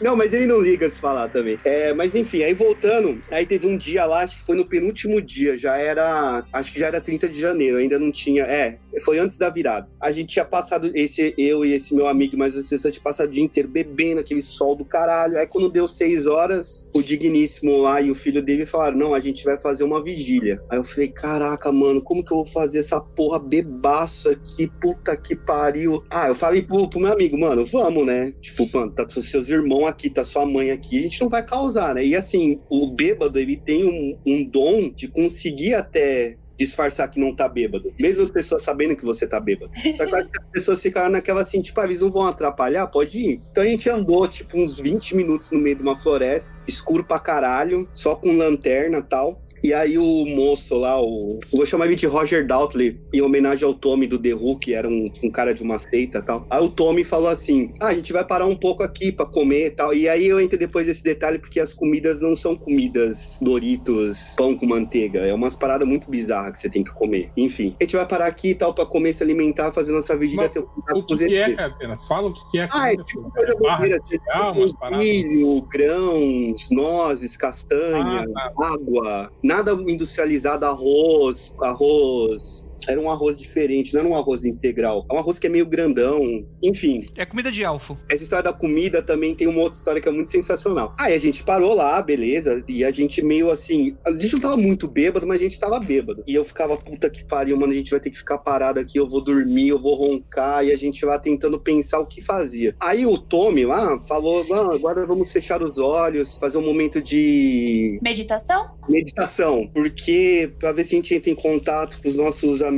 Não, 0.00 0.14
mas 0.14 0.32
ele 0.32 0.46
não 0.46 0.60
liga 0.60 0.88
se 0.88 1.00
falar 1.00 1.28
também. 1.30 1.58
É, 1.64 1.92
mas 1.92 2.14
enfim, 2.14 2.44
aí 2.44 2.54
voltando, 2.54 3.20
aí 3.28 3.44
teve 3.44 3.66
um 3.66 3.76
dia 3.76 4.04
lá, 4.04 4.20
acho 4.20 4.36
que 4.36 4.42
foi 4.44 4.54
no 4.54 4.64
penúltimo 4.64 5.20
dia, 5.20 5.58
já 5.58 5.76
era. 5.76 6.44
Acho 6.52 6.72
que 6.72 6.78
já 6.78 6.86
era 6.86 7.00
30 7.00 7.28
de 7.28 7.40
janeiro, 7.40 7.78
ainda 7.78 7.98
não 7.98 8.12
tinha. 8.12 8.44
É, 8.44 8.78
foi 9.04 9.18
antes 9.18 9.36
da 9.36 9.50
virada. 9.50 9.88
A 10.00 10.10
gente 10.12 10.34
tinha 10.34 10.44
passado, 10.44 10.90
esse, 10.94 11.34
eu 11.36 11.64
e 11.64 11.72
esse 11.72 11.94
meu 11.94 12.06
amigo, 12.06 12.36
mas 12.36 12.56
as 12.56 12.68
pessoas 12.68 12.94
tinham 12.94 13.04
passado 13.04 13.28
o 13.28 13.32
dia 13.32 13.42
inteiro 13.42 13.68
bebendo 13.68 14.20
aquele 14.20 14.42
sol 14.42 14.74
do 14.74 14.84
caralho. 14.84 15.38
Aí 15.38 15.46
quando 15.46 15.70
deu 15.70 15.86
seis 15.86 16.26
horas, 16.26 16.88
o 16.94 17.02
digníssimo 17.02 17.78
lá 17.78 18.00
e 18.00 18.10
o 18.10 18.14
filho 18.14 18.42
dele 18.42 18.66
falaram: 18.66 18.96
não, 18.96 19.14
a 19.14 19.20
gente 19.20 19.44
vai 19.44 19.58
fazer 19.58 19.84
uma 19.84 20.02
vigília. 20.02 20.62
Aí 20.70 20.78
eu 20.78 20.84
falei, 20.84 21.08
caraca, 21.08 21.70
mano, 21.70 22.02
como 22.02 22.24
que 22.24 22.32
eu 22.32 22.38
vou 22.38 22.46
fazer 22.46 22.78
essa 22.78 23.00
porra 23.00 23.38
bebaço 23.38 24.28
aqui? 24.28 24.70
Puta 24.80 25.16
que 25.16 25.36
pariu. 25.36 26.02
Ah, 26.10 26.28
eu 26.28 26.34
falei 26.34 26.62
pro, 26.62 26.88
pro 26.88 27.00
meu 27.00 27.12
amigo, 27.12 27.38
mano, 27.38 27.64
vamos, 27.64 28.06
né? 28.06 28.32
Tipo, 28.40 28.68
mano, 28.72 28.92
tá 28.92 29.04
com 29.04 29.22
seus 29.22 29.48
irmãos 29.48 29.86
aqui, 29.86 30.10
tá 30.10 30.24
sua 30.24 30.46
mãe 30.46 30.70
aqui, 30.70 30.98
a 30.98 31.02
gente 31.02 31.20
não 31.20 31.28
vai 31.28 31.44
causar, 31.44 31.94
né? 31.94 32.04
E 32.04 32.14
assim, 32.14 32.60
o 32.68 32.86
bêbado, 32.86 33.38
ele 33.38 33.56
tem 33.56 33.84
um, 33.84 34.18
um 34.26 34.44
dom 34.44 34.90
de 34.90 35.08
conseguir 35.08 35.74
até 35.74 36.36
disfarçar 36.58 37.08
que 37.08 37.20
não 37.20 37.34
tá 37.34 37.48
bêbado. 37.48 37.92
Mesmo 38.00 38.22
as 38.22 38.30
pessoas 38.30 38.62
sabendo 38.62 38.96
que 38.96 39.04
você 39.04 39.26
tá 39.26 39.38
bêbado. 39.38 39.70
Só 39.96 40.04
que 40.04 40.14
as 40.14 40.26
pessoas 40.52 40.82
ficaram 40.82 41.10
naquela 41.10 41.42
assim, 41.42 41.62
tipo, 41.62 41.80
ah, 41.80 41.84
eles 41.84 42.00
não 42.00 42.10
vão 42.10 42.26
atrapalhar? 42.26 42.86
Pode 42.88 43.18
ir. 43.18 43.40
Então 43.50 43.62
a 43.62 43.66
gente 43.66 43.88
andou, 43.88 44.26
tipo, 44.26 44.58
uns 44.58 44.78
20 44.80 45.14
minutos 45.16 45.50
no 45.50 45.58
meio 45.58 45.76
de 45.76 45.82
uma 45.82 45.96
floresta, 45.96 46.60
escuro 46.66 47.04
pra 47.04 47.18
caralho, 47.18 47.88
só 47.92 48.16
com 48.16 48.36
lanterna 48.36 48.98
e 48.98 49.02
tal. 49.02 49.40
E 49.68 49.74
aí 49.74 49.98
o 49.98 50.24
moço 50.24 50.78
lá, 50.78 50.98
o. 50.98 51.40
Vou 51.54 51.66
chamar 51.66 51.84
ele 51.84 51.94
de 51.94 52.06
Roger 52.06 52.46
Doutley, 52.46 52.98
em 53.12 53.20
homenagem 53.20 53.66
ao 53.66 53.74
Tommy 53.74 54.06
do 54.06 54.18
The 54.18 54.32
Who, 54.32 54.58
que 54.58 54.72
era 54.72 54.88
um, 54.88 55.12
um 55.22 55.30
cara 55.30 55.52
de 55.52 55.62
uma 55.62 55.78
seita 55.78 56.20
e 56.20 56.22
tal. 56.22 56.46
Aí 56.48 56.64
o 56.64 56.70
Tommy 56.70 57.04
falou 57.04 57.28
assim: 57.28 57.74
Ah, 57.78 57.88
a 57.88 57.94
gente 57.94 58.10
vai 58.10 58.24
parar 58.24 58.46
um 58.46 58.56
pouco 58.56 58.82
aqui 58.82 59.12
pra 59.12 59.26
comer 59.26 59.66
e 59.66 59.70
tal. 59.72 59.92
E 59.92 60.08
aí 60.08 60.26
eu 60.26 60.40
entro 60.40 60.58
depois 60.58 60.86
desse 60.86 61.04
detalhe, 61.04 61.38
porque 61.38 61.60
as 61.60 61.74
comidas 61.74 62.22
não 62.22 62.34
são 62.34 62.56
comidas 62.56 63.40
Doritos, 63.42 64.34
pão 64.38 64.56
com 64.56 64.64
manteiga. 64.64 65.18
É 65.20 65.34
umas 65.34 65.54
paradas 65.54 65.86
muito 65.86 66.10
bizarras 66.10 66.52
que 66.52 66.60
você 66.60 66.70
tem 66.70 66.82
que 66.82 66.94
comer. 66.94 67.30
Enfim, 67.36 67.76
a 67.78 67.84
gente 67.84 67.94
vai 67.94 68.06
parar 68.06 68.24
aqui 68.26 68.48
e 68.50 68.54
tal, 68.54 68.72
pra 68.72 68.86
comer, 68.86 69.12
se 69.12 69.22
alimentar, 69.22 69.70
fazer 69.70 69.92
nossa 69.92 70.16
vigília, 70.16 70.44
Mas 70.44 70.52
ter 70.52 70.60
o 70.60 70.62
contato 70.66 70.98
O 70.98 71.04
que, 71.04 71.26
que 71.26 71.36
é. 71.36 71.52
Catena? 71.54 71.98
Fala 72.08 72.28
o 72.28 72.32
que, 72.32 72.40
que 72.52 72.58
é. 72.58 72.68
Ah, 72.72 72.90
é 72.90 72.96
tipo 72.96 73.30
coisa 73.30 73.54
bobeira, 73.54 73.98
tipo, 73.98 74.96
milho, 74.96 75.60
grãos, 75.70 76.68
nozes, 76.70 77.36
castanha, 77.36 78.24
Ah, 78.34 78.50
tá. 78.50 78.66
água, 78.72 79.30
nada 79.42 79.57
industrializado, 79.88 80.66
arroz, 80.66 81.54
arroz. 81.60 82.67
Era 82.88 83.00
um 83.00 83.10
arroz 83.10 83.38
diferente, 83.38 83.92
não 83.94 84.00
era 84.00 84.08
um 84.08 84.16
arroz 84.16 84.44
integral. 84.44 85.06
É 85.10 85.14
um 85.14 85.18
arroz 85.18 85.38
que 85.38 85.46
é 85.46 85.50
meio 85.50 85.66
grandão. 85.66 86.22
Enfim, 86.62 87.06
É 87.16 87.24
comida 87.26 87.50
de 87.52 87.62
elfo. 87.62 87.96
essa 88.10 88.22
história 88.22 88.42
da 88.44 88.52
comida 88.52 89.02
também 89.02 89.34
tem 89.34 89.46
uma 89.46 89.60
outra 89.60 89.76
história 89.78 90.00
que 90.00 90.08
é 90.08 90.12
muito 90.12 90.30
sensacional. 90.30 90.94
Aí 90.98 91.14
a 91.14 91.18
gente 91.18 91.42
parou 91.42 91.74
lá, 91.74 92.00
beleza, 92.02 92.64
e 92.68 92.84
a 92.84 92.90
gente 92.90 93.22
meio 93.22 93.50
assim. 93.50 93.92
A 94.06 94.10
gente 94.12 94.32
não 94.34 94.40
tava 94.40 94.56
muito 94.56 94.88
bêbado, 94.88 95.26
mas 95.26 95.40
a 95.40 95.44
gente 95.44 95.58
tava 95.60 95.78
bêbado. 95.78 96.22
E 96.26 96.34
eu 96.34 96.44
ficava, 96.44 96.76
puta 96.76 97.08
que 97.10 97.24
pariu, 97.24 97.56
mano, 97.56 97.72
a 97.72 97.76
gente 97.76 97.90
vai 97.90 98.00
ter 98.00 98.10
que 98.10 98.18
ficar 98.18 98.38
parado 98.38 98.80
aqui, 98.80 98.98
eu 98.98 99.08
vou 99.08 99.20
dormir, 99.22 99.68
eu 99.68 99.78
vou 99.78 99.94
roncar, 99.94 100.64
e 100.64 100.72
a 100.72 100.76
gente 100.76 101.04
lá 101.04 101.18
tentando 101.18 101.60
pensar 101.60 101.98
o 102.00 102.06
que 102.06 102.20
fazia. 102.20 102.74
Aí 102.80 103.04
o 103.06 103.18
Tommy 103.18 103.64
lá 103.66 104.00
falou: 104.00 104.44
"Ah, 104.52 104.74
agora 104.74 105.04
vamos 105.06 105.32
fechar 105.32 105.62
os 105.62 105.78
olhos, 105.78 106.36
fazer 106.36 106.58
um 106.58 106.62
momento 106.64 107.00
de 107.02 107.98
Meditação? 108.02 108.70
meditação, 108.88 109.68
porque 109.74 110.50
pra 110.58 110.72
ver 110.72 110.84
se 110.84 110.94
a 110.94 110.96
gente 110.98 111.14
entra 111.14 111.30
em 111.30 111.34
contato 111.34 112.00
com 112.02 112.08
os 112.08 112.16
nossos 112.16 112.62
amigos 112.62 112.77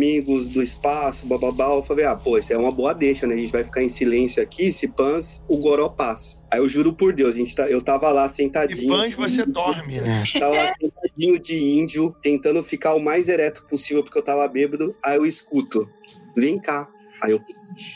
do 0.51 0.63
espaço, 0.63 1.27
bababá, 1.27 1.75
eu 1.75 1.83
falei, 1.83 2.05
ah, 2.05 2.17
pô, 2.17 2.39
isso 2.39 2.53
é 2.53 2.57
uma 2.57 2.73
boa 2.73 2.93
deixa, 2.93 3.27
né? 3.27 3.35
A 3.35 3.39
gente 3.39 3.53
vai 3.53 3.65
ficar 3.65 3.83
em 3.83 3.89
silêncio 3.89 4.43
aqui, 4.43 4.73
se 4.73 4.89
pans, 4.89 5.45
o 5.49 5.57
goró 5.57 5.89
passa. 5.89 6.43
Aí 6.51 6.59
eu 6.59 6.69
juro 6.69 6.93
por 6.93 7.13
Deus, 7.13 7.35
a 7.35 7.39
gente 7.39 7.55
tá, 7.55 7.69
eu 7.69 7.81
tava 7.81 8.11
lá 8.11 8.27
e 8.27 8.29
sentadinho. 8.29 8.89
pães 8.89 9.15
você 9.15 9.45
dorme, 9.45 10.01
né? 10.01 10.23
Tava 10.39 10.55
lá 10.55 10.75
sentadinho 10.81 11.39
de 11.39 11.59
índio, 11.59 12.15
tentando 12.23 12.63
ficar 12.63 12.95
o 12.95 13.01
mais 13.01 13.29
ereto 13.29 13.65
possível, 13.65 14.03
porque 14.03 14.19
eu 14.19 14.23
tava 14.23 14.47
bêbado. 14.49 14.95
Aí 15.05 15.17
eu 15.17 15.27
escuto, 15.27 15.89
vem 16.37 16.59
cá. 16.59 16.89
Aí 17.23 17.33
eu, 17.33 17.41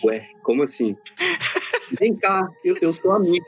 ué, 0.04 0.28
como 0.44 0.62
assim? 0.62 0.96
Vem 1.98 2.14
cá, 2.14 2.48
eu, 2.64 2.76
eu 2.80 2.92
sou 2.92 3.10
amigo. 3.12 3.44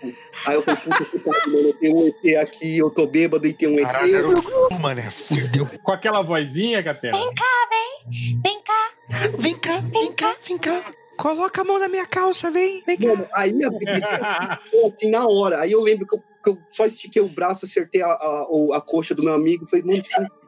Aí 0.46 0.54
eu 0.54 0.62
falei, 0.62 0.80
puta 0.82 1.04
que 1.04 1.18
pariu, 1.18 1.52
mano, 1.52 1.68
eu 1.68 1.74
tenho 1.74 1.96
um 1.96 2.06
ET 2.08 2.36
aqui, 2.36 2.78
eu 2.78 2.90
tô 2.90 3.06
bêbado 3.06 3.46
e 3.46 3.52
tem 3.52 3.68
um 3.68 3.78
ET. 3.78 3.86
Caralho, 3.86 4.16
era 4.16 4.28
o 4.28 4.80
mano, 4.80 5.00
né? 5.00 5.10
Fudeu. 5.10 5.68
Com 5.82 5.92
aquela 5.92 6.22
vozinha, 6.22 6.82
Catena. 6.82 7.16
Vem 7.16 7.34
cá, 7.34 7.68
vem. 7.70 8.40
Vem 8.42 8.62
cá, 8.62 8.90
Vem 9.38 9.54
cá, 9.54 9.80
vem 9.80 10.12
cá, 10.12 10.36
vem 10.46 10.58
cá. 10.58 10.92
Coloca 11.16 11.60
a 11.60 11.64
mão 11.64 11.78
na 11.78 11.88
minha 11.88 12.06
calça, 12.06 12.50
vem. 12.50 12.82
Vem 12.86 12.98
cá. 12.98 13.08
Mano, 13.08 13.26
aí 13.32 13.52
a 13.64 14.58
ficou 14.64 14.88
assim 14.88 15.10
na 15.10 15.26
hora. 15.26 15.60
Aí 15.60 15.72
eu 15.72 15.82
lembro 15.82 16.06
que 16.06 16.16
eu, 16.16 16.22
que 16.42 16.50
eu 16.50 16.58
só 16.70 16.86
estiquei 16.86 17.22
o 17.22 17.28
braço, 17.28 17.64
acertei 17.64 18.02
a, 18.02 18.08
a, 18.08 18.46
a 18.74 18.80
coxa 18.80 19.14
do 19.14 19.22
meu 19.22 19.34
amigo. 19.34 19.66
Falei, 19.66 19.84
mano, 19.84 20.02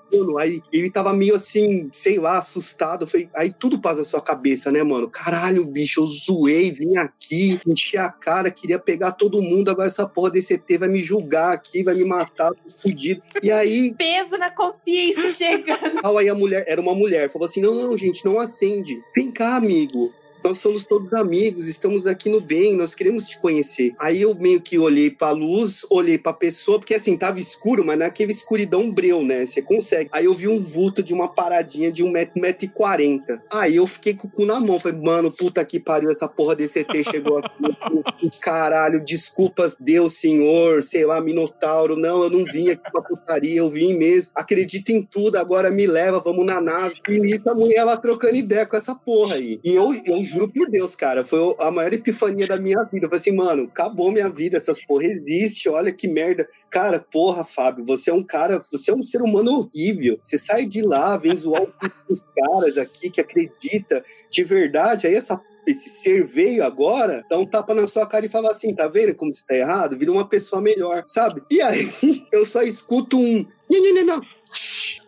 gritando? 0.09 0.39
Aí 0.39 0.63
ele 0.73 0.91
tava 0.91 1.13
meio 1.13 1.35
assim, 1.35 1.91
sei 1.93 2.19
lá, 2.19 2.39
assustado. 2.39 3.07
Falei, 3.07 3.29
aí 3.35 3.53
tudo 3.53 3.79
passa 3.79 3.99
na 3.99 4.05
sua 4.05 4.21
cabeça, 4.21 4.73
né, 4.73 4.83
mano? 4.83 5.09
Caralho, 5.09 5.65
bicho, 5.67 6.01
eu 6.01 6.07
zoei, 6.07 6.71
vim 6.71 6.97
aqui, 6.97 7.61
enchi 7.67 7.97
a 7.97 8.11
cara, 8.11 8.51
queria 8.51 8.79
pegar 8.79 9.13
todo 9.13 9.43
mundo. 9.43 9.71
Agora 9.71 9.89
essa 9.89 10.09
porra 10.09 10.31
desse 10.31 10.55
ET 10.55 10.79
vai 10.79 10.89
me 10.89 11.03
julgar 11.03 11.53
aqui, 11.53 11.83
vai 11.83 11.95
me 11.95 12.05
matar, 12.05 12.53
fudido. 12.81 13.23
E 13.43 13.51
aí, 13.51 13.95
peso 13.97 14.37
na 14.39 14.51
consciência 14.51 15.29
chegando. 15.29 16.01
Aí 16.19 16.29
a 16.29 16.35
mulher, 16.35 16.65
era 16.67 16.81
uma 16.81 16.95
mulher, 16.95 17.31
falou 17.31 17.47
assim: 17.47 17.61
não, 17.61 17.75
não, 17.75 17.97
gente, 17.97 18.25
não 18.25 18.39
acende. 18.39 19.01
Vem 19.15 19.31
cá, 19.31 19.57
amigo. 19.57 20.13
Nós 20.43 20.59
somos 20.59 20.86
todos 20.86 21.12
amigos, 21.12 21.66
estamos 21.66 22.07
aqui 22.07 22.28
no 22.28 22.41
bem, 22.41 22.76
nós 22.76 22.95
queremos 22.95 23.28
te 23.28 23.39
conhecer. 23.39 23.93
Aí 24.01 24.22
eu 24.22 24.34
meio 24.34 24.61
que 24.61 24.78
olhei 24.78 25.11
pra 25.11 25.30
luz, 25.30 25.84
olhei 25.91 26.18
pra 26.18 26.32
pessoa, 26.32 26.78
porque 26.78 26.95
assim, 26.95 27.16
tava 27.16 27.41
escuro, 27.41 27.84
mas 27.84 27.99
naquele 27.99 28.32
escuridão 28.32 28.91
breu, 28.91 29.22
né? 29.22 29.45
Você 29.45 29.61
consegue. 29.62 30.11
Aí 30.12 30.24
eu 30.24 30.34
vi 30.34 30.49
um 30.49 30.61
vulto 30.61 31.03
de 31.03 31.12
uma 31.12 31.28
paradinha 31.28 31.91
de 31.91 32.03
um 32.03 32.11
metro, 32.11 32.39
um 32.39 32.43
metro 32.43 32.64
e 32.64 32.68
quarenta. 32.68 33.43
Aí 33.53 33.76
eu 33.76 33.86
fiquei 33.86 34.14
com 34.14 34.28
o 34.28 34.30
cu 34.30 34.45
na 34.45 34.61
mão, 34.61 34.80
falei, 34.80 35.01
mano, 35.01 35.30
puta 35.30 35.64
que 35.64 35.80
pariu, 35.80 36.11
essa 36.11 36.28
porra 36.28 36.55
desse 36.55 36.80
ET 36.80 36.91
chegou 37.11 37.39
aqui. 37.39 38.30
Caralho, 38.41 39.05
desculpas, 39.05 39.76
Deus, 39.78 40.14
Senhor, 40.14 40.82
sei 40.82 41.05
lá, 41.05 41.20
Minotauro. 41.20 41.97
Não, 41.97 42.22
eu 42.22 42.30
não 42.30 42.45
vim 42.45 42.70
aqui 42.70 42.91
pra 42.91 43.03
putaria, 43.03 43.59
eu 43.59 43.70
vim 43.70 43.95
mesmo. 43.95 44.30
Acredita 44.34 44.93
em 44.93 45.03
tudo, 45.03 45.36
agora 45.36 45.70
me 45.70 45.86
leva, 45.86 46.20
vamos 46.20 46.47
na 46.47 46.61
nave. 46.61 46.97
E 47.09 47.34
essa 47.34 47.55
mulher, 47.55 47.76
ela 47.76 47.97
trocando 47.97 48.36
ideia 48.36 48.66
com 48.66 48.76
essa 48.76 48.95
porra 48.95 49.34
aí. 49.34 49.61
E 49.64 49.74
eu, 49.74 49.95
eu 50.05 50.22
juro 50.29 50.49
por 50.49 50.70
Deus, 50.70 50.95
cara, 50.95 51.24
foi 51.24 51.55
a 51.59 51.70
maior 51.70 51.93
epifania 51.93 52.47
da 52.47 52.57
minha 52.57 52.83
vida. 52.85 53.07
Eu 53.07 53.11
falei 53.11 53.20
assim, 53.20 53.35
mano, 53.35 53.64
acabou 53.64 54.12
minha 54.12 54.29
vida, 54.29 54.57
essas 54.57 54.85
porra 54.85 55.05
existem, 55.05 55.72
olha 55.72 55.93
que 55.93 56.07
merda. 56.07 56.49
Cara, 56.70 57.01
porra, 57.01 57.45
Fábio, 57.45 57.85
você 57.85 58.11
é 58.11 58.14
um 58.14 58.22
cara, 58.22 58.62
você 58.70 58.91
é 58.91 58.95
um 58.95 59.03
ser 59.03 59.22
humano 59.22 59.53
horrível. 59.59 60.18
Você 60.22 60.39
sai 60.39 60.66
de 60.66 60.83
lá, 60.83 61.16
vem 61.16 61.35
zoar 61.35 61.62
os 62.09 62.20
caras 62.20 62.79
aqui 62.79 63.11
que 63.11 63.20
acredita 63.20 64.05
de 64.31 64.45
verdade. 64.45 65.07
Aí 65.07 65.14
essa 65.14 65.41
esse 65.66 65.91
ser 65.91 66.24
veio 66.24 66.64
agora, 66.64 67.22
dá 67.29 67.37
um 67.37 67.45
tapa 67.45 67.74
na 67.74 67.87
sua 67.87 68.07
cara 68.07 68.24
e 68.24 68.29
fala 68.29 68.51
assim: 68.51 68.74
tá 68.74 68.89
vendo 68.89 69.14
como 69.14 69.35
você 69.35 69.43
tá 69.47 69.55
errado? 69.55 69.99
Vira 69.99 70.11
uma 70.11 70.26
pessoa 70.26 70.62
melhor, 70.62 71.05
sabe? 71.07 71.43
E 71.51 71.61
aí 71.61 71.93
eu 72.33 72.47
só 72.47 72.62
escuto 72.62 73.18
um. 73.18 73.47
Não. 74.07 74.22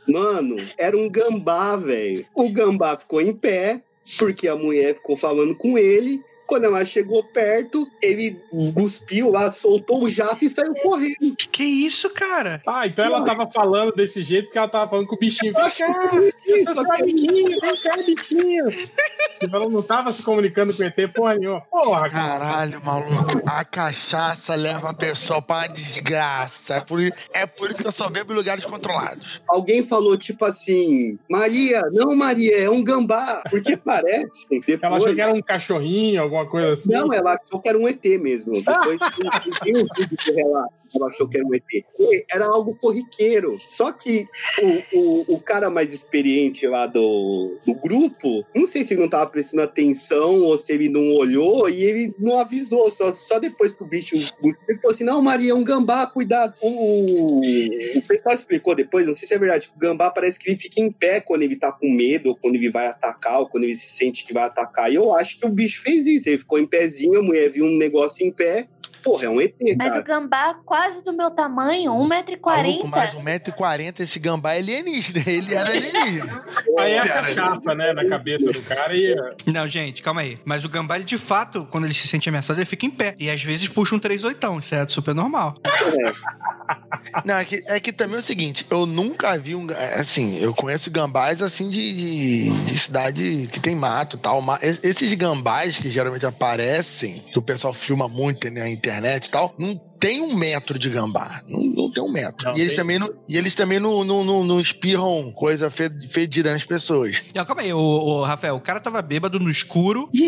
Mano, 0.06 0.56
era 0.76 0.96
um 0.96 1.08
gambá, 1.08 1.76
velho. 1.76 2.26
O 2.34 2.50
gambá 2.50 2.98
ficou 2.98 3.20
em 3.20 3.34
pé, 3.34 3.82
porque 4.18 4.48
a 4.48 4.56
mulher 4.56 4.94
ficou 4.94 5.16
falando 5.16 5.54
com 5.54 5.78
ele. 5.78 6.22
Quando 6.50 6.64
ela 6.64 6.84
chegou 6.84 7.22
perto, 7.22 7.88
ele 8.02 8.42
cuspiu 8.74 9.30
lá, 9.30 9.52
soltou 9.52 10.02
o 10.02 10.10
jato 10.10 10.44
e 10.44 10.50
saiu 10.50 10.74
correndo. 10.74 11.36
Que, 11.38 11.46
que 11.46 11.62
isso, 11.62 12.10
cara? 12.10 12.60
Ah, 12.66 12.88
então 12.88 13.04
ela 13.04 13.24
tava 13.24 13.48
falando 13.48 13.92
desse 13.92 14.20
jeito 14.24 14.46
porque 14.46 14.58
ela 14.58 14.66
tava 14.66 14.90
falando 14.90 15.06
com 15.06 15.14
o 15.14 15.18
bichinho. 15.18 15.52
Vem 15.52 15.70
cá, 15.70 16.10
Isso, 16.48 16.74
só 16.74 16.92
amiguinho, 16.92 17.60
vem 17.60 17.80
cá, 17.80 17.96
bichinho. 17.98 18.64
Tipo, 19.38 19.56
ela 19.56 19.68
não 19.68 19.80
tava 19.80 20.10
se 20.10 20.24
comunicando 20.24 20.74
com 20.74 20.82
o 20.82 20.86
ET, 20.86 20.96
porra 21.14 21.36
nenhuma. 21.36 21.60
Porra, 21.60 22.10
cara. 22.10 22.44
Caralho, 22.44 22.84
maluco. 22.84 23.42
A 23.46 23.64
cachaça 23.64 24.56
leva 24.56 24.90
a 24.90 24.94
pessoa 24.94 25.40
pra 25.40 25.68
desgraça. 25.68 26.74
É 26.74 26.80
por, 26.80 27.00
é 27.00 27.46
por 27.46 27.70
isso 27.70 27.80
que 27.80 27.86
eu 27.86 27.92
só 27.92 28.08
bebo 28.08 28.32
em 28.32 28.36
lugares 28.36 28.64
controlados. 28.64 29.40
Alguém 29.46 29.84
falou 29.84 30.16
tipo 30.16 30.44
assim: 30.44 31.16
Maria, 31.30 31.80
não, 31.92 32.16
Maria, 32.16 32.58
é 32.58 32.68
um 32.68 32.82
gambá. 32.82 33.42
Porque 33.48 33.76
parece. 33.76 34.48
Depois, 34.50 34.82
Ela 34.82 34.96
achou 34.96 35.14
que 35.14 35.20
era 35.20 35.32
um 35.32 35.40
cachorrinho, 35.40 36.20
alguma 36.20 36.39
coisa 36.46 36.72
assim. 36.72 36.92
Não, 36.92 37.12
ela 37.12 37.34
achou 37.34 37.60
que 37.60 37.68
era 37.68 37.78
um 37.78 37.88
ET 37.88 38.04
mesmo. 38.18 38.52
Depois 38.62 38.98
tem- 39.62 39.76
um 39.76 39.86
vídeo 39.96 40.16
que 40.18 40.32
relata. 40.32 40.79
Ela 40.94 41.06
achou 41.06 41.28
que 41.28 41.36
era 41.36 41.46
um 41.46 41.54
ET. 41.54 41.62
Era 42.30 42.46
algo 42.46 42.76
corriqueiro. 42.80 43.56
Só 43.60 43.92
que 43.92 44.26
o, 44.92 44.98
o, 44.98 45.34
o 45.34 45.40
cara 45.40 45.70
mais 45.70 45.92
experiente 45.92 46.66
lá 46.66 46.86
do, 46.86 47.58
do 47.64 47.74
grupo, 47.74 48.44
não 48.54 48.66
sei 48.66 48.84
se 48.84 48.94
ele 48.94 49.02
não 49.02 49.08
tava 49.08 49.30
prestando 49.30 49.62
atenção 49.62 50.42
ou 50.42 50.58
se 50.58 50.72
ele 50.72 50.88
não 50.88 51.14
olhou 51.14 51.68
e 51.68 51.82
ele 51.82 52.14
não 52.18 52.38
avisou. 52.38 52.90
Só, 52.90 53.12
só 53.12 53.38
depois 53.38 53.74
que 53.74 53.82
o 53.82 53.86
bicho. 53.86 54.16
Ele 54.16 54.78
falou 54.78 54.94
assim: 54.94 55.04
não, 55.04 55.22
Maria, 55.22 55.52
é 55.52 55.54
um 55.54 55.64
gambá, 55.64 56.06
cuidado. 56.06 56.54
O, 56.60 57.40
o 57.98 58.02
pessoal 58.06 58.34
explicou 58.34 58.74
depois, 58.74 59.06
não 59.06 59.14
sei 59.14 59.26
se 59.26 59.34
é 59.34 59.38
verdade, 59.38 59.70
o 59.74 59.78
gambá 59.78 60.10
parece 60.10 60.38
que 60.38 60.50
ele 60.50 60.58
fica 60.58 60.80
em 60.80 60.90
pé 60.90 61.20
quando 61.20 61.42
ele 61.42 61.56
tá 61.56 61.72
com 61.72 61.90
medo, 61.90 62.30
ou 62.30 62.36
quando 62.36 62.56
ele 62.56 62.70
vai 62.70 62.86
atacar, 62.86 63.40
ou 63.40 63.46
quando 63.46 63.64
ele 63.64 63.74
se 63.74 63.90
sente 63.90 64.24
que 64.24 64.32
vai 64.32 64.44
atacar. 64.44 64.90
E 64.90 64.96
eu 64.96 65.14
acho 65.14 65.38
que 65.38 65.46
o 65.46 65.50
bicho 65.50 65.82
fez 65.82 66.06
isso. 66.06 66.28
Ele 66.28 66.38
ficou 66.38 66.58
em 66.58 66.66
pezinho, 66.66 67.20
a 67.20 67.22
mulher 67.22 67.50
viu 67.50 67.64
um 67.64 67.76
negócio 67.76 68.26
em 68.26 68.32
pé. 68.32 68.68
Porra, 69.02 69.24
é 69.24 69.28
um 69.28 69.40
ET, 69.40 69.54
Mas 69.78 69.92
cara. 69.94 70.00
o 70.00 70.04
gambá 70.04 70.54
quase 70.64 71.02
do 71.02 71.12
meu 71.12 71.30
tamanho, 71.30 71.92
Maluco, 71.92 72.08
mais 72.88 73.10
1,40m. 73.14 73.54
1,40m, 73.56 74.00
esse 74.00 74.18
gambá 74.18 74.54
é 74.54 74.58
alienígena. 74.58 75.22
Ele 75.26 75.54
era 75.54 75.68
alienígena. 75.70 76.44
Aí 76.78 76.92
é 76.92 76.98
a 77.00 77.08
cachaça, 77.08 77.74
né, 77.74 77.92
na 77.92 78.06
cabeça 78.08 78.52
do 78.52 78.62
cara 78.62 78.94
e. 78.94 79.14
Não, 79.46 79.66
gente, 79.68 80.02
calma 80.02 80.20
aí. 80.20 80.38
Mas 80.44 80.64
o 80.64 80.68
gambá, 80.68 80.96
ele, 80.96 81.04
de 81.04 81.18
fato, 81.18 81.66
quando 81.70 81.84
ele 81.84 81.94
se 81.94 82.06
sente 82.08 82.28
ameaçado, 82.28 82.58
ele 82.58 82.66
fica 82.66 82.84
em 82.86 82.90
pé. 82.90 83.14
E 83.18 83.30
às 83.30 83.42
vezes 83.42 83.68
puxa 83.68 83.94
um 83.94 83.98
3 83.98 84.24
oitão. 84.24 84.58
Isso 84.58 84.74
é 84.74 84.86
super 84.88 85.14
normal. 85.14 85.56
Não, 87.24 87.36
é 87.38 87.44
que, 87.44 87.64
é 87.66 87.80
que 87.80 87.92
também 87.92 88.16
é 88.16 88.18
o 88.18 88.22
seguinte, 88.22 88.64
eu 88.70 88.86
nunca 88.86 89.36
vi 89.38 89.54
um. 89.56 89.66
Assim, 89.98 90.38
eu 90.38 90.54
conheço 90.54 90.90
gambás 90.90 91.42
assim 91.42 91.68
de, 91.68 91.92
de, 91.92 92.50
de 92.64 92.78
cidade 92.78 93.48
que 93.50 93.58
tem 93.58 93.74
mato 93.74 94.16
e 94.16 94.20
tal. 94.20 94.40
mas 94.40 94.62
es- 94.62 94.78
esses 94.82 95.12
gambás 95.14 95.78
que 95.78 95.90
geralmente 95.90 96.24
aparecem, 96.26 97.24
que 97.32 97.38
o 97.38 97.42
pessoal 97.42 97.72
filma 97.74 98.08
muito 98.08 98.48
na 98.50 98.68
internet 98.68 98.89
e 98.98 99.30
tal, 99.30 99.54
não 99.58 99.74
tem 100.00 100.22
um 100.22 100.34
metro 100.34 100.78
de 100.78 100.88
gambá. 100.88 101.42
Não, 101.46 101.60
não 101.62 101.92
tem 101.92 102.02
um 102.02 102.10
metro. 102.10 102.48
Não 102.48 102.56
e, 102.56 102.60
eles 102.60 102.72
tem. 102.72 102.78
também 102.78 102.98
não, 102.98 103.12
e 103.28 103.36
eles 103.36 103.54
também 103.54 103.78
não, 103.78 104.02
não, 104.02 104.24
não, 104.24 104.42
não 104.44 104.60
espirram 104.60 105.30
coisa 105.32 105.70
fe- 105.70 105.90
fedida 106.08 106.52
nas 106.52 106.64
pessoas. 106.64 107.22
Não, 107.34 107.44
calma 107.44 107.62
aí, 107.62 107.72
ô, 107.72 107.78
ô, 107.78 108.24
Rafael. 108.24 108.56
O 108.56 108.60
cara 108.60 108.80
tava 108.80 109.00
bêbado 109.02 109.38
no 109.38 109.50
escuro. 109.50 110.08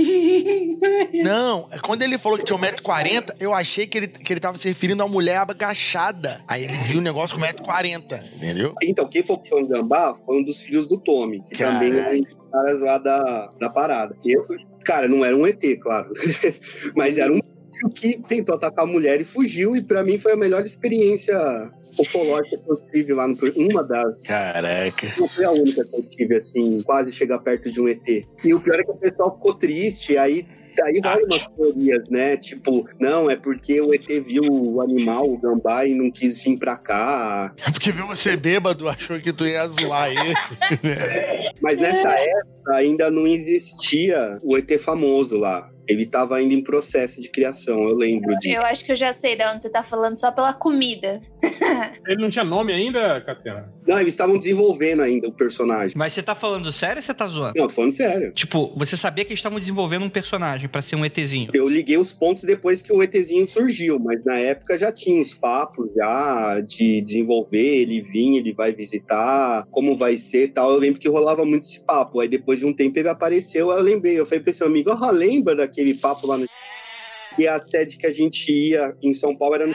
Não, 1.22 1.68
quando 1.82 2.02
ele 2.02 2.18
falou 2.18 2.38
que 2.38 2.44
tinha 2.44 2.58
1,40m, 2.58 3.36
eu 3.38 3.54
achei 3.54 3.86
que 3.86 3.98
ele, 3.98 4.08
que 4.08 4.32
ele 4.32 4.40
tava 4.40 4.58
se 4.58 4.66
referindo 4.68 5.02
a 5.02 5.06
uma 5.06 5.12
mulher 5.12 5.36
agachada. 5.38 6.42
Aí 6.48 6.64
ele 6.64 6.76
viu 6.78 6.98
o 6.98 7.02
negócio 7.02 7.36
com 7.38 7.42
1,40m, 7.44 8.22
entendeu? 8.34 8.74
Então, 8.82 9.06
quem 9.06 9.22
falou 9.22 9.40
que 9.42 9.48
foi 9.48 9.62
um 9.62 9.66
gambá 9.68 10.14
foi 10.14 10.38
um 10.38 10.44
dos 10.44 10.60
filhos 10.62 10.88
do 10.88 10.98
Tommy, 10.98 11.42
que 11.48 11.56
Caralho. 11.56 11.90
também 11.90 12.00
é 12.00 12.20
um 12.20 12.22
dos 12.22 12.50
caras 12.50 12.80
lá 12.80 12.98
da, 12.98 13.50
da 13.60 13.70
parada. 13.70 14.16
Eu, 14.24 14.44
cara, 14.84 15.08
não 15.08 15.24
era 15.24 15.36
um 15.36 15.46
ET, 15.46 15.62
claro. 15.80 16.12
Mas 16.96 17.18
era 17.18 17.32
um 17.32 17.40
que 17.94 18.20
tentou 18.28 18.54
atacar 18.54 18.84
a 18.84 18.88
mulher 18.88 19.20
e 19.20 19.24
fugiu, 19.24 19.76
e 19.76 19.82
pra 19.82 20.02
mim 20.02 20.18
foi 20.18 20.32
a 20.32 20.36
melhor 20.36 20.64
experiência 20.64 21.70
ufológica 21.98 22.56
que 22.58 22.70
eu 22.70 22.76
tive 22.92 23.12
lá 23.12 23.28
no. 23.28 23.36
Uma 23.56 23.82
das. 23.82 24.14
Caraca. 24.24 25.12
Não 25.18 25.28
foi 25.28 25.44
a 25.44 25.50
única 25.50 25.84
que 25.84 25.96
eu 25.96 26.02
tive, 26.04 26.36
assim, 26.36 26.82
quase 26.82 27.12
chegar 27.12 27.38
perto 27.40 27.70
de 27.70 27.80
um 27.80 27.88
ET. 27.88 28.06
E 28.44 28.54
o 28.54 28.60
pior 28.60 28.78
é 28.78 28.84
que 28.84 28.90
o 28.90 28.96
pessoal 28.96 29.34
ficou 29.34 29.54
triste, 29.54 30.16
aí. 30.16 30.46
Aí 30.82 30.98
rola 31.04 31.20
umas 31.26 31.46
teorias, 31.48 32.08
né? 32.08 32.34
Tipo, 32.38 32.88
não, 32.98 33.30
é 33.30 33.36
porque 33.36 33.78
o 33.82 33.92
ET 33.92 34.06
viu 34.06 34.42
o 34.50 34.80
animal, 34.80 35.30
o 35.30 35.36
gambá, 35.38 35.84
e 35.84 35.92
não 35.94 36.10
quis 36.10 36.42
vir 36.42 36.58
pra 36.58 36.78
cá. 36.78 37.52
É 37.66 37.70
porque 37.70 37.92
viu 37.92 38.06
você 38.06 38.38
bêbado, 38.38 38.88
achou 38.88 39.20
que 39.20 39.34
tu 39.34 39.46
ia 39.46 39.68
zoar 39.68 40.10
ele. 40.10 40.32
Mas 41.60 41.78
nessa 41.78 42.10
época 42.10 42.74
ainda 42.74 43.10
não 43.10 43.26
existia 43.26 44.38
o 44.42 44.56
ET 44.56 44.78
famoso 44.78 45.36
lá. 45.36 45.70
Ele 45.88 46.06
tava 46.06 46.36
ainda 46.36 46.54
em 46.54 46.62
processo 46.62 47.20
de 47.20 47.28
criação, 47.28 47.82
eu 47.88 47.96
lembro 47.96 48.34
disso. 48.38 48.60
Eu 48.60 48.64
acho 48.64 48.84
que 48.84 48.92
eu 48.92 48.96
já 48.96 49.12
sei 49.12 49.36
de 49.36 49.44
onde 49.44 49.62
você 49.62 49.70
tá 49.70 49.82
falando, 49.82 50.18
só 50.18 50.30
pela 50.30 50.52
comida. 50.52 51.20
Ele 52.06 52.22
não 52.22 52.30
tinha 52.30 52.44
nome 52.44 52.72
ainda, 52.72 53.20
Catena? 53.20 53.72
Não, 53.86 53.98
eles 53.98 54.12
estavam 54.14 54.38
desenvolvendo 54.38 55.02
ainda 55.02 55.28
o 55.28 55.32
personagem. 55.32 55.92
Mas 55.96 56.12
você 56.12 56.22
tá 56.22 56.34
falando 56.34 56.70
sério 56.70 56.98
ou 56.98 57.02
você 57.02 57.12
tá 57.12 57.26
zoando? 57.26 57.54
Não, 57.56 57.66
tô 57.66 57.74
falando 57.74 57.92
sério. 57.92 58.32
Tipo, 58.32 58.72
você 58.76 58.96
sabia 58.96 59.24
que 59.24 59.30
eles 59.30 59.40
estavam 59.40 59.58
desenvolvendo 59.58 60.04
um 60.04 60.08
personagem 60.08 60.68
pra 60.68 60.80
ser 60.82 60.94
um 60.94 61.04
ETzinho. 61.04 61.50
Eu 61.52 61.68
liguei 61.68 61.96
os 61.96 62.12
pontos 62.12 62.44
depois 62.44 62.80
que 62.80 62.92
o 62.92 63.02
ETzinho 63.02 63.48
surgiu, 63.48 63.98
mas 63.98 64.24
na 64.24 64.38
época 64.38 64.78
já 64.78 64.92
tinha 64.92 65.20
os 65.20 65.34
papos 65.34 65.90
já 65.96 66.60
de 66.60 67.00
desenvolver, 67.00 67.58
ele 67.82 68.00
vir, 68.00 68.36
ele 68.36 68.52
vai 68.52 68.72
visitar, 68.72 69.66
como 69.70 69.96
vai 69.96 70.16
ser 70.16 70.44
e 70.44 70.48
tal. 70.48 70.70
Eu 70.70 70.78
lembro 70.78 71.00
que 71.00 71.08
rolava 71.08 71.44
muito 71.44 71.64
esse 71.64 71.80
papo. 71.80 72.20
Aí 72.20 72.28
depois 72.28 72.60
de 72.60 72.66
um 72.66 72.72
tempo 72.72 72.98
ele 72.98 73.08
apareceu, 73.08 73.72
eu 73.72 73.82
lembrei. 73.82 74.18
Eu 74.18 74.26
falei 74.26 74.40
pra 74.40 74.50
esse 74.50 74.62
amigo, 74.62 74.90
ah, 74.90 75.10
lembra 75.10 75.71
daquele 75.72 75.94
papo 75.94 76.26
lá 76.26 76.36
no... 76.36 76.46
E 77.38 77.48
a 77.48 77.58
sede 77.58 77.96
que 77.96 78.06
a 78.06 78.12
gente 78.12 78.52
ia 78.52 78.94
em 79.02 79.14
São 79.14 79.34
Paulo 79.34 79.54
era 79.54 79.66
no... 79.66 79.72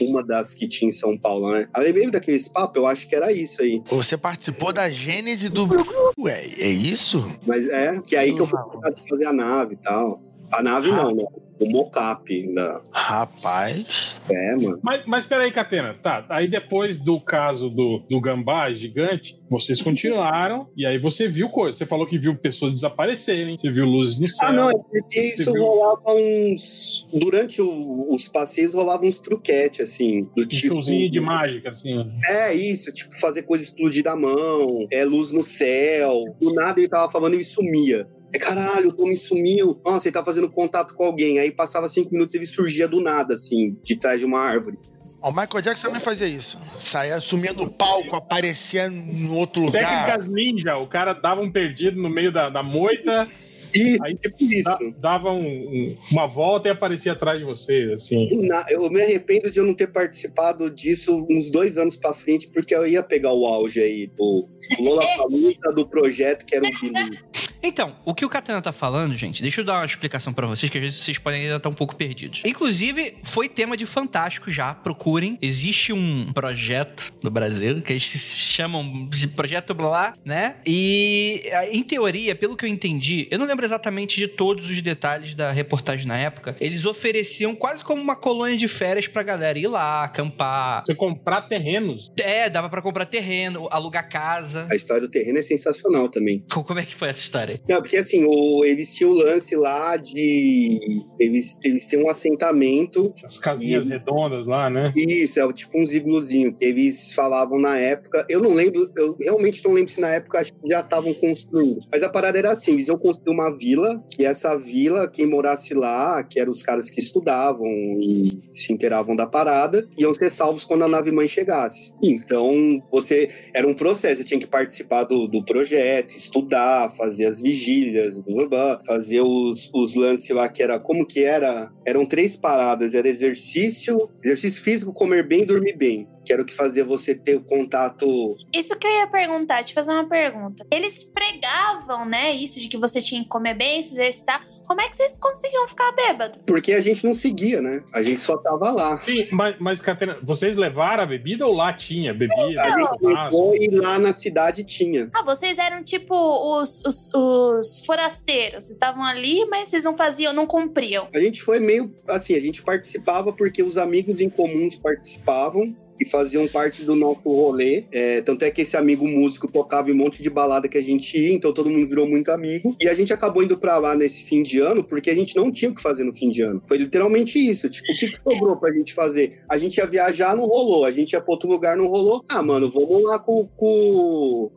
uma 0.00 0.24
das 0.24 0.54
que 0.54 0.68
tinha 0.68 0.88
em 0.88 0.92
São 0.92 1.18
Paulo, 1.18 1.50
né? 1.50 1.68
Aí 1.74 1.82
eu 1.82 1.86
lembrei 1.86 2.08
daqueles 2.08 2.48
papos, 2.48 2.76
eu 2.76 2.86
acho 2.86 3.08
que 3.08 3.16
era 3.16 3.32
isso 3.32 3.60
aí. 3.60 3.82
Você 3.86 4.16
participou 4.16 4.72
da 4.72 4.88
gênese 4.88 5.48
do. 5.48 5.68
Ué, 6.16 6.46
é 6.58 6.68
isso? 6.68 7.28
Mas 7.44 7.66
é, 7.66 8.00
que 8.00 8.14
aí 8.14 8.32
que 8.32 8.40
eu 8.40 8.46
fui 8.46 8.60
fazer 9.08 9.26
a 9.26 9.32
nave 9.32 9.74
e 9.74 9.78
tal. 9.78 10.22
A 10.52 10.62
nave 10.62 10.88
não, 10.90 11.14
né? 11.14 11.24
O 11.58 11.70
mocap 11.70 12.54
da... 12.54 12.82
Rapaz. 12.92 14.14
É, 14.30 14.56
mano. 14.56 14.78
Mas, 14.82 15.02
mas 15.06 15.26
peraí, 15.26 15.50
Catena. 15.50 15.94
Tá, 15.94 16.24
aí 16.28 16.46
depois 16.46 17.00
do 17.00 17.18
caso 17.18 17.70
do, 17.70 18.04
do 18.10 18.20
gambá 18.20 18.70
gigante, 18.72 19.40
vocês 19.50 19.80
continuaram 19.80 20.68
e 20.76 20.84
aí 20.84 20.98
você 20.98 21.26
viu 21.28 21.48
coisas. 21.48 21.76
Você 21.78 21.86
falou 21.86 22.06
que 22.06 22.18
viu 22.18 22.36
pessoas 22.36 22.72
desaparecerem, 22.72 23.56
você 23.56 23.70
viu 23.70 23.86
luzes 23.86 24.20
no 24.20 24.28
céu. 24.28 24.48
Ah, 24.48 24.52
não, 24.52 24.70
é 24.70 24.74
porque 24.74 25.20
isso 25.22 25.50
viu? 25.52 25.62
rolava 25.64 26.12
uns. 26.14 27.08
Durante 27.12 27.62
o- 27.62 28.06
os 28.14 28.28
passeios 28.28 28.74
rolava 28.74 29.04
uns 29.06 29.18
truquetes, 29.18 29.80
assim. 29.80 30.24
Do 30.36 30.42
Um 30.42 30.46
tipo. 30.46 30.74
showzinho 30.74 31.10
de 31.10 31.20
mágica, 31.20 31.70
assim. 31.70 32.06
É 32.28 32.52
isso, 32.52 32.92
tipo, 32.92 33.18
fazer 33.18 33.42
coisa 33.42 33.64
explodir 33.64 34.04
da 34.04 34.14
mão, 34.14 34.86
é 34.92 35.04
luz 35.04 35.32
no 35.32 35.42
céu. 35.42 36.20
Do 36.40 36.52
nada 36.52 36.78
ele 36.80 36.88
tava 36.88 37.10
falando 37.10 37.34
e 37.34 37.42
sumia. 37.44 38.06
É 38.34 38.38
caralho, 38.38 38.88
o 38.88 38.92
Tommy 38.92 39.16
sumiu. 39.16 39.80
Nossa, 39.84 40.08
ele 40.08 40.12
tá 40.14 40.24
fazendo 40.24 40.50
contato 40.50 40.94
com 40.94 41.04
alguém. 41.04 41.38
Aí 41.38 41.50
passava 41.50 41.88
cinco 41.88 42.12
minutos 42.12 42.34
e 42.34 42.38
ele 42.38 42.46
surgia 42.46 42.86
do 42.88 43.00
nada, 43.00 43.34
assim, 43.34 43.76
de 43.82 43.96
trás 43.96 44.18
de 44.20 44.26
uma 44.26 44.40
árvore. 44.40 44.78
O 45.22 45.30
Michael 45.30 45.62
Jackson 45.62 45.86
também 45.88 46.00
fazia 46.02 46.28
isso. 46.28 46.58
Saía, 46.78 47.20
sumia 47.20 47.52
no 47.52 47.68
palco, 47.70 48.14
aparecia 48.14 48.86
em 48.86 49.28
outro 49.30 49.62
lugar. 49.62 50.06
Técnicas 50.12 50.28
ninja, 50.32 50.76
o 50.76 50.86
cara 50.86 51.14
dava 51.14 51.40
um 51.40 51.50
perdido 51.50 52.00
no 52.00 52.08
meio 52.10 52.30
da, 52.30 52.48
da 52.48 52.62
moita, 52.62 53.28
E, 53.74 53.98
Aí 54.02 54.14
tipo 54.14 54.36
isso. 54.44 54.62
Da- 54.64 54.78
dava 54.98 55.32
um- 55.32 55.40
um- 55.44 55.96
uma 56.10 56.26
volta 56.26 56.68
e 56.68 56.70
aparecia 56.70 57.12
atrás 57.12 57.38
de 57.38 57.44
você, 57.44 57.90
assim. 57.92 58.46
Na- 58.46 58.64
eu 58.70 58.88
me 58.88 59.02
arrependo 59.02 59.50
de 59.50 59.58
eu 59.58 59.66
não 59.66 59.74
ter 59.74 59.88
participado 59.88 60.70
disso 60.70 61.26
uns 61.28 61.50
dois 61.50 61.76
anos 61.76 61.94
pra 61.94 62.14
frente, 62.14 62.48
porque 62.48 62.74
eu 62.74 62.86
ia 62.86 63.02
pegar 63.02 63.32
o 63.34 63.44
auge 63.44 63.82
aí 63.82 64.06
do 64.16 64.48
Lollapalooza, 64.80 65.72
do 65.74 65.86
projeto 65.86 66.46
que 66.46 66.54
era 66.54 66.64
o 66.66 66.70
Billy. 66.80 67.18
Então, 67.66 67.96
o 68.04 68.14
que 68.14 68.24
o 68.24 68.28
Katana 68.28 68.62
tá 68.62 68.72
falando, 68.72 69.14
gente, 69.16 69.42
deixa 69.42 69.60
eu 69.60 69.64
dar 69.64 69.74
uma 69.78 69.86
explicação 69.86 70.32
pra 70.32 70.46
vocês, 70.46 70.70
que 70.70 70.78
às 70.78 70.82
vezes 70.84 71.02
vocês 71.02 71.18
podem 71.18 71.42
ainda 71.42 71.56
estar 71.56 71.68
um 71.68 71.74
pouco 71.74 71.96
perdidos. 71.96 72.42
Inclusive, 72.46 73.16
foi 73.22 73.48
tema 73.48 73.76
de 73.76 73.84
Fantástico 73.86 74.50
já, 74.50 74.72
procurem. 74.74 75.38
Existe 75.42 75.92
um 75.92 76.32
projeto 76.32 77.12
no 77.22 77.30
Brasil, 77.30 77.82
que 77.82 77.92
eles 77.92 78.04
se 78.08 78.36
chamam 78.52 79.08
de 79.08 79.28
Projeto 79.28 79.74
Blá, 79.74 80.14
né? 80.24 80.56
E, 80.66 81.42
em 81.70 81.82
teoria, 81.82 82.34
pelo 82.34 82.56
que 82.56 82.64
eu 82.64 82.68
entendi, 82.68 83.26
eu 83.30 83.38
não 83.38 83.46
lembro 83.46 83.64
exatamente 83.64 84.16
de 84.16 84.28
todos 84.28 84.70
os 84.70 84.80
detalhes 84.80 85.34
da 85.34 85.50
reportagem 85.50 86.06
na 86.06 86.16
época, 86.16 86.56
eles 86.60 86.84
ofereciam 86.86 87.54
quase 87.54 87.82
como 87.82 88.00
uma 88.00 88.16
colônia 88.16 88.56
de 88.56 88.68
férias 88.68 89.08
pra 89.08 89.22
galera 89.22 89.58
ir 89.58 89.66
lá, 89.66 90.04
acampar. 90.04 90.84
Você 90.86 90.94
comprar 90.94 91.42
terrenos. 91.42 92.12
É, 92.20 92.48
dava 92.48 92.68
pra 92.68 92.80
comprar 92.80 93.06
terreno, 93.06 93.68
alugar 93.70 94.08
casa. 94.08 94.66
A 94.70 94.74
história 94.76 95.02
do 95.02 95.08
terreno 95.08 95.38
é 95.38 95.42
sensacional 95.42 96.08
também. 96.08 96.44
Co- 96.50 96.64
Como 96.64 96.78
é 96.80 96.84
que 96.84 96.94
foi 96.94 97.08
essa 97.08 97.20
história? 97.20 97.55
Não, 97.68 97.80
porque 97.80 97.96
assim, 97.96 98.24
o, 98.24 98.64
eles 98.64 98.94
tinham 98.94 99.10
o 99.10 99.14
lance 99.14 99.54
lá 99.56 99.96
de. 99.96 100.78
Eles, 101.18 101.58
eles 101.64 101.86
têm 101.86 102.02
um 102.02 102.08
assentamento. 102.10 103.12
As 103.24 103.38
casinhas 103.38 103.86
E- 103.86 103.90
redondas 103.90 104.46
lá, 104.46 104.68
né? 104.70 104.92
Isso, 104.96 105.40
é 105.40 105.52
tipo 105.52 105.80
uns 105.80 105.92
igluzinho 105.94 106.54
que 106.54 106.64
eles 106.64 107.12
falavam 107.12 107.58
na 107.58 107.78
época. 107.78 108.24
Eu 108.28 108.40
não 108.40 108.52
lembro, 108.52 108.90
eu 108.96 109.16
realmente 109.20 109.64
não 109.64 109.72
lembro 109.72 109.90
se 109.92 110.00
na 110.00 110.08
época 110.14 110.44
já 110.66 110.80
estavam 110.80 111.12
construindo. 111.14 111.80
Mas 111.90 112.02
a 112.02 112.08
parada 112.08 112.38
era 112.38 112.50
assim: 112.50 112.72
eles 112.72 112.88
iam 112.88 112.98
construir 112.98 113.32
uma 113.34 113.56
vila, 113.56 114.02
que 114.10 114.24
essa 114.24 114.56
vila, 114.56 115.08
quem 115.08 115.26
morasse 115.26 115.74
lá, 115.74 116.22
que 116.22 116.38
eram 116.40 116.50
os 116.50 116.62
caras 116.62 116.90
que 116.90 117.00
estudavam 117.00 117.66
e 118.00 118.28
se 118.50 118.72
inteiravam 118.72 119.14
da 119.16 119.26
parada, 119.26 119.86
iam 119.98 120.12
ser 120.14 120.30
salvos 120.30 120.64
quando 120.64 120.84
a 120.84 120.88
nave 120.88 121.10
mãe 121.10 121.28
chegasse. 121.28 121.92
Então, 122.04 122.82
você. 122.90 123.28
Era 123.54 123.66
um 123.66 123.74
processo, 123.74 124.22
você 124.22 124.28
tinha 124.28 124.40
que 124.40 124.46
participar 124.46 125.04
do, 125.04 125.26
do 125.26 125.44
projeto, 125.44 126.10
estudar, 126.14 126.92
fazer 126.96 127.26
as 127.26 127.40
vigílias, 127.46 128.18
blá, 128.18 128.48
blá, 128.48 128.80
fazer 128.84 129.20
os, 129.20 129.70
os 129.72 129.94
lances 129.94 130.28
lá 130.30 130.48
que 130.48 130.62
era. 130.62 130.80
Como 130.80 131.06
que 131.06 131.22
era? 131.22 131.70
Eram 131.86 132.04
três 132.04 132.36
paradas: 132.36 132.92
era 132.92 133.08
exercício, 133.08 134.10
exercício 134.22 134.62
físico, 134.62 134.92
comer 134.92 135.26
bem 135.26 135.46
dormir 135.46 135.76
bem. 135.76 136.08
Que 136.24 136.32
era 136.32 136.42
o 136.42 136.44
que 136.44 136.54
fazia 136.54 136.84
você 136.84 137.14
ter 137.14 137.36
o 137.36 137.44
contato. 137.44 138.36
Isso 138.52 138.76
que 138.76 138.84
eu 138.84 138.90
ia 138.90 139.06
perguntar, 139.06 139.62
te 139.62 139.72
fazer 139.72 139.92
uma 139.92 140.08
pergunta. 140.08 140.66
Eles 140.72 141.04
pregavam, 141.04 142.04
né, 142.04 142.32
isso 142.32 142.58
de 142.58 142.68
que 142.68 142.76
você 142.76 143.00
tinha 143.00 143.22
que 143.22 143.28
comer 143.28 143.54
bem, 143.54 143.80
se 143.80 143.92
exercitar. 143.92 144.44
Como 144.66 144.80
é 144.80 144.88
que 144.88 144.96
vocês 144.96 145.16
conseguiam 145.16 145.66
ficar 145.68 145.92
bêbado? 145.92 146.38
Porque 146.46 146.72
a 146.72 146.80
gente 146.80 147.06
não 147.06 147.14
seguia, 147.14 147.60
né? 147.60 147.82
A 147.92 148.02
gente 148.02 148.20
só 148.20 148.36
tava 148.36 148.70
lá. 148.70 148.98
Sim, 148.98 149.28
mas, 149.30 149.56
mas 149.58 149.80
Catena, 149.80 150.18
vocês 150.22 150.56
levaram 150.56 151.04
a 151.04 151.06
bebida 151.06 151.46
ou 151.46 151.54
lá 151.54 151.72
tinha 151.72 152.12
bebida? 152.12 152.62
A 152.62 152.78
gente 152.78 152.98
levou 153.02 153.54
e 153.56 153.68
lá 153.68 153.98
na 153.98 154.12
cidade 154.12 154.64
tinha. 154.64 155.08
Ah, 155.14 155.22
vocês 155.22 155.58
eram 155.58 155.84
tipo 155.84 156.14
os, 156.14 156.84
os, 156.84 157.14
os 157.14 157.86
forasteiros. 157.86 158.64
Vocês 158.64 158.76
estavam 158.76 159.04
ali, 159.04 159.46
mas 159.46 159.68
vocês 159.68 159.84
não 159.84 159.96
faziam, 159.96 160.32
não 160.32 160.46
cumpriam. 160.46 161.08
A 161.14 161.20
gente 161.20 161.42
foi 161.42 161.60
meio 161.60 161.94
assim, 162.08 162.34
a 162.34 162.40
gente 162.40 162.62
participava 162.62 163.32
porque 163.32 163.62
os 163.62 163.76
amigos 163.76 164.20
em 164.20 164.28
comuns 164.28 164.76
participavam 164.76 165.76
e 166.00 166.04
faziam 166.04 166.46
parte 166.48 166.84
do 166.84 166.94
nosso 166.94 167.28
rolê. 167.28 167.84
É, 167.90 168.20
tanto 168.20 168.44
é 168.44 168.50
que 168.50 168.62
esse 168.62 168.76
amigo 168.76 169.06
músico 169.06 169.50
tocava 169.50 169.90
em 169.90 169.92
um 169.92 169.96
monte 169.96 170.22
de 170.22 170.30
balada 170.30 170.68
que 170.68 170.78
a 170.78 170.82
gente 170.82 171.18
ia, 171.18 171.32
então 171.32 171.52
todo 171.52 171.70
mundo 171.70 171.86
virou 171.86 172.06
muito 172.06 172.30
amigo. 172.30 172.76
E 172.80 172.88
a 172.88 172.94
gente 172.94 173.12
acabou 173.12 173.42
indo 173.42 173.56
pra 173.58 173.78
lá 173.78 173.94
nesse 173.94 174.24
fim 174.24 174.42
de 174.42 174.58
ano 174.58 174.84
porque 174.84 175.10
a 175.10 175.14
gente 175.14 175.36
não 175.36 175.50
tinha 175.50 175.70
o 175.70 175.74
que 175.74 175.82
fazer 175.82 176.04
no 176.04 176.12
fim 176.12 176.30
de 176.30 176.42
ano. 176.42 176.62
Foi 176.66 176.78
literalmente 176.78 177.38
isso. 177.38 177.68
Tipo, 177.68 177.92
o 177.92 177.96
que, 177.96 178.08
que 178.08 178.20
sobrou 178.22 178.56
pra 178.56 178.72
gente 178.72 178.94
fazer? 178.94 179.40
A 179.50 179.58
gente 179.58 179.78
ia 179.78 179.86
viajar, 179.86 180.36
não 180.36 180.44
rolou. 180.44 180.84
A 180.84 180.92
gente 180.92 181.12
ia 181.12 181.20
pra 181.20 181.32
outro 181.32 181.48
lugar, 181.48 181.76
não 181.76 181.86
rolou. 181.86 182.24
Ah, 182.28 182.42
mano, 182.42 182.70
vamos 182.70 183.02
lá 183.04 183.18
com. 183.18 183.46
com... 183.56 184.50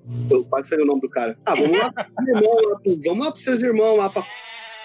Quase 0.50 0.70
falei 0.70 0.84
o 0.84 0.88
nome 0.88 1.02
do 1.02 1.10
cara. 1.10 1.38
Ah, 1.46 1.56
vamos 1.56 1.78
lá 1.78 1.92
com 1.92 2.24
o 2.24 2.30
irmão, 2.30 2.56
lá 2.56 2.80
vamos 3.06 3.26
lá 3.26 3.32
pros 3.32 3.44
seus 3.44 3.62
irmãos 3.62 3.98
lá 3.98 4.10
pra. 4.10 4.26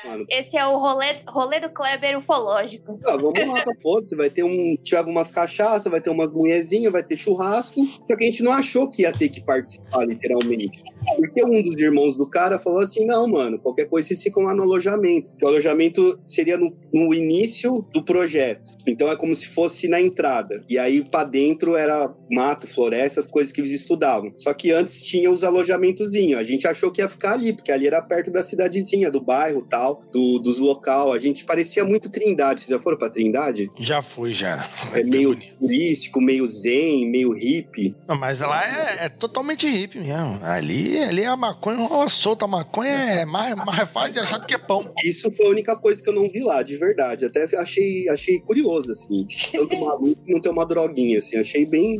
Mano, 0.04 0.26
Esse 0.28 0.56
é 0.56 0.66
o 0.66 0.78
rolê, 0.78 1.16
rolê 1.28 1.60
do 1.60 1.70
Kleber 1.70 2.18
ufológico. 2.18 3.00
ah, 3.06 3.16
vamos 3.16 3.46
lá 3.46 3.62
pra 3.62 3.74
foda 3.80 4.16
vai 4.16 4.30
ter 4.30 4.42
um. 4.42 4.76
Tiver 4.82 5.02
umas 5.02 5.30
cachaças, 5.32 5.90
vai 5.90 6.00
ter 6.00 6.10
umas 6.10 6.30
mulherzinhas, 6.30 6.92
vai 6.92 7.02
ter 7.02 7.16
churrasco. 7.16 7.84
Só 7.84 8.16
que 8.16 8.24
a 8.24 8.26
gente 8.26 8.42
não 8.42 8.52
achou 8.52 8.90
que 8.90 9.02
ia 9.02 9.12
ter 9.12 9.28
que 9.28 9.42
participar, 9.42 10.06
literalmente. 10.06 10.82
Porque 11.16 11.44
um 11.44 11.62
dos 11.62 11.80
irmãos 11.80 12.16
do 12.16 12.28
cara 12.28 12.58
falou 12.58 12.80
assim: 12.80 13.04
não, 13.04 13.26
mano, 13.28 13.58
qualquer 13.58 13.86
coisa 13.86 14.08
vocês 14.08 14.22
ficam 14.22 14.44
lá 14.44 14.54
no 14.54 14.62
alojamento. 14.62 15.30
Porque 15.30 15.44
o 15.44 15.48
alojamento 15.48 16.20
seria 16.26 16.56
no, 16.56 16.76
no 16.92 17.14
início 17.14 17.86
do 17.92 18.02
projeto. 18.02 18.70
Então 18.86 19.10
é 19.10 19.16
como 19.16 19.34
se 19.34 19.48
fosse 19.48 19.88
na 19.88 20.00
entrada. 20.00 20.64
E 20.68 20.78
aí 20.78 21.02
pra 21.02 21.24
dentro 21.24 21.76
era 21.76 22.12
mato, 22.30 22.66
floresta, 22.66 23.20
as 23.20 23.26
coisas 23.26 23.52
que 23.52 23.60
eles 23.60 23.70
estudavam. 23.70 24.32
Só 24.38 24.52
que 24.52 24.72
antes 24.72 25.02
tinha 25.02 25.30
os 25.30 25.42
alojamentozinhos. 25.44 26.38
A 26.38 26.44
gente 26.44 26.66
achou 26.66 26.90
que 26.90 27.00
ia 27.00 27.08
ficar 27.08 27.32
ali, 27.32 27.52
porque 27.52 27.72
ali 27.72 27.86
era 27.86 28.02
perto 28.02 28.30
da 28.30 28.42
cidadezinha, 28.42 29.10
do 29.10 29.20
bairro 29.20 29.62
tal, 29.62 30.00
do, 30.12 30.38
dos 30.38 30.58
local. 30.58 31.12
A 31.12 31.18
gente 31.18 31.44
parecia 31.44 31.84
muito 31.84 32.10
Trindade. 32.10 32.60
Vocês 32.60 32.70
já 32.70 32.78
foram 32.78 32.98
pra 32.98 33.10
Trindade? 33.10 33.70
Já 33.78 34.02
fui, 34.02 34.32
já. 34.32 34.68
É 34.92 35.02
bem 35.02 35.10
meio 35.10 35.30
bonito. 35.30 35.58
turístico, 35.58 36.20
meio 36.20 36.46
zen, 36.46 37.10
meio 37.10 37.32
hippie. 37.32 37.94
Não, 38.06 38.16
mas 38.16 38.40
lá 38.40 38.64
é, 38.64 39.06
é 39.06 39.08
totalmente 39.08 39.66
hippie 39.68 40.00
mesmo. 40.00 40.38
Ali, 40.42 40.93
ali 41.02 41.24
a 41.24 41.36
maconha 41.36 41.86
rola 41.86 42.08
solta. 42.08 42.44
A 42.44 42.48
maconha 42.48 42.90
é 42.90 43.24
mais, 43.24 43.54
mais 43.56 43.90
fácil 43.90 44.12
de 44.12 44.20
achar 44.20 44.38
do 44.38 44.46
que 44.46 44.58
pão. 44.58 44.92
Isso 45.04 45.30
foi 45.32 45.46
a 45.46 45.50
única 45.50 45.76
coisa 45.76 46.02
que 46.02 46.08
eu 46.08 46.14
não 46.14 46.28
vi 46.28 46.40
lá, 46.42 46.62
de 46.62 46.76
verdade. 46.76 47.24
Até 47.24 47.44
achei, 47.56 48.08
achei 48.08 48.38
curioso, 48.40 48.92
assim. 48.92 49.26
Tanto 49.52 49.76
maluco 49.80 50.22
não 50.26 50.40
ter 50.40 50.50
uma 50.50 50.66
droguinha, 50.66 51.18
assim. 51.18 51.38
Achei 51.38 51.66
bem. 51.66 51.98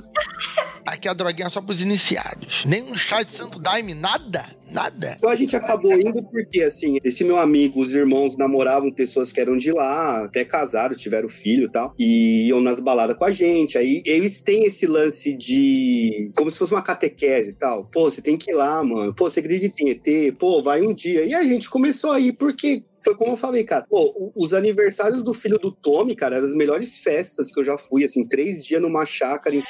Aqui 0.86 1.08
a 1.08 1.14
droguinha 1.14 1.46
é 1.46 1.50
só 1.50 1.60
pros 1.60 1.80
iniciados. 1.80 2.64
Nem 2.64 2.82
um 2.82 2.96
chá 2.96 3.22
de 3.22 3.32
santo 3.32 3.58
daime, 3.58 3.94
nada. 3.94 4.46
Nada. 4.70 5.14
Então 5.16 5.30
a 5.30 5.36
gente 5.36 5.54
acabou 5.54 5.92
indo 5.92 6.22
porque, 6.24 6.60
assim, 6.60 6.98
esse 7.04 7.22
meu 7.22 7.38
amigo, 7.38 7.80
os 7.80 7.94
irmãos 7.94 8.36
namoravam 8.36 8.90
pessoas 8.90 9.32
que 9.32 9.40
eram 9.40 9.56
de 9.56 9.70
lá, 9.70 10.24
até 10.24 10.44
casaram, 10.44 10.96
tiveram 10.96 11.28
filho 11.28 11.66
e 11.66 11.70
tal, 11.70 11.94
e 11.96 12.48
iam 12.48 12.60
nas 12.60 12.80
baladas 12.80 13.16
com 13.16 13.24
a 13.24 13.30
gente. 13.30 13.78
Aí 13.78 14.02
eles 14.04 14.40
têm 14.42 14.64
esse 14.64 14.86
lance 14.86 15.32
de. 15.32 16.32
como 16.34 16.50
se 16.50 16.58
fosse 16.58 16.72
uma 16.74 16.82
catequese 16.82 17.50
e 17.50 17.54
tal. 17.54 17.84
Pô, 17.84 18.10
você 18.10 18.20
tem 18.20 18.36
que 18.36 18.50
ir 18.50 18.54
lá, 18.54 18.82
mano. 18.82 19.14
Pô, 19.14 19.30
você 19.30 19.38
acredita 19.38 19.76
em 19.80 19.90
ET? 19.90 20.34
Pô, 20.38 20.60
vai 20.60 20.82
um 20.82 20.92
dia. 20.92 21.24
E 21.24 21.32
a 21.32 21.44
gente 21.44 21.70
começou 21.70 22.10
a 22.10 22.18
ir 22.18 22.32
porque. 22.32 22.82
Foi 23.04 23.14
como 23.14 23.32
eu 23.32 23.36
falei, 23.36 23.64
cara. 23.64 23.84
Pô, 23.88 24.32
os 24.34 24.54
aniversários 24.54 25.22
do 25.22 25.34
filho 25.34 25.58
do 25.58 25.70
Tommy, 25.70 26.16
cara, 26.16 26.36
eram 26.36 26.46
as 26.46 26.54
melhores 26.54 26.96
festas 26.96 27.52
que 27.52 27.60
eu 27.60 27.64
já 27.64 27.76
fui, 27.76 28.02
assim, 28.02 28.26
três 28.26 28.64
dias 28.64 28.80
numa 28.80 29.04
chácara 29.04 29.54
em 29.54 29.62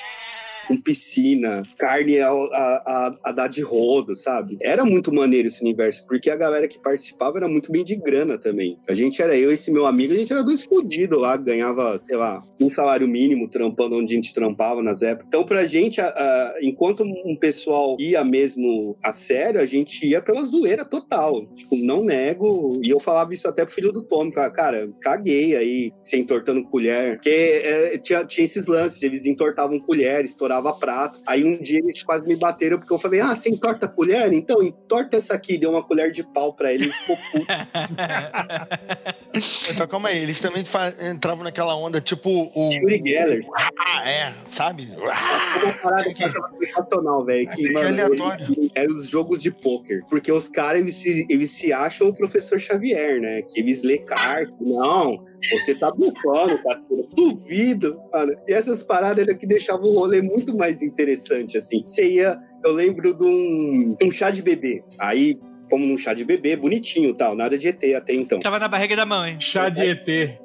com 0.66 0.80
piscina, 0.80 1.62
carne 1.78 2.18
a, 2.20 2.30
a, 2.30 3.14
a, 3.24 3.32
dar 3.32 3.48
de 3.48 3.62
rodo, 3.62 4.14
sabe? 4.16 4.56
Era 4.60 4.84
muito 4.84 5.12
maneiro 5.12 5.48
esse 5.48 5.60
universo, 5.62 6.06
porque 6.06 6.30
a 6.30 6.36
galera 6.36 6.66
que 6.68 6.78
participava 6.80 7.38
era 7.38 7.48
muito 7.48 7.70
bem 7.70 7.84
de 7.84 7.96
grana 7.96 8.38
também. 8.38 8.78
A 8.88 8.94
gente 8.94 9.20
era, 9.20 9.36
eu 9.36 9.50
e 9.50 9.54
esse 9.54 9.70
meu 9.70 9.86
amigo, 9.86 10.12
a 10.12 10.16
gente 10.16 10.32
era 10.32 10.42
dois 10.42 10.64
fodidos 10.64 11.20
lá, 11.20 11.36
ganhava, 11.36 11.98
sei 12.06 12.16
lá, 12.16 12.42
um 12.60 12.68
salário 12.70 13.06
mínimo 13.08 13.48
trampando 13.48 13.96
onde 13.96 14.12
a 14.14 14.16
gente 14.16 14.32
trampava 14.34 14.82
nas 14.82 15.02
épocas. 15.02 15.26
Então, 15.28 15.44
pra 15.44 15.64
gente, 15.66 16.00
a- 16.00 16.08
a- 16.08 16.54
enquanto 16.62 17.02
um 17.04 17.36
pessoal 17.38 17.96
ia 18.00 18.24
mesmo 18.24 18.96
a 19.04 19.12
sério, 19.12 19.60
a 19.60 19.66
gente 19.66 20.06
ia 20.06 20.20
pela 20.20 20.42
zoeira 20.44 20.84
total. 20.84 21.46
Tipo, 21.54 21.76
não 21.76 22.04
nego, 22.04 22.80
e 22.84 22.90
eu 22.90 22.98
falava 23.00 23.32
isso 23.34 23.46
até 23.48 23.64
pro 23.64 23.74
filho 23.74 23.92
do 23.92 24.02
Tom, 24.04 24.30
falava, 24.32 24.52
cara, 24.54 24.90
caguei 25.00 25.56
aí, 25.56 25.92
se 26.02 26.16
entortando 26.16 26.62
colher, 26.64 27.16
porque 27.16 27.30
é, 27.30 27.98
tinha, 27.98 28.24
tinha 28.24 28.44
esses 28.44 28.66
lances, 28.66 29.02
eles 29.02 29.26
entortavam 29.26 29.78
colher, 29.78 30.24
estourava 30.54 30.72
prato. 30.72 31.20
Aí 31.26 31.44
um 31.44 31.60
dia 31.60 31.78
eles 31.78 32.02
quase 32.02 32.24
me 32.26 32.36
bateram, 32.36 32.78
porque 32.78 32.92
eu 32.92 32.98
falei, 32.98 33.20
ah, 33.20 33.34
você 33.34 33.48
entorta 33.48 33.88
colher? 33.88 34.32
Então, 34.32 34.62
entorta 34.62 35.16
essa 35.16 35.34
aqui. 35.34 35.58
Deu 35.58 35.70
uma 35.70 35.82
colher 35.82 36.12
de 36.12 36.22
pau 36.22 36.52
pra 36.52 36.72
ele, 36.72 36.92
ficou 36.92 37.16
puto. 37.32 37.46
Então 39.68 39.88
calma 39.88 40.10
aí, 40.10 40.22
eles 40.22 40.38
também 40.38 40.64
entravam 41.10 41.42
naquela 41.42 41.74
onda 41.74 42.00
tipo 42.00 42.52
o. 42.54 42.70
Yuri 42.72 43.02
Geller. 43.04 43.44
Ah, 43.52 44.08
é, 44.08 44.32
sabe? 44.48 44.86
Foi 44.86 45.64
uma 45.64 45.72
parada 45.82 46.14
que 46.14 46.22
sensacional, 46.64 47.24
velho. 47.24 47.50
Que, 47.50 47.72
mano, 47.72 47.98
eram 48.76 48.94
os 48.94 49.08
jogos 49.08 49.42
de 49.42 49.50
pôquer. 49.50 50.04
Porque 50.08 50.30
os 50.30 50.46
caras, 50.46 50.82
eles 50.82 50.94
se, 50.94 51.26
eles 51.28 51.50
se 51.50 51.72
acham 51.72 52.08
o 52.08 52.14
professor 52.14 52.60
Xavier, 52.60 53.20
né? 53.20 53.42
Que 53.42 53.58
eles 53.58 53.82
lê 53.82 53.98
carta. 53.98 54.54
Não, 54.60 55.24
você 55.50 55.74
tá 55.74 55.90
bufando, 55.90 56.62
cara. 56.62 56.82
Duvido, 57.14 57.98
mano. 58.12 58.32
E 58.46 58.52
essas 58.52 58.82
paradas 58.82 59.26
era 59.26 59.36
que 59.36 59.46
deixavam 59.46 59.88
o 59.90 59.98
rolê 59.98 60.22
muito 60.22 60.56
mais 60.56 60.82
interessante, 60.82 61.58
assim. 61.58 61.82
Você 61.86 62.06
ia... 62.06 62.38
Eu 62.64 62.72
lembro 62.72 63.14
de 63.14 63.24
um, 63.24 63.96
um 64.02 64.10
chá 64.10 64.30
de 64.30 64.42
bebê. 64.42 64.82
Aí... 64.98 65.38
Fomos 65.70 65.88
num 65.88 65.96
chá 65.96 66.12
de 66.12 66.26
bebê, 66.26 66.56
bonitinho 66.56 67.08
e 67.08 67.14
tal, 67.14 67.34
nada 67.34 67.56
de 67.56 67.68
ET 67.68 67.82
até 67.96 68.12
então. 68.12 68.38
Tava 68.40 68.58
na 68.58 68.68
barriga 68.68 68.94
da 68.94 69.06
mãe. 69.06 69.38
Chá 69.40 69.70
de 69.70 69.80
ET. 69.80 70.38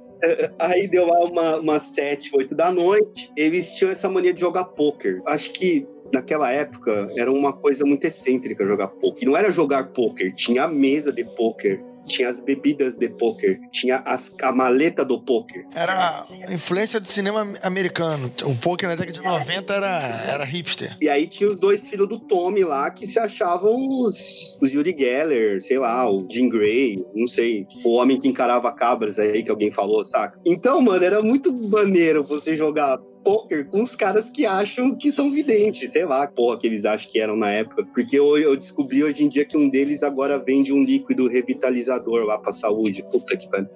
Aí 0.57 0.87
deu 0.87 1.05
lá 1.05 1.19
uma, 1.25 1.57
umas 1.57 1.83
7, 1.83 2.31
8 2.33 2.55
da 2.55 2.71
noite. 2.71 3.29
Eles 3.35 3.73
tinham 3.73 3.91
essa 3.91 4.09
mania 4.09 4.33
de 4.33 4.39
jogar 4.39 4.63
pôquer. 4.63 5.21
Acho 5.25 5.51
que 5.51 5.85
naquela 6.13 6.51
época 6.51 7.09
era 7.17 7.31
uma 7.31 7.53
coisa 7.53 7.85
muito 7.85 8.05
excêntrica 8.05 8.65
jogar 8.65 8.87
pôquer. 8.87 9.23
E 9.23 9.25
não 9.25 9.35
era 9.35 9.51
jogar 9.51 9.89
pôquer, 9.89 10.33
tinha 10.35 10.63
a 10.63 10.67
mesa 10.67 11.11
de 11.11 11.23
pôquer 11.23 11.83
tinha 12.07 12.29
as 12.29 12.41
bebidas 12.41 12.95
de 12.95 13.09
poker, 13.09 13.59
tinha 13.71 13.97
as, 14.05 14.33
a 14.41 14.51
maleta 14.51 15.05
do 15.05 15.21
poker. 15.21 15.65
Era 15.73 16.25
a 16.47 16.53
influência 16.53 16.99
do 16.99 17.07
cinema 17.07 17.53
americano. 17.61 18.31
O 18.43 18.55
poker 18.55 18.89
na 18.89 18.95
década 18.95 19.19
de 19.19 19.23
90 19.23 19.73
era, 19.73 20.23
era 20.27 20.43
hipster. 20.43 20.97
E 21.01 21.09
aí 21.09 21.27
tinha 21.27 21.49
os 21.49 21.59
dois 21.59 21.87
filhos 21.87 22.07
do 22.07 22.19
Tommy 22.19 22.63
lá 22.63 22.89
que 22.91 23.05
se 23.05 23.19
achavam 23.19 23.71
os, 23.71 24.57
os 24.61 24.71
Yuri 24.71 24.95
Geller, 24.97 25.61
sei 25.61 25.77
lá, 25.77 26.09
o 26.09 26.27
Jim 26.29 26.49
Gray, 26.49 27.03
não 27.13 27.27
sei, 27.27 27.65
o 27.83 27.95
homem 27.95 28.19
que 28.19 28.27
encarava 28.27 28.71
cabras 28.71 29.19
aí 29.19 29.43
que 29.43 29.51
alguém 29.51 29.71
falou, 29.71 30.03
saca? 30.03 30.39
Então, 30.45 30.81
mano, 30.81 31.03
era 31.03 31.21
muito 31.21 31.53
maneiro 31.69 32.23
você 32.23 32.55
jogar 32.55 32.99
poker 33.23 33.67
com 33.67 33.81
os 33.81 33.95
caras 33.95 34.29
que 34.29 34.45
acham 34.45 34.95
que 34.95 35.11
são 35.11 35.29
videntes, 35.29 35.91
sei 35.91 36.05
lá, 36.05 36.27
porra, 36.27 36.59
que 36.59 36.67
eles 36.67 36.85
acham 36.85 37.11
que 37.11 37.19
eram 37.19 37.35
na 37.35 37.51
época. 37.51 37.85
Porque 37.93 38.17
eu, 38.17 38.37
eu 38.37 38.55
descobri 38.55 39.03
hoje 39.03 39.23
em 39.23 39.29
dia 39.29 39.45
que 39.45 39.57
um 39.57 39.69
deles 39.69 40.03
agora 40.03 40.37
vende 40.37 40.73
um 40.73 40.83
líquido 40.83 41.27
revitalizador 41.27 42.25
lá 42.25 42.37
pra 42.37 42.51
saúde. 42.51 43.03
Puta 43.11 43.37
que 43.37 43.49
pariu. 43.49 43.69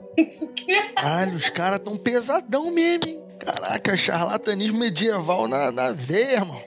Caralho, 0.96 1.36
os 1.36 1.50
caras 1.50 1.80
tão 1.80 1.98
pesadão 1.98 2.72
mesmo, 2.72 3.08
hein? 3.08 3.23
Caraca, 3.40 3.98
charlatanismo 3.98 4.80
medieval 4.80 5.48
na, 5.48 5.72
na 5.72 5.92
veia, 5.92 6.38
irmão. 6.38 6.62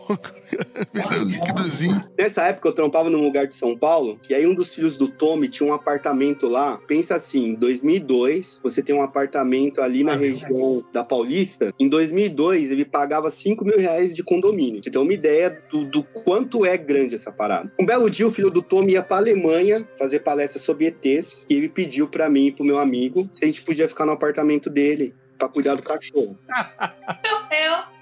Líquidozinho. 1.25 2.05
Nessa 2.19 2.45
época 2.45 2.69
eu 2.69 2.73
trampava 2.73 3.09
num 3.09 3.23
lugar 3.23 3.47
de 3.47 3.55
São 3.55 3.77
Paulo, 3.77 4.19
e 4.29 4.35
aí 4.35 4.47
um 4.47 4.55
dos 4.55 4.75
filhos 4.75 4.97
do 4.97 5.09
Tommy 5.09 5.49
tinha 5.49 5.69
um 5.69 5.73
apartamento 5.73 6.47
lá. 6.47 6.79
Pensa 6.87 7.15
assim, 7.15 7.55
2002, 7.55 8.61
você 8.63 8.83
tem 8.83 8.95
um 8.95 9.03
apartamento 9.03 9.81
ali 9.81 10.05
na 10.05 10.15
região 10.15 10.83
da 10.93 11.03
Paulista. 11.03 11.73
Em 11.79 11.89
2002, 11.89 12.71
ele 12.71 12.85
pagava 12.85 13.31
5 13.31 13.65
mil 13.65 13.79
reais 13.79 14.15
de 14.15 14.23
condomínio. 14.23 14.83
Você 14.83 14.91
tem 14.91 15.01
uma 15.01 15.13
ideia 15.13 15.63
do, 15.71 15.85
do 15.85 16.03
quanto 16.03 16.65
é 16.65 16.77
grande 16.77 17.15
essa 17.15 17.33
parada. 17.33 17.73
Um 17.81 17.87
belo 17.87 18.11
dia, 18.11 18.27
o 18.27 18.33
filho 18.33 18.51
do 18.51 18.63
Tommy 18.63 18.93
ia 18.93 19.03
pra 19.03 19.17
Alemanha 19.17 19.87
fazer 19.99 20.21
palestra 20.21 20.61
sobre 20.61 20.87
ETs, 20.87 21.47
e 21.49 21.55
ele 21.55 21.69
pediu 21.69 22.09
pra 22.09 22.29
mim 22.29 22.47
e 22.47 22.53
pro 22.53 22.65
meu 22.65 22.79
amigo 22.79 23.29
se 23.33 23.45
a 23.45 23.47
gente 23.47 23.63
podia 23.63 23.89
ficar 23.89 24.05
no 24.05 24.13
apartamento 24.13 24.69
dele 24.69 25.15
pra 25.39 25.49
cuidar 25.49 25.75
do 25.75 25.83
cachorro. 25.83 26.39
Eu. 27.51 27.97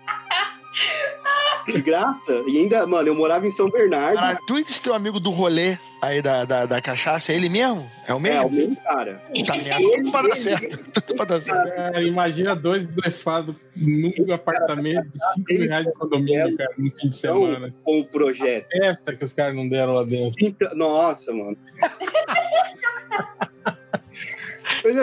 De 1.67 1.81
graça. 1.81 2.43
E 2.47 2.59
ainda, 2.59 2.87
mano, 2.87 3.09
eu 3.09 3.15
morava 3.15 3.47
em 3.47 3.51
São 3.51 3.71
Bernardo. 3.71 4.39
Tu 4.47 4.59
e 4.59 4.63
esse 4.63 4.83
teu 4.83 4.93
amigo 4.93 5.19
do 5.19 5.31
rolê 5.31 5.79
aí 6.03 6.21
da, 6.21 6.45
da, 6.45 6.67
da 6.67 6.81
cachaça, 6.81 7.33
é 7.33 7.37
ele 7.37 7.49
mesmo? 7.49 7.91
É 8.07 8.13
o 8.13 8.19
é, 8.19 8.21
mesmo? 8.21 8.47
o 8.47 8.53
mesmo 8.53 8.77
cara. 8.77 9.23
Tá 9.47 9.57
merda, 9.57 9.77
tudo 9.81 10.11
pra 10.11 10.23
dar 10.23 10.37
certo. 10.37 10.91
Tudo 10.93 11.17
pra 11.17 11.25
dar 11.25 11.41
certo. 11.41 11.75
Cara, 11.75 12.03
imagina 12.03 12.55
dois 12.55 12.85
blefados 12.85 13.57
num 13.75 14.33
apartamento 14.33 15.09
de 15.09 15.19
5 15.35 15.53
mil 15.53 15.69
reais 15.69 15.87
de 15.87 15.93
condomínio, 15.93 16.57
cara, 16.57 16.75
no 16.77 16.91
fim 16.91 17.09
de 17.09 17.17
semana. 17.17 17.75
Com 17.83 18.01
o 18.01 18.05
projeto. 18.05 18.67
Essa 18.73 19.15
que 19.15 19.25
os 19.25 19.33
caras 19.33 19.55
não 19.55 19.69
deram 19.69 19.95
lá 19.95 20.05
dentro. 20.05 20.35
Então, 20.45 20.75
nossa, 20.75 21.33
mano. 21.33 21.57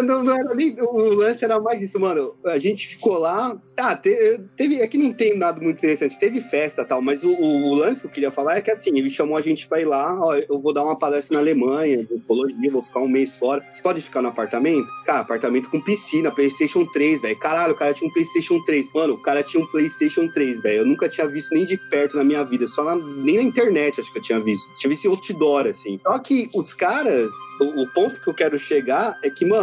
Não, 0.03 0.23
não 0.23 0.33
era 0.35 0.53
nem. 0.55 0.75
O 0.79 1.13
lance 1.15 1.43
era 1.43 1.59
mais 1.59 1.81
isso, 1.81 1.99
mano. 1.99 2.35
A 2.45 2.57
gente 2.57 2.87
ficou 2.87 3.17
lá. 3.19 3.59
Ah, 3.77 3.95
te- 3.95 4.39
teve. 4.57 4.81
É 4.81 4.87
que 4.87 4.97
não 4.97 5.13
tem 5.13 5.37
nada 5.37 5.59
muito 5.61 5.77
interessante. 5.77 6.19
Teve 6.19 6.41
festa 6.41 6.83
tal, 6.85 7.01
mas 7.01 7.23
o, 7.23 7.29
o- 7.29 7.71
o 7.71 7.75
lance 7.75 8.01
que 8.01 8.07
eu 8.07 8.11
queria 8.11 8.31
falar 8.31 8.57
é 8.57 8.61
que 8.61 8.71
assim, 8.71 8.97
ele 8.97 9.09
chamou 9.09 9.37
a 9.37 9.41
gente 9.41 9.67
pra 9.67 9.79
ir 9.81 9.85
lá. 9.85 10.17
Ó, 10.19 10.35
eu 10.35 10.59
vou 10.59 10.73
dar 10.73 10.83
uma 10.83 10.97
palestra 10.97 11.35
na 11.35 11.41
Alemanha, 11.41 12.03
de 12.03 12.15
ecologia, 12.15 12.71
vou 12.71 12.81
ficar 12.81 12.99
um 13.01 13.07
mês 13.07 13.35
fora. 13.35 13.63
Você 13.71 13.81
pode 13.81 14.01
ficar 14.01 14.21
no 14.21 14.29
apartamento? 14.29 14.87
Cara, 15.05 15.19
apartamento 15.19 15.69
com 15.69 15.79
piscina, 15.81 16.31
PlayStation 16.31 16.85
3, 16.85 17.21
velho. 17.21 17.37
Caralho, 17.39 17.73
o 17.73 17.75
cara 17.77 17.93
tinha 17.93 18.09
um 18.09 18.13
PlayStation 18.13 18.61
3. 18.63 18.91
Mano, 18.93 19.13
o 19.13 19.21
cara 19.21 19.43
tinha 19.43 19.63
um 19.63 19.67
PlayStation 19.67 20.27
3, 20.29 20.61
velho. 20.61 20.79
Eu 20.79 20.85
nunca 20.85 21.07
tinha 21.09 21.27
visto 21.27 21.53
nem 21.53 21.65
de 21.65 21.77
perto 21.89 22.17
na 22.17 22.23
minha 22.23 22.43
vida. 22.43 22.67
Só 22.67 22.83
na- 22.83 22.95
nem 22.95 23.37
na 23.37 23.43
internet 23.43 23.99
acho 23.99 24.11
que 24.11 24.17
eu 24.19 24.23
tinha 24.23 24.39
visto. 24.39 24.73
Tinha 24.75 24.89
visto 24.89 25.05
em 25.05 25.09
outdoor, 25.09 25.67
assim. 25.67 25.99
Só 26.03 26.17
que 26.19 26.49
os 26.53 26.73
caras, 26.73 27.29
o, 27.59 27.81
o 27.83 27.87
ponto 27.93 28.19
que 28.21 28.27
eu 28.29 28.33
quero 28.33 28.57
chegar 28.57 29.17
é 29.23 29.29
que, 29.29 29.45
mano, 29.45 29.60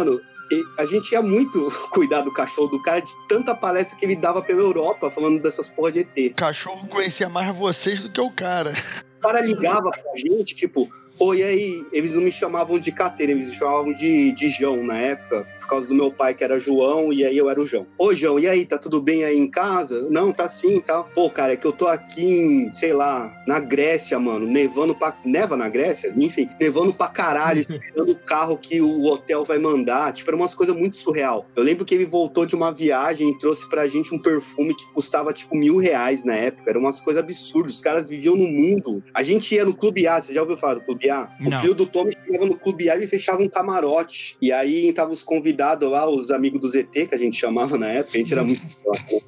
e 0.51 0.63
a 0.77 0.85
gente 0.85 1.11
ia 1.11 1.21
muito 1.21 1.71
cuidar 1.91 2.21
do 2.21 2.33
cachorro 2.33 2.67
do 2.67 2.81
cara 2.81 2.99
de 2.99 3.11
tanta 3.27 3.55
palestra 3.55 3.97
que 3.97 4.05
ele 4.05 4.15
dava 4.15 4.41
pela 4.41 4.61
Europa 4.61 5.09
falando 5.09 5.41
dessas 5.41 5.69
porra 5.69 5.91
de 5.91 5.99
ET. 5.99 6.31
O 6.31 6.35
cachorro 6.35 6.87
conhecia 6.87 7.29
mais 7.29 7.55
vocês 7.55 8.01
do 8.01 8.09
que 8.09 8.21
o 8.21 8.31
cara. 8.31 8.73
O 9.17 9.21
cara 9.21 9.41
ligava 9.41 9.89
pra 9.91 10.15
gente, 10.15 10.55
tipo, 10.55 10.89
e 11.35 11.43
aí? 11.43 11.85
Eles 11.91 12.13
não 12.13 12.21
me 12.21 12.31
chamavam 12.31 12.79
de 12.79 12.91
Cateira, 12.91 13.33
eles 13.33 13.49
me 13.49 13.55
chamavam 13.55 13.93
de, 13.93 14.31
de 14.31 14.49
João 14.49 14.83
na 14.83 14.97
época, 14.97 15.45
causa 15.69 15.87
do 15.87 15.93
meu 15.95 16.11
pai 16.11 16.33
que 16.33 16.43
era 16.43 16.59
João, 16.59 17.13
e 17.13 17.25
aí 17.25 17.37
eu 17.37 17.49
era 17.49 17.59
o 17.59 17.65
João. 17.65 17.85
Ô, 17.97 18.13
João, 18.13 18.39
e 18.39 18.47
aí, 18.47 18.65
tá 18.65 18.77
tudo 18.77 19.01
bem 19.01 19.23
aí 19.23 19.37
em 19.37 19.49
casa? 19.49 20.07
Não, 20.09 20.31
tá 20.31 20.47
sim 20.49 20.77
e 20.77 20.81
tal. 20.81 21.09
Pô, 21.13 21.29
cara, 21.29 21.53
é 21.53 21.55
que 21.55 21.65
eu 21.65 21.71
tô 21.71 21.87
aqui 21.87 22.23
em, 22.23 22.73
sei 22.73 22.93
lá, 22.93 23.31
na 23.47 23.59
Grécia, 23.59 24.19
mano, 24.19 24.45
nevando 24.45 24.95
pra. 24.95 25.15
Neva 25.25 25.55
na 25.57 25.69
Grécia? 25.69 26.13
Enfim, 26.15 26.49
nevando 26.59 26.93
pra 26.93 27.07
caralho, 27.07 27.59
esperando 27.61 28.11
o 28.11 28.15
carro 28.15 28.57
que 28.57 28.81
o 28.81 29.05
hotel 29.05 29.43
vai 29.43 29.59
mandar. 29.59 30.13
Tipo, 30.13 30.29
era 30.31 30.37
umas 30.37 30.55
coisas 30.55 30.75
muito 30.75 30.97
surreal. 30.97 31.45
Eu 31.55 31.63
lembro 31.63 31.85
que 31.85 31.93
ele 31.93 32.05
voltou 32.05 32.45
de 32.45 32.55
uma 32.55 32.71
viagem 32.71 33.29
e 33.29 33.37
trouxe 33.37 33.67
pra 33.69 33.87
gente 33.87 34.13
um 34.13 34.19
perfume 34.19 34.75
que 34.75 34.85
custava, 34.93 35.33
tipo, 35.33 35.55
mil 35.55 35.77
reais 35.77 36.23
na 36.23 36.35
época. 36.35 36.69
Eram 36.69 36.81
umas 36.81 37.01
coisas 37.01 37.21
absurdas. 37.23 37.73
Os 37.75 37.81
caras 37.81 38.09
viviam 38.09 38.35
no 38.35 38.47
mundo. 38.47 39.03
A 39.13 39.21
gente 39.23 39.53
ia 39.53 39.65
no 39.65 39.73
Clube 39.73 40.07
A, 40.07 40.19
você 40.21 40.33
já 40.33 40.41
ouviu 40.41 40.57
falar 40.57 40.75
do 40.75 40.81
Clube 40.81 41.09
A? 41.09 41.29
O 41.39 41.49
Não. 41.49 41.59
filho 41.59 41.75
do 41.75 41.85
Tommy 41.85 42.11
chegava 42.25 42.45
no 42.45 42.55
Clube 42.55 42.89
A 42.89 42.97
e 42.97 43.07
fechava 43.07 43.41
um 43.41 43.49
camarote. 43.49 44.37
E 44.41 44.51
aí 44.51 44.89
estavam 44.89 45.13
os 45.13 45.21
convidados 45.23 45.58
lá, 45.89 46.07
os 46.07 46.31
amigos 46.31 46.59
do 46.59 46.67
ZT, 46.67 47.07
que 47.07 47.15
a 47.15 47.17
gente 47.17 47.37
chamava 47.37 47.77
na 47.77 47.87
época. 47.87 48.17
A 48.17 48.19
gente 48.19 48.33
era 48.33 48.43
muito. 48.43 48.61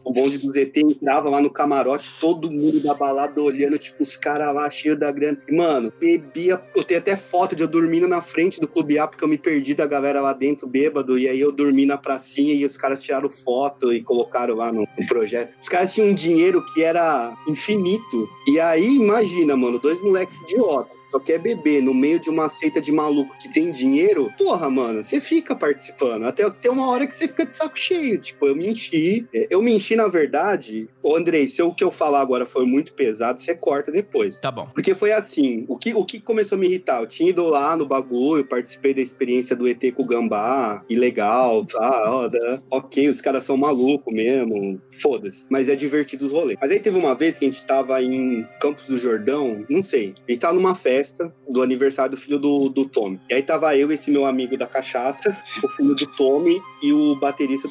O 0.04 0.12
bonde 0.12 0.40
do 0.40 0.52
ZT 0.52 0.82
entrava 0.82 1.30
lá 1.30 1.40
no 1.40 1.50
camarote, 1.50 2.16
todo 2.20 2.50
mundo 2.50 2.82
da 2.82 2.94
balada 2.94 3.40
olhando, 3.40 3.78
tipo, 3.78 4.02
os 4.02 4.18
caras 4.18 4.54
lá 4.54 4.70
cheios 4.72 4.98
da 4.98 5.12
grana. 5.12 5.38
E, 5.48 5.56
mano, 5.56 5.94
bebia. 6.00 6.62
Eu 6.76 6.84
tenho 6.84 7.00
até 7.00 7.16
foto 7.16 7.56
de 7.56 7.62
eu 7.62 7.68
dormindo 7.68 8.08
na 8.08 8.22
frente 8.22 8.60
do 8.60 8.68
Clube 8.68 8.98
A, 8.98 9.08
porque 9.08 9.24
eu 9.24 9.28
me 9.28 9.38
perdi 9.38 9.76
da 9.76 9.86
galera 9.86 10.20
lá 10.20 10.34
dentro, 10.34 10.68
bêbado. 10.68 11.18
E 11.20 11.28
aí 11.28 11.40
eu 11.40 11.52
dormi 11.52 11.86
na 11.86 11.98
pracinha 11.98 12.54
e 12.54 12.66
os 12.66 12.76
caras 12.76 13.02
tiraram 13.02 13.30
foto 13.30 13.94
e 13.94 14.02
colocaram 14.02 14.56
lá 14.56 14.72
no, 14.72 14.82
no 14.82 15.08
projeto. 15.08 15.54
Os 15.62 15.70
caras 15.70 15.94
tinham 15.94 16.10
um 16.10 16.16
dinheiro 16.16 16.66
que 16.74 16.84
era 16.84 17.38
infinito. 17.48 18.28
E 18.48 18.60
aí, 18.60 18.96
imagina, 18.96 19.56
mano, 19.56 19.80
dois 19.80 20.02
moleques 20.02 20.36
idiotas 20.50 21.01
só 21.12 21.20
quer 21.20 21.38
beber 21.40 21.82
no 21.84 21.94
meio 21.94 22.20
de 22.20 22.30
uma 22.30 22.48
seita 22.50 22.80
de 22.82 22.92
maluco 22.92 23.36
que 23.40 23.52
tem 23.54 23.72
dinheiro, 23.72 24.32
porra, 24.38 24.70
mano, 24.70 25.04
você 25.04 25.20
fica 25.22 25.56
participando. 25.56 26.24
Até 26.24 26.50
tem 26.50 26.72
uma 26.72 26.88
hora 26.90 27.06
que 27.06 27.14
você 27.14 27.28
fica 27.28 27.46
de 27.46 27.54
saco 27.54 27.78
cheio. 27.78 28.18
Tipo, 28.20 28.48
eu 28.48 28.56
me 28.56 28.68
enchi. 28.70 29.28
É, 29.34 29.48
Eu 29.50 29.62
me 29.62 29.72
enchi, 29.74 29.96
na 29.96 30.08
verdade. 30.08 30.88
Ô, 31.04 31.16
Andrei, 31.16 31.48
se 31.48 31.62
o 31.62 31.74
que 31.74 31.84
eu 31.84 31.92
falar 31.92 32.22
agora 32.22 32.46
for 32.46 32.66
muito 32.66 32.94
pesado, 32.94 33.40
você 33.40 33.54
corta 33.56 33.92
depois. 33.92 34.40
Tá 34.40 34.50
bom. 34.52 34.68
Porque 34.74 34.96
foi 34.96 35.12
assim, 35.12 35.66
o 35.68 35.78
que, 35.78 35.94
o 35.94 36.06
que 36.06 36.20
começou 36.20 36.58
a 36.58 36.62
me 36.62 36.68
irritar? 36.68 37.02
Eu 37.02 37.08
tinha 37.08 37.30
ido 37.30 37.46
lá 37.48 37.76
no 37.76 37.86
bagulho, 37.86 38.46
participei 38.46 38.94
da 38.94 39.02
experiência 39.02 39.56
do 39.56 39.68
ET 39.68 39.82
com 39.94 40.04
o 40.04 40.06
Gambá, 40.06 40.84
e 40.90 40.96
legal, 40.96 41.66
tá, 41.66 42.04
ó, 42.08 42.28
da- 42.28 42.62
ok, 42.70 43.10
os 43.10 43.20
caras 43.22 43.44
são 43.44 43.58
malucos 43.58 44.14
mesmo, 44.14 44.80
foda-se. 45.02 45.46
Mas 45.50 45.68
é 45.70 45.76
divertido 45.76 46.26
os 46.26 46.32
rolês. 46.32 46.58
Mas 46.62 46.72
aí 46.72 46.80
teve 46.80 46.98
uma 46.98 47.14
vez 47.16 47.38
que 47.38 47.46
a 47.46 47.48
gente 47.50 47.66
tava 47.66 48.02
em 48.02 48.48
Campos 48.60 48.86
do 48.86 48.98
Jordão, 48.98 49.66
não 49.70 49.84
sei, 49.84 50.14
a 50.28 50.32
gente 50.32 50.42
tava 50.42 50.54
numa 50.54 50.76
festa 50.76 51.01
do 51.50 51.62
aniversário 51.62 52.12
do 52.12 52.18
filho 52.18 52.40
do, 52.40 52.70
do 52.70 52.86
Tommy. 52.86 53.20
E 53.30 53.34
aí 53.34 53.44
tava 53.44 53.76
eu, 53.76 53.92
esse 53.92 54.12
meu 54.12 54.26
amigo 54.26 54.58
da 54.58 54.68
cachaça, 54.68 55.36
o 55.64 55.70
filho 55.70 55.96
do 55.96 56.08
Tommy 56.16 56.62
e 56.82 56.94
o 56.94 57.16
baterista 57.16 57.70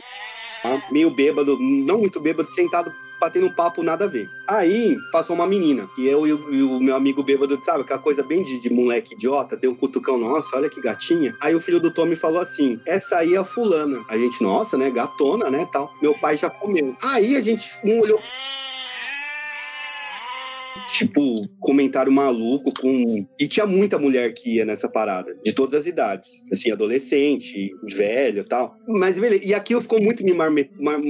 tá? 0.62 0.82
meio 0.90 1.10
bêbado, 1.10 1.58
não 1.60 1.98
muito 1.98 2.20
bêbado, 2.20 2.48
sentado 2.50 2.92
batendo 3.20 3.46
um 3.46 3.52
papo 3.52 3.82
nada 3.82 4.06
a 4.06 4.08
ver. 4.08 4.28
Aí 4.48 4.96
passou 5.12 5.36
uma 5.36 5.46
menina, 5.46 5.88
e 5.98 6.06
eu 6.06 6.26
e 6.26 6.32
o, 6.32 6.54
e 6.54 6.62
o 6.62 6.80
meu 6.80 6.96
amigo 6.96 7.22
bêbado, 7.22 7.62
sabe, 7.62 7.82
aquela 7.82 8.00
coisa 8.00 8.22
bem 8.22 8.42
de, 8.42 8.58
de 8.58 8.72
moleque 8.72 9.14
idiota, 9.14 9.56
deu 9.56 9.72
um 9.72 9.74
cutucão, 9.74 10.16
nossa, 10.16 10.56
olha 10.56 10.70
que 10.70 10.80
gatinha. 10.80 11.36
Aí 11.40 11.54
o 11.54 11.60
filho 11.60 11.78
do 11.78 11.90
Tommy 11.90 12.16
falou 12.16 12.40
assim: 12.40 12.80
essa 12.86 13.18
aí 13.18 13.34
é 13.34 13.38
a 13.38 13.44
fulana. 13.44 14.02
A 14.08 14.16
gente, 14.16 14.42
nossa, 14.42 14.78
né, 14.78 14.90
gatona, 14.90 15.50
né, 15.50 15.68
tal. 15.70 15.92
Meu 16.00 16.14
pai 16.14 16.36
já 16.36 16.48
comeu. 16.48 16.94
Aí 17.04 17.36
a 17.36 17.42
gente 17.42 17.78
um 17.84 18.00
olhou. 18.00 18.20
Tipo, 20.88 21.34
comentário 21.58 22.12
maluco 22.12 22.72
com. 22.80 23.26
E 23.38 23.48
tinha 23.48 23.66
muita 23.66 23.98
mulher 23.98 24.32
que 24.34 24.56
ia 24.56 24.64
nessa 24.64 24.88
parada, 24.88 25.34
de 25.44 25.52
todas 25.52 25.80
as 25.80 25.86
idades. 25.86 26.28
Assim, 26.52 26.70
adolescente, 26.70 27.70
velho 27.94 28.44
tal. 28.44 28.74
Mas 28.86 29.18
beleza. 29.18 29.44
E 29.44 29.52
aquilo 29.54 29.80
ficou 29.82 30.00
muito 30.00 30.24
me 30.24 30.32
marme- 30.32 30.70
mar- 30.80 31.00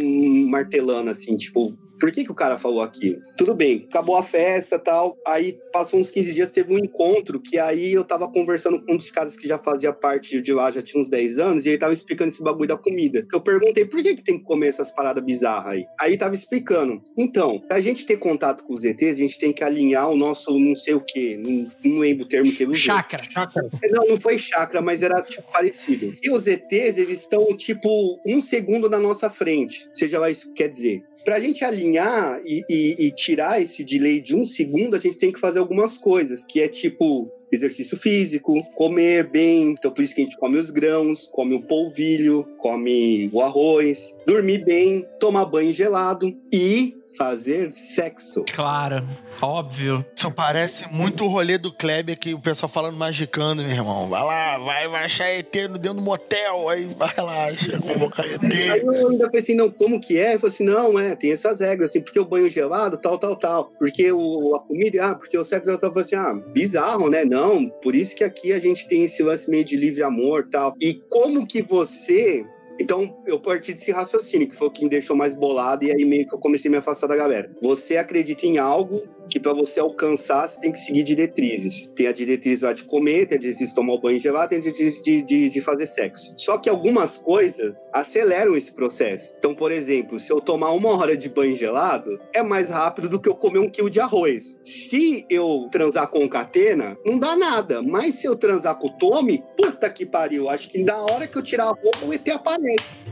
martelando, 0.48 1.10
assim, 1.10 1.36
tipo. 1.36 1.72
Por 2.00 2.10
que, 2.10 2.24
que 2.24 2.32
o 2.32 2.34
cara 2.34 2.58
falou 2.58 2.82
aquilo? 2.82 3.20
Tudo 3.36 3.54
bem, 3.54 3.86
acabou 3.88 4.16
a 4.16 4.22
festa 4.22 4.76
e 4.76 4.78
tal. 4.78 5.16
Aí 5.26 5.58
passou 5.72 6.00
uns 6.00 6.10
15 6.10 6.32
dias, 6.32 6.50
teve 6.50 6.74
um 6.74 6.78
encontro 6.78 7.38
que 7.38 7.58
aí 7.58 7.92
eu 7.92 8.04
tava 8.04 8.26
conversando 8.26 8.80
com 8.82 8.94
um 8.94 8.96
dos 8.96 9.10
caras 9.10 9.36
que 9.36 9.46
já 9.46 9.58
fazia 9.58 9.92
parte 9.92 10.40
de 10.40 10.52
lá, 10.52 10.70
já 10.70 10.80
tinha 10.80 11.00
uns 11.00 11.10
10 11.10 11.38
anos, 11.38 11.66
e 11.66 11.68
ele 11.68 11.78
tava 11.78 11.92
explicando 11.92 12.30
esse 12.30 12.42
bagulho 12.42 12.68
da 12.68 12.76
comida. 12.76 13.24
Que 13.28 13.36
eu 13.36 13.40
perguntei 13.40 13.84
por 13.84 14.02
que, 14.02 14.16
que 14.16 14.24
tem 14.24 14.38
que 14.38 14.44
comer 14.44 14.68
essas 14.68 14.90
paradas 14.90 15.22
bizarras 15.22 15.72
aí. 15.72 15.86
Aí 16.00 16.16
tava 16.16 16.34
explicando. 16.34 17.02
Então, 17.16 17.60
pra 17.60 17.80
gente 17.80 18.06
ter 18.06 18.16
contato 18.16 18.64
com 18.64 18.72
os 18.72 18.82
ETs, 18.84 19.16
a 19.16 19.20
gente 19.20 19.38
tem 19.38 19.52
que 19.52 19.62
alinhar 19.62 20.08
o 20.10 20.16
nosso 20.16 20.58
não 20.58 20.74
sei 20.74 20.94
o 20.94 21.00
quê. 21.00 21.38
Não, 21.38 21.70
não 21.84 21.98
lembro 22.00 22.24
o 22.24 22.28
termo 22.28 22.50
que 22.50 22.62
ele 22.62 22.72
usou. 22.72 22.80
Chácara. 22.82 23.22
Chácara. 23.22 23.68
Não, 23.90 24.06
não 24.06 24.20
foi 24.20 24.38
chakra, 24.38 24.80
mas 24.80 25.02
era 25.02 25.20
tipo 25.22 25.50
parecido. 25.52 26.14
E 26.22 26.30
os 26.30 26.46
ETs, 26.46 26.96
eles 26.96 27.20
estão 27.20 27.46
tipo 27.56 28.18
um 28.26 28.40
segundo 28.40 28.88
na 28.88 28.98
nossa 28.98 29.28
frente. 29.28 29.88
Seja 29.92 30.18
lá 30.18 30.30
isso 30.30 30.48
que 30.48 30.54
quer 30.54 30.68
dizer. 30.68 31.02
Pra 31.24 31.38
gente 31.40 31.64
alinhar 31.64 32.40
e, 32.44 32.64
e- 32.68 32.96
e 33.06 33.10
tirar 33.10 33.60
esse 33.60 33.84
delay 33.84 34.20
de 34.20 34.34
um 34.34 34.44
segundo, 34.44 34.96
a 34.96 34.98
gente 34.98 35.18
tem 35.18 35.30
que 35.32 35.38
fazer 35.40 35.58
algumas 35.58 35.96
coisas, 35.98 36.44
que 36.44 36.60
é 36.60 36.68
tipo 36.68 37.30
exercício 37.52 37.96
físico, 37.96 38.62
comer 38.74 39.28
bem, 39.28 39.72
então 39.72 39.90
por 39.90 40.02
isso 40.04 40.14
que 40.14 40.20
a 40.22 40.24
gente 40.24 40.38
come 40.38 40.56
os 40.56 40.70
grãos, 40.70 41.28
come 41.32 41.54
o 41.56 41.62
polvilho, 41.62 42.46
come 42.58 43.28
o 43.32 43.40
arroz, 43.40 44.14
dormir 44.24 44.64
bem, 44.64 45.04
tomar 45.18 45.44
banho 45.46 45.72
gelado 45.72 46.32
e 46.52 46.94
fazer 47.16 47.72
sexo. 47.72 48.44
Claro, 48.52 49.06
óbvio. 49.40 50.04
Isso 50.14 50.30
parece 50.30 50.88
muito 50.90 51.24
o 51.24 51.28
rolê 51.28 51.58
do 51.58 51.72
Kleber 51.72 52.18
que 52.18 52.34
o 52.34 52.40
pessoal 52.40 52.68
falando 52.68 52.96
magicando, 52.96 53.62
meu 53.62 53.72
irmão. 53.72 54.08
Vai 54.08 54.24
lá, 54.24 54.58
vai, 54.58 54.88
vai 54.88 55.04
achar 55.04 55.28
ET 55.28 55.50
dentro 55.50 55.78
do 55.78 56.02
motel, 56.02 56.68
aí 56.68 56.86
vai 56.96 57.14
lá, 57.16 57.52
chega 57.54 57.80
convocar 57.80 58.26
ET. 58.26 58.42
Aí 58.42 58.80
eu 58.80 59.10
ainda 59.10 59.26
falei 59.26 59.40
assim, 59.40 59.54
não, 59.54 59.70
como 59.70 60.00
que 60.00 60.18
é? 60.18 60.34
Eu 60.34 60.40
falei 60.40 60.54
assim, 60.54 60.64
não, 60.64 60.98
é, 60.98 61.14
tem 61.16 61.32
essas 61.32 61.60
regras, 61.60 61.90
assim, 61.90 62.00
porque 62.00 62.20
o 62.20 62.24
banho 62.24 62.48
gelado, 62.48 62.96
tal, 62.96 63.18
tal, 63.18 63.36
tal. 63.36 63.72
Porque 63.78 64.10
o, 64.12 64.54
a 64.54 64.60
comida, 64.60 65.06
ah, 65.06 65.14
porque 65.14 65.36
o 65.36 65.44
sexo, 65.44 65.70
eu 65.70 65.78
tava 65.78 66.00
assim, 66.00 66.16
ah, 66.16 66.32
bizarro, 66.32 67.10
né? 67.10 67.24
Não, 67.24 67.68
por 67.82 67.94
isso 67.94 68.16
que 68.16 68.24
aqui 68.24 68.52
a 68.52 68.58
gente 68.58 68.88
tem 68.88 69.04
esse 69.04 69.22
lance 69.22 69.50
meio 69.50 69.64
de 69.64 69.76
livre 69.76 70.02
amor, 70.02 70.48
tal. 70.50 70.74
E 70.80 70.94
como 71.08 71.46
que 71.46 71.62
você 71.62 72.44
então, 72.78 73.22
eu 73.26 73.38
parti 73.38 73.72
desse 73.72 73.90
raciocínio, 73.90 74.48
que 74.48 74.56
foi 74.56 74.68
o 74.68 74.70
que 74.70 74.82
me 74.84 74.90
deixou 74.90 75.16
mais 75.16 75.34
bolado, 75.34 75.84
e 75.84 75.92
aí 75.92 76.04
meio 76.04 76.26
que 76.26 76.34
eu 76.34 76.38
comecei 76.38 76.68
a 76.68 76.72
me 76.72 76.76
afastar 76.78 77.06
da 77.06 77.16
galera. 77.16 77.50
Você 77.60 77.96
acredita 77.96 78.46
em 78.46 78.58
algo 78.58 79.02
que 79.30 79.38
para 79.38 79.52
você 79.52 79.78
alcançar, 79.78 80.48
você 80.48 80.60
tem 80.60 80.72
que 80.72 80.78
seguir 80.78 81.04
diretrizes. 81.04 81.86
Tem 81.94 82.08
a 82.08 82.12
diretriz 82.12 82.62
lá 82.62 82.72
de 82.72 82.84
comer, 82.84 83.26
tem 83.26 83.38
a 83.38 83.40
diretriz 83.40 83.70
de 83.70 83.74
tomar 83.74 83.94
o 83.94 84.00
banho 84.00 84.18
gelado, 84.18 84.50
tem 84.50 84.58
a 84.58 84.60
diretriz 84.60 85.00
de, 85.02 85.22
de, 85.22 85.48
de, 85.48 85.60
fazer 85.60 85.86
sexo. 85.86 86.34
Só 86.36 86.58
que 86.58 86.68
algumas 86.68 87.16
coisas 87.16 87.88
aceleram 87.92 88.56
esse 88.56 88.72
processo. 88.72 89.36
Então, 89.38 89.54
por 89.54 89.70
exemplo, 89.70 90.18
se 90.18 90.32
eu 90.32 90.40
tomar 90.40 90.72
uma 90.72 90.90
hora 90.98 91.16
de 91.16 91.28
banho 91.28 91.56
gelado, 91.56 92.18
é 92.34 92.42
mais 92.42 92.70
rápido 92.70 93.08
do 93.08 93.20
que 93.20 93.28
eu 93.28 93.34
comer 93.34 93.60
um 93.60 93.70
quilo 93.70 93.88
de 93.88 94.00
arroz. 94.00 94.60
Se 94.64 95.24
eu 95.30 95.68
transar 95.70 96.08
com 96.08 96.28
catena, 96.28 96.98
não 97.06 97.18
dá 97.18 97.36
nada. 97.36 97.82
Mas 97.82 98.16
se 98.16 98.26
eu 98.26 98.34
transar 98.34 98.76
com 98.76 98.88
o 98.88 98.98
Tommy, 98.98 99.44
puta 99.56 99.88
que 99.88 100.04
pariu. 100.04 100.50
Acho 100.50 100.68
que 100.68 100.82
na 100.82 101.00
hora 101.02 101.28
que 101.28 101.38
eu 101.38 101.42
tirar 101.42 101.64
a 101.64 101.68
roupa, 101.68 102.04
o 102.04 102.12
ET 102.12 102.26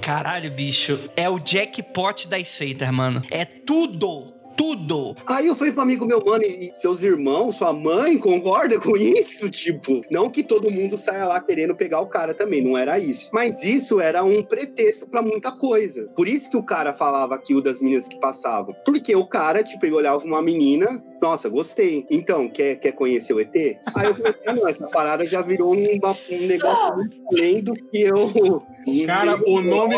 Caralho, 0.00 0.50
bicho. 0.50 0.98
É 1.16 1.28
o 1.28 1.38
jackpot 1.38 2.28
das 2.28 2.48
seitas, 2.48 2.90
mano. 2.90 3.22
É 3.30 3.44
tudo 3.44 4.38
tudo. 4.58 5.14
Aí 5.24 5.46
eu 5.46 5.54
falei 5.54 5.72
pro 5.72 5.82
amigo 5.82 6.04
meu, 6.04 6.20
mano, 6.24 6.42
e 6.42 6.72
seus 6.74 7.04
irmãos, 7.04 7.54
sua 7.54 7.72
mãe 7.72 8.18
concorda 8.18 8.80
com 8.80 8.96
isso? 8.96 9.48
Tipo, 9.58 10.00
não 10.10 10.30
que 10.30 10.42
todo 10.42 10.70
mundo 10.70 10.96
saia 10.96 11.26
lá 11.26 11.40
querendo 11.40 11.76
pegar 11.76 12.00
o 12.00 12.06
cara 12.06 12.34
também, 12.34 12.62
não 12.62 12.76
era 12.76 12.98
isso. 12.98 13.30
Mas 13.32 13.62
isso 13.62 14.00
era 14.00 14.24
um 14.24 14.42
pretexto 14.42 15.06
para 15.06 15.22
muita 15.22 15.52
coisa. 15.52 16.08
Por 16.16 16.26
isso 16.26 16.50
que 16.50 16.56
o 16.56 16.62
cara 16.62 16.92
falava 16.92 17.34
aquilo 17.34 17.62
das 17.62 17.80
meninas 17.80 18.08
que 18.08 18.18
passavam. 18.18 18.74
Porque 18.84 19.14
o 19.14 19.26
cara, 19.26 19.62
tipo, 19.62 19.84
ele 19.86 19.94
olhava 19.94 20.24
uma 20.24 20.42
menina, 20.42 21.02
nossa, 21.20 21.48
gostei. 21.48 22.06
Então, 22.10 22.48
quer, 22.48 22.76
quer 22.76 22.92
conhecer 22.92 23.32
o 23.32 23.40
ET? 23.40 23.54
Aí 23.54 24.06
eu 24.06 24.14
falei, 24.14 24.34
ah, 24.46 24.52
não, 24.52 24.68
essa 24.68 24.86
parada 24.86 25.24
já 25.24 25.42
virou 25.42 25.74
um, 25.74 25.78
um 25.78 26.46
negócio 26.46 26.96
muito 26.96 27.18
além 27.32 27.62
do 27.62 27.74
que 27.74 28.02
eu. 28.02 28.62
Cara, 29.06 29.38
o 29.46 29.60
nome 29.60 29.96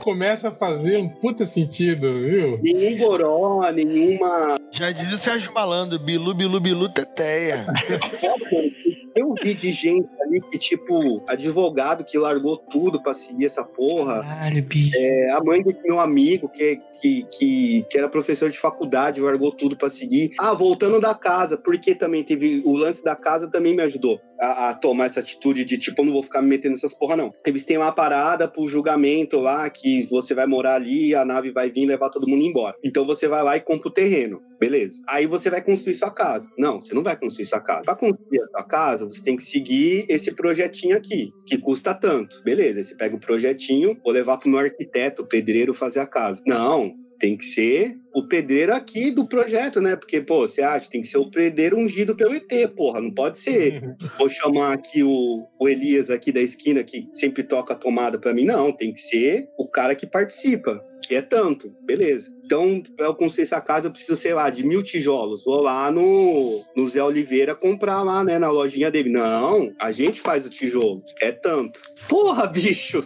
começa 0.00 0.48
a 0.48 0.52
fazer 0.52 0.96
um 0.96 1.08
puta 1.08 1.46
sentido, 1.46 2.12
viu? 2.20 2.58
Nenhum 2.60 2.98
goró, 2.98 3.70
nenhuma. 3.70 4.58
Já 4.70 4.90
dizia 4.90 5.14
o 5.14 5.18
Sérgio 5.18 5.52
Malandro, 5.52 5.98
bilu, 5.98 6.34
bilu, 6.34 6.60
bilu, 6.60 6.88
teteia. 6.88 7.64
Eu 9.14 9.32
vi 9.42 9.54
de 9.54 9.72
gente 9.72 10.08
ali 10.20 10.42
que, 10.42 10.58
tipo, 10.58 11.22
advogado 11.26 12.04
que 12.04 12.18
largou 12.18 12.58
tudo 12.58 13.02
pra 13.02 13.14
seguir 13.14 13.46
essa 13.46 13.64
porra. 13.64 14.20
Caralho, 14.20 14.62
bicho. 14.62 14.94
É, 14.94 15.30
a 15.30 15.42
mãe 15.42 15.62
do 15.62 15.74
meu 15.82 15.98
amigo, 15.98 16.50
que, 16.50 16.82
que, 17.00 17.24
que, 17.24 17.86
que 17.90 17.98
era 17.98 18.08
professor 18.08 18.50
de 18.50 18.58
faculdade, 18.58 19.20
largou 19.20 19.52
tudo 19.52 19.76
para 19.76 19.90
seguir. 19.90 20.30
Ah, 20.38 20.52
voltando 20.52 21.00
da 21.00 21.14
casa, 21.14 21.56
porque 21.56 21.94
também 21.94 22.22
teve 22.22 22.62
o 22.64 22.74
lance 22.74 23.02
da 23.02 23.16
casa 23.16 23.50
também 23.50 23.74
me 23.74 23.82
ajudou 23.82 24.20
a, 24.40 24.70
a, 24.70 24.74
tomar 24.74 25.06
essa 25.06 25.20
atitude 25.20 25.64
de 25.64 25.78
tipo, 25.78 26.00
eu 26.00 26.06
não 26.06 26.12
vou 26.12 26.22
ficar 26.22 26.42
me 26.42 26.48
metendo 26.48 26.74
nessas 26.74 26.94
porra, 26.94 27.16
não. 27.16 27.32
Eles 27.44 27.64
têm 27.64 27.76
uma 27.76 27.92
parada 27.92 28.48
pro 28.48 28.66
julgamento 28.66 29.40
lá, 29.40 29.68
que 29.70 30.02
você 30.04 30.34
vai 30.34 30.46
morar 30.46 30.74
ali, 30.74 31.14
a 31.14 31.24
nave 31.24 31.50
vai 31.50 31.70
vir 31.70 31.86
levar 31.86 32.10
todo 32.10 32.28
mundo 32.28 32.44
embora. 32.44 32.76
Então 32.84 33.04
você 33.04 33.28
vai 33.28 33.42
lá 33.42 33.56
e 33.56 33.60
compra 33.60 33.88
o 33.88 33.92
terreno. 33.92 34.40
Beleza. 34.58 35.02
Aí 35.06 35.26
você 35.26 35.50
vai 35.50 35.62
construir 35.62 35.94
sua 35.94 36.10
casa. 36.10 36.50
Não, 36.58 36.80
você 36.80 36.94
não 36.94 37.02
vai 37.02 37.16
construir 37.16 37.44
sua 37.44 37.60
casa. 37.60 37.84
Para 37.84 37.96
construir 37.96 38.42
a 38.42 38.48
sua 38.48 38.64
casa, 38.64 39.04
você 39.04 39.22
tem 39.22 39.36
que 39.36 39.42
seguir 39.42 40.06
esse 40.08 40.32
projetinho 40.32 40.96
aqui, 40.96 41.32
que 41.46 41.58
custa 41.58 41.94
tanto. 41.94 42.42
Beleza. 42.42 42.82
Você 42.82 42.94
pega 42.94 43.16
o 43.16 43.20
projetinho, 43.20 43.98
vou 44.02 44.12
levar 44.12 44.38
pro 44.38 44.48
meu 44.48 44.60
arquiteto, 44.60 45.22
o 45.22 45.26
pedreiro, 45.26 45.74
fazer 45.74 46.00
a 46.00 46.06
casa. 46.06 46.42
Não, 46.46 46.94
tem 47.18 47.36
que 47.36 47.44
ser 47.44 47.96
o 48.14 48.26
pedreiro 48.26 48.74
aqui 48.74 49.10
do 49.10 49.26
projeto, 49.26 49.80
né? 49.80 49.94
Porque, 49.94 50.20
pô, 50.20 50.46
você 50.46 50.62
acha, 50.62 50.90
tem 50.90 51.02
que 51.02 51.08
ser 51.08 51.18
o 51.18 51.30
pedreiro 51.30 51.76
ungido 51.76 52.16
pelo 52.16 52.34
ET, 52.34 52.68
porra, 52.74 53.00
não 53.00 53.10
pode 53.10 53.38
ser. 53.38 53.82
Vou 54.18 54.28
chamar 54.28 54.72
aqui 54.72 55.02
o, 55.02 55.46
o 55.60 55.68
Elias 55.68 56.08
aqui 56.10 56.32
da 56.32 56.40
esquina, 56.40 56.82
que 56.82 57.08
sempre 57.12 57.42
toca 57.42 57.74
a 57.74 57.76
tomada 57.76 58.18
para 58.18 58.32
mim. 58.32 58.44
Não, 58.44 58.72
tem 58.72 58.92
que 58.92 59.00
ser 59.00 59.48
o 59.58 59.68
cara 59.68 59.94
que 59.94 60.06
participa, 60.06 60.82
que 61.02 61.14
é 61.14 61.20
tanto, 61.22 61.74
beleza. 61.82 62.34
Então, 62.44 62.80
para 62.96 63.06
eu 63.06 63.14
construir 63.14 63.42
essa 63.42 63.60
casa, 63.60 63.88
eu 63.88 63.90
preciso, 63.90 64.16
sei 64.16 64.32
lá, 64.32 64.48
de 64.48 64.64
mil 64.64 64.82
tijolos. 64.82 65.44
Vou 65.44 65.60
lá 65.60 65.90
no, 65.90 66.64
no 66.76 66.88
Zé 66.88 67.02
Oliveira 67.02 67.54
comprar 67.56 68.02
lá, 68.02 68.22
né, 68.22 68.38
na 68.38 68.48
lojinha 68.50 68.90
dele. 68.90 69.10
Não, 69.10 69.72
a 69.80 69.90
gente 69.90 70.20
faz 70.20 70.46
o 70.46 70.50
tijolo. 70.50 71.02
É 71.20 71.32
tanto. 71.32 71.80
Porra, 72.08 72.46
bicho! 72.46 73.02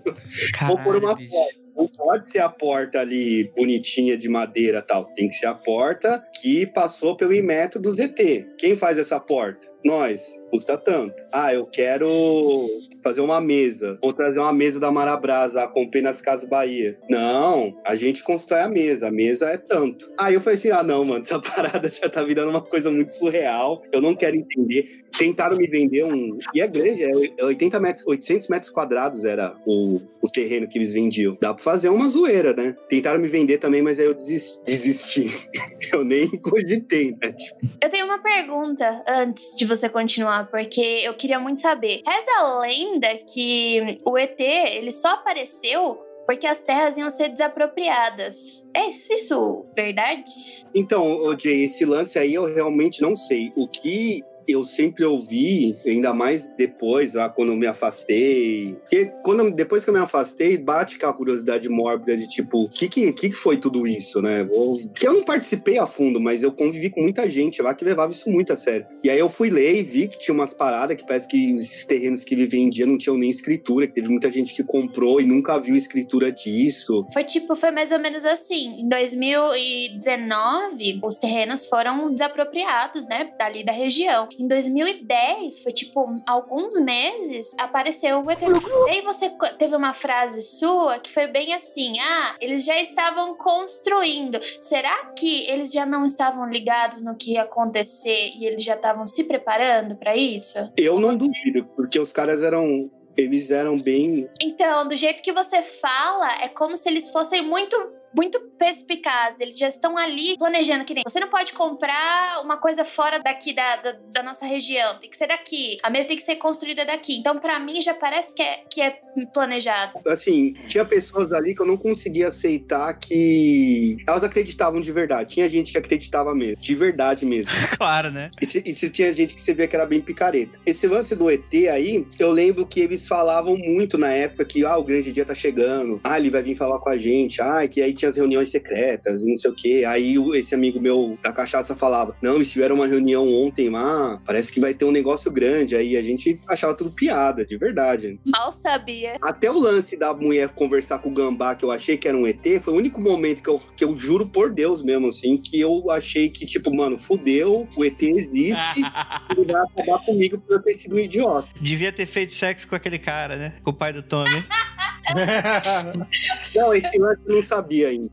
Caralho, 0.52 0.76
Vou 0.76 0.84
pôr 0.84 1.02
uma 1.02 1.14
bicho. 1.14 1.30
porta. 1.30 1.59
Não 1.80 1.88
pode 1.88 2.30
ser 2.30 2.40
a 2.40 2.48
porta 2.50 3.00
ali 3.00 3.50
bonitinha 3.56 4.14
de 4.14 4.28
madeira 4.28 4.82
tal. 4.82 5.06
Tem 5.14 5.28
que 5.28 5.34
ser 5.34 5.46
a 5.46 5.54
porta 5.54 6.22
que 6.42 6.66
passou 6.66 7.16
pelo 7.16 7.32
Inmetro 7.32 7.80
do 7.80 7.90
ZT. 7.90 8.56
Quem 8.58 8.76
faz 8.76 8.98
essa 8.98 9.18
porta? 9.18 9.66
Nós. 9.84 10.40
Custa 10.50 10.76
tanto. 10.76 11.14
Ah, 11.32 11.54
eu 11.54 11.64
quero 11.66 12.66
fazer 13.04 13.20
uma 13.20 13.40
mesa. 13.40 13.98
Vou 14.02 14.12
trazer 14.12 14.40
uma 14.40 14.52
mesa 14.52 14.80
da 14.80 14.90
Marabrasa. 14.90 15.66
Comprei 15.68 16.02
nas 16.02 16.20
Casas 16.20 16.48
Bahia. 16.48 16.98
Não, 17.08 17.78
a 17.84 17.94
gente 17.94 18.22
constrói 18.22 18.62
a 18.62 18.68
mesa. 18.68 19.08
A 19.08 19.12
mesa 19.12 19.48
é 19.48 19.56
tanto. 19.56 20.10
Aí 20.18 20.34
eu 20.34 20.40
falei 20.40 20.58
assim: 20.58 20.70
ah, 20.70 20.82
não, 20.82 21.04
mano, 21.04 21.20
essa 21.24 21.40
parada 21.40 21.88
já 21.90 22.08
tá 22.08 22.22
virando 22.22 22.50
uma 22.50 22.60
coisa 22.60 22.90
muito 22.90 23.12
surreal. 23.12 23.82
Eu 23.92 24.00
não 24.00 24.14
quero 24.14 24.36
entender. 24.36 25.04
Tentaram 25.16 25.56
me 25.56 25.66
vender 25.66 26.04
um. 26.04 26.38
E 26.54 26.60
é 26.60 26.66
grande, 26.68 27.02
é 27.02 27.44
80 27.44 27.80
metros, 27.80 28.06
800 28.06 28.48
metros 28.48 28.70
quadrados 28.70 29.24
era 29.24 29.56
o, 29.66 30.00
o 30.22 30.28
terreno 30.28 30.68
que 30.68 30.78
eles 30.78 30.92
vendiam. 30.92 31.36
Dá 31.40 31.52
pra 31.52 31.62
fazer 31.62 31.88
uma 31.88 32.08
zoeira, 32.08 32.52
né? 32.52 32.76
Tentaram 32.88 33.20
me 33.20 33.28
vender 33.28 33.58
também, 33.58 33.82
mas 33.82 33.98
aí 33.98 34.06
eu 34.06 34.14
desisti. 34.14 34.62
desisti. 34.64 35.30
eu 35.92 36.04
nem 36.04 36.28
cogitei, 36.28 37.16
né? 37.20 37.32
Tipo, 37.32 37.58
Eu 37.82 37.90
tenho 37.90 38.04
uma 38.04 38.18
pergunta 38.18 39.02
antes 39.06 39.56
de 39.56 39.64
você 39.70 39.88
continuar, 39.88 40.50
porque 40.50 40.80
eu 41.02 41.14
queria 41.14 41.38
muito 41.38 41.60
saber. 41.60 42.02
Reza 42.06 42.30
a 42.38 42.60
lenda 42.60 43.08
que 43.32 44.00
o 44.04 44.18
ET, 44.18 44.38
ele 44.38 44.92
só 44.92 45.14
apareceu 45.14 45.98
porque 46.26 46.46
as 46.46 46.62
terras 46.62 46.96
iam 46.96 47.10
ser 47.10 47.28
desapropriadas. 47.28 48.70
É 48.72 48.86
isso, 48.86 49.12
isso 49.12 49.66
verdade? 49.74 50.64
Então, 50.72 51.36
Jay, 51.36 51.64
esse 51.64 51.84
lance 51.84 52.20
aí 52.20 52.34
eu 52.34 52.44
realmente 52.44 53.02
não 53.02 53.16
sei. 53.16 53.52
O 53.56 53.66
que 53.66 54.22
eu 54.50 54.64
sempre 54.64 55.04
ouvi, 55.04 55.76
ainda 55.86 56.12
mais 56.12 56.48
depois, 56.56 57.12
quando 57.34 57.52
eu 57.52 57.56
me 57.56 57.66
afastei. 57.66 58.76
Porque 58.80 59.06
quando, 59.22 59.50
depois 59.50 59.84
que 59.84 59.90
eu 59.90 59.94
me 59.94 60.00
afastei, 60.00 60.56
bate 60.56 60.96
aquela 60.96 61.12
curiosidade 61.12 61.68
mórbida 61.68 62.16
de 62.16 62.28
tipo, 62.28 62.64
o 62.64 62.68
que, 62.68 62.88
que, 62.88 63.12
que 63.12 63.30
que 63.30 63.36
foi 63.36 63.56
tudo 63.56 63.86
isso, 63.86 64.20
né? 64.20 64.44
Vou... 64.44 64.76
Porque 64.88 65.06
eu 65.06 65.12
não 65.12 65.24
participei 65.24 65.78
a 65.78 65.86
fundo, 65.86 66.20
mas 66.20 66.42
eu 66.42 66.52
convivi 66.52 66.90
com 66.90 67.02
muita 67.02 67.30
gente 67.30 67.62
lá 67.62 67.74
que 67.74 67.84
levava 67.84 68.12
isso 68.12 68.30
muito 68.30 68.52
a 68.52 68.56
sério. 68.56 68.86
E 69.02 69.10
aí 69.10 69.18
eu 69.18 69.28
fui 69.28 69.50
ler 69.50 69.76
e 69.76 69.82
vi 69.82 70.08
que 70.08 70.18
tinha 70.18 70.34
umas 70.34 70.52
paradas 70.52 70.96
que 70.96 71.06
parece 71.06 71.28
que 71.28 71.54
esses 71.54 71.84
terrenos 71.84 72.24
que 72.24 72.34
ele 72.34 72.46
vendia 72.46 72.86
não 72.86 72.98
tinham 72.98 73.16
nem 73.16 73.30
escritura, 73.30 73.86
que 73.86 73.94
teve 73.94 74.08
muita 74.08 74.30
gente 74.30 74.54
que 74.54 74.62
comprou 74.62 75.20
e 75.20 75.24
nunca 75.24 75.58
viu 75.58 75.76
escritura 75.76 76.32
disso. 76.32 77.06
Foi 77.12 77.24
tipo, 77.24 77.54
foi 77.54 77.70
mais 77.70 77.92
ou 77.92 77.98
menos 77.98 78.24
assim. 78.24 78.80
Em 78.80 78.88
2019, 78.88 81.00
os 81.02 81.18
terrenos 81.18 81.66
foram 81.66 82.12
desapropriados, 82.12 83.06
né? 83.06 83.30
Dali 83.38 83.64
da 83.64 83.72
região. 83.72 84.28
Em 84.40 84.48
2010, 84.48 85.62
foi 85.62 85.70
tipo, 85.70 86.16
alguns 86.26 86.74
meses, 86.80 87.54
apareceu 87.58 88.24
o 88.24 88.30
ET. 88.30 88.40
Daí 88.86 89.02
você 89.02 89.28
teve 89.58 89.76
uma 89.76 89.92
frase 89.92 90.40
sua 90.40 90.98
que 90.98 91.12
foi 91.12 91.26
bem 91.26 91.52
assim: 91.52 91.92
ah, 92.00 92.36
eles 92.40 92.64
já 92.64 92.80
estavam 92.80 93.34
construindo. 93.34 94.40
Será 94.62 95.12
que 95.12 95.46
eles 95.46 95.70
já 95.70 95.84
não 95.84 96.06
estavam 96.06 96.48
ligados 96.48 97.02
no 97.02 97.14
que 97.14 97.32
ia 97.32 97.42
acontecer 97.42 98.32
e 98.34 98.46
eles 98.46 98.64
já 98.64 98.76
estavam 98.76 99.06
se 99.06 99.24
preparando 99.24 99.94
pra 99.96 100.16
isso? 100.16 100.72
Eu 100.74 100.98
não 100.98 101.14
duvido, 101.14 101.66
porque 101.76 102.00
os 102.00 102.10
caras 102.10 102.42
eram. 102.42 102.90
Eles 103.16 103.50
eram 103.50 103.78
bem 103.78 104.30
Então, 104.40 104.88
do 104.88 104.96
jeito 104.96 105.20
que 105.20 105.32
você 105.32 105.60
fala, 105.60 106.42
é 106.42 106.48
como 106.48 106.76
se 106.76 106.88
eles 106.88 107.10
fossem 107.10 107.42
muito 107.42 107.76
muito 108.14 108.40
perspicazes. 108.58 109.40
Eles 109.40 109.58
já 109.58 109.68
estão 109.68 109.96
ali 109.96 110.36
planejando 110.36 110.84
que 110.84 110.94
nem. 110.94 111.04
Você 111.06 111.20
não 111.20 111.28
pode 111.28 111.52
comprar 111.52 112.42
uma 112.42 112.56
coisa 112.56 112.84
fora 112.84 113.18
daqui 113.18 113.52
da, 113.52 113.76
da, 113.76 113.96
da 114.12 114.22
nossa 114.22 114.44
região. 114.46 114.98
Tem 114.98 115.08
que 115.08 115.16
ser 115.16 115.28
daqui. 115.28 115.78
A 115.82 115.90
mesa 115.90 116.08
tem 116.08 116.16
que 116.16 116.22
ser 116.22 116.36
construída 116.36 116.84
daqui. 116.84 117.16
Então, 117.16 117.38
para 117.38 117.58
mim, 117.58 117.80
já 117.80 117.94
parece 117.94 118.34
que 118.34 118.42
é, 118.42 118.64
que 118.70 118.80
é 118.82 118.98
planejado. 119.32 119.98
Assim, 120.06 120.54
tinha 120.68 120.84
pessoas 120.84 121.32
ali 121.32 121.54
que 121.54 121.62
eu 121.62 121.66
não 121.66 121.76
conseguia 121.76 122.28
aceitar 122.28 122.92
que 122.94 123.96
elas 124.06 124.24
acreditavam 124.24 124.80
de 124.80 124.92
verdade. 124.92 125.34
Tinha 125.34 125.48
gente 125.48 125.72
que 125.72 125.78
acreditava 125.78 126.34
mesmo, 126.34 126.56
de 126.56 126.74
verdade 126.74 127.24
mesmo. 127.24 127.50
claro, 127.76 128.10
né? 128.10 128.30
E 128.40 128.46
se, 128.46 128.62
e 128.64 128.72
se 128.72 128.90
tinha 128.90 129.14
gente 129.14 129.34
que 129.34 129.40
você 129.40 129.54
via 129.54 129.68
que 129.68 129.76
era 129.76 129.86
bem 129.86 130.00
picareta. 130.00 130.58
Esse 130.66 130.86
lance 130.86 131.14
do 131.14 131.30
ET 131.30 131.52
aí, 131.72 132.06
eu 132.18 132.30
lembro 132.30 132.66
que 132.66 132.80
eles 132.80 133.06
falavam 133.06 133.56
muito 133.56 133.96
na 133.96 134.08
época 134.08 134.44
que 134.44 134.64
ah, 134.64 134.76
o 134.76 134.84
grande 134.84 135.12
dia 135.12 135.24
tá 135.24 135.34
chegando, 135.34 136.00
ah, 136.04 136.18
ele 136.18 136.30
vai 136.30 136.42
vir 136.42 136.56
falar 136.56 136.78
com 136.78 136.88
a 136.88 136.96
gente, 136.96 137.40
ah, 137.40 137.66
que 137.66 137.80
aí 137.80 137.92
tinha 138.00 138.08
as 138.08 138.16
reuniões 138.16 138.48
secretas 138.48 139.22
e 139.22 139.30
não 139.30 139.36
sei 139.36 139.50
o 139.50 139.54
que. 139.54 139.84
Aí 139.84 140.16
esse 140.34 140.54
amigo 140.54 140.80
meu 140.80 141.18
da 141.22 141.32
cachaça 141.32 141.76
falava: 141.76 142.16
Não, 142.22 142.36
eles 142.36 142.50
tiveram 142.50 142.76
uma 142.76 142.86
reunião 142.86 143.26
ontem 143.28 143.68
lá, 143.68 144.20
parece 144.26 144.52
que 144.52 144.60
vai 144.60 144.74
ter 144.74 144.84
um 144.84 144.90
negócio 144.90 145.30
grande. 145.30 145.76
Aí 145.76 145.96
a 145.96 146.02
gente 146.02 146.40
achava 146.48 146.74
tudo 146.74 146.90
piada, 146.90 147.44
de 147.44 147.56
verdade. 147.56 148.18
Mal 148.26 148.50
sabia. 148.50 149.16
Até 149.22 149.50
o 149.50 149.58
lance 149.58 149.96
da 149.96 150.12
mulher 150.12 150.48
conversar 150.50 150.98
com 150.98 151.10
o 151.10 151.14
gambá, 151.14 151.54
que 151.54 151.64
eu 151.64 151.70
achei 151.70 151.96
que 151.96 152.08
era 152.08 152.16
um 152.16 152.26
ET, 152.26 152.40
foi 152.62 152.74
o 152.74 152.76
único 152.76 153.00
momento 153.00 153.42
que 153.42 153.48
eu, 153.48 153.60
que 153.76 153.84
eu 153.84 153.96
juro 153.96 154.26
por 154.26 154.50
Deus 154.52 154.82
mesmo, 154.82 155.08
assim, 155.08 155.36
que 155.36 155.60
eu 155.60 155.90
achei 155.90 156.28
que, 156.28 156.46
tipo, 156.46 156.74
mano, 156.74 156.98
fudeu, 156.98 157.68
o 157.76 157.84
ET 157.84 158.02
existe, 158.02 158.80
ele 159.36 159.52
vai 159.52 159.62
acabar 159.62 159.98
comigo 160.04 160.38
por 160.38 160.54
eu 160.54 160.62
ter 160.62 160.72
sido 160.72 160.96
um 160.96 160.98
idiota. 160.98 161.48
Devia 161.60 161.92
ter 161.92 162.06
feito 162.06 162.34
sexo 162.34 162.66
com 162.66 162.74
aquele 162.74 162.98
cara, 162.98 163.36
né? 163.36 163.54
Com 163.62 163.70
o 163.70 163.74
pai 163.74 163.92
do 163.92 164.02
Tommy. 164.02 164.44
não, 166.54 166.74
esse 166.74 166.98
lance 166.98 167.20
eu 167.26 167.34
não 167.34 167.42
sabia 167.42 167.88
ainda. 167.88 168.10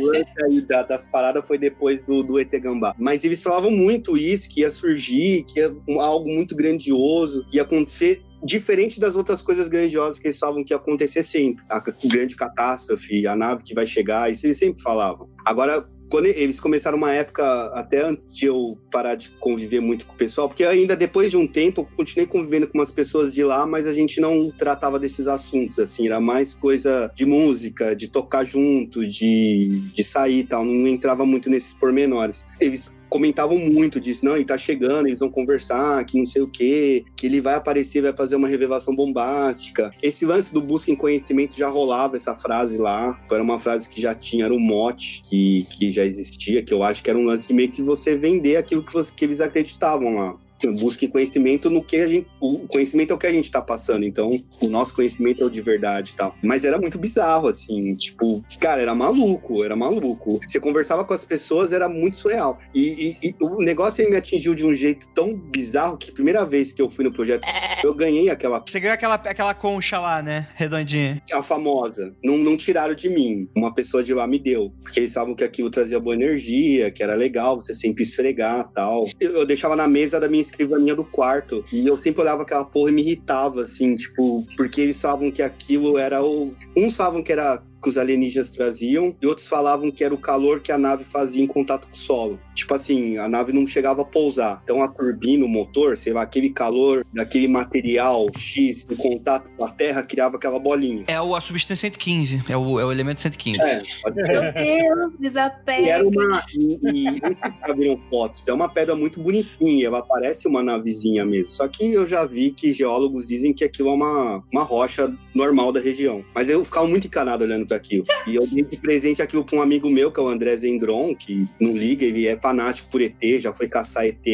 o 0.00 0.06
lance 0.06 0.44
aí 0.44 0.60
da, 0.62 0.82
das 0.82 1.08
paradas 1.08 1.44
foi 1.46 1.58
depois 1.58 2.04
do, 2.04 2.22
do 2.22 2.38
ET 2.38 2.50
Gambá. 2.50 2.94
Mas 2.98 3.24
eles 3.24 3.42
falavam 3.42 3.70
muito 3.70 4.16
isso, 4.16 4.48
que 4.50 4.60
ia 4.60 4.70
surgir, 4.70 5.44
que 5.44 5.60
ia 5.60 5.74
algo 6.00 6.28
muito 6.28 6.56
grandioso, 6.56 7.46
ia 7.52 7.62
acontecer 7.62 8.22
diferente 8.42 9.00
das 9.00 9.16
outras 9.16 9.42
coisas 9.42 9.68
grandiosas 9.68 10.18
que 10.18 10.28
eles 10.28 10.38
falavam 10.38 10.64
que 10.64 10.72
ia 10.72 10.76
acontecer 10.76 11.22
sempre. 11.22 11.64
A 11.68 11.80
grande 11.80 12.36
catástrofe, 12.36 13.26
a 13.26 13.34
nave 13.34 13.64
que 13.64 13.74
vai 13.74 13.86
chegar, 13.86 14.30
isso 14.30 14.46
eles 14.46 14.58
sempre 14.58 14.82
falavam. 14.82 15.28
Agora, 15.44 15.88
quando 16.08 16.26
eles 16.26 16.58
começaram 16.58 16.96
uma 16.96 17.12
época, 17.12 17.44
até 17.74 18.02
antes 18.02 18.34
de 18.34 18.46
eu 18.46 18.78
parar 18.90 19.14
de 19.14 19.30
conviver 19.38 19.80
muito 19.80 20.06
com 20.06 20.14
o 20.14 20.16
pessoal, 20.16 20.48
porque 20.48 20.64
ainda 20.64 20.96
depois 20.96 21.30
de 21.30 21.36
um 21.36 21.46
tempo 21.46 21.82
eu 21.82 21.96
continuei 21.96 22.26
convivendo 22.26 22.66
com 22.66 22.78
umas 22.78 22.90
pessoas 22.90 23.34
de 23.34 23.44
lá, 23.44 23.66
mas 23.66 23.86
a 23.86 23.92
gente 23.92 24.20
não 24.20 24.50
tratava 24.50 24.98
desses 24.98 25.26
assuntos, 25.26 25.78
assim, 25.78 26.06
era 26.06 26.20
mais 26.20 26.54
coisa 26.54 27.10
de 27.14 27.24
música, 27.24 27.94
de 27.94 28.08
tocar 28.08 28.44
junto, 28.44 29.06
de, 29.06 29.68
de 29.94 30.04
sair 30.04 30.40
e 30.40 30.44
tal, 30.44 30.64
não 30.64 30.88
entrava 30.88 31.24
muito 31.24 31.50
nesses 31.50 31.72
pormenores. 31.72 32.44
Eles 32.60 32.97
comentavam 33.08 33.58
muito 33.58 34.00
disso, 34.00 34.24
não, 34.24 34.36
ele 34.36 34.44
tá 34.44 34.58
chegando, 34.58 35.06
eles 35.06 35.18
vão 35.18 35.30
conversar, 35.30 36.04
que 36.04 36.18
não 36.18 36.26
sei 36.26 36.42
o 36.42 36.48
quê, 36.48 37.04
que 37.16 37.26
ele 37.26 37.40
vai 37.40 37.54
aparecer, 37.54 38.02
vai 38.02 38.12
fazer 38.12 38.36
uma 38.36 38.48
revelação 38.48 38.94
bombástica. 38.94 39.92
Esse 40.02 40.26
lance 40.26 40.52
do 40.52 40.60
busca 40.60 40.90
em 40.90 40.96
conhecimento 40.96 41.56
já 41.56 41.68
rolava 41.68 42.16
essa 42.16 42.34
frase 42.34 42.78
lá, 42.78 43.18
era 43.30 43.42
uma 43.42 43.58
frase 43.58 43.88
que 43.88 44.00
já 44.00 44.14
tinha, 44.14 44.44
era 44.44 44.54
um 44.54 44.60
mote 44.60 45.22
que, 45.28 45.66
que 45.70 45.90
já 45.90 46.04
existia, 46.04 46.62
que 46.62 46.72
eu 46.72 46.82
acho 46.82 47.02
que 47.02 47.10
era 47.10 47.18
um 47.18 47.24
lance 47.24 47.48
de 47.48 47.54
meio 47.54 47.70
que 47.70 47.82
você 47.82 48.16
vender 48.16 48.56
aquilo 48.56 48.82
que, 48.82 48.92
você, 48.92 49.12
que 49.14 49.24
eles 49.24 49.40
acreditavam 49.40 50.16
lá 50.16 50.36
busque 50.66 51.08
conhecimento 51.08 51.70
no 51.70 51.82
que 51.82 51.96
a 51.96 52.06
gente. 52.06 52.26
O 52.40 52.66
conhecimento 52.66 53.12
é 53.12 53.14
o 53.14 53.18
que 53.18 53.26
a 53.26 53.32
gente 53.32 53.50
tá 53.50 53.60
passando, 53.60 54.04
então 54.04 54.42
o 54.60 54.68
nosso 54.68 54.94
conhecimento 54.94 55.42
é 55.42 55.46
o 55.46 55.50
de 55.50 55.60
verdade 55.60 56.12
e 56.12 56.16
tal. 56.16 56.34
Mas 56.42 56.64
era 56.64 56.78
muito 56.78 56.98
bizarro, 56.98 57.48
assim, 57.48 57.94
tipo, 57.94 58.42
cara, 58.58 58.80
era 58.80 58.94
maluco, 58.94 59.64
era 59.64 59.76
maluco. 59.76 60.40
Você 60.46 60.60
conversava 60.60 61.04
com 61.04 61.14
as 61.14 61.24
pessoas, 61.24 61.72
era 61.72 61.88
muito 61.88 62.16
surreal. 62.16 62.58
E, 62.74 63.16
e, 63.22 63.28
e 63.28 63.34
o 63.40 63.58
negócio 63.58 64.04
aí 64.04 64.10
me 64.10 64.16
atingiu 64.16 64.54
de 64.54 64.66
um 64.66 64.74
jeito 64.74 65.08
tão 65.14 65.34
bizarro 65.34 65.96
que 65.96 66.10
a 66.10 66.14
primeira 66.14 66.44
vez 66.44 66.72
que 66.72 66.82
eu 66.82 66.90
fui 66.90 67.04
no 67.04 67.12
projeto, 67.12 67.46
eu 67.82 67.94
ganhei 67.94 68.30
aquela. 68.30 68.62
Você 68.66 68.80
ganhou 68.80 68.94
aquela, 68.94 69.14
aquela 69.14 69.54
concha 69.54 69.98
lá, 69.98 70.22
né? 70.22 70.48
Redondinha. 70.54 71.22
A 71.32 71.42
famosa. 71.42 72.14
Não, 72.22 72.36
não 72.36 72.56
tiraram 72.56 72.94
de 72.94 73.08
mim. 73.08 73.48
Uma 73.56 73.74
pessoa 73.74 74.02
de 74.02 74.12
lá 74.14 74.26
me 74.26 74.38
deu. 74.38 74.72
Porque 74.82 75.00
eles 75.00 75.12
sabiam 75.12 75.34
que 75.34 75.44
aquilo 75.44 75.70
trazia 75.70 76.00
boa 76.00 76.14
energia, 76.14 76.90
que 76.90 77.02
era 77.02 77.14
legal, 77.14 77.60
você 77.60 77.74
sempre 77.74 78.02
esfregar 78.02 78.70
tal. 78.72 79.06
Eu, 79.20 79.38
eu 79.38 79.46
deixava 79.46 79.76
na 79.76 79.86
mesa 79.86 80.18
da 80.18 80.28
minha 80.28 80.42
escrivaninha 80.50 80.94
do 80.94 81.04
quarto. 81.04 81.64
E 81.72 81.86
eu 81.86 82.00
sempre 82.00 82.22
olhava 82.22 82.42
aquela 82.42 82.64
porra 82.64 82.90
e 82.90 82.94
me 82.94 83.02
irritava, 83.02 83.62
assim, 83.62 83.96
tipo, 83.96 84.46
porque 84.56 84.80
eles 84.80 85.00
falavam 85.00 85.30
que 85.30 85.42
aquilo 85.42 85.98
era 85.98 86.22
o. 86.22 86.54
Uns 86.76 86.96
falavam 86.96 87.22
que 87.22 87.32
era 87.32 87.62
que 87.82 87.88
os 87.88 87.98
alienígenas 87.98 88.50
traziam, 88.50 89.14
e 89.20 89.26
outros 89.26 89.46
falavam 89.46 89.90
que 89.90 90.04
era 90.04 90.14
o 90.14 90.18
calor 90.18 90.60
que 90.60 90.72
a 90.72 90.78
nave 90.78 91.04
fazia 91.04 91.42
em 91.42 91.46
contato 91.46 91.86
com 91.86 91.94
o 91.94 91.98
solo. 91.98 92.38
Tipo 92.54 92.74
assim, 92.74 93.16
a 93.18 93.28
nave 93.28 93.52
não 93.52 93.66
chegava 93.66 94.02
a 94.02 94.04
pousar. 94.04 94.60
Então 94.64 94.82
a 94.82 94.88
turbina, 94.88 95.44
o 95.44 95.48
motor, 95.48 95.96
sei 95.96 96.12
lá, 96.12 96.22
aquele 96.22 96.50
calor 96.50 97.06
daquele 97.12 97.46
material 97.46 98.26
X 98.36 98.86
em 98.90 98.96
contato 98.96 99.48
com 99.56 99.64
a 99.64 99.68
Terra 99.68 100.02
criava 100.02 100.36
aquela 100.36 100.58
bolinha. 100.58 101.04
É 101.06 101.20
o, 101.20 101.36
a 101.36 101.40
substância 101.40 101.88
115, 101.88 102.42
é 102.48 102.56
o, 102.56 102.80
é 102.80 102.84
o 102.84 102.90
elemento 102.90 103.20
115. 103.20 103.60
É, 103.60 103.82
pode 104.02 104.16
Meu 104.16 104.52
Deus, 104.52 105.18
desapega. 105.18 105.82
E 105.82 105.88
era 105.88 106.06
uma. 106.06 106.42
E, 106.52 106.88
e 106.90 107.20
não 107.20 107.36
sei 107.36 107.50
se 107.52 107.60
já 107.66 107.74
viram 107.74 108.00
fotos, 108.10 108.48
é 108.48 108.52
uma 108.52 108.68
pedra 108.68 108.96
muito 108.96 109.20
bonitinha, 109.20 109.86
ela 109.86 110.02
parece 110.02 110.48
uma 110.48 110.62
navezinha 110.62 111.24
mesmo. 111.24 111.52
Só 111.52 111.68
que 111.68 111.92
eu 111.92 112.04
já 112.04 112.24
vi 112.24 112.50
que 112.50 112.72
geólogos 112.72 113.28
dizem 113.28 113.52
que 113.52 113.64
aquilo 113.64 113.90
é 113.90 113.92
uma, 113.92 114.42
uma 114.52 114.64
rocha 114.64 115.12
normal 115.34 115.70
da 115.72 115.80
região. 115.80 116.24
Mas 116.34 116.48
eu 116.48 116.64
ficava 116.64 116.86
muito 116.86 117.06
encanado 117.06 117.44
olhando 117.44 117.67
para 117.68 117.76
aquilo. 117.76 118.04
E 118.26 118.34
eu 118.34 118.46
dei 118.46 118.64
de 118.64 118.76
presente 118.76 119.22
aquilo 119.22 119.44
para 119.44 119.58
um 119.58 119.62
amigo 119.62 119.88
meu, 119.90 120.10
que 120.10 120.18
é 120.18 120.22
o 120.22 120.28
André 120.28 120.56
Zendron, 120.56 121.14
que 121.14 121.46
não 121.60 121.76
liga, 121.76 122.04
ele 122.04 122.26
é 122.26 122.36
fanático 122.36 122.90
por 122.90 123.00
ET, 123.00 123.14
já 123.38 123.52
foi 123.52 123.68
caçar 123.68 124.06
ET, 124.06 124.26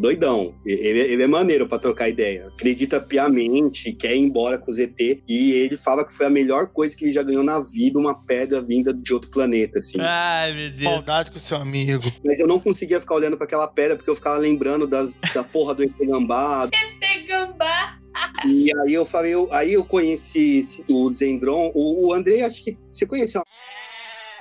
doidão. 0.00 0.54
Ele, 0.66 0.98
ele 0.98 1.22
é 1.22 1.26
maneiro 1.26 1.68
para 1.68 1.78
trocar 1.78 2.08
ideia. 2.08 2.48
Acredita 2.48 3.00
piamente, 3.00 3.92
quer 3.92 4.14
ir 4.16 4.20
embora 4.20 4.58
com 4.58 4.70
os 4.70 4.78
ET, 4.78 4.98
e 5.00 5.52
ele 5.52 5.76
fala 5.76 6.04
que 6.04 6.12
foi 6.12 6.26
a 6.26 6.30
melhor 6.30 6.68
coisa 6.68 6.96
que 6.96 7.04
ele 7.04 7.12
já 7.12 7.22
ganhou 7.22 7.44
na 7.44 7.60
vida, 7.60 7.98
uma 7.98 8.14
pedra 8.14 8.60
vinda 8.60 8.92
de 8.92 9.14
outro 9.14 9.30
planeta, 9.30 9.78
assim. 9.78 9.98
Ai, 10.00 10.52
meu 10.52 10.70
Deus. 10.70 10.82
Maldade 10.82 11.30
com 11.30 11.36
o 11.36 11.40
seu 11.40 11.56
amigo. 11.56 12.04
Mas 12.24 12.40
eu 12.40 12.46
não 12.46 12.58
conseguia 12.58 13.00
ficar 13.00 13.14
olhando 13.14 13.36
para 13.36 13.46
aquela 13.46 13.68
pedra, 13.68 13.96
porque 13.96 14.10
eu 14.10 14.14
ficava 14.14 14.36
lembrando 14.38 14.86
das, 14.86 15.14
da 15.32 15.44
porra 15.44 15.74
do 15.74 15.82
ET 15.82 15.92
Gambá, 16.00 16.68
ET 16.72 17.26
Gambá. 17.26 18.03
E 18.46 18.70
aí 18.82 18.92
eu 18.92 19.04
falei, 19.06 19.34
eu, 19.34 19.52
aí 19.52 19.72
eu 19.72 19.84
conheci 19.84 20.62
o 20.88 21.12
Zendron, 21.12 21.70
o, 21.74 22.08
o 22.08 22.14
André, 22.14 22.42
acho 22.42 22.62
que 22.62 22.78
você 22.92 23.06
conheceu. 23.06 23.42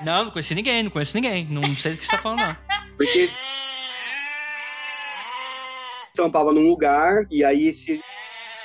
Não, 0.02 0.26
não 0.26 0.32
conheci 0.32 0.54
ninguém, 0.54 0.84
não 0.84 0.92
conheço 0.92 1.16
ninguém. 1.16 1.46
Não 1.46 1.64
sei 1.78 1.94
do 1.94 1.98
que 1.98 2.06
você 2.06 2.12
tá 2.12 2.22
falando, 2.22 2.40
não. 2.40 2.58
Porque 2.98 3.30
trampava 6.14 6.52
num 6.52 6.68
lugar 6.70 7.26
e 7.32 7.44
aí 7.44 7.68
esse 7.68 8.02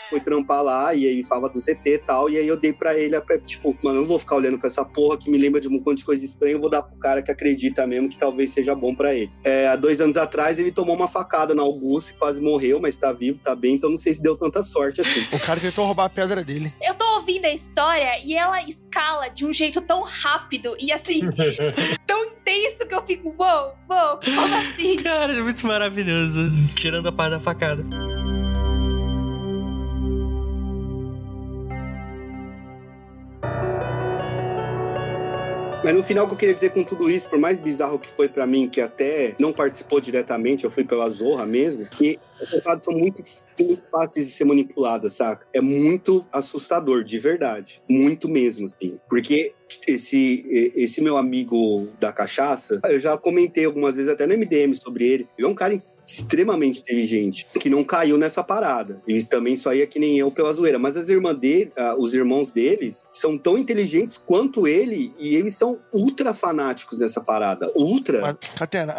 foi 0.09 0.21
trampar 0.21 0.63
lá 0.63 0.95
e 0.95 1.07
aí 1.07 1.25
falava 1.25 1.53
do 1.53 1.59
ZT 1.59 1.81
e 1.85 1.99
tal, 1.99 2.31
e 2.31 2.39
aí 2.39 2.47
eu 2.47 2.57
dei 2.57 2.73
pra 2.73 2.99
ele, 2.99 3.19
tipo, 3.47 3.77
mano, 3.83 3.97
eu 3.97 4.01
não 4.03 4.09
vou 4.09 4.19
ficar 4.19 4.37
olhando 4.37 4.59
pra 4.59 4.69
essa 4.69 4.85
porra 4.85 5.19
que 5.19 5.31
me 5.31 5.39
lembra 5.39 5.61
de 5.61 5.69
um 5.69 5.73
monte 5.73 5.99
de 5.99 6.05
coisa 6.05 6.25
estranha, 6.25 6.55
eu 6.55 6.61
vou 6.61 6.71
dar 6.71 6.83
pro 6.83 6.99
cara 6.99 7.23
que 7.23 7.31
acredita 7.31 7.87
mesmo 7.87 8.09
que 8.09 8.19
talvez 8.19 8.53
seja 8.53 8.75
bom 8.75 8.95
pra 8.95 9.15
ele. 9.15 9.31
É, 9.45 9.69
há 9.69 9.77
dois 9.77 10.01
anos 10.01 10.17
atrás 10.17 10.59
ele 10.59 10.73
tomou 10.73 10.95
uma 10.95 11.09
facada 11.09 11.55
na 11.55 11.63
Augusta, 11.63 12.15
quase 12.19 12.41
morreu, 12.41 12.81
mas 12.81 12.97
tá 12.97 13.13
vivo, 13.13 13.39
tá 13.39 13.55
bem, 13.55 13.75
então 13.75 13.91
não 13.91 14.01
sei 14.01 14.15
se 14.15 14.23
deu 14.23 14.37
tanta 14.37 14.63
sorte 14.63 15.01
assim. 15.01 15.27
O 15.33 15.39
cara 15.41 15.61
tentou 15.61 15.87
roubar 15.87 16.07
a 16.07 16.11
pedra 16.11 16.43
dele. 16.43 16.73
Eu 16.83 16.95
tô 16.95 17.05
ouvindo 17.17 17.45
a 17.45 17.53
história 17.53 18.13
e 18.25 18.35
ela 18.35 18.63
escala 18.63 19.29
de 19.29 19.45
um 19.45 19.53
jeito 19.53 19.81
tão 19.81 20.03
rápido 20.03 20.77
e 20.81 20.93
assim, 20.93 21.21
tão 22.07 22.25
intenso 22.25 22.87
que 22.87 22.95
eu 22.95 23.03
fico, 23.03 23.35
uou, 23.39 23.75
uou, 23.89 24.21
como 24.25 24.55
assim? 24.55 24.97
Cara, 24.97 25.37
é 25.37 25.41
muito 25.41 25.67
maravilhoso. 25.67 26.51
Tirando 26.75 27.09
a 27.09 27.13
parte 27.13 27.33
da 27.33 27.41
facada. 27.41 27.85
Mas 35.83 35.95
no 35.95 36.03
final, 36.03 36.25
o 36.25 36.29
que 36.29 36.35
eu 36.35 36.39
queria 36.39 36.55
dizer 36.55 36.71
com 36.71 36.83
tudo 36.83 37.09
isso, 37.09 37.29
por 37.29 37.39
mais 37.39 37.61
bizarro 37.61 37.99
que 37.99 38.09
foi 38.09 38.29
para 38.29 38.47
mim, 38.47 38.69
que 38.69 38.81
até 38.81 39.35
não 39.39 39.53
participou 39.53 40.01
diretamente, 40.01 40.65
eu 40.65 40.71
fui 40.71 40.85
pela 40.85 41.09
Zorra 41.09 41.47
mesmo, 41.47 41.87
que 41.87 42.19
são 42.83 42.95
muito, 42.95 43.23
muito 43.59 43.83
fáceis 43.91 44.27
de 44.27 44.33
ser 44.33 44.45
manipuladas, 44.45 45.15
saca? 45.15 45.47
É 45.53 45.61
muito 45.61 46.27
assustador, 46.33 47.05
de 47.05 47.19
verdade. 47.19 47.83
Muito 47.89 48.29
mesmo, 48.29 48.67
assim. 48.67 48.99
Porque 49.09 49.55
esse, 49.87 50.73
esse 50.75 51.01
meu 51.01 51.17
amigo 51.17 51.89
da 52.01 52.13
cachaça, 52.13 52.81
eu 52.85 52.99
já 52.99 53.17
comentei 53.19 53.65
algumas 53.65 53.97
vezes 53.97 54.11
até 54.11 54.27
no 54.27 54.37
MDM 54.37 54.75
sobre 54.75 55.07
ele. 55.07 55.29
Ele 55.37 55.47
é 55.47 55.51
um 55.51 55.55
cara 55.55 55.79
extremamente 56.07 56.81
inteligente, 56.81 57.47
que 57.61 57.69
não 57.69 57.85
caiu 57.85 58.17
nessa 58.17 58.43
parada. 58.43 59.03
Ele 59.07 59.23
também 59.25 59.57
só 59.57 59.75
ia 59.75 59.87
que 59.87 59.99
nem 59.99 60.17
eu 60.19 60.31
pela 60.31 60.53
zoeira. 60.53 60.79
Mas 60.79 60.97
as 60.97 61.09
irmãs 61.09 61.39
dele, 61.39 61.73
uh, 61.79 62.01
os 62.01 62.15
irmãos 62.15 62.53
deles, 62.53 63.07
são 63.11 63.37
tão 63.37 63.59
inteligentes 63.59 64.17
quanto 64.17 64.67
ele 64.67 65.13
e 65.19 65.37
eles 65.37 65.55
são 65.55 65.79
ultra 65.93 66.33
fanáticos 66.33 67.01
nessa 67.01 67.21
parada. 67.21 67.71
Ultra. 67.75 68.21
Mas, 68.21 68.37
Catena, 68.57 68.95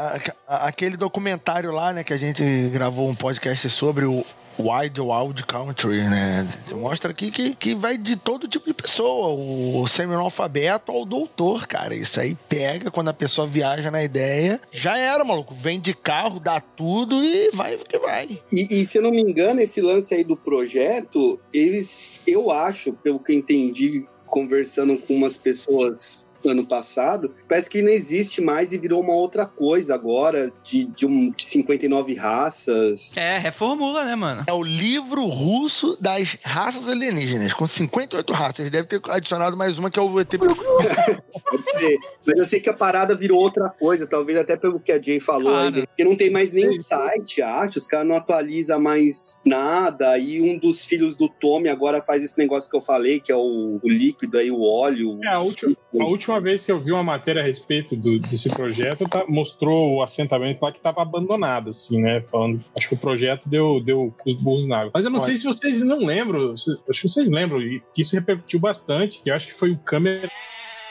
aquele 0.47 0.97
documentário 0.97 1.71
lá, 1.71 1.93
né, 1.93 2.03
que 2.03 2.13
a 2.13 2.17
gente 2.17 2.43
gravou 2.69 3.09
um 3.09 3.15
podcast 3.15 3.28
sobre 3.69 4.05
o, 4.05 4.25
Wild 4.59 4.99
Wild 4.99 5.45
Country, 5.45 6.03
né? 6.03 6.45
Mostra 6.71 7.11
aqui 7.11 7.31
que, 7.31 7.55
que 7.55 7.73
vai 7.73 7.97
de 7.97 8.17
todo 8.17 8.47
tipo 8.47 8.65
de 8.65 8.73
pessoa, 8.73 9.29
o 9.29 9.87
semi-analfabeto 9.87 10.91
ao 10.91 11.05
doutor, 11.05 11.65
cara. 11.65 11.95
Isso 11.95 12.19
aí 12.19 12.35
pega 12.49 12.91
quando 12.91 13.07
a 13.07 13.13
pessoa 13.13 13.47
viaja 13.47 13.89
na 13.89 14.03
ideia. 14.03 14.59
Já 14.69 14.97
era, 14.97 15.23
maluco. 15.23 15.53
Vem 15.53 15.79
de 15.79 15.93
carro, 15.93 16.41
dá 16.41 16.59
tudo 16.59 17.23
e 17.23 17.49
vai 17.51 17.77
que 17.77 17.97
vai. 17.97 18.41
E, 18.51 18.81
e, 18.81 18.85
se 18.85 18.97
eu 18.97 19.01
não 19.01 19.11
me 19.11 19.21
engano, 19.21 19.61
esse 19.61 19.79
lance 19.79 20.13
aí 20.13 20.25
do 20.25 20.35
projeto, 20.35 21.39
eles, 21.53 22.19
eu 22.27 22.51
acho, 22.51 22.91
pelo 22.91 23.19
que 23.19 23.33
entendi 23.33 24.05
conversando 24.27 24.97
com 24.97 25.15
umas 25.15 25.37
pessoas 25.37 26.27
ano 26.47 26.65
passado, 26.65 27.33
parece 27.47 27.69
que 27.69 27.81
não 27.81 27.89
existe 27.89 28.41
mais 28.41 28.71
e 28.71 28.77
virou 28.77 29.01
uma 29.01 29.13
outra 29.13 29.45
coisa 29.45 29.93
agora, 29.93 30.51
de, 30.63 30.85
de, 30.85 31.05
um, 31.05 31.31
de 31.31 31.43
59 31.43 32.13
raças. 32.15 33.15
É, 33.17 33.37
reformula, 33.37 34.05
né, 34.05 34.15
mano? 34.15 34.43
É 34.47 34.53
o 34.53 34.63
livro 34.63 35.25
russo 35.25 35.97
das 35.99 36.37
raças 36.43 36.87
alienígenas, 36.87 37.53
com 37.53 37.67
58 37.67 38.33
raças. 38.33 38.69
Deve 38.69 38.87
ter 38.87 39.01
adicionado 39.09 39.57
mais 39.57 39.77
uma 39.77 39.89
que 39.89 39.99
é 39.99 40.01
o 40.01 40.19
ET. 40.19 40.29
Pode 40.37 41.73
ser. 41.73 41.97
Mas 42.25 42.37
eu 42.37 42.45
sei 42.45 42.59
que 42.59 42.69
a 42.69 42.73
parada 42.73 43.15
virou 43.15 43.39
outra 43.39 43.69
coisa, 43.69 44.05
talvez 44.05 44.37
até 44.37 44.55
pelo 44.55 44.79
que 44.79 44.91
a 44.91 45.01
Jay 45.01 45.19
falou 45.19 45.51
claro. 45.51 45.75
aí, 45.75 45.87
que 45.97 46.03
não 46.03 46.15
tem 46.15 46.29
mais 46.29 46.53
nem 46.53 46.79
site, 46.79 47.41
acho, 47.41 47.79
os 47.79 47.87
caras 47.87 48.07
não 48.07 48.15
atualizam 48.15 48.79
mais 48.79 49.39
nada, 49.45 50.17
e 50.17 50.41
um 50.41 50.57
dos 50.57 50.85
filhos 50.85 51.15
do 51.15 51.27
Tommy 51.27 51.69
agora 51.69 52.01
faz 52.01 52.23
esse 52.23 52.37
negócio 52.37 52.69
que 52.69 52.75
eu 52.75 52.81
falei, 52.81 53.19
que 53.19 53.31
é 53.31 53.35
o, 53.35 53.79
o 53.81 53.89
líquido 53.89 54.37
aí, 54.37 54.51
o 54.51 54.61
óleo. 54.61 55.19
É, 55.23 55.29
a 55.29 55.39
última, 55.39 55.75
a 55.99 56.05
última 56.05 56.28
última 56.29 56.39
vez 56.39 56.65
que 56.65 56.71
eu 56.71 56.79
vi 56.79 56.91
uma 56.91 57.03
matéria 57.03 57.41
a 57.41 57.45
respeito 57.45 57.95
do, 57.95 58.19
desse 58.19 58.49
projeto, 58.49 59.07
tá, 59.09 59.25
mostrou 59.27 59.95
o 59.95 60.03
assentamento 60.03 60.61
lá 60.61 60.71
que 60.71 60.77
estava 60.77 61.01
abandonado, 61.01 61.71
assim, 61.71 61.99
né? 61.99 62.21
Falando, 62.21 62.63
acho 62.77 62.89
que 62.89 62.93
o 62.93 62.97
projeto 62.97 63.49
deu, 63.49 63.81
deu 63.81 64.13
os 64.25 64.35
burros 64.35 64.67
na 64.67 64.79
água. 64.79 64.91
Mas 64.93 65.05
eu 65.05 65.09
não 65.09 65.19
Pode. 65.19 65.31
sei 65.31 65.39
se 65.39 65.45
vocês 65.45 65.83
não 65.83 66.05
lembram, 66.05 66.53
acho 66.53 67.01
que 67.01 67.07
vocês 67.07 67.29
lembram, 67.29 67.59
que 67.93 68.01
isso 68.01 68.15
repercutiu 68.15 68.59
bastante, 68.59 69.21
eu 69.25 69.33
acho 69.33 69.47
que 69.47 69.53
foi 69.53 69.71
o 69.71 69.77
câmera. 69.77 70.29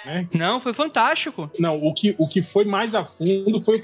Né? 0.05 0.29
Não, 0.33 0.61
foi 0.61 0.73
fantástico. 0.73 1.51
Não, 1.59 1.77
o 1.83 1.95
que, 1.95 2.15
o 2.19 2.27
que 2.27 2.43
foi 2.43 2.65
mais 2.65 2.95
a 2.95 3.05
fundo 3.05 3.61
foi 3.61 3.83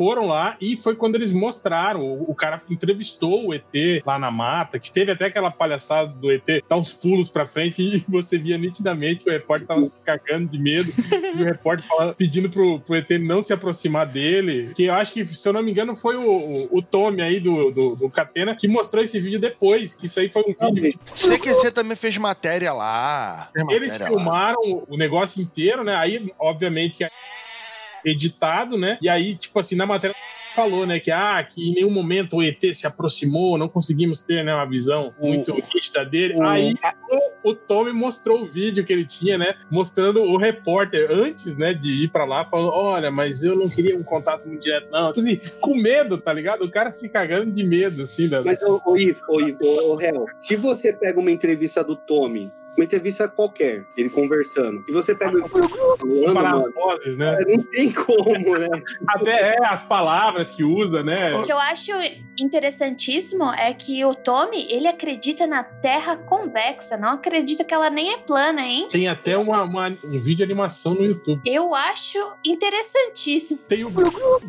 foram 0.00 0.26
lá 0.26 0.56
e 0.58 0.78
foi 0.78 0.96
quando 0.96 1.16
eles 1.16 1.30
mostraram. 1.30 2.00
O, 2.00 2.30
o, 2.30 2.34
cara 2.34 2.58
entrevistou 2.70 3.48
o 3.48 3.52
ET 3.52 4.02
lá 4.06 4.18
na 4.18 4.30
mata, 4.30 4.78
que 4.78 4.90
teve 4.90 5.12
até 5.12 5.26
aquela 5.26 5.50
palhaçada 5.50 6.08
do 6.08 6.32
ET 6.32 6.64
dar 6.66 6.76
uns 6.76 6.90
pulos 6.90 7.28
pra 7.28 7.44
frente 7.44 7.82
e 7.82 8.02
você 8.08 8.38
via 8.38 8.56
nitidamente 8.56 9.28
o 9.28 9.30
repórter 9.30 9.68
tava 9.68 9.82
se 9.82 9.98
cagando 9.98 10.48
de 10.48 10.58
medo 10.58 10.90
e 11.36 11.42
o 11.42 11.44
repórter 11.44 11.86
falando, 11.86 12.14
pedindo 12.14 12.48
pro, 12.48 12.80
pro 12.80 12.96
ET 12.96 13.10
não 13.20 13.42
se 13.42 13.52
aproximar 13.52 14.06
dele. 14.06 14.72
Que 14.74 14.84
eu 14.84 14.94
acho 14.94 15.12
que, 15.12 15.22
se 15.26 15.46
eu 15.46 15.52
não 15.52 15.62
me 15.62 15.70
engano, 15.70 15.94
foi 15.94 16.16
o, 16.16 16.22
o, 16.22 16.78
o 16.78 16.80
Tommy 16.80 17.20
aí 17.20 17.38
do, 17.38 17.70
do, 17.70 17.96
do 17.96 18.08
Catena 18.08 18.56
que 18.56 18.66
mostrou 18.66 19.04
esse 19.04 19.20
vídeo 19.20 19.38
depois. 19.38 19.92
Que 19.92 20.06
isso 20.06 20.18
aí 20.18 20.30
foi 20.30 20.42
um 20.42 20.72
vídeo. 20.72 20.98
CQC 21.14 21.72
também 21.72 21.94
fez 21.94 22.16
matéria 22.16 22.72
lá. 22.72 23.50
Matéria 23.54 23.76
eles 23.76 23.98
filmaram 23.98 24.62
lá. 24.62 24.82
o 24.88 24.96
negócio 24.96 25.42
inteiro, 25.42 25.84
né? 25.84 25.94
Aí, 25.94 26.32
obviamente, 26.38 26.96
que 26.96 27.04
editado, 28.04 28.76
né? 28.78 28.98
E 29.00 29.08
aí, 29.08 29.34
tipo 29.34 29.58
assim, 29.58 29.76
na 29.76 29.86
matéria 29.86 30.14
falou, 30.54 30.86
né, 30.86 31.00
que, 31.00 31.10
ah, 31.10 31.42
que 31.42 31.70
em 31.70 31.74
nenhum 31.74 31.90
momento 31.90 32.36
o 32.36 32.42
ET 32.42 32.58
se 32.74 32.86
aproximou, 32.86 33.56
não 33.56 33.68
conseguimos 33.68 34.22
ter, 34.22 34.44
né, 34.44 34.54
uma 34.54 34.68
visão 34.68 35.14
muito 35.20 35.54
nítida 35.54 36.04
dele. 36.04 36.34
O... 36.36 36.42
Aí 36.42 36.74
o, 37.44 37.50
o 37.50 37.54
Tommy 37.54 37.92
mostrou 37.92 38.42
o 38.42 38.44
vídeo 38.44 38.84
que 38.84 38.92
ele 38.92 39.04
tinha, 39.04 39.38
né, 39.38 39.54
mostrando 39.70 40.22
o 40.22 40.36
repórter 40.36 41.08
antes, 41.10 41.56
né, 41.56 41.72
de 41.72 42.04
ir 42.04 42.08
para 42.08 42.24
lá, 42.24 42.44
falando, 42.44 42.72
olha, 42.72 43.10
mas 43.10 43.42
eu 43.42 43.56
não 43.56 43.68
queria 43.68 43.96
um 43.96 44.02
contato 44.02 44.46
muito 44.46 44.62
direto, 44.62 44.90
não. 44.90 45.12
Tipo 45.12 45.20
assim, 45.20 45.40
com 45.60 45.74
medo, 45.74 46.18
tá 46.18 46.32
ligado? 46.32 46.64
O 46.64 46.70
cara 46.70 46.90
se 46.92 47.08
cagando 47.08 47.50
de 47.50 47.64
medo, 47.64 48.02
assim. 48.02 48.28
Da... 48.28 48.42
Mas, 48.42 48.60
ô, 48.62 48.80
ô 48.84 48.96
Ivo, 48.96 49.20
ô, 49.28 49.40
Ivo, 49.40 49.64
ô, 49.64 50.00
Hel, 50.00 50.26
se 50.38 50.56
você 50.56 50.92
pega 50.92 51.18
uma 51.18 51.30
entrevista 51.30 51.82
do 51.82 51.96
Tommy 51.96 52.52
uma 52.80 52.84
entrevista 52.84 53.28
qualquer, 53.28 53.84
ele 53.96 54.08
conversando. 54.08 54.82
E 54.88 54.92
você 54.92 55.14
pega. 55.14 55.38
Falando, 55.48 56.66
as 56.66 56.74
vozes, 56.74 57.18
né? 57.18 57.38
É, 57.40 57.56
não 57.56 57.62
tem 57.64 57.92
como, 57.92 58.58
né? 58.58 58.68
Até 59.08 59.54
é, 59.54 59.66
as 59.66 59.84
palavras 59.84 60.50
que 60.52 60.64
usa, 60.64 61.02
né? 61.02 61.34
O 61.34 61.44
que 61.44 61.52
eu 61.52 61.58
acho 61.58 61.92
interessantíssimo 62.40 63.52
é 63.52 63.72
que 63.74 64.02
o 64.04 64.14
Tommy, 64.14 64.66
ele 64.70 64.88
acredita 64.88 65.46
na 65.46 65.62
Terra 65.62 66.16
convexa, 66.16 66.96
não 66.96 67.10
acredita 67.10 67.64
que 67.64 67.74
ela 67.74 67.90
nem 67.90 68.14
é 68.14 68.18
plana, 68.18 68.62
hein? 68.62 68.88
Tem 68.90 69.08
até 69.08 69.36
uma, 69.36 69.62
uma 69.62 69.88
um 69.88 70.10
vídeo 70.12 70.36
de 70.36 70.42
animação 70.42 70.94
no 70.94 71.04
YouTube. 71.04 71.40
Eu 71.44 71.74
acho 71.74 72.18
interessantíssimo. 72.44 73.60
Tem 73.68 73.84
o 73.84 73.90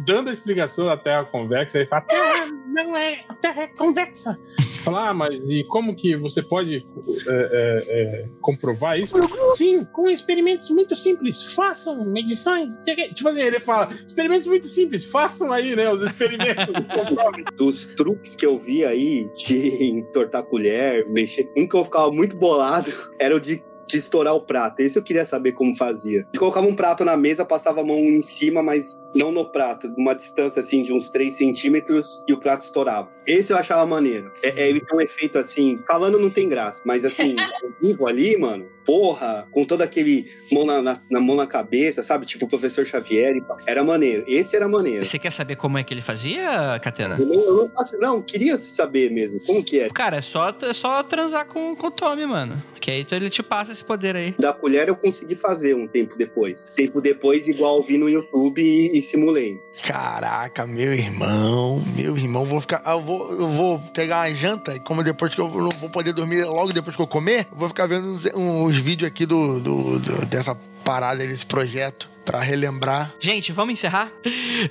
dando 0.06 0.30
a 0.30 0.34
explicação 0.34 0.86
da 0.86 0.96
Terra 0.96 1.26
convexa, 1.26 1.80
ele 1.80 1.88
fala: 1.88 2.02
Terra 2.04 2.48
não 2.68 2.96
é, 2.96 3.26
a 3.28 3.34
Terra 3.34 3.64
é 3.64 3.68
convexa. 3.68 4.38
Fala, 4.84 5.10
ah, 5.10 5.14
mas 5.14 5.50
e 5.50 5.64
como 5.64 5.96
que 5.96 6.16
você 6.16 6.42
pode 6.42 6.86
é, 7.28 7.30
é, 7.30 7.84
é, 7.88 8.30
comprovar 8.42 9.00
isso? 9.00 9.16
Sim, 9.52 9.86
com 9.86 10.10
experimentos 10.10 10.70
muito 10.70 10.96
simples. 10.96 11.54
Façam 11.54 12.12
medições. 12.12 12.74
Tipo 13.14 13.30
assim, 13.30 13.42
ele 13.42 13.60
fala, 13.60 13.90
experimentos 13.94 14.48
muito 14.48 14.68
simples, 14.68 15.06
façam 15.06 15.52
aí, 15.52 15.76
né, 15.76 15.92
os 15.92 16.02
experimentos. 16.02 16.66
Dos 17.58 17.86
truques 17.86 18.36
que 18.36 18.46
eu 18.46 18.58
vi 18.58 18.86
aí 18.86 19.30
de 19.36 19.86
entortar 19.86 20.44
colher, 20.44 21.08
mexer, 21.10 21.50
um 21.56 21.68
que 21.68 21.76
eu 21.76 21.84
ficava 21.84 22.12
muito 22.12 22.36
bolado 22.36 22.92
era 23.20 23.36
o 23.36 23.40
de 23.40 23.64
de 23.92 23.98
estourar 23.98 24.36
o 24.36 24.42
prato. 24.42 24.80
Esse 24.80 24.98
eu 24.98 25.04
queria 25.04 25.26
saber 25.26 25.54
como 25.54 25.76
fazia. 25.76 26.28
Você 26.32 26.40
colocava 26.40 26.68
um 26.68 26.76
prato 26.76 27.04
na 27.06 27.18
mesa, 27.18 27.46
passava 27.46 27.82
a 27.82 27.86
mão 27.86 27.98
em 27.98 28.22
cima, 28.22 28.64
mas 28.64 29.08
não 29.16 29.32
no 29.32 29.46
prato, 29.46 29.94
uma 29.98 30.14
distância 30.14 30.62
assim 30.62 30.84
de 30.84 30.94
uns 30.94 31.10
3 31.10 31.34
centímetros 31.34 32.24
e 32.28 32.34
o 32.34 32.38
prato 32.38 32.64
estourava. 32.64 33.10
Esse 33.26 33.54
eu 33.54 33.58
achava 33.58 33.86
maneiro. 33.86 34.32
É, 34.42 34.64
é, 34.64 34.70
ele 34.70 34.82
tem 34.82 34.98
um 34.98 35.02
efeito 35.02 35.38
assim, 35.38 35.80
falando 35.88 36.20
não 36.20 36.30
tem 36.30 36.50
graça, 36.50 36.82
mas 36.86 37.06
assim, 37.06 37.36
vivo 37.82 38.08
ali, 38.08 38.38
mano, 38.38 38.66
porra, 38.86 39.48
com 39.52 39.66
todo 39.66 39.82
aquele 39.82 40.32
mão 40.52 40.66
na, 40.66 40.82
na, 40.82 41.02
na, 41.10 41.20
mão 41.20 41.36
na 41.36 41.48
cabeça, 41.48 42.04
sabe? 42.04 42.26
Tipo 42.26 42.46
o 42.46 42.50
professor 42.50 42.86
Xavier. 42.86 43.42
Era 43.66 43.84
maneiro. 43.84 44.24
Esse 44.28 44.56
era 44.56 44.68
maneiro. 44.68 45.06
Você 45.06 45.20
quer 45.20 45.32
saber 45.32 45.56
como 45.56 45.78
é 45.78 45.84
que 45.84 45.94
ele 45.94 46.02
fazia, 46.02 46.80
Catena? 46.82 47.16
Eu 47.20 47.26
não, 47.26 47.36
eu 47.36 47.58
não, 47.58 47.70
faço, 47.70 47.98
não, 47.98 48.22
queria 48.22 48.58
saber 48.58 49.12
mesmo. 49.12 49.40
Como 49.42 49.64
que 49.64 49.80
é? 49.80 49.90
Cara, 49.90 50.18
é 50.18 50.22
só, 50.22 50.56
é 50.62 50.74
só 50.74 51.02
transar 51.04 51.46
com, 51.46 51.76
com 51.76 51.88
o 51.88 51.92
Tommy, 51.92 52.26
mano. 52.26 52.62
Que 52.80 52.92
aí 52.92 53.06
ele 53.12 53.30
te 53.30 53.44
passa 53.44 53.72
esse 53.72 53.84
poder 53.84 54.16
aí. 54.16 54.36
Da 54.40 54.54
colher 54.54 54.88
eu 54.88 54.96
consegui 54.96 55.36
fazer 55.36 55.76
um 55.76 55.88
tempo 55.88 56.18
depois. 56.18 56.68
Tempo 56.76 57.00
depois, 57.00 57.48
igual 57.48 57.82
vi 57.82 57.98
no 57.98 58.10
YouTube 58.10 58.62
e, 58.62 58.98
e 58.98 59.02
simulei. 59.02 59.60
Caraca, 59.84 60.66
meu 60.66 60.94
irmão, 60.94 61.82
meu 61.96 62.18
irmão, 62.18 62.46
vou 62.46 62.60
ficar. 62.60 62.82
Eu 62.86 63.02
vou, 63.02 63.32
eu 63.32 63.50
vou 63.50 63.80
pegar 63.94 64.28
uma 64.28 64.34
janta 64.34 64.76
e 64.76 64.80
como 64.80 65.04
depois 65.04 65.34
que 65.34 65.40
eu 65.40 65.50
não 65.50 65.70
vou 65.70 65.90
poder 65.90 66.14
dormir 66.14 66.44
logo 66.46 66.74
depois 66.74 66.96
que 66.96 67.02
eu 67.02 67.08
comer, 67.08 67.48
eu 67.52 67.58
vou 67.58 67.68
ficar 67.68 67.88
vendo 67.88 68.08
uns, 68.08 68.71
uns 68.72 68.78
vídeos 68.78 69.08
aqui 69.08 69.26
do, 69.26 69.60
do, 69.60 70.00
do 70.00 70.26
dessa 70.26 70.56
parada 70.86 71.28
desse 71.28 71.46
projeto 71.46 72.10
para 72.24 72.40
relembrar. 72.40 73.14
Gente, 73.20 73.52
vamos 73.52 73.74
encerrar? 73.74 74.12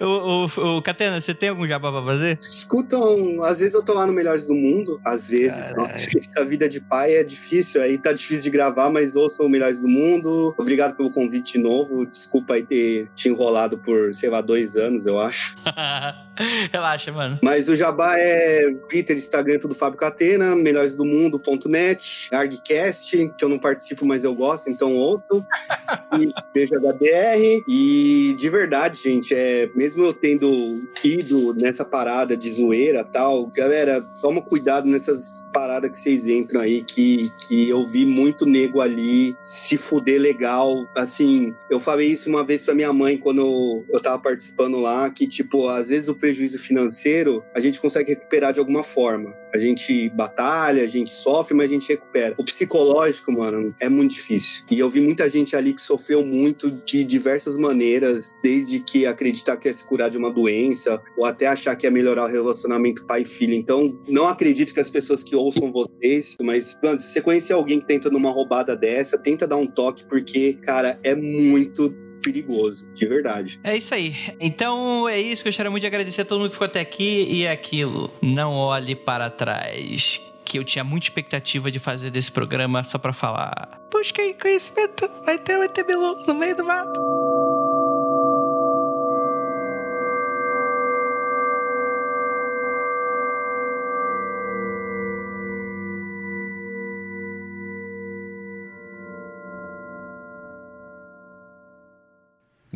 o, 0.01 0.47
o, 0.47 0.79
o 0.79 0.83
Catena, 0.83 1.21
você 1.21 1.35
tem 1.35 1.51
algum 1.51 1.67
jabá 1.67 1.91
pra 1.93 2.03
fazer? 2.03 2.39
Escutam, 2.41 3.43
às 3.43 3.59
vezes 3.59 3.75
eu 3.75 3.85
tô 3.85 3.93
lá 3.93 4.07
no 4.07 4.13
Melhores 4.13 4.47
do 4.47 4.55
Mundo, 4.55 4.99
às 5.05 5.29
vezes. 5.29 5.75
Nossa, 5.77 6.07
a 6.41 6.45
vida 6.45 6.69
de 6.69 6.81
pai 6.81 7.15
é 7.15 7.25
difícil, 7.25 7.83
aí 7.83 7.99
tá 7.99 8.13
difícil 8.13 8.45
de 8.45 8.51
gravar, 8.51 8.89
mas 8.89 9.17
ouçam 9.17 9.47
o 9.47 9.49
Melhores 9.49 9.83
do 9.83 9.89
Mundo. 9.89 10.55
Obrigado 10.57 10.97
pelo 10.97 11.11
convite 11.11 11.59
novo. 11.59 12.07
Desculpa 12.07 12.55
aí 12.55 12.63
ter 12.63 13.09
te 13.15 13.29
enrolado 13.29 13.77
por, 13.77 14.15
sei 14.15 14.31
lá, 14.31 14.41
dois 14.41 14.77
anos, 14.77 15.05
eu 15.05 15.19
acho. 15.19 15.57
Relaxa, 16.73 17.13
mano. 17.13 17.39
Mas 17.43 17.69
o 17.69 17.75
jabá 17.75 18.19
é 18.19 18.73
Twitter, 18.89 19.17
Instagram, 19.17 19.59
tudo 19.59 19.75
Fábio 19.75 19.99
Catena, 19.99 20.55
melhores 20.55 20.97
do 20.97 21.05
mundo.net, 21.05 22.29
ArgCast, 22.33 23.33
que 23.37 23.45
eu 23.45 23.49
não 23.49 23.59
participo, 23.59 24.07
mas 24.07 24.25
eu 24.25 24.35
gosto, 24.35 24.71
então 24.71 24.97
ouçam. 24.97 25.45
e 26.19 26.33
beijo 26.53 26.75
HDR. 26.75 27.63
E 27.69 28.35
de 28.39 28.49
verdade, 28.49 29.01
gente, 29.03 29.35
é 29.35 29.69
mesmo 29.75 30.03
eu 30.05 30.13
tendo 30.13 30.83
ido 31.05 31.55
nessa 31.55 31.85
parada 31.85 32.37
de 32.37 32.53
zoeira 32.53 33.05
tal, 33.05 33.47
galera, 33.47 34.01
toma 34.21 34.41
cuidado 34.41 34.89
nessas 34.89 35.47
paradas 35.53 35.91
que 35.91 35.99
vocês 35.99 36.27
entram 36.27 36.61
aí, 36.61 36.83
que, 36.83 37.31
que 37.47 37.69
eu 37.69 37.85
vi 37.85 38.05
muito 38.05 38.47
nego 38.47 38.81
ali 38.81 39.37
se 39.45 39.77
fuder 39.77 40.21
legal. 40.21 40.87
Assim, 40.97 41.55
eu 41.71 41.81
falei 41.81 42.09
isso 42.09 42.29
uma 42.29 42.45
vez 42.45 42.65
pra 42.65 42.75
minha 42.75 42.93
mãe 42.93 43.19
quando 43.19 43.85
eu 43.93 44.01
tava 44.01 44.19
participando 44.19 44.79
lá, 44.79 45.09
que, 45.11 45.27
tipo, 45.27 45.69
às 45.69 45.89
vezes 45.89 46.09
o 46.09 46.15
prejuízo 46.31 46.59
financeiro 46.61 47.45
a 47.53 47.59
gente 47.59 47.81
consegue 47.81 48.11
recuperar 48.11 48.53
de 48.53 48.61
alguma 48.61 48.85
forma. 48.85 49.35
A 49.53 49.59
gente 49.59 50.09
batalha, 50.11 50.85
a 50.85 50.87
gente 50.87 51.11
sofre, 51.11 51.55
mas 51.55 51.69
a 51.69 51.73
gente 51.73 51.89
recupera. 51.89 52.37
O 52.39 52.45
psicológico, 52.45 53.33
mano, 53.33 53.75
é 53.81 53.89
muito 53.89 54.13
difícil. 54.13 54.65
E 54.71 54.79
eu 54.79 54.89
vi 54.89 55.01
muita 55.01 55.29
gente 55.29 55.57
ali 55.57 55.75
que 55.75 55.83
sofreu 55.83 56.25
muito 56.25 56.71
de 56.71 57.03
diversas 57.05 57.57
maneiras, 57.59 58.33
desde 58.45 58.79
que 58.79 59.07
acreditar 59.07 59.57
que 59.57 59.69
é 59.69 59.73
se 59.73 59.85
curar 59.85 60.09
de 60.09 60.17
uma 60.17 60.31
doença, 60.31 61.03
ou 61.17 61.25
até 61.25 61.49
achar 61.49 61.75
que 61.75 61.85
é 61.85 61.91
melhorar 61.91 62.27
o 62.27 62.29
relacionamento 62.29 63.05
pai-filho. 63.05 63.55
Então, 63.55 63.93
não 64.07 64.29
acredito 64.29 64.73
que 64.73 64.79
as 64.79 64.89
pessoas 64.89 65.25
que 65.25 65.35
ouçam 65.35 65.73
vocês, 65.73 66.37
mas, 66.41 66.79
mano, 66.81 67.01
se 67.01 67.09
você 67.09 67.21
conhecer 67.21 67.55
alguém 67.55 67.81
que 67.81 67.87
tenta 67.87 68.09
numa 68.09 68.31
roubada 68.31 68.77
dessa, 68.77 69.19
tenta 69.19 69.49
dar 69.49 69.57
um 69.57 69.67
toque, 69.67 70.05
porque, 70.05 70.55
cara, 70.63 71.01
é 71.03 71.15
muito 71.17 71.93
perigoso, 72.21 72.87
de 72.95 73.07
verdade. 73.07 73.61
É 73.65 73.77
isso 73.77 73.95
aí. 73.95 74.15
Então 74.39 75.09
é 75.09 75.21
isso. 75.21 75.45
Gostaria 75.45 75.71
muito 75.71 75.83
de 75.83 75.87
agradecer 75.87 76.23
a 76.23 76.25
todo 76.25 76.41
mundo 76.41 76.51
que 76.51 76.55
ficou 76.55 76.67
até 76.67 76.81
aqui. 76.81 77.27
E 77.29 77.45
é 77.45 77.51
aquilo, 77.51 78.13
não 78.23 78.53
olhe 78.55 78.95
para 78.95 79.31
trás. 79.31 80.21
Que 80.45 80.59
eu 80.59 80.65
tinha 80.65 80.83
muita 80.83 81.07
expectativa 81.07 81.71
de 81.71 81.79
fazer 81.79 82.11
desse 82.11 82.31
programa 82.33 82.83
só 82.83 82.99
pra 82.99 83.13
falar. 83.13 83.81
Busquei 83.91 84.35
conhecimento. 84.35 85.09
Vai 85.25 85.39
ter, 85.39 85.59
vai 85.59 85.69
ter 85.69 85.85
no 85.85 86.35
meio 86.35 86.57
do 86.57 86.65
mato. 86.65 87.30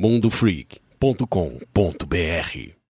mundofreak.com.br 0.04 2.83